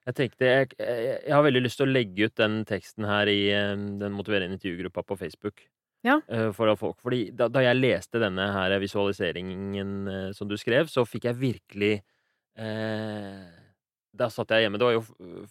Jeg 0.05 0.17
tenkte 0.19 0.49
jeg, 0.49 0.73
jeg, 0.77 1.13
jeg 1.25 1.33
har 1.33 1.45
veldig 1.45 1.63
lyst 1.65 1.79
til 1.81 1.87
å 1.87 1.93
legge 1.93 2.27
ut 2.29 2.35
den 2.37 2.59
teksten 2.69 3.07
her 3.09 3.29
i 3.31 3.39
eh, 3.57 3.71
den 4.01 4.13
motiverende 4.13 4.59
intervjugruppa 4.59 5.05
på 5.09 5.17
Facebook. 5.17 5.63
Ja. 6.05 6.19
Eh, 6.29 6.51
For 6.53 6.69
at 6.69 6.81
folk, 6.81 6.99
fordi 7.01 7.31
da, 7.37 7.49
da 7.49 7.63
jeg 7.65 7.81
leste 7.81 8.21
denne 8.21 8.51
her 8.53 8.75
visualiseringen 8.83 9.95
eh, 10.13 10.27
som 10.37 10.51
du 10.51 10.59
skrev, 10.61 10.91
så 10.93 11.07
fikk 11.09 11.31
jeg 11.31 11.41
virkelig 11.41 11.95
eh, 12.61 13.47
Da 14.15 14.29
satt 14.31 14.53
jeg 14.55 14.65
hjemme. 14.65 14.79
Det 14.79 14.87
var 14.87 14.95
jo 14.95 15.03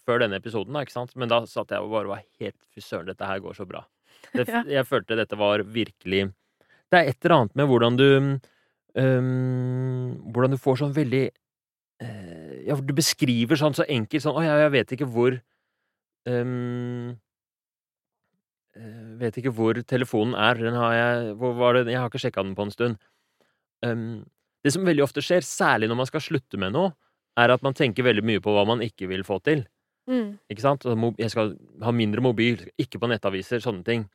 før 0.08 0.24
denne 0.24 0.40
episoden, 0.40 0.74
da, 0.76 0.84
ikke 0.86 0.96
sant? 0.96 1.12
Men 1.20 1.32
da 1.32 1.42
satt 1.50 1.74
jeg 1.74 1.84
og 1.84 1.92
bare 1.92 2.12
var 2.14 2.24
helt 2.40 2.60
Fy 2.72 2.84
søren, 2.84 3.10
dette 3.10 3.28
her 3.28 3.42
går 3.44 3.58
så 3.58 3.68
bra. 3.70 3.84
Det, 4.34 4.48
Ja. 4.48 4.64
Jeg 4.80 4.88
følte 4.88 5.18
dette 5.20 5.38
var 5.38 5.62
virkelig 5.68 6.30
Det 6.90 6.98
er 7.00 7.10
et 7.12 7.26
eller 7.26 7.36
annet 7.36 7.56
med 7.60 7.68
hvordan 7.70 7.98
du 8.00 8.08
um, 8.96 10.14
Hvordan 10.32 10.54
du 10.54 10.58
får 10.62 10.80
sånn 10.80 10.96
veldig 10.96 11.26
uh, 12.02 12.54
Ja, 12.70 12.78
du 12.78 12.94
beskriver 12.96 13.60
sånn 13.60 13.76
så 13.78 13.86
enkelt 13.86 14.24
sånn 14.24 14.40
Å 14.40 14.46
ja, 14.46 14.56
jeg 14.64 14.74
vet 14.78 14.96
ikke 14.96 15.10
hvor 15.12 15.38
eh, 16.30 16.54
Vet 19.22 19.38
ikke 19.38 19.54
hvor 19.54 19.78
telefonen 19.86 20.34
er. 20.40 20.58
Den 20.62 20.78
har 20.80 20.94
jeg 20.98 21.34
Hvor 21.42 21.54
var 21.60 21.78
det 21.78 21.92
Jeg 21.92 22.00
har 22.02 22.10
ikke 22.10 22.24
sjekka 22.24 22.46
den 22.46 22.56
på 22.58 22.66
en 22.66 22.74
stund. 22.74 23.02
Um, 23.86 24.24
det 24.64 24.72
som 24.74 24.86
veldig 24.88 25.04
ofte 25.04 25.22
skjer, 25.24 25.44
særlig 25.44 25.90
når 25.92 26.00
man 26.00 26.08
skal 26.08 26.24
slutte 26.24 26.58
med 26.60 26.72
noe, 26.72 26.94
er 27.40 27.54
at 27.54 27.64
man 27.66 27.76
tenker 27.78 28.06
veldig 28.06 28.26
mye 28.26 28.44
på 28.44 28.54
hva 28.54 28.66
man 28.70 28.84
ikke 28.86 29.10
vil 29.10 29.26
få 29.28 29.40
til. 29.46 29.66
Mm. 30.10 30.38
Ikke 30.52 30.64
sant? 30.64 30.86
Jeg 31.20 31.32
skal 31.34 31.56
ha 31.84 31.94
mindre 31.96 32.24
mobil, 32.24 32.60
ikke 32.80 33.00
på 33.02 33.10
nettaviser, 33.10 33.64
sånne 33.64 33.86
ting. 33.88 34.08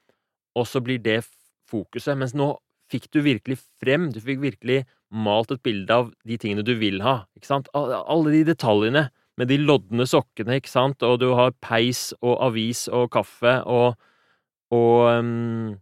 Og 0.59 0.69
så 0.69 0.83
blir 0.85 1.01
det 1.03 1.23
fokuset. 1.71 2.17
Mens 2.19 2.35
nå 2.37 2.53
fikk 2.93 3.09
du 3.13 3.21
virkelig 3.25 3.59
frem, 3.81 4.09
du 4.13 4.21
fikk 4.25 4.43
virkelig 4.43 4.83
malt 5.13 5.53
et 5.53 5.63
bilde 5.65 5.95
av 5.95 6.13
de 6.29 6.39
tingene 6.41 6.65
du 6.65 6.75
vil 6.81 7.03
ha. 7.05 7.23
Ikke 7.37 7.51
sant? 7.51 7.71
Alle 7.75 8.37
de 8.37 8.45
detaljene 8.53 9.09
med 9.39 9.51
de 9.53 9.59
lodne 9.61 10.07
sokkene, 10.09 10.59
ikke 10.59 10.73
sant? 10.73 11.05
Og 11.07 11.19
du 11.23 11.31
har 11.39 11.57
peis 11.65 12.11
og 12.21 12.39
avis 12.49 12.87
og 12.89 13.11
kaffe 13.15 13.61
og 13.67 13.99
og 14.69 15.07
um, 15.09 15.77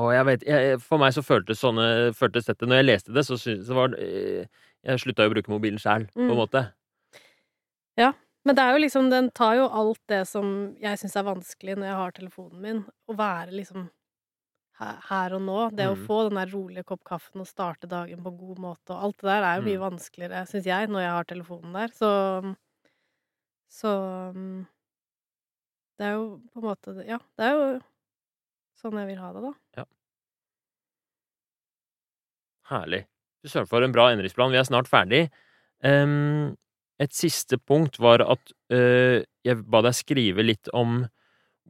og 0.00 0.12
jeg 0.12 0.26
vet, 0.28 0.44
jeg, 0.48 0.78
For 0.80 1.00
meg 1.00 1.12
så 1.12 1.24
føltes 1.24 1.60
sånne, 1.60 2.14
føltes 2.16 2.48
dette 2.48 2.64
Når 2.68 2.80
jeg 2.80 2.86
leste 2.86 3.12
det, 3.16 3.24
så 3.28 3.36
var 3.36 3.46
det 3.52 3.76
var 3.76 3.96
eh, 4.00 4.64
Jeg 4.86 5.02
slutta 5.02 5.26
jo 5.26 5.30
å 5.32 5.34
bruke 5.34 5.50
mobilen 5.50 5.80
sjæl, 5.82 6.06
på 6.14 6.28
en 6.30 6.38
måte. 6.38 6.62
Ja. 7.98 8.12
Men 8.46 8.54
det 8.54 8.62
er 8.62 8.76
jo 8.76 8.82
liksom, 8.84 9.08
den 9.10 9.30
tar 9.34 9.56
jo 9.58 9.64
alt 9.74 9.98
det 10.06 10.20
som 10.30 10.50
jeg 10.78 11.00
syns 11.00 11.16
er 11.18 11.24
vanskelig 11.26 11.74
når 11.80 11.88
jeg 11.88 11.96
har 12.00 12.12
telefonen 12.14 12.60
min, 12.62 12.82
å 13.10 13.16
være 13.18 13.50
liksom 13.58 13.88
her, 14.78 15.32
og 15.34 15.40
nå. 15.42 15.56
Det 15.74 15.86
å 15.88 15.96
Mm. 15.96 16.04
få 16.06 16.28
den 16.28 16.36
der 16.38 16.52
rolige 16.52 16.84
kopp 16.84 17.02
kaffen 17.04 17.40
og 17.40 17.46
starte 17.48 17.88
dagen 17.88 18.22
på 18.22 18.28
en 18.30 18.38
god 18.38 18.58
måte 18.58 18.92
og 18.94 19.02
alt 19.02 19.16
det 19.18 19.30
der 19.32 19.42
er 19.42 19.56
jo 19.56 19.62
mye 19.66 19.78
Mm. 19.80 19.86
vanskeligere, 19.90 20.46
syns 20.46 20.66
jeg, 20.66 20.88
når 20.88 21.00
jeg 21.00 21.10
har 21.16 21.24
telefonen 21.24 21.72
der. 21.72 21.88
Så 21.88 22.56
Så 23.68 23.88
mm, 24.34 24.66
det 25.98 26.06
er 26.06 26.12
jo 26.12 26.40
på 26.52 26.60
en 26.60 26.66
måte 26.68 27.06
Ja, 27.08 27.18
det 27.36 27.44
er 27.44 27.52
jo 27.56 27.80
sånn 28.80 28.98
jeg 29.00 29.06
vil 29.08 29.18
ha 29.18 29.32
det, 29.32 29.42
da. 29.42 29.52
Ja. 29.80 29.84
Herlig. 32.70 33.06
Fy 33.46 33.52
søren, 33.52 33.68
for 33.70 33.84
en 33.86 33.94
bra 33.94 34.08
endringsplan. 34.10 34.50
Vi 34.50 34.58
er 34.58 34.66
snart 34.66 34.88
ferdig. 34.90 35.28
Um, 35.86 36.56
et 36.98 37.12
siste 37.14 37.58
punkt 37.62 38.00
var 38.02 38.24
at 38.24 38.52
uh, 38.74 39.22
jeg 39.46 39.62
ba 39.70 39.82
deg 39.86 39.94
skrive 39.94 40.42
litt 40.42 40.70
om 40.74 41.04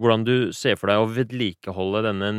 hvordan 0.01 0.24
du 0.24 0.35
ser 0.57 0.79
for 0.81 0.89
deg 0.89 1.03
å 1.03 1.11
vedlikeholde 1.12 2.05
denne 2.07 2.31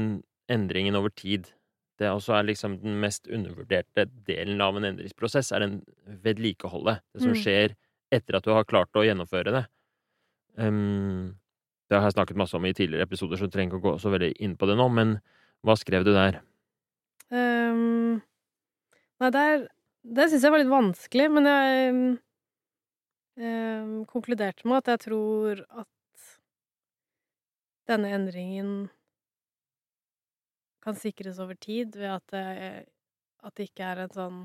endringen 0.49 0.97
over 0.97 1.13
tid. 1.13 1.51
Det 1.97 2.09
også 2.09 2.35
er 2.37 2.49
liksom 2.49 2.77
den 2.83 2.99
mest 3.01 3.29
undervurderte 3.33 4.05
delen 4.27 4.61
av 4.61 4.77
en 4.77 4.85
endringsprosess, 4.91 5.51
er 5.51 5.65
den 5.65 5.79
vedlikeholdet. 6.25 7.01
Det 7.13 7.23
som 7.23 7.33
Mm. 7.33 7.41
skjer 7.41 7.75
etter 8.13 8.37
at 8.37 8.45
du 8.45 8.51
har 8.53 8.63
klart 8.65 8.93
å 8.95 9.05
gjennomføre 9.05 9.53
det. 9.53 9.65
Um, 10.57 11.37
det 11.89 11.97
har 11.97 12.05
jeg 12.09 12.17
snakket 12.17 12.37
masse 12.37 12.55
om 12.57 12.65
i 12.65 12.73
tidligere 12.73 13.05
episoder, 13.05 13.37
så 13.37 13.45
jeg 13.47 13.51
trenger 13.51 13.73
ikke 13.73 13.81
å 13.81 13.91
gå 13.91 13.99
så 14.01 14.11
veldig 14.13 14.33
inn 14.39 14.55
på 14.57 14.67
det 14.69 14.77
nå, 14.77 14.87
men 14.89 15.19
hva 15.65 15.75
skrev 15.77 16.05
du 16.05 16.13
der? 16.13 16.41
Ehm, 17.31 18.21
nei, 19.21 19.29
det 19.33 19.43
er 19.43 19.67
Det 20.07 20.29
syns 20.31 20.43
jeg 20.45 20.53
var 20.53 20.61
litt 20.61 20.71
vanskelig, 20.71 21.25
men 21.35 21.47
jeg 21.49 21.95
øh, 23.43 24.05
konkluderte 24.07 24.67
med 24.69 24.77
at 24.79 24.91
jeg 24.93 25.01
tror 25.09 25.63
at 25.81 26.27
denne 27.87 28.11
endringen 28.15 28.71
kan 30.83 30.95
sikres 30.95 31.39
over 31.43 31.55
tid 31.59 31.95
ved 31.99 32.13
at 32.13 32.27
det, 32.31 32.87
at 33.43 33.55
det 33.59 33.67
ikke 33.69 33.83
er 33.91 34.05
en 34.05 34.15
sånn 34.15 34.39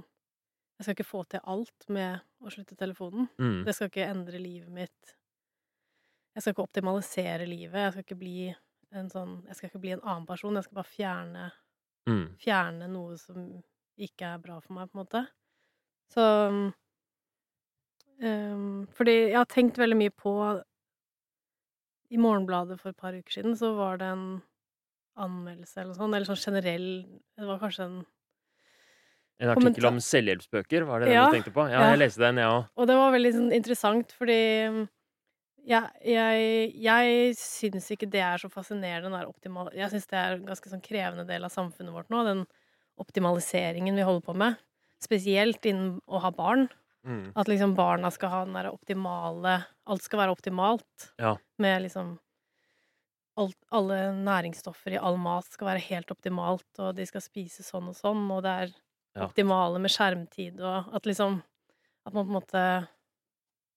Jeg 0.79 0.85
skal 0.87 0.97
ikke 0.97 1.07
få 1.13 1.21
til 1.31 1.43
alt 1.47 1.85
med 1.95 2.23
å 2.43 2.51
slutte 2.51 2.75
telefonen. 2.75 3.29
Mm. 3.39 3.61
Det 3.63 3.75
skal 3.77 3.87
ikke 3.87 4.07
endre 4.11 4.39
livet 4.43 4.73
mitt. 4.75 5.13
Jeg 6.35 6.43
skal 6.43 6.55
ikke 6.57 6.65
optimalisere 6.65 7.47
livet. 7.47 7.77
Jeg 7.85 7.93
skal 7.93 8.03
ikke 8.07 8.19
bli 8.19 8.49
en 8.99 9.11
sånn 9.13 9.37
Jeg 9.47 9.59
skal 9.61 9.71
ikke 9.71 9.83
bli 9.85 9.93
en 9.95 10.03
annen 10.03 10.27
person. 10.27 10.59
Jeg 10.59 10.67
skal 10.67 10.81
bare 10.81 10.91
fjerne, 10.97 11.51
Mm. 12.11 12.25
fjerne 12.43 12.89
noe 12.91 13.15
som 13.15 13.63
ikke 14.01 14.35
er 14.35 14.43
bra 14.43 14.59
for 14.61 14.77
meg, 14.77 14.91
på 14.91 14.99
en 14.99 15.03
måte. 15.05 15.25
Så 16.13 16.23
um, 18.23 18.87
Fordi 18.97 19.17
jeg 19.33 19.39
har 19.39 19.49
tenkt 19.51 19.81
veldig 19.81 19.99
mye 19.99 20.13
på 20.15 20.33
I 22.13 22.21
Morgenbladet 22.21 22.79
for 22.81 22.93
et 22.93 23.01
par 23.01 23.17
uker 23.17 23.39
siden 23.39 23.57
så 23.59 23.73
var 23.79 24.01
det 24.03 24.11
en 24.13 24.27
anmeldelse 25.21 25.77
eller 25.79 25.93
noe 25.93 26.01
sånt, 26.01 26.17
eller 26.17 26.29
sånn 26.29 26.45
generell 26.53 26.89
Det 27.37 27.49
var 27.49 27.61
kanskje 27.61 27.87
en 27.89 28.01
En 29.43 29.53
artikkel 29.53 29.89
om 29.89 30.01
selvhjelpsbøker, 30.01 30.85
var 30.89 31.03
det 31.03 31.11
det 31.11 31.17
Ja, 31.17 31.27
du 31.29 31.37
tenkte 31.37 31.55
på? 31.55 31.65
Ja, 31.67 31.81
ja. 31.81 31.93
jeg 31.93 32.03
leste 32.05 32.23
den, 32.23 32.39
jeg 32.39 32.47
ja. 32.47 32.59
òg. 32.61 32.69
Og 32.79 32.87
det 32.89 32.97
var 33.01 33.15
veldig 33.17 33.33
sånn 33.35 33.55
interessant, 33.57 34.13
fordi 34.15 34.37
mm, 34.71 34.83
jeg, 35.67 35.89
jeg, 36.07 36.69
jeg 36.85 37.33
syns 37.41 37.89
ikke 37.91 38.07
det 38.13 38.23
er 38.23 38.39
så 38.39 38.51
fascinerende, 38.53 39.09
den 39.09 39.17
der 39.17 39.27
optimal... 39.31 39.73
Jeg 39.75 39.91
syns 39.91 40.07
det 40.13 40.21
er 40.21 40.37
en 40.37 40.47
ganske 40.47 40.71
sånn 40.71 40.85
krevende 40.85 41.27
del 41.27 41.49
av 41.49 41.51
samfunnet 41.55 41.95
vårt 41.97 42.13
nå, 42.15 42.23
den 42.29 42.45
optimaliseringen 43.01 43.97
vi 43.97 44.03
holder 44.07 44.25
på 44.27 44.35
med. 44.37 44.57
Spesielt 45.03 45.65
innen 45.67 45.97
å 46.07 46.21
ha 46.23 46.31
barn. 46.31 46.69
Mm. 47.07 47.33
At 47.35 47.49
liksom 47.51 47.75
barna 47.75 48.11
skal 48.15 48.31
ha 48.31 48.45
den 48.45 48.55
der 48.55 48.69
optimale 48.71 49.65
Alt 49.91 50.05
skal 50.07 50.21
være 50.21 50.35
optimalt. 50.37 51.09
Ja. 51.19 51.33
Med 51.59 51.83
liksom 51.83 52.13
alt, 53.37 53.57
Alle 53.73 54.13
næringsstoffer 54.23 54.95
i 54.95 55.01
all 55.01 55.17
mat 55.19 55.49
skal 55.51 55.73
være 55.73 55.83
helt 55.89 56.13
optimalt, 56.15 56.69
og 56.79 56.95
de 56.95 57.07
skal 57.09 57.25
spise 57.25 57.65
sånn 57.67 57.89
og 57.91 57.97
sånn, 57.99 58.23
og 58.31 58.43
det 58.45 58.53
er 58.53 58.75
Ja. 59.17 59.27
optimale 59.27 59.81
med 59.81 59.91
skjermtid, 59.91 60.61
og 60.61 60.95
at 60.95 61.03
liksom 61.05 61.43
At 62.07 62.15
man 62.15 62.27
på 62.27 62.31
en 62.31 62.41
måte 62.41 62.89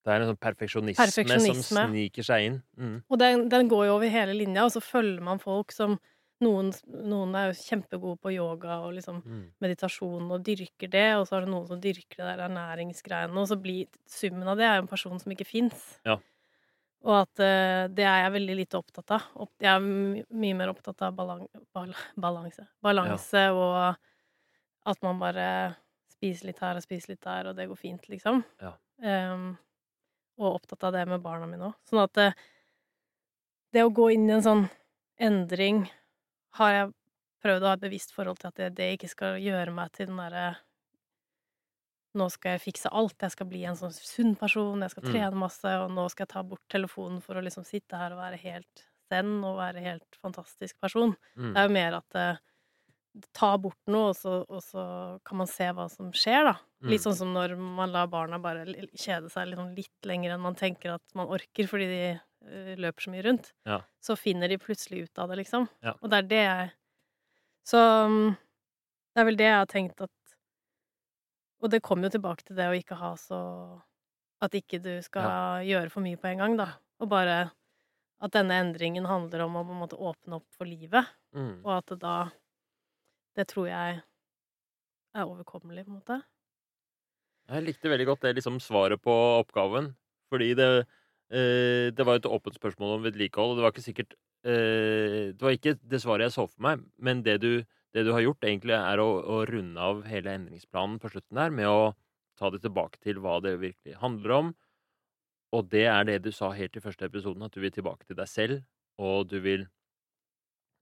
Det 0.05 0.11
er 0.13 0.21
en 0.21 0.35
sånn 0.35 0.39
perfeksjonisme, 0.39 0.95
Perfeksjonisme. 0.97 1.63
som 1.63 1.89
sniker 1.89 2.23
seg 2.23 2.45
inn. 2.45 2.63
Mm. 2.77 3.03
Og 3.09 3.17
den, 3.19 3.49
den 3.49 3.67
går 3.69 3.85
jo 3.87 3.95
over 3.95 4.07
hele 4.07 4.33
linja, 4.33 4.63
og 4.65 4.71
så 4.71 4.81
følger 4.81 5.21
man 5.21 5.39
folk 5.39 5.71
som 5.71 5.99
noen, 6.45 6.69
noen 7.09 7.33
er 7.39 7.49
jo 7.49 7.57
kjempegode 7.63 8.19
på 8.21 8.31
yoga 8.35 8.77
og 8.85 8.93
liksom 8.99 9.19
Mm. 9.25 9.41
meditasjon 9.65 10.29
og 10.31 10.43
dyrker 10.45 10.89
det, 10.93 11.07
og 11.17 11.25
så 11.27 11.37
er 11.39 11.45
det 11.45 11.51
noen 11.51 11.67
som 11.67 11.81
dyrker 11.81 12.21
det 12.21 12.27
der 12.29 12.45
ernæringsgreiene, 12.47 13.35
og 13.41 13.49
så 13.49 13.57
blir 13.59 13.87
summen 14.07 14.47
av 14.47 14.57
det 14.61 14.65
er 14.69 14.77
jo 14.77 14.85
en 14.85 14.91
person 14.93 15.19
som 15.19 15.33
ikke 15.33 15.47
fins. 15.49 15.83
Ja. 16.05 16.17
Og 17.05 17.13
at 17.19 17.41
uh, 17.43 17.85
det 17.93 18.05
er 18.09 18.23
jeg 18.23 18.33
veldig 18.33 18.55
lite 18.57 18.79
opptatt 18.79 19.11
av. 19.13 19.25
Jeg 19.61 19.69
er 19.69 19.83
mye 20.33 20.55
mer 20.57 20.71
opptatt 20.71 21.03
av 21.05 21.13
balan 21.13 21.43
bal 21.75 21.91
balanse. 22.25 22.65
Balanse 22.81 23.43
og 23.53 23.75
at 24.89 25.03
man 25.05 25.19
bare 25.21 25.75
spiser 26.15 26.49
litt 26.49 26.59
her 26.63 26.79
og 26.79 26.81
spiser 26.85 27.13
litt 27.13 27.21
der, 27.25 27.51
og 27.51 27.55
det 27.59 27.67
går 27.69 27.77
fint, 27.77 28.07
liksom. 28.09 28.41
Ja. 28.63 28.71
Um, 29.05 29.51
og 30.41 30.55
opptatt 30.61 30.83
av 30.87 30.95
det 30.95 31.03
med 31.07 31.21
barna 31.21 31.45
mine 31.49 31.69
òg. 31.69 31.77
Sånn 31.85 32.01
at 32.01 32.17
uh, 32.17 32.31
det 33.75 33.83
å 33.85 33.93
gå 33.93 34.09
inn 34.15 34.25
i 34.29 34.33
en 34.39 34.45
sånn 34.45 34.65
endring 35.21 35.85
har 36.59 36.71
jeg 36.73 36.93
prøvd 37.45 37.65
å 37.65 37.71
ha 37.71 37.77
et 37.77 37.83
bevisst 37.85 38.13
forhold 38.15 38.39
til 38.41 38.49
at 38.51 38.59
det, 38.61 38.69
det 38.79 38.89
ikke 38.97 39.11
skal 39.11 39.39
gjøre 39.43 39.73
meg 39.75 39.91
til 39.95 40.09
den 40.11 40.21
derre 40.21 40.47
Nå 42.15 42.29
skal 42.31 42.53
jeg 42.55 42.61
fikse 42.63 42.89
alt. 42.95 43.17
Jeg 43.19 43.33
skal 43.33 43.47
bli 43.49 43.65
en 43.67 43.75
sånn 43.75 43.91
sunn 43.95 44.35
person. 44.39 44.79
Jeg 44.85 44.93
skal 44.93 45.03
Mm. 45.03 45.09
trene 45.11 45.35
masse, 45.41 45.67
og 45.83 45.89
nå 45.91 46.05
skal 46.09 46.23
jeg 46.25 46.31
ta 46.33 46.43
bort 46.43 46.63
telefonen 46.71 47.21
for 47.21 47.35
å 47.35 47.43
liksom 47.43 47.65
sitte 47.67 47.97
her 47.99 48.13
og 48.15 48.19
være 48.21 48.39
helt 48.39 48.85
zen 49.11 49.43
og 49.43 49.57
være 49.59 49.83
helt 49.83 50.15
fantastisk 50.23 50.79
person. 50.81 51.15
Mm. 51.35 51.51
Det 51.53 51.59
er 51.59 51.67
jo 51.67 51.73
mer 51.75 51.93
at 51.99 52.15
eh, 52.15 52.37
ta 53.33 53.57
bort 53.57 53.77
noe, 53.87 54.09
og 54.11 54.15
så, 54.15 54.45
og 54.49 54.61
så 54.63 54.85
kan 55.25 55.37
man 55.37 55.47
se 55.47 55.67
hva 55.75 55.89
som 55.91 56.11
skjer, 56.15 56.43
da. 56.45 56.55
Litt 56.87 57.01
Mm. 57.01 57.05
sånn 57.05 57.15
som 57.19 57.33
når 57.33 57.57
man 57.59 57.91
lar 57.91 58.07
barna 58.07 58.39
bare 58.39 58.65
kjede 58.95 59.29
seg 59.31 59.49
liksom 59.51 59.75
litt 59.75 60.05
lenger 60.07 60.31
enn 60.35 60.41
man 60.41 60.55
tenker 60.55 60.95
at 60.95 61.03
man 61.15 61.27
orker, 61.27 61.67
fordi 61.67 61.87
de 61.91 62.19
løper 62.79 63.05
så 63.05 63.11
mye 63.13 63.23
rundt. 63.25 63.51
Ja. 63.67 63.79
Så 64.03 64.15
finner 64.19 64.51
de 64.51 64.59
plutselig 64.61 65.05
ut 65.07 65.21
av 65.21 65.31
det, 65.31 65.39
liksom. 65.41 65.67
Ja. 65.85 65.95
Og 66.01 66.11
det 66.11 66.19
er 66.21 66.29
det 66.29 66.41
jeg 66.43 66.73
Så 67.65 67.79
mm, 67.81 68.35
det 69.15 69.21
er 69.21 69.27
vel 69.29 69.39
det 69.39 69.49
jeg 69.49 69.59
har 69.61 69.69
tenkt 69.71 70.01
at 70.05 70.35
Og 71.63 71.71
det 71.73 71.83
kommer 71.85 72.07
jo 72.07 72.17
tilbake 72.17 72.45
til 72.45 72.57
det 72.59 72.69
å 72.69 72.77
ikke 72.77 72.97
ha 72.99 73.13
så 73.17 73.39
At 74.45 74.57
ikke 74.57 74.81
du 74.83 74.93
skal 75.05 75.65
gjøre 75.65 75.89
for 75.93 76.05
mye 76.05 76.19
på 76.19 76.29
en 76.29 76.43
gang, 76.43 76.57
da. 76.59 76.73
Og 77.01 77.09
bare 77.11 77.37
at 78.23 78.33
denne 78.33 78.57
endringen 78.63 79.07
handler 79.07 79.43
om 79.45 79.57
å 79.59 79.63
på 79.65 79.73
en 79.73 79.81
måte 79.81 79.97
åpne 79.99 80.39
opp 80.39 80.47
for 80.55 80.67
livet. 80.67 81.07
Mm. 81.35 81.63
Og 81.65 81.71
at 81.77 81.89
det 81.91 81.99
da 82.03 82.17
Det 83.35 83.47
tror 83.51 83.67
jeg 83.67 83.99
er 85.15 85.25
overkommelig, 85.27 85.83
på 85.83 85.91
en 85.91 85.97
måte. 85.99 86.17
Jeg 87.51 87.65
likte 87.65 87.91
veldig 87.91 88.05
godt 88.07 88.23
det 88.25 88.37
liksom 88.37 88.61
svaret 88.63 89.01
på 89.03 89.13
oppgaven. 89.41 89.91
Fordi 90.31 90.53
det, 90.55 90.69
eh, 90.79 90.85
det 91.29 92.05
var 92.05 92.19
et 92.19 92.27
åpent 92.29 92.55
spørsmål 92.55 92.99
om 92.99 93.05
vedlikehold, 93.07 93.53
og 93.53 93.57
det 93.57 93.65
var 93.65 93.73
ikke 93.73 93.85
sikkert 93.85 94.13
eh, 94.45 95.33
Det 95.33 95.41
var 95.41 95.55
ikke 95.55 95.73
det 95.81 96.01
svaret 96.03 96.27
jeg 96.27 96.35
så 96.35 96.45
for 96.47 96.65
meg, 96.67 96.83
men 97.01 97.23
det 97.25 97.39
du, 97.41 97.65
det 97.97 98.05
du 98.05 98.11
har 98.13 98.21
gjort, 98.21 98.45
egentlig 98.45 98.75
er 98.77 99.01
å, 99.01 99.09
å 99.21 99.39
runde 99.49 99.81
av 99.81 100.03
hele 100.09 100.35
endringsplanen 100.37 100.99
på 101.01 101.09
slutten 101.13 101.41
der 101.41 101.55
med 101.55 101.69
å 101.71 101.95
ta 102.37 102.51
det 102.51 102.61
tilbake 102.65 102.99
til 103.03 103.21
hva 103.23 103.39
det 103.43 103.55
virkelig 103.61 103.97
handler 104.01 104.35
om. 104.37 104.53
Og 105.55 105.69
det 105.71 105.85
er 105.87 106.03
det 106.07 106.19
du 106.25 106.31
sa 106.35 106.51
helt 106.55 106.75
i 106.75 106.83
første 106.83 107.07
episoden, 107.07 107.45
at 107.45 107.55
du 107.55 107.61
vil 107.63 107.73
tilbake 107.73 108.05
til 108.07 108.17
deg 108.19 108.29
selv, 108.29 108.63
og 108.99 109.29
du 109.31 109.39
vil 109.43 109.65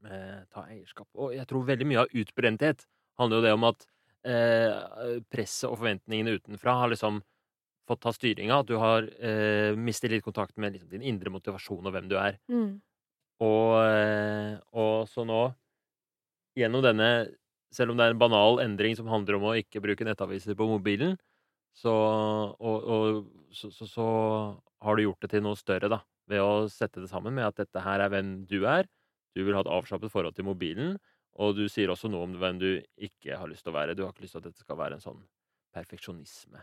eh, 0.07 0.41
ta 0.49 0.65
eierskap. 0.65 1.07
Og 1.13 1.35
jeg 1.35 1.45
tror 1.49 1.67
veldig 1.67 1.89
mye 1.89 2.05
av 2.05 2.15
utbrenthet 2.23 2.87
handler 3.21 3.39
jo 3.39 3.45
det 3.45 3.53
om 3.53 3.67
at 3.69 3.85
eh, 4.25 5.19
presset 5.31 5.69
og 5.69 5.77
forventningene 5.81 6.39
utenfra 6.39 6.79
har 6.81 6.93
liksom 6.93 7.21
fått 7.89 8.03
ta 8.05 8.13
styringa. 8.15 8.61
At 8.61 8.69
du 8.69 8.77
har 8.81 9.07
eh, 9.19 9.75
mistet 9.77 10.13
litt 10.13 10.25
kontakt 10.25 10.57
med 10.57 10.75
liksom, 10.75 10.89
din 10.91 11.05
indre 11.13 11.33
motivasjon 11.33 11.85
og 11.85 11.95
hvem 11.95 12.09
du 12.11 12.17
er. 12.19 12.39
Mm. 12.51 12.77
Og, 13.43 13.69
eh, 13.83 14.55
og 14.77 15.07
så 15.11 15.25
nå, 15.27 15.45
gjennom 16.59 16.83
denne 16.85 17.13
Selv 17.73 17.89
om 17.89 17.97
det 17.97 18.05
er 18.05 18.11
en 18.13 18.19
banal 18.21 18.59
endring 18.61 18.93
som 18.93 19.07
handler 19.09 19.39
om 19.39 19.47
å 19.49 19.55
ikke 19.57 19.79
bruke 19.81 20.05
nettaviser 20.05 20.53
på 20.53 20.67
mobilen, 20.69 21.15
så, 21.73 21.89
og, 22.53 22.83
og, 22.85 23.31
så, 23.49 23.71
så, 23.73 23.87
så 23.89 24.05
har 24.85 24.93
du 24.93 25.01
gjort 25.07 25.25
det 25.25 25.31
til 25.31 25.41
noe 25.41 25.57
større, 25.57 25.89
da. 25.89 25.97
Ved 26.29 26.43
å 26.43 26.67
sette 26.69 27.01
det 27.01 27.09
sammen 27.09 27.33
med 27.33 27.47
at 27.47 27.63
dette 27.63 27.81
her 27.81 28.03
er 28.05 28.11
hvem 28.13 28.43
du 28.45 28.67
er. 28.69 28.85
Du 29.33 29.41
vil 29.41 29.57
ha 29.57 29.63
et 29.65 29.71
avslappet 29.73 30.13
forhold 30.13 30.37
til 30.37 30.45
mobilen. 30.45 30.99
Og 31.41 31.57
du 31.57 31.65
sier 31.71 31.89
også 31.89 32.11
noe 32.13 32.27
om 32.27 32.37
hvem 32.37 32.61
du 32.61 32.69
ikke 33.01 33.41
har 33.41 33.49
lyst 33.49 33.65
til 33.65 33.73
å 33.73 33.77
være. 33.79 33.97
Du 33.97 34.05
har 34.05 34.13
ikke 34.13 34.27
lyst 34.27 34.37
til 34.37 34.43
at 34.43 34.51
dette 34.51 34.61
skal 34.61 34.77
være 34.77 34.99
en 34.99 35.05
sånn 35.07 35.25
perfeksjonisme. 35.73 36.61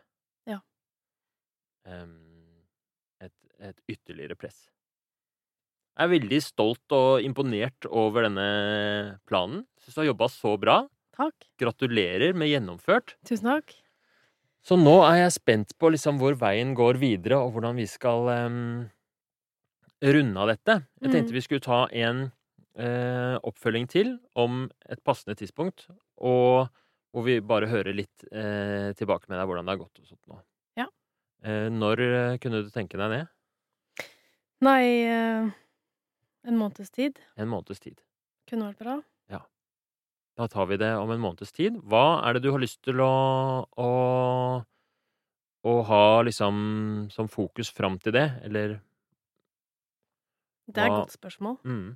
Ja. 1.87 2.03
Et, 3.21 3.33
et 3.61 3.77
ytterligere 3.89 4.37
press. 4.39 4.69
Jeg 5.99 6.07
er 6.07 6.13
veldig 6.15 6.39
stolt 6.41 6.95
og 6.97 7.21
imponert 7.27 7.85
over 7.91 8.25
denne 8.25 8.47
planen. 9.29 9.67
Syns 9.83 9.99
du 9.99 10.01
har 10.01 10.09
jobba 10.13 10.29
så 10.33 10.55
bra. 10.61 10.77
Takk. 11.19 11.35
Gratulerer 11.61 12.33
med 12.33 12.49
gjennomført. 12.49 13.17
Tusen 13.29 13.51
takk. 13.51 13.75
Så 14.65 14.77
nå 14.81 14.95
er 15.05 15.23
jeg 15.23 15.35
spent 15.37 15.75
på 15.81 15.91
liksom 15.93 16.19
hvor 16.21 16.37
veien 16.41 16.73
går 16.77 16.97
videre, 17.01 17.39
og 17.41 17.53
hvordan 17.55 17.77
vi 17.81 17.87
skal 17.89 18.29
um, 18.29 18.89
runde 20.05 20.41
av 20.41 20.53
dette. 20.55 20.79
Jeg 21.01 21.13
tenkte 21.13 21.33
Mm. 21.33 21.37
vi 21.37 21.45
skulle 21.45 21.65
ta 21.65 21.81
en 21.93 22.23
uh, 22.81 23.37
oppfølging 23.45 23.89
til 23.89 24.19
om 24.37 24.71
et 24.89 25.01
passende 25.05 25.37
tidspunkt, 25.37 25.89
og 26.17 26.69
hvor 27.13 27.25
vi 27.27 27.41
bare 27.41 27.69
hører 27.69 27.97
litt 27.97 28.25
uh, 28.33 28.93
tilbake 28.97 29.29
med 29.29 29.37
deg 29.41 29.49
hvordan 29.49 29.67
det 29.67 29.75
har 29.77 29.83
gått 29.85 30.01
og 30.01 30.07
sånt 30.07 30.29
nå. 30.29 30.41
Ja. 31.43 31.51
Eh, 31.51 31.69
når 31.73 32.05
eh, 32.05 32.39
kunne 32.43 32.63
du 32.65 32.71
tenke 32.75 33.01
deg 33.01 33.15
det? 33.15 33.23
Nei 34.61 34.85
eh, 35.09 35.49
En 36.45 36.57
måneds 36.61 36.93
tid 36.93 37.17
En 37.37 37.49
måneds 37.49 37.81
tid. 37.81 38.01
kunne 38.49 38.73
vært 38.73 38.85
bra. 38.85 39.01
Da 40.41 40.49
tar 40.49 40.67
vi 40.71 40.79
det 40.81 40.95
om 40.97 41.11
en 41.13 41.21
måneds 41.21 41.53
tid. 41.53 41.77
Hva 41.85 42.23
er 42.25 42.33
det 42.37 42.47
du 42.47 42.53
har 42.55 42.63
lyst 42.63 42.79
til 42.87 43.03
å, 43.05 43.13
å, 43.77 43.89
å 45.69 45.75
ha 45.91 46.05
liksom 46.25 46.63
som 47.13 47.29
fokus 47.29 47.69
fram 47.77 47.99
til 48.01 48.15
det, 48.17 48.25
eller 48.49 48.79
Det 50.65 50.81
er 50.81 50.89
et 50.89 50.97
godt 51.03 51.19
spørsmål. 51.19 51.59
mm. 51.65 51.91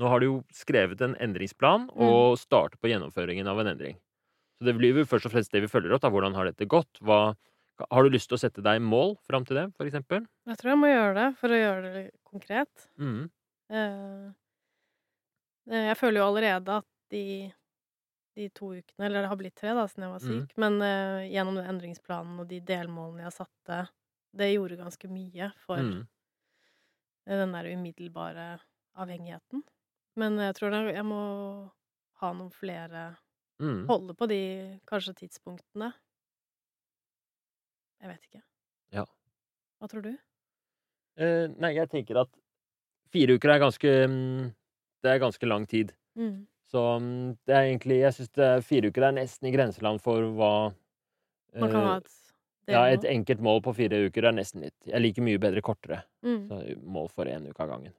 Nå 0.00 0.06
har 0.06 0.20
du 0.22 0.26
jo 0.28 0.34
skrevet 0.54 1.00
en 1.02 1.16
endringsplan 1.18 1.88
og 1.98 2.36
starter 2.38 2.78
på 2.78 2.92
gjennomføringen 2.92 3.48
av 3.50 3.58
en 3.58 3.72
endring. 3.72 3.96
Så 4.60 4.68
det 4.68 4.76
blir 4.78 4.94
jo 5.00 5.08
først 5.08 5.26
og 5.26 5.32
fremst 5.32 5.50
det 5.50 5.64
vi 5.64 5.70
følger 5.72 5.96
opp. 5.96 6.04
Da. 6.04 6.12
Hvordan 6.12 6.36
har 6.36 6.46
dette 6.46 6.68
gått? 6.68 7.00
Hva, 7.02 7.32
har 7.90 8.02
du 8.06 8.10
lyst 8.10 8.28
til 8.30 8.36
å 8.36 8.40
sette 8.42 8.62
deg 8.64 8.80
mål 8.82 9.16
fram 9.26 9.44
til 9.48 9.56
det, 9.56 9.66
for 9.76 9.88
eksempel? 9.88 10.26
Jeg 10.48 10.58
tror 10.60 10.72
jeg 10.72 10.80
må 10.80 10.90
gjøre 10.90 11.14
det 11.18 11.28
for 11.40 11.54
å 11.54 11.60
gjøre 11.60 11.92
det 11.94 12.04
konkret. 12.26 12.86
Mm. 13.00 13.30
Eh, 13.70 14.28
eh, 15.70 15.86
jeg 15.90 15.98
føler 16.00 16.20
jo 16.22 16.26
allerede 16.30 16.78
at 16.82 16.88
de, 17.14 17.24
de 18.38 18.48
to 18.54 18.72
ukene, 18.76 19.06
eller 19.08 19.24
det 19.24 19.30
har 19.32 19.40
blitt 19.40 19.56
tre 19.58 19.74
da, 19.76 19.86
siden 19.90 20.06
jeg 20.08 20.14
var 20.14 20.24
Mm. 20.24 20.28
syk, 20.46 20.56
men 20.58 20.80
eh, 20.82 21.28
gjennom 21.34 21.56
den 21.58 21.70
endringsplanen 21.74 22.40
og 22.40 22.48
de 22.48 22.60
delmålene 22.60 23.26
jeg 23.28 23.38
satte 23.40 23.80
det 24.36 24.52
gjorde 24.54 24.78
ganske 24.78 25.08
mye 25.10 25.52
for 25.66 25.78
Mm. 25.82 26.06
den 27.26 27.52
der 27.52 27.64
umiddelbare 27.70 28.60
avhengigheten. 28.98 29.62
Men 30.16 30.38
jeg 30.38 30.54
tror 30.56 30.74
jeg 30.90 31.04
må 31.06 31.70
ha 32.20 32.32
noen 32.32 32.50
flere 32.50 33.16
Mm. 33.60 33.84
Holde 33.90 34.14
på 34.16 34.26
de 34.26 34.80
kanskje 34.88 35.12
tidspunktene. 35.18 35.92
Jeg 38.00 38.08
vet 38.12 38.28
ikke. 38.28 38.42
Ja. 38.96 39.04
Hva 39.80 39.88
tror 39.90 40.04
du? 40.06 40.12
Eh, 41.20 41.46
nei, 41.60 41.74
jeg 41.76 41.90
tenker 41.92 42.22
at 42.22 42.30
fire 43.12 43.36
uker 43.36 43.52
er 43.54 43.60
ganske 43.62 43.90
mm, 44.08 44.50
Det 45.02 45.10
er 45.14 45.20
ganske 45.22 45.48
lang 45.48 45.66
tid. 45.68 45.92
Mm. 46.16 46.46
Så 46.70 46.84
mm, 47.02 47.36
det 47.48 47.54
er 47.56 47.66
egentlig 47.68 48.00
Jeg 48.00 48.14
syns 48.16 48.64
fire 48.66 48.90
uker 48.90 49.08
er 49.08 49.16
nesten 49.18 49.48
i 49.50 49.54
grenseland 49.54 50.00
for 50.04 50.22
hva 50.38 50.52
Man 51.58 51.72
kan 51.72 51.80
eh, 51.80 51.88
ha 51.88 51.96
et 52.00 52.16
Ja, 52.70 52.84
et 52.86 53.04
enkelt 53.08 53.40
mål 53.42 53.62
på 53.66 53.74
fire 53.74 54.04
uker 54.06 54.28
er 54.30 54.36
nesten 54.36 54.62
litt 54.62 54.86
Jeg 54.86 55.02
liker 55.02 55.26
mye 55.26 55.40
bedre 55.42 55.62
kortere. 55.66 56.04
Mm. 56.22 56.44
Så 56.46 56.60
mål 56.86 57.08
for 57.10 57.26
én 57.26 57.48
uke 57.50 57.64
av 57.64 57.72
gangen. 57.74 57.96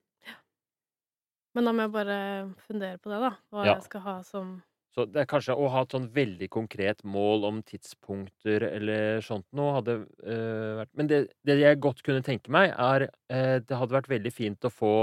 Men 1.51 1.67
da 1.67 1.73
må 1.75 1.83
jeg 1.83 1.91
bare 1.91 2.17
fundere 2.63 2.97
på 3.01 3.11
det, 3.11 3.17
da. 3.19 3.31
Hva 3.51 3.65
Ja. 3.65 3.73
jeg 3.75 3.83
skal 3.89 4.01
ha 4.05 4.13
som 4.23 4.61
Så 4.91 5.05
det 5.07 5.21
er 5.21 5.29
kanskje 5.29 5.55
å 5.55 5.69
ha 5.71 5.85
et 5.85 5.93
sånn 5.95 6.09
veldig 6.11 6.49
konkret 6.51 7.03
mål 7.07 7.45
om 7.47 7.59
tidspunkter 7.63 8.65
eller 8.67 9.21
sånt 9.23 9.45
noe 9.55 9.77
hadde 9.77 9.93
øh, 10.03 10.81
vært 10.81 10.91
Men 10.99 11.07
det, 11.07 11.19
det 11.47 11.55
jeg 11.61 11.79
godt 11.83 12.03
kunne 12.03 12.23
tenke 12.25 12.51
meg, 12.51 12.73
er 12.75 13.07
øh, 13.07 13.57
Det 13.63 13.77
hadde 13.79 13.95
vært 13.95 14.11
veldig 14.11 14.33
fint 14.35 14.67
å 14.67 14.73
få 14.73 14.95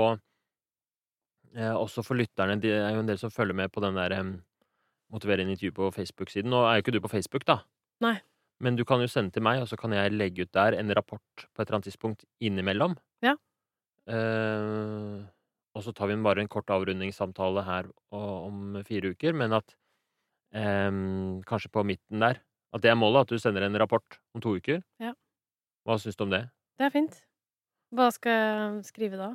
øh, 1.57 1.73
Også 1.73 2.05
for 2.05 2.21
lytterne 2.21 2.59
Det 2.61 2.75
er 2.77 2.93
jo 2.93 3.01
en 3.01 3.09
del 3.09 3.21
som 3.23 3.33
følger 3.33 3.57
med 3.57 3.73
på 3.73 3.81
den 3.85 3.97
der 3.97 4.19
øh, 4.19 4.35
motiverende 5.09 5.55
intervju 5.55 5.73
på 5.73 5.91
Facebook-siden. 5.97 6.51
Nå 6.53 6.63
er 6.69 6.77
jo 6.77 6.85
ikke 6.85 6.93
du 6.93 7.01
på 7.01 7.09
Facebook, 7.09 7.47
da. 7.49 7.63
Nei. 8.05 8.19
Men 8.61 8.77
du 8.77 8.85
kan 8.85 9.01
jo 9.01 9.09
sende 9.11 9.33
til 9.33 9.45
meg, 9.47 9.63
og 9.63 9.71
så 9.71 9.79
kan 9.81 9.95
jeg 9.95 10.13
legge 10.13 10.45
ut 10.45 10.53
der 10.55 10.77
en 10.77 10.93
rapport 10.97 11.23
på 11.39 11.63
et 11.63 11.65
eller 11.65 11.79
annet 11.79 11.89
tidspunkt 11.89 12.27
innimellom. 12.45 12.97
Ja. 13.25 13.37
Eh, 14.09 15.23
og 15.79 15.85
så 15.87 15.95
tar 15.95 16.11
vi 16.11 16.19
bare 16.27 16.43
en 16.43 16.51
kort 16.51 16.71
avrundingssamtale 16.75 17.63
her 17.63 17.89
om 18.15 18.81
fire 18.87 19.13
uker, 19.15 19.37
men 19.39 19.55
at 19.55 19.77
em, 20.51 21.39
kanskje 21.47 21.71
på 21.71 21.85
midten 21.87 22.25
der 22.25 22.43
At 22.75 22.83
det 22.85 22.91
er 22.91 22.99
målet, 22.99 23.25
at 23.25 23.31
du 23.33 23.41
sender 23.41 23.65
en 23.65 23.79
rapport 23.81 24.19
om 24.37 24.43
to 24.45 24.51
uker. 24.59 24.83
Ja. 25.01 25.15
Hva 25.89 25.95
syns 25.97 26.19
du 26.19 26.27
om 26.27 26.35
det? 26.35 26.43
Det 26.77 26.85
er 26.85 26.93
fint. 26.93 27.15
Hva 27.97 28.11
skal 28.13 28.35
jeg 28.35 28.83
skrive 28.91 29.17
da? 29.17 29.29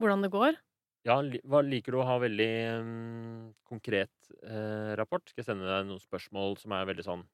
Hvordan 0.00 0.24
det 0.24 0.30
går? 0.32 0.56
Ja, 1.04 1.18
hva 1.44 1.60
liker 1.60 1.92
du 1.92 1.98
å 2.00 2.06
ha 2.08 2.14
veldig 2.22 2.48
um, 2.80 3.50
konkret 3.68 4.32
eh, 4.40 4.94
rapport? 4.96 5.26
Skal 5.28 5.42
jeg 5.42 5.48
sende 5.50 5.68
deg 5.68 5.90
noen 5.90 6.00
spørsmål 6.00 6.56
som 6.60 6.72
er 6.72 6.88
veldig 6.88 7.04
sånn 7.04 7.26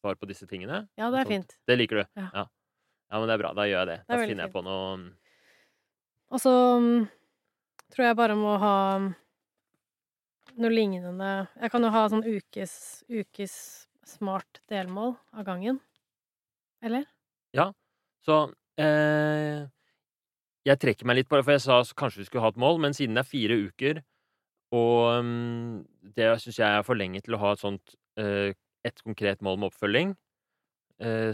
svar 0.00 0.16
på 0.16 0.28
disse 0.30 0.48
tingene? 0.48 0.86
Ja, 0.96 1.10
det 1.12 1.20
er 1.20 1.28
fint. 1.28 1.52
Det 1.68 1.76
liker 1.76 2.00
du? 2.00 2.04
Ja. 2.16 2.30
ja. 2.30 2.46
Ja, 3.12 3.20
men 3.20 3.28
det 3.28 3.36
er 3.36 3.44
bra. 3.44 3.52
Da 3.56 3.68
gjør 3.68 3.82
jeg 3.82 3.90
det. 3.92 3.98
Det 4.06 4.08
Da 4.08 4.20
finner 4.24 4.46
jeg 4.46 4.54
fint. 4.54 4.56
på 4.56 4.64
noe 4.64 4.88
Og 6.32 6.40
så 6.40 6.54
mm, 6.80 7.04
tror 7.92 8.08
jeg 8.08 8.18
bare 8.18 8.36
må 8.38 8.56
ha 8.62 8.76
noe 10.54 10.70
lignende 10.70 11.30
Jeg 11.58 11.72
kan 11.72 11.82
jo 11.82 11.90
ha 11.90 12.04
sånn 12.10 12.24
ukes, 12.26 13.04
ukes 13.10 13.54
smart 14.06 14.60
delmål 14.70 15.14
av 15.34 15.46
gangen. 15.48 15.80
Eller? 16.84 17.06
Ja. 17.56 17.70
Så 18.24 18.46
eh, 18.80 19.64
jeg 20.64 20.80
trekker 20.80 21.08
meg 21.08 21.20
litt 21.20 21.30
på 21.30 21.38
det, 21.38 21.44
for 21.46 21.56
jeg 21.56 21.64
sa 21.64 21.80
kanskje 21.96 22.22
vi 22.22 22.28
skulle 22.28 22.44
ha 22.44 22.52
et 22.52 22.60
mål, 22.60 22.80
men 22.84 22.96
siden 22.96 23.16
det 23.16 23.24
er 23.24 23.30
fire 23.30 23.58
uker, 23.68 24.02
og 24.74 25.20
um, 25.20 25.80
det 26.16 26.30
syns 26.42 26.58
jeg 26.58 26.68
er 26.68 26.86
for 26.86 26.98
lenge 26.98 27.20
til 27.24 27.36
å 27.36 27.42
ha 27.42 27.52
et 27.54 27.62
sånt 27.62 27.96
eh, 28.20 28.54
et 28.84 29.02
konkret 29.04 29.44
mål 29.44 29.60
med 29.60 29.70
oppfølging, 29.70 30.14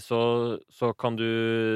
så, 0.01 0.21
så 0.73 0.93
kan 0.97 1.17
du 1.21 1.27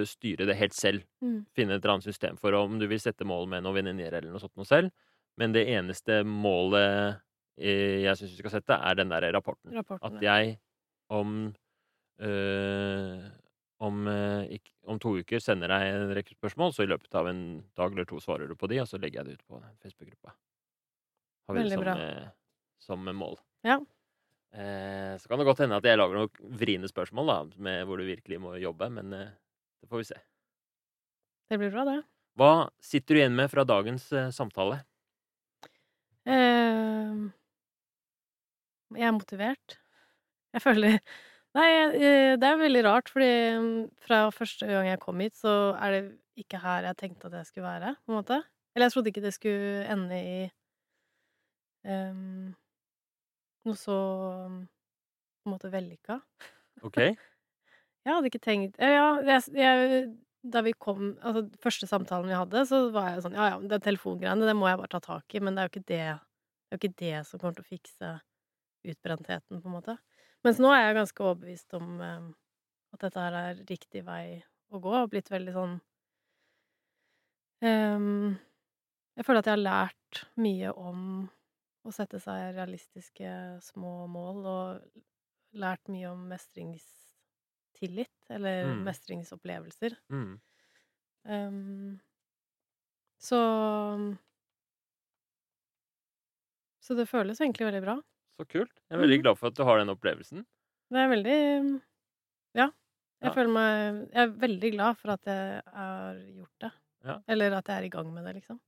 styre 0.09 0.47
det 0.49 0.57
helt 0.57 0.73
selv. 0.77 1.03
Mm. 1.21 1.43
Finne 1.55 1.77
et 1.77 1.83
eller 1.85 1.97
annet 1.99 2.07
system 2.09 2.39
for 2.41 2.57
om 2.57 2.79
du 2.81 2.87
vil 2.89 3.01
sette 3.03 3.27
mål 3.29 3.47
med 3.53 3.63
noen 3.67 3.77
venninner 3.83 4.13
eller 4.17 4.31
noe 4.33 4.41
sånt 4.41 4.57
noe 4.57 4.65
selv. 4.69 4.91
Men 5.37 5.53
det 5.53 5.67
eneste 5.69 6.23
målet 6.25 7.19
eh, 7.59 8.01
jeg 8.07 8.17
syns 8.17 8.33
vi 8.37 8.41
skal 8.45 8.55
sette, 8.57 8.79
er 8.79 8.95
den 9.01 9.11
der 9.13 9.27
rapporten. 9.35 9.75
Rapporten. 9.77 10.17
At 10.17 10.23
jeg 10.25 10.57
om 11.13 11.53
øh, 12.25 13.25
om, 13.85 14.07
ikk- 14.55 14.73
om 14.89 14.99
to 15.03 15.17
uker 15.21 15.43
sender 15.43 15.69
deg 15.69 15.91
en 15.91 16.13
rekke 16.17 16.37
spørsmål, 16.39 16.73
så 16.73 16.87
i 16.87 16.89
løpet 16.89 17.13
av 17.19 17.27
en 17.29 17.43
dag 17.77 17.93
eller 17.93 18.07
to 18.09 18.21
svarer 18.23 18.49
du 18.49 18.55
på 18.57 18.69
de, 18.71 18.79
og 18.81 18.89
så 18.89 18.97
legger 19.03 19.21
jeg 19.21 19.27
det 19.27 19.35
ut 19.35 19.47
på 19.51 19.59
Facebook-gruppa. 19.83 20.33
Har 21.45 21.57
vi 21.59 21.65
det 21.67 21.75
som, 21.75 21.83
eh, 22.01 22.31
som 22.81 23.11
mål. 23.19 23.37
Ja. 23.67 23.77
Eh, 24.55 25.15
så 25.19 25.29
kan 25.29 25.41
det 25.41 25.47
godt 25.49 25.65
hende 25.65 25.79
at 25.81 25.87
jeg 25.89 25.99
lager 25.99 26.21
noen 26.21 26.57
vriene 26.61 26.91
spørsmål, 26.91 27.31
da, 27.31 27.39
med 27.67 27.85
hvor 27.89 27.99
du 27.99 28.07
virkelig 28.07 28.39
må 28.43 28.55
jobbe, 28.63 28.89
men 28.95 29.13
eh, 29.17 29.33
det 29.83 29.91
får 29.91 30.03
vi 30.03 30.09
se. 30.13 30.19
Det 31.51 31.59
blir 31.61 31.73
bra, 31.75 31.85
det. 31.89 32.01
Hva 32.39 32.53
sitter 32.83 33.15
du 33.15 33.21
igjen 33.21 33.39
med 33.39 33.51
fra 33.51 33.67
dagens 33.67 34.07
eh, 34.15 34.31
samtale? 34.35 34.81
Eh, 36.31 37.25
jeg 38.95 39.09
er 39.11 39.17
motivert. 39.17 39.79
Jeg 40.55 40.63
føler 40.63 41.01
Nei, 41.55 41.69
eh, 41.71 42.33
det 42.35 42.49
er 42.49 42.59
veldig 42.59 42.81
rart, 42.83 43.11
fordi 43.15 43.31
mm, 43.63 43.83
fra 44.03 44.25
første 44.35 44.67
gang 44.67 44.89
jeg 44.89 45.03
kom 45.03 45.21
hit, 45.23 45.37
så 45.39 45.75
er 45.79 45.95
det 45.95 46.03
ikke 46.43 46.59
her 46.59 46.89
jeg 46.89 46.99
tenkte 46.99 47.31
at 47.31 47.37
jeg 47.39 47.47
skulle 47.51 47.69
være, 47.69 47.95
på 48.03 48.11
en 48.11 48.19
måte. 48.19 48.41
Eller 48.75 48.89
jeg 48.89 48.95
trodde 48.95 49.13
ikke 49.13 49.23
det 49.23 49.35
skulle 49.37 49.85
ende 49.93 50.19
i 50.19 50.41
em, 51.87 52.55
noe 53.69 53.79
så 53.79 53.97
på 55.45 55.49
en 55.49 55.55
måte 55.55 55.71
vellykka. 55.73 56.21
OK? 56.87 57.01
Jeg 58.05 58.13
hadde 58.13 58.29
ikke 58.29 58.43
tenkt 58.45 58.75
Ja, 58.85 59.15
jeg, 59.25 59.41
jeg, 59.57 60.01
da 60.53 60.61
vi 60.65 60.75
kom 60.77 61.15
Altså, 61.25 61.47
første 61.63 61.87
samtalen 61.89 62.29
vi 62.29 62.37
hadde, 62.37 62.65
så 62.69 62.83
var 62.93 63.15
jeg 63.15 63.25
sånn 63.25 63.37
Ja, 63.39 63.47
ja, 63.55 63.61
det 63.71 63.81
telefongreiene, 63.87 64.45
det 64.45 64.57
må 64.59 64.69
jeg 64.69 64.81
bare 64.83 64.93
ta 64.93 65.01
tak 65.01 65.37
i, 65.37 65.41
men 65.41 65.57
det 65.57 65.63
er 65.63 65.69
jo 65.69 65.73
ikke 65.73 65.89
det 65.89 66.01
Det 66.05 66.77
jo 66.77 66.81
ikke 66.81 66.99
det 67.01 67.15
som 67.29 67.41
kommer 67.41 67.57
til 67.57 67.65
å 67.65 67.71
fikse 67.71 68.11
utbrentheten, 68.85 69.63
på 69.63 69.71
en 69.71 69.73
måte. 69.73 69.95
Mens 70.45 70.59
nå 70.61 70.69
er 70.75 70.83
jeg 70.83 70.97
ganske 70.99 71.25
overbevist 71.25 71.77
om 71.79 72.01
eh, 72.05 72.27
at 72.93 73.07
dette 73.07 73.23
her 73.23 73.37
er 73.39 73.63
riktig 73.71 74.03
vei 74.05 74.43
å 74.69 74.81
gå, 74.83 74.93
og 74.99 75.13
blitt 75.13 75.31
veldig 75.33 75.55
sånn 75.55 75.79
eh, 77.65 78.09
Jeg 79.17 79.27
føler 79.29 79.41
at 79.41 79.49
jeg 79.49 79.57
har 79.57 79.65
lært 79.65 80.25
mye 80.45 80.75
om 80.77 81.01
å 81.85 81.93
sette 81.93 82.21
seg 82.21 82.55
realistiske 82.57 83.61
små 83.63 84.07
mål, 84.09 84.47
og 84.47 85.03
lært 85.55 85.89
mye 85.93 86.11
om 86.11 86.29
mestringstillit, 86.29 88.11
eller 88.31 88.65
Mm. 88.65 88.85
mestringsopplevelser. 88.85 89.97
Mm. 90.11 90.41
Um, 91.25 92.01
så 93.19 94.19
Så 96.85 96.95
det 96.99 97.07
føles 97.09 97.41
egentlig 97.41 97.67
veldig 97.71 97.83
bra. 97.85 97.95
Så 98.41 98.45
kult. 98.51 98.73
Jeg 98.91 98.99
er 98.99 99.03
veldig 99.03 99.17
Mhm. 99.17 99.23
glad 99.23 99.39
for 99.39 99.47
at 99.49 99.55
du 99.55 99.65
har 99.65 99.79
den 99.79 99.89
opplevelsen. 99.95 100.45
Det 100.91 100.99
er 100.99 101.09
veldig 101.09 101.83
Ja. 102.55 102.71
Jeg 103.23 103.33
Ja. 103.33 103.33
føler 103.33 103.53
meg 103.53 104.11
Jeg 104.13 104.29
er 104.29 104.33
veldig 104.39 104.73
glad 104.73 104.97
for 104.99 105.11
at 105.13 105.23
jeg 105.25 105.63
har 105.67 106.15
gjort 106.15 106.59
det. 106.61 106.73
Ja. 107.05 107.19
Eller 107.29 107.53
at 107.55 107.67
jeg 107.67 107.77
er 107.79 107.85
i 107.85 107.89
gang 107.89 108.13
med 108.15 108.25
det, 108.25 108.35
liksom. 108.43 108.61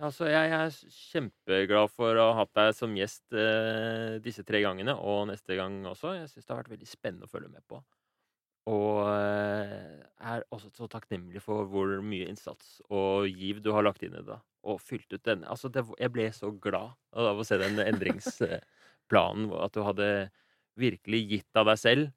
Altså, 0.00 0.30
jeg 0.32 0.52
er 0.56 0.70
kjempeglad 1.10 1.90
for 1.92 2.16
å 2.16 2.30
ha 2.30 2.36
hatt 2.38 2.52
deg 2.56 2.70
som 2.72 2.94
gjest 2.96 3.34
eh, 3.36 4.16
disse 4.24 4.44
tre 4.48 4.62
gangene, 4.64 4.94
og 4.96 5.26
neste 5.28 5.58
gang 5.58 5.82
også. 5.90 6.14
Jeg 6.16 6.30
syns 6.30 6.46
det 6.46 6.54
har 6.54 6.60
vært 6.62 6.72
veldig 6.72 6.88
spennende 6.88 7.28
å 7.28 7.32
følge 7.32 7.50
med 7.52 7.64
på. 7.68 7.82
Og 8.72 9.02
eh, 9.10 9.98
er 10.32 10.46
også 10.54 10.70
så 10.76 10.88
takknemlig 10.88 11.42
for 11.44 11.68
hvor 11.68 11.92
mye 12.04 12.28
innsats 12.30 12.78
og 12.88 13.28
giv 13.28 13.60
du 13.64 13.72
har 13.76 13.84
lagt 13.84 14.04
inn 14.06 14.16
i 14.16 14.24
det. 14.24 14.38
Og 14.68 14.80
fylt 14.80 15.12
ut 15.12 15.24
denne. 15.26 15.48
Altså, 15.52 15.68
det, 15.72 15.84
jeg 16.00 16.14
ble 16.14 16.30
så 16.36 16.52
glad 16.52 16.96
av 17.12 17.40
å 17.40 17.44
se 17.44 17.60
den 17.60 17.80
endringsplanen. 17.84 19.50
At 19.60 19.76
du 19.76 19.84
hadde 19.84 20.08
virkelig 20.80 21.22
gitt 21.34 21.60
av 21.60 21.68
deg 21.68 21.80
selv. 21.80 22.08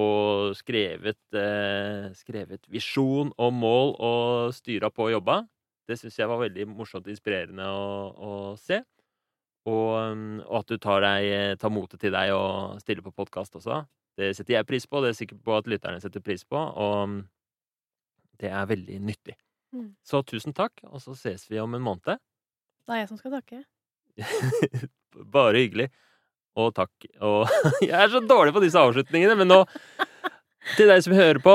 Og 0.00 0.52
skrevet, 0.56 1.20
eh, 1.36 2.12
skrevet 2.16 2.68
visjon 2.72 3.32
og 3.36 3.56
mål 3.56 3.96
og 4.04 4.54
styra 4.56 4.92
på 4.92 5.08
og 5.08 5.16
jobba. 5.16 5.42
Det 5.92 5.98
syns 6.00 6.16
jeg 6.16 6.30
var 6.30 6.40
veldig 6.40 6.64
morsomt 6.72 7.04
og 7.04 7.12
inspirerende 7.12 7.66
å, 7.68 7.88
å 8.16 8.32
se. 8.60 8.80
Og, 9.68 9.90
um, 9.92 10.40
og 10.46 10.62
at 10.62 10.72
du 10.72 10.80
tar, 10.80 11.04
deg, 11.04 11.58
tar 11.60 11.72
motet 11.72 12.00
til 12.02 12.14
deg 12.14 12.32
og 12.34 12.80
stiller 12.82 13.04
på 13.04 13.12
podkast 13.20 13.58
også. 13.60 13.82
Det 14.18 14.32
setter 14.36 14.56
jeg 14.56 14.68
pris 14.68 14.86
på, 14.88 14.98
og 14.98 15.04
det 15.04 15.10
er 15.10 15.14
jeg 15.14 15.20
sikker 15.22 15.42
på 15.44 15.54
at 15.56 15.68
lytterne 15.70 16.00
setter 16.02 16.24
pris 16.24 16.44
på. 16.48 16.56
Og 16.56 16.96
um, 17.04 17.18
det 18.40 18.50
er 18.50 18.70
veldig 18.72 18.98
nyttig. 19.04 19.36
Mm. 19.76 19.92
Så 20.04 20.22
tusen 20.28 20.56
takk, 20.56 20.80
og 20.88 21.04
så 21.04 21.14
ses 21.18 21.44
vi 21.50 21.60
om 21.60 21.76
en 21.76 21.84
måned. 21.84 22.20
Det 22.82 22.96
er 22.96 23.04
jeg 23.04 23.12
som 23.12 23.20
skal 23.20 23.36
takke. 23.36 23.62
Bare 25.36 25.60
hyggelig. 25.60 25.90
Og 26.58 26.72
takk. 26.76 26.92
Og 27.20 27.46
jeg 27.84 27.96
er 27.96 28.12
så 28.12 28.24
dårlig 28.24 28.56
på 28.56 28.64
disse 28.64 28.80
avslutningene, 28.80 29.36
men 29.38 29.52
nå 29.52 29.62
Til 30.76 30.86
deg 30.86 31.00
som 31.02 31.14
hører 31.16 31.40
på, 31.42 31.54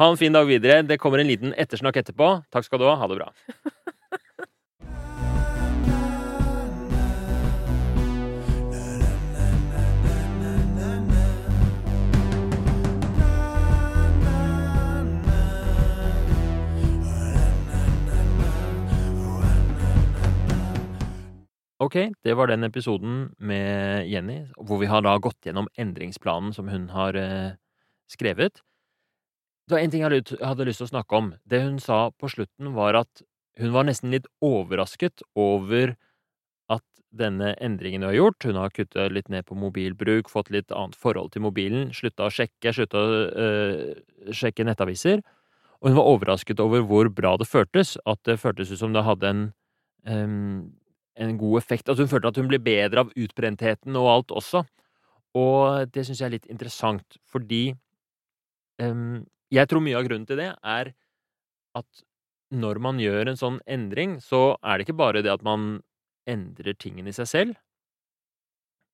ha 0.00 0.06
en 0.08 0.16
fin 0.16 0.32
dag 0.32 0.46
videre. 0.48 0.80
Det 0.82 0.96
kommer 0.96 1.20
en 1.20 1.28
liten 1.28 1.50
ettersnakk 1.60 1.98
etterpå. 2.00 2.26
Takk 2.48 2.64
skal 2.64 2.80
du 2.80 2.86
ha. 2.88 2.94
Ha 2.96 3.08
det 3.10 3.18
bra. 3.18 3.26
Ok, 21.76 21.98
det 22.24 22.38
var 22.40 22.48
den 22.48 22.64
episoden 22.64 23.34
med 23.36 24.08
Jenny, 24.08 24.46
hvor 24.56 24.80
vi 24.80 24.88
har 24.88 25.04
da 25.04 25.18
gått 25.20 25.44
gjennom 25.44 25.68
endringsplanen 25.76 26.56
som 26.56 26.72
hun 26.72 26.88
har 26.96 27.20
eh, 27.20 27.52
skrevet. 28.08 28.64
Det 29.70 29.76
var 29.76 29.84
en 29.84 29.90
ting 29.92 30.02
jeg 30.02 30.38
hadde 30.42 30.64
lyst 30.66 30.80
til 30.82 30.88
å 30.88 30.90
snakke 30.90 31.14
om. 31.14 31.26
Det 31.46 31.60
hun 31.62 31.76
sa 31.78 32.08
på 32.18 32.26
slutten, 32.32 32.72
var 32.74 32.96
at 32.98 33.20
hun 33.60 33.70
var 33.70 33.84
nesten 33.86 34.10
litt 34.10 34.26
overrasket 34.42 35.22
over 35.38 35.92
at 36.74 36.82
denne 37.14 37.52
endringen 37.62 38.02
hun 38.02 38.08
har 38.08 38.16
gjort 38.16 38.46
Hun 38.48 38.58
har 38.58 38.74
kuttet 38.74 39.14
litt 39.14 39.30
ned 39.30 39.46
på 39.46 39.54
mobilbruk, 39.54 40.26
fått 40.32 40.50
litt 40.50 40.74
annet 40.74 40.98
forhold 40.98 41.30
til 41.36 41.46
mobilen, 41.46 41.94
slutta 41.94 42.26
å 42.26 42.34
sjekke, 42.34 42.74
slutta 42.74 42.98
å 42.98 43.22
øh, 43.30 43.86
sjekke 44.34 44.66
nettaviser. 44.66 45.22
Og 45.78 45.92
hun 45.92 45.98
var 46.02 46.12
overrasket 46.16 46.66
over 46.66 46.82
hvor 46.82 47.14
bra 47.14 47.36
det 47.38 47.46
føltes. 47.46 47.94
At 48.10 48.18
det 48.26 48.40
føltes 48.42 48.74
ut 48.74 48.82
som 48.82 48.92
det 48.96 49.06
hadde 49.06 49.30
en, 49.30 49.48
um, 50.02 50.62
en 51.14 51.36
god 51.38 51.62
effekt. 51.62 51.88
At 51.88 52.02
hun 52.02 52.10
følte 52.10 52.34
at 52.34 52.42
hun 52.42 52.50
ble 52.50 52.58
bedre 52.58 53.06
av 53.06 53.14
utbrentheten 53.14 53.94
og 53.94 54.14
alt 54.18 54.40
også. 54.42 54.66
Og 55.38 55.86
det 55.94 56.08
syns 56.08 56.18
jeg 56.18 56.26
er 56.26 56.40
litt 56.40 56.50
interessant, 56.50 57.22
fordi 57.30 57.68
um, 58.82 59.20
jeg 59.50 59.70
tror 59.70 59.82
mye 59.84 59.98
av 59.98 60.06
grunnen 60.06 60.28
til 60.28 60.40
det 60.40 60.52
er 60.54 60.92
at 61.78 62.04
når 62.50 62.80
man 62.82 62.98
gjør 62.98 63.30
en 63.30 63.38
sånn 63.38 63.58
endring, 63.70 64.18
så 64.22 64.56
er 64.62 64.78
det 64.78 64.88
ikke 64.88 64.98
bare 64.98 65.22
det 65.22 65.30
at 65.32 65.44
man 65.46 65.82
endrer 66.30 66.74
tingene 66.78 67.12
i 67.12 67.16
seg 67.16 67.28
selv. 67.30 67.58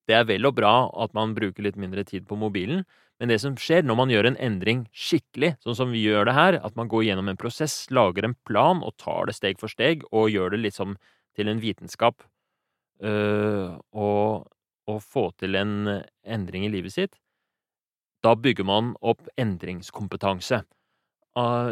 Det 0.06 0.14
er 0.14 0.26
vel 0.28 0.46
og 0.46 0.54
bra 0.58 0.74
at 1.02 1.14
man 1.16 1.34
bruker 1.34 1.64
litt 1.66 1.78
mindre 1.80 2.04
tid 2.06 2.28
på 2.28 2.38
mobilen, 2.38 2.84
men 3.18 3.32
det 3.32 3.40
som 3.42 3.56
skjer 3.58 3.82
når 3.82 3.96
man 3.98 4.12
gjør 4.12 4.28
en 4.28 4.38
endring 4.44 4.84
skikkelig, 4.94 5.54
sånn 5.64 5.78
som 5.78 5.92
vi 5.94 6.04
gjør 6.04 6.28
det 6.28 6.36
her, 6.36 6.58
at 6.60 6.76
man 6.78 6.90
går 6.92 7.08
gjennom 7.08 7.30
en 7.32 7.40
prosess, 7.40 7.86
lager 7.90 8.28
en 8.28 8.36
plan 8.46 8.84
og 8.84 8.94
tar 9.00 9.26
det 9.26 9.36
steg 9.38 9.58
for 9.60 9.72
steg, 9.72 10.04
og 10.12 10.30
gjør 10.30 10.52
det 10.54 10.62
liksom 10.66 10.94
til 11.36 11.50
en 11.50 11.62
vitenskap, 11.62 12.22
øh, 13.02 13.72
og, 13.96 14.46
og 14.86 15.00
få 15.02 15.30
til 15.40 15.56
en 15.58 16.04
endring 16.22 16.68
i 16.68 16.72
livet 16.76 16.94
sitt, 16.94 17.16
da 18.26 18.34
bygger 18.34 18.66
man 18.66 18.94
opp 19.06 19.28
endringskompetanse. 19.38 20.64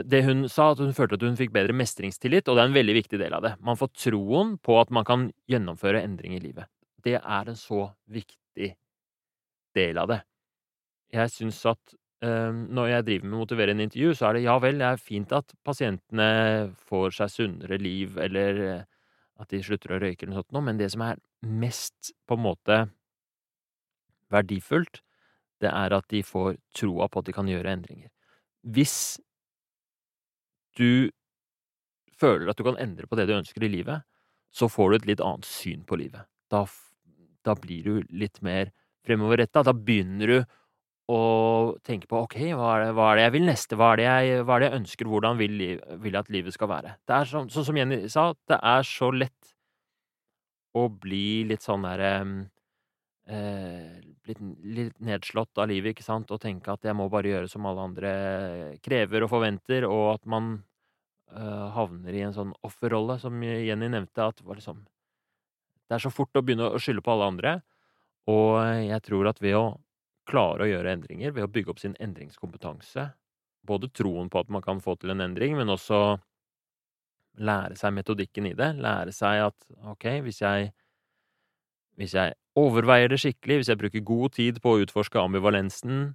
Det 0.05 0.21
hun 0.27 0.45
sa, 0.53 0.71
at 0.75 0.81
hun 0.83 0.93
følte 0.93 1.17
at 1.17 1.25
hun 1.25 1.39
fikk 1.39 1.55
bedre 1.55 1.75
mestringstillit, 1.77 2.49
og 2.49 2.59
det 2.59 2.63
er 2.63 2.71
en 2.71 2.77
veldig 2.77 2.97
viktig 2.99 3.21
del 3.21 3.35
av 3.35 3.45
det. 3.47 3.55
Man 3.65 3.79
får 3.81 3.95
troen 3.97 4.55
på 4.61 4.77
at 4.77 4.93
man 4.93 5.07
kan 5.09 5.31
gjennomføre 5.51 6.03
endring 6.05 6.37
i 6.37 6.43
livet. 6.43 6.69
Det 7.05 7.17
er 7.17 7.49
en 7.49 7.57
så 7.59 7.87
viktig 8.13 8.75
del 9.75 10.01
av 10.01 10.11
det. 10.13 10.21
Jeg 11.15 11.33
syns 11.33 11.63
at 11.71 11.95
øh, 12.27 12.53
når 12.53 12.91
jeg 12.91 13.07
driver 13.09 13.31
med 13.31 13.39
motiverende 13.41 13.87
intervju, 13.89 14.13
så 14.19 14.29
er 14.29 14.37
det 14.37 14.45
ja 14.45 14.59
vel, 14.61 14.83
det 14.83 14.91
er 14.91 15.01
fint 15.01 15.33
at 15.37 15.57
pasientene 15.65 16.29
får 16.91 17.17
seg 17.21 17.33
sunnere 17.33 17.81
liv, 17.81 18.19
eller 18.21 18.61
eh, 18.69 18.85
at 19.41 19.51
de 19.51 19.63
slutter 19.65 19.97
å 19.97 20.03
røyke 20.03 20.27
eller 20.27 20.37
noe 20.37 20.45
sånt, 20.45 20.61
men 20.69 20.79
det 20.81 20.91
som 20.93 21.07
er 21.09 21.25
mest 21.45 22.13
på 22.29 22.37
en 22.37 22.45
måte 22.45 22.79
verdifullt, 24.35 25.01
det 25.65 25.73
er 25.73 25.97
at 25.97 26.09
de 26.13 26.23
får 26.27 26.59
troa 26.77 27.09
på 27.09 27.23
at 27.23 27.29
de 27.29 27.35
kan 27.37 27.49
gjøre 27.51 27.73
endringer. 27.77 28.11
Hvis 28.65 29.19
du 30.79 31.11
føler 32.19 32.51
at 32.51 32.59
du 32.59 32.65
kan 32.67 32.81
endre 32.81 33.09
på 33.09 33.19
det 33.19 33.29
du 33.29 33.37
ønsker 33.37 33.65
i 33.67 33.73
livet, 33.73 34.05
så 34.55 34.71
får 34.71 34.91
du 34.91 34.97
et 34.99 35.09
litt 35.13 35.23
annet 35.25 35.49
syn 35.49 35.83
på 35.87 35.99
livet. 35.99 36.27
Da, 36.53 36.65
da 37.47 37.57
blir 37.59 37.87
du 37.87 38.13
litt 38.15 38.41
mer 38.47 38.71
fremoverretta. 39.07 39.65
Da 39.67 39.75
begynner 39.75 40.31
du 40.31 40.39
å 41.13 41.23
tenke 41.85 42.09
på 42.09 42.23
ok, 42.25 42.39
hva 42.57 42.69
er, 42.77 42.87
det, 42.87 42.93
hva 42.97 43.11
er 43.11 43.19
det 43.19 43.25
jeg 43.27 43.35
vil 43.35 43.49
neste, 43.51 43.77
hva 43.77 43.91
er 43.93 44.01
det 44.01 44.07
jeg, 44.07 44.37
er 44.41 44.63
det 44.63 44.69
jeg 44.69 44.79
ønsker, 44.79 45.11
hvordan 45.11 45.41
vil, 45.41 45.59
jeg 45.61 46.15
at 46.17 46.31
livet 46.33 46.57
skal 46.57 46.71
være? 46.71 46.95
Det 47.05 47.17
er 47.19 47.29
sånn, 47.29 47.51
sånn 47.53 47.67
som 47.69 47.81
Jenny 47.81 47.99
sa, 48.13 48.31
det 48.49 48.61
er 48.73 48.87
så 48.89 49.11
lett 49.13 49.53
å 50.75 50.87
bli 50.89 51.45
litt 51.51 51.67
sånn 51.67 51.85
derre 51.85 52.15
eh, 53.29 54.01
litt, 54.29 54.99
nedslått 54.99 55.59
av 55.59 55.69
livet, 55.71 55.95
ikke 55.95 56.07
sant, 56.07 56.31
og 56.35 56.43
tenke 56.43 56.73
at 56.73 56.85
jeg 56.87 56.97
må 56.97 57.09
bare 57.13 57.31
gjøre 57.31 57.51
som 57.51 57.67
alle 57.69 57.87
andre 57.89 58.13
krever 58.85 59.27
og 59.27 59.33
forventer, 59.33 59.87
og 59.89 60.15
at 60.15 60.27
man 60.31 60.57
uh, 61.33 61.71
havner 61.77 62.17
i 62.17 62.25
en 62.27 62.37
sånn 62.37 62.53
offerrolle, 62.67 63.19
som 63.23 63.41
Jenny 63.43 63.91
nevnte, 63.93 64.29
at 64.29 64.41
det, 64.41 64.59
liksom, 64.61 64.85
det 65.89 65.99
er 65.99 66.05
så 66.05 66.13
fort 66.13 66.37
å 66.37 66.45
begynne 66.45 66.73
å 66.73 66.83
skylde 66.83 67.05
på 67.05 67.15
alle 67.15 67.31
andre. 67.33 67.57
Og 68.31 68.57
jeg 68.87 69.01
tror 69.05 69.29
at 69.29 69.43
ved 69.45 69.59
å 69.59 69.67
klare 70.29 70.65
å 70.65 70.71
gjøre 70.71 70.95
endringer, 70.97 71.35
ved 71.37 71.45
å 71.45 71.53
bygge 71.53 71.75
opp 71.75 71.83
sin 71.83 71.97
endringskompetanse, 72.01 73.11
både 73.65 73.91
troen 73.93 74.31
på 74.33 74.41
at 74.41 74.53
man 74.53 74.65
kan 74.65 74.81
få 74.85 74.97
til 75.01 75.13
en 75.13 75.25
endring, 75.25 75.57
men 75.57 75.73
også 75.73 76.17
lære 77.45 77.77
seg 77.77 77.93
metodikken 77.97 78.49
i 78.49 78.55
det, 78.57 78.71
lære 78.79 79.13
seg 79.13 79.43
at 79.49 79.69
ok, 79.91 80.07
hvis 80.25 80.41
jeg 80.45 80.73
hvis 81.99 82.15
jeg 82.17 82.35
overveier 82.59 83.11
det 83.11 83.21
skikkelig, 83.23 83.61
hvis 83.61 83.71
jeg 83.73 83.81
bruker 83.81 84.07
god 84.07 84.35
tid 84.37 84.61
på 84.63 84.75
å 84.75 84.83
utforske 84.85 85.21
ambivalensen, 85.21 86.13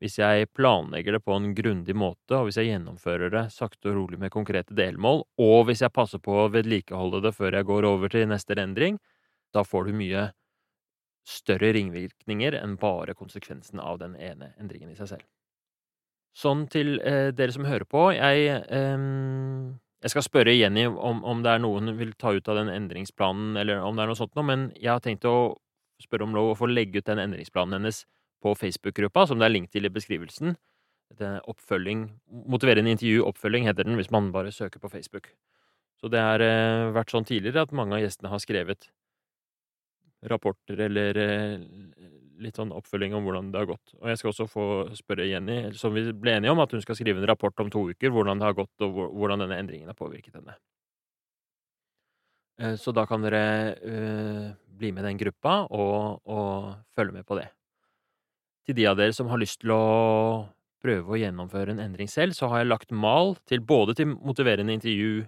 hvis 0.00 0.16
jeg 0.16 0.48
planlegger 0.56 1.18
det 1.18 1.22
på 1.26 1.34
en 1.36 1.50
grundig 1.56 1.96
måte, 1.98 2.38
og 2.38 2.48
hvis 2.48 2.60
jeg 2.60 2.70
gjennomfører 2.70 3.32
det 3.34 3.44
sakte 3.52 3.90
og 3.90 3.98
rolig 3.98 4.20
med 4.22 4.32
konkrete 4.32 4.76
delmål, 4.76 5.26
og 5.42 5.58
hvis 5.68 5.82
jeg 5.84 5.92
passer 5.92 6.22
på 6.22 6.38
å 6.44 6.50
vedlikeholde 6.52 7.20
det 7.26 7.34
før 7.36 7.58
jeg 7.58 7.68
går 7.68 7.88
over 7.88 8.12
til 8.12 8.30
neste 8.30 8.56
endring, 8.56 8.96
da 9.52 9.66
får 9.66 9.90
du 9.90 9.98
mye 9.98 10.30
større 11.26 11.74
ringvirkninger 11.76 12.56
enn 12.62 12.78
bare 12.80 13.14
konsekvensen 13.18 13.82
av 13.82 14.00
den 14.00 14.16
ene 14.16 14.54
endringen 14.60 14.94
i 14.94 14.96
seg 14.96 15.12
selv. 15.12 15.28
Sånn 16.32 16.64
til 16.70 16.96
eh, 17.02 17.28
dere 17.36 17.52
som 17.52 17.66
hører 17.66 17.84
på, 17.90 18.08
jeg 18.14 18.46
eh, 18.62 19.06
jeg 20.00 20.14
skal 20.14 20.24
spørre 20.24 20.54
Jenny 20.56 20.86
om, 20.88 21.18
om, 21.28 21.42
det 21.44 21.50
er 21.52 21.60
noe 21.60 21.76
hun 21.76 21.92
vil 21.98 22.14
ta 22.16 22.32
ut 22.32 22.46
av 22.48 22.56
den 22.56 22.70
endringsplanen, 22.72 23.58
eller 23.60 23.82
om 23.84 23.98
det 23.98 24.06
er 24.06 24.08
noe 24.08 24.16
sånt 24.16 24.32
noe, 24.38 24.46
men 24.48 24.70
jeg 24.78 24.94
har 24.94 25.02
tenkt 25.04 25.26
å 25.28 25.58
spørre 26.02 26.26
om 26.26 26.34
lov 26.36 26.52
å 26.52 26.58
få 26.58 26.68
legge 26.70 27.00
ut 27.00 27.08
den 27.08 27.22
endringsplanen 27.22 27.78
hennes 27.78 28.04
på 28.40 28.54
Facebook-gruppa, 28.56 29.26
som 29.28 29.40
det 29.40 29.48
er 29.48 29.54
link 29.54 29.70
til 29.72 29.86
i 29.86 29.92
beskrivelsen. 29.92 30.56
Oppfølging, 31.20 32.06
Motiverende 32.48 32.94
intervju 32.94 33.24
oppfølging 33.26 33.66
heter 33.66 33.88
den, 33.88 33.98
hvis 33.98 34.12
man 34.14 34.30
bare 34.32 34.52
søker 34.54 34.80
på 34.82 34.92
Facebook. 34.92 35.32
Så 36.00 36.08
det 36.08 36.22
har 36.22 36.40
eh, 36.40 36.88
vært 36.94 37.12
sånn 37.12 37.26
tidligere 37.28 37.66
at 37.66 37.76
mange 37.76 37.98
av 37.98 38.04
gjestene 38.04 38.30
har 38.32 38.40
skrevet 38.40 38.88
rapporter 40.30 40.80
eller 40.86 41.18
eh, 41.20 41.60
litt 42.40 42.56
sånn 42.56 42.72
oppfølging 42.76 43.14
om 43.16 43.26
hvordan 43.26 43.50
det 43.52 43.60
har 43.60 43.68
gått. 43.68 43.94
Og 44.00 44.08
jeg 44.08 44.20
skal 44.20 44.32
også 44.32 44.46
få 44.48 44.66
spørre 44.96 45.28
Jenny, 45.28 45.58
som 45.76 45.92
vi 45.96 46.06
ble 46.16 46.38
enige 46.38 46.54
om, 46.54 46.62
at 46.64 46.72
hun 46.72 46.82
skal 46.84 46.96
skrive 46.96 47.20
en 47.20 47.28
rapport 47.28 47.60
om 47.60 47.72
to 47.72 47.86
uker, 47.92 48.12
hvordan 48.14 48.40
det 48.40 48.48
har 48.48 48.56
gått, 48.56 48.72
og 48.86 49.00
hvordan 49.18 49.44
denne 49.44 49.60
endringen 49.60 49.92
har 49.92 49.98
påvirket 49.98 50.38
henne. 50.40 50.56
Eh, 52.60 52.76
så 52.76 52.92
da 52.92 53.06
kan 53.08 53.24
dere 53.24 53.42
uh, 53.80 54.52
bli 54.80 54.92
med 54.92 55.06
den 55.08 55.18
gruppa 55.20 55.64
og, 55.72 56.20
og, 56.28 56.72
følge 56.96 57.16
med 57.16 57.26
på 57.28 57.38
det. 57.40 57.48
Til 58.68 58.76
de 58.76 58.86
av 58.90 58.98
dere 59.00 59.16
som 59.16 59.30
har 59.32 59.40
lyst 59.40 59.62
til 59.62 59.72
å 59.72 59.84
prøve 60.80 61.12
å 61.12 61.20
gjennomføre 61.20 61.74
en 61.74 61.82
endring 61.82 62.08
selv, 62.08 62.36
så 62.36 62.48
har 62.52 62.62
jeg 62.62 62.70
lagt 62.70 62.92
mal 62.92 63.34
til 63.48 63.60
både 63.64 63.96
til 63.96 64.12
motiverende 64.12 64.76
intervju, 64.76 65.24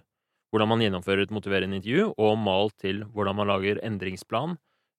hvordan 0.52 0.68
man 0.68 0.84
gjennomfører 0.84 1.26
et 1.26 1.34
motiverende 1.34 1.80
intervju, 1.80 2.12
og 2.20 2.38
mal 2.40 2.72
til 2.80 3.02
hvordan 3.12 3.36
man 3.40 3.48
lager 3.48 3.80
endringsplan 3.84 4.56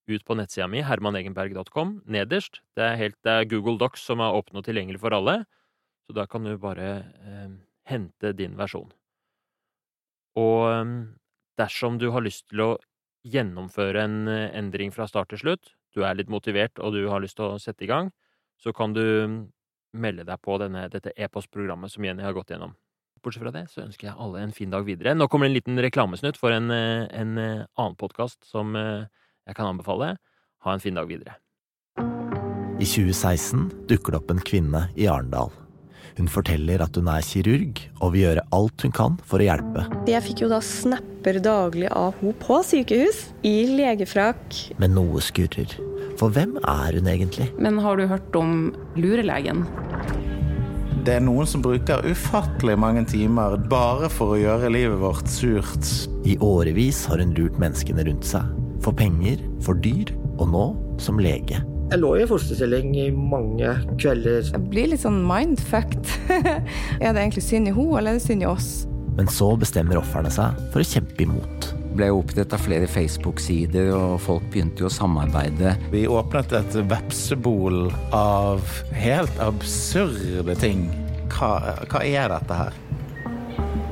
ut 0.10 0.26
på 0.26 0.38
nettsida 0.38 0.68
mi, 0.68 0.82
hermanegenberg.com, 0.84 2.00
nederst. 2.12 2.62
Det 2.78 2.86
er, 2.86 2.98
helt, 3.00 3.18
det 3.26 3.34
er 3.34 3.50
Google 3.50 3.78
Docs 3.82 4.06
som 4.10 4.22
er 4.22 4.36
åpne 4.36 4.62
og 4.62 4.68
tilgjengelig 4.68 5.02
for 5.02 5.16
alle, 5.16 5.44
så 6.06 6.18
da 6.18 6.26
kan 6.30 6.46
du 6.46 6.58
bare 6.62 6.90
eh, 7.24 7.54
hente 7.90 8.34
din 8.36 8.58
versjon. 8.60 8.90
Og 10.42 10.58
eh, 10.74 10.92
dersom 11.60 12.00
du 12.02 12.10
har 12.14 12.26
lyst 12.26 12.48
til 12.52 12.64
å 12.66 12.72
gjennomføre 13.24 14.04
en 14.04 14.28
eh, 14.28 14.52
endring 14.58 14.92
fra 14.94 15.08
start 15.08 15.32
til 15.34 15.42
slutt, 15.44 15.74
du 15.96 16.04
er 16.04 16.18
litt 16.18 16.32
motivert 16.32 16.80
og 16.82 16.96
du 16.96 17.06
har 17.12 17.24
lyst 17.24 17.38
til 17.40 17.54
å 17.54 17.62
sette 17.62 17.86
i 17.86 17.92
gang, 17.92 18.12
så 18.60 18.74
kan 18.76 18.96
du 18.96 19.04
mm, 19.04 19.38
melde 20.00 20.26
deg 20.28 20.42
på 20.44 20.58
denne, 20.62 20.88
dette 20.92 21.14
e-postprogrammet 21.16 21.94
som 21.94 22.06
Jenny 22.06 22.26
har 22.26 22.36
gått 22.36 22.54
gjennom. 22.54 22.76
Bortsett 23.24 23.46
fra 23.46 23.54
det 23.56 23.68
så 23.72 23.86
ønsker 23.86 24.10
jeg 24.10 24.20
alle 24.20 24.42
en 24.44 24.52
fin 24.56 24.74
dag 24.74 24.84
videre. 24.84 25.14
Nå 25.16 25.30
kommer 25.32 25.48
det 25.48 25.54
en 25.54 25.60
liten 25.62 25.84
reklamesnutt 25.86 26.40
for 26.40 26.52
en, 26.52 26.72
eh, 26.74 27.08
en 27.16 27.38
annen 27.40 27.98
podkast 28.00 28.44
som 28.50 28.76
jeg 28.76 29.56
kan 29.56 29.70
anbefale 29.70 30.16
ha 30.64 30.74
en 30.74 30.84
fin 30.84 30.96
dag 30.96 31.08
videre. 31.08 31.38
I 32.84 32.88
2016 32.90 33.70
dukker 33.88 34.12
det 34.12 34.20
opp 34.20 34.34
en 34.34 34.44
kvinne 34.44 34.88
i 35.00 35.08
Arendal. 35.08 35.54
Hun 36.18 36.30
forteller 36.30 36.84
at 36.86 36.98
hun 37.00 37.10
er 37.10 37.26
kirurg 37.26 37.82
og 38.00 38.14
vil 38.14 38.28
gjøre 38.28 38.46
alt 38.54 38.86
hun 38.86 38.94
kan 38.94 39.18
for 39.26 39.42
å 39.42 39.48
hjelpe. 39.48 39.88
Jeg 40.10 40.26
fikk 40.28 40.44
jo 40.46 40.52
da 40.52 40.60
snapper 40.64 41.40
daglig 41.44 41.90
av 41.90 42.14
henne 42.20 42.38
på 42.44 42.60
sykehus, 42.68 43.26
i 43.48 43.56
legefrakk. 43.74 44.60
Men 44.82 44.96
noe 44.98 45.24
skurrer. 45.26 45.74
For 46.20 46.34
hvem 46.34 46.60
er 46.62 47.00
hun 47.00 47.10
egentlig? 47.10 47.50
Men 47.58 47.82
har 47.82 47.98
du 47.98 48.06
hørt 48.08 48.38
om 48.38 48.72
lurelegen? 49.00 49.66
Det 51.04 51.18
er 51.18 51.24
noen 51.26 51.50
som 51.50 51.64
bruker 51.66 52.06
ufattelig 52.08 52.78
mange 52.80 53.04
timer 53.10 53.58
bare 53.72 54.08
for 54.14 54.36
å 54.36 54.40
gjøre 54.40 54.72
livet 54.72 55.02
vårt 55.02 55.28
surt. 55.28 55.90
I 56.24 56.38
årevis 56.40 57.04
har 57.10 57.20
hun 57.20 57.34
lurt 57.36 57.60
menneskene 57.60 58.06
rundt 58.08 58.30
seg 58.30 58.48
for 58.84 58.96
penger, 58.96 59.40
for 59.64 59.80
dyr, 59.80 60.12
og 60.38 60.50
nå 60.52 60.66
som 61.02 61.20
lege. 61.22 61.62
Jeg 61.94 62.02
lå 62.02 62.16
i 62.18 62.24
fosterstilling 62.26 62.96
i 62.98 63.12
mange 63.14 63.70
kvelder. 64.02 64.48
Jeg 64.48 64.62
blir 64.72 64.88
litt 64.90 65.04
sånn 65.04 65.20
mindfucked. 65.30 66.08
er 67.04 67.14
det 67.14 67.22
egentlig 67.22 67.44
synd 67.46 67.70
i 67.70 67.74
henne, 67.76 68.00
eller 68.00 68.16
er 68.16 68.18
det 68.18 68.24
synd 68.24 68.42
i 68.42 68.48
oss? 68.50 68.70
Men 69.14 69.30
så 69.30 69.52
bestemmer 69.62 70.00
ofrene 70.00 70.32
seg 70.34 70.58
for 70.74 70.82
å 70.82 70.88
kjempe 70.90 71.22
imot. 71.28 71.70
Det 71.70 72.00
ble 72.00 72.10
opprettet 72.16 72.66
flere 72.66 72.90
Facebook-sider, 72.90 73.92
og 73.94 74.18
folk 74.26 74.50
begynte 74.50 74.82
jo 74.82 74.90
å 74.90 74.96
samarbeide. 74.96 75.76
Vi 75.94 76.08
åpnet 76.10 76.58
et 76.58 76.82
vepsebol 76.90 77.84
av 78.18 78.66
helt 78.98 79.38
absurde 79.46 80.58
ting. 80.66 80.88
Hva, 81.30 81.60
hva 81.94 82.02
er 82.02 82.34
dette 82.34 82.62
her? 82.64 82.84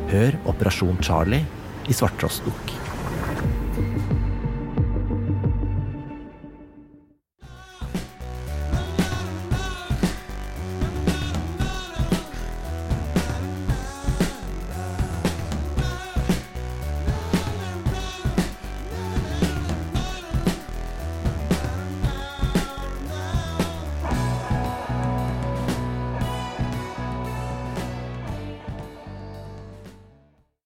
Hør 0.09 0.43
Operasjon 0.49 0.97
Charlie 1.05 1.45
i 1.85 1.93
Svarttrost 1.93 2.49
Dukk. 2.49 2.80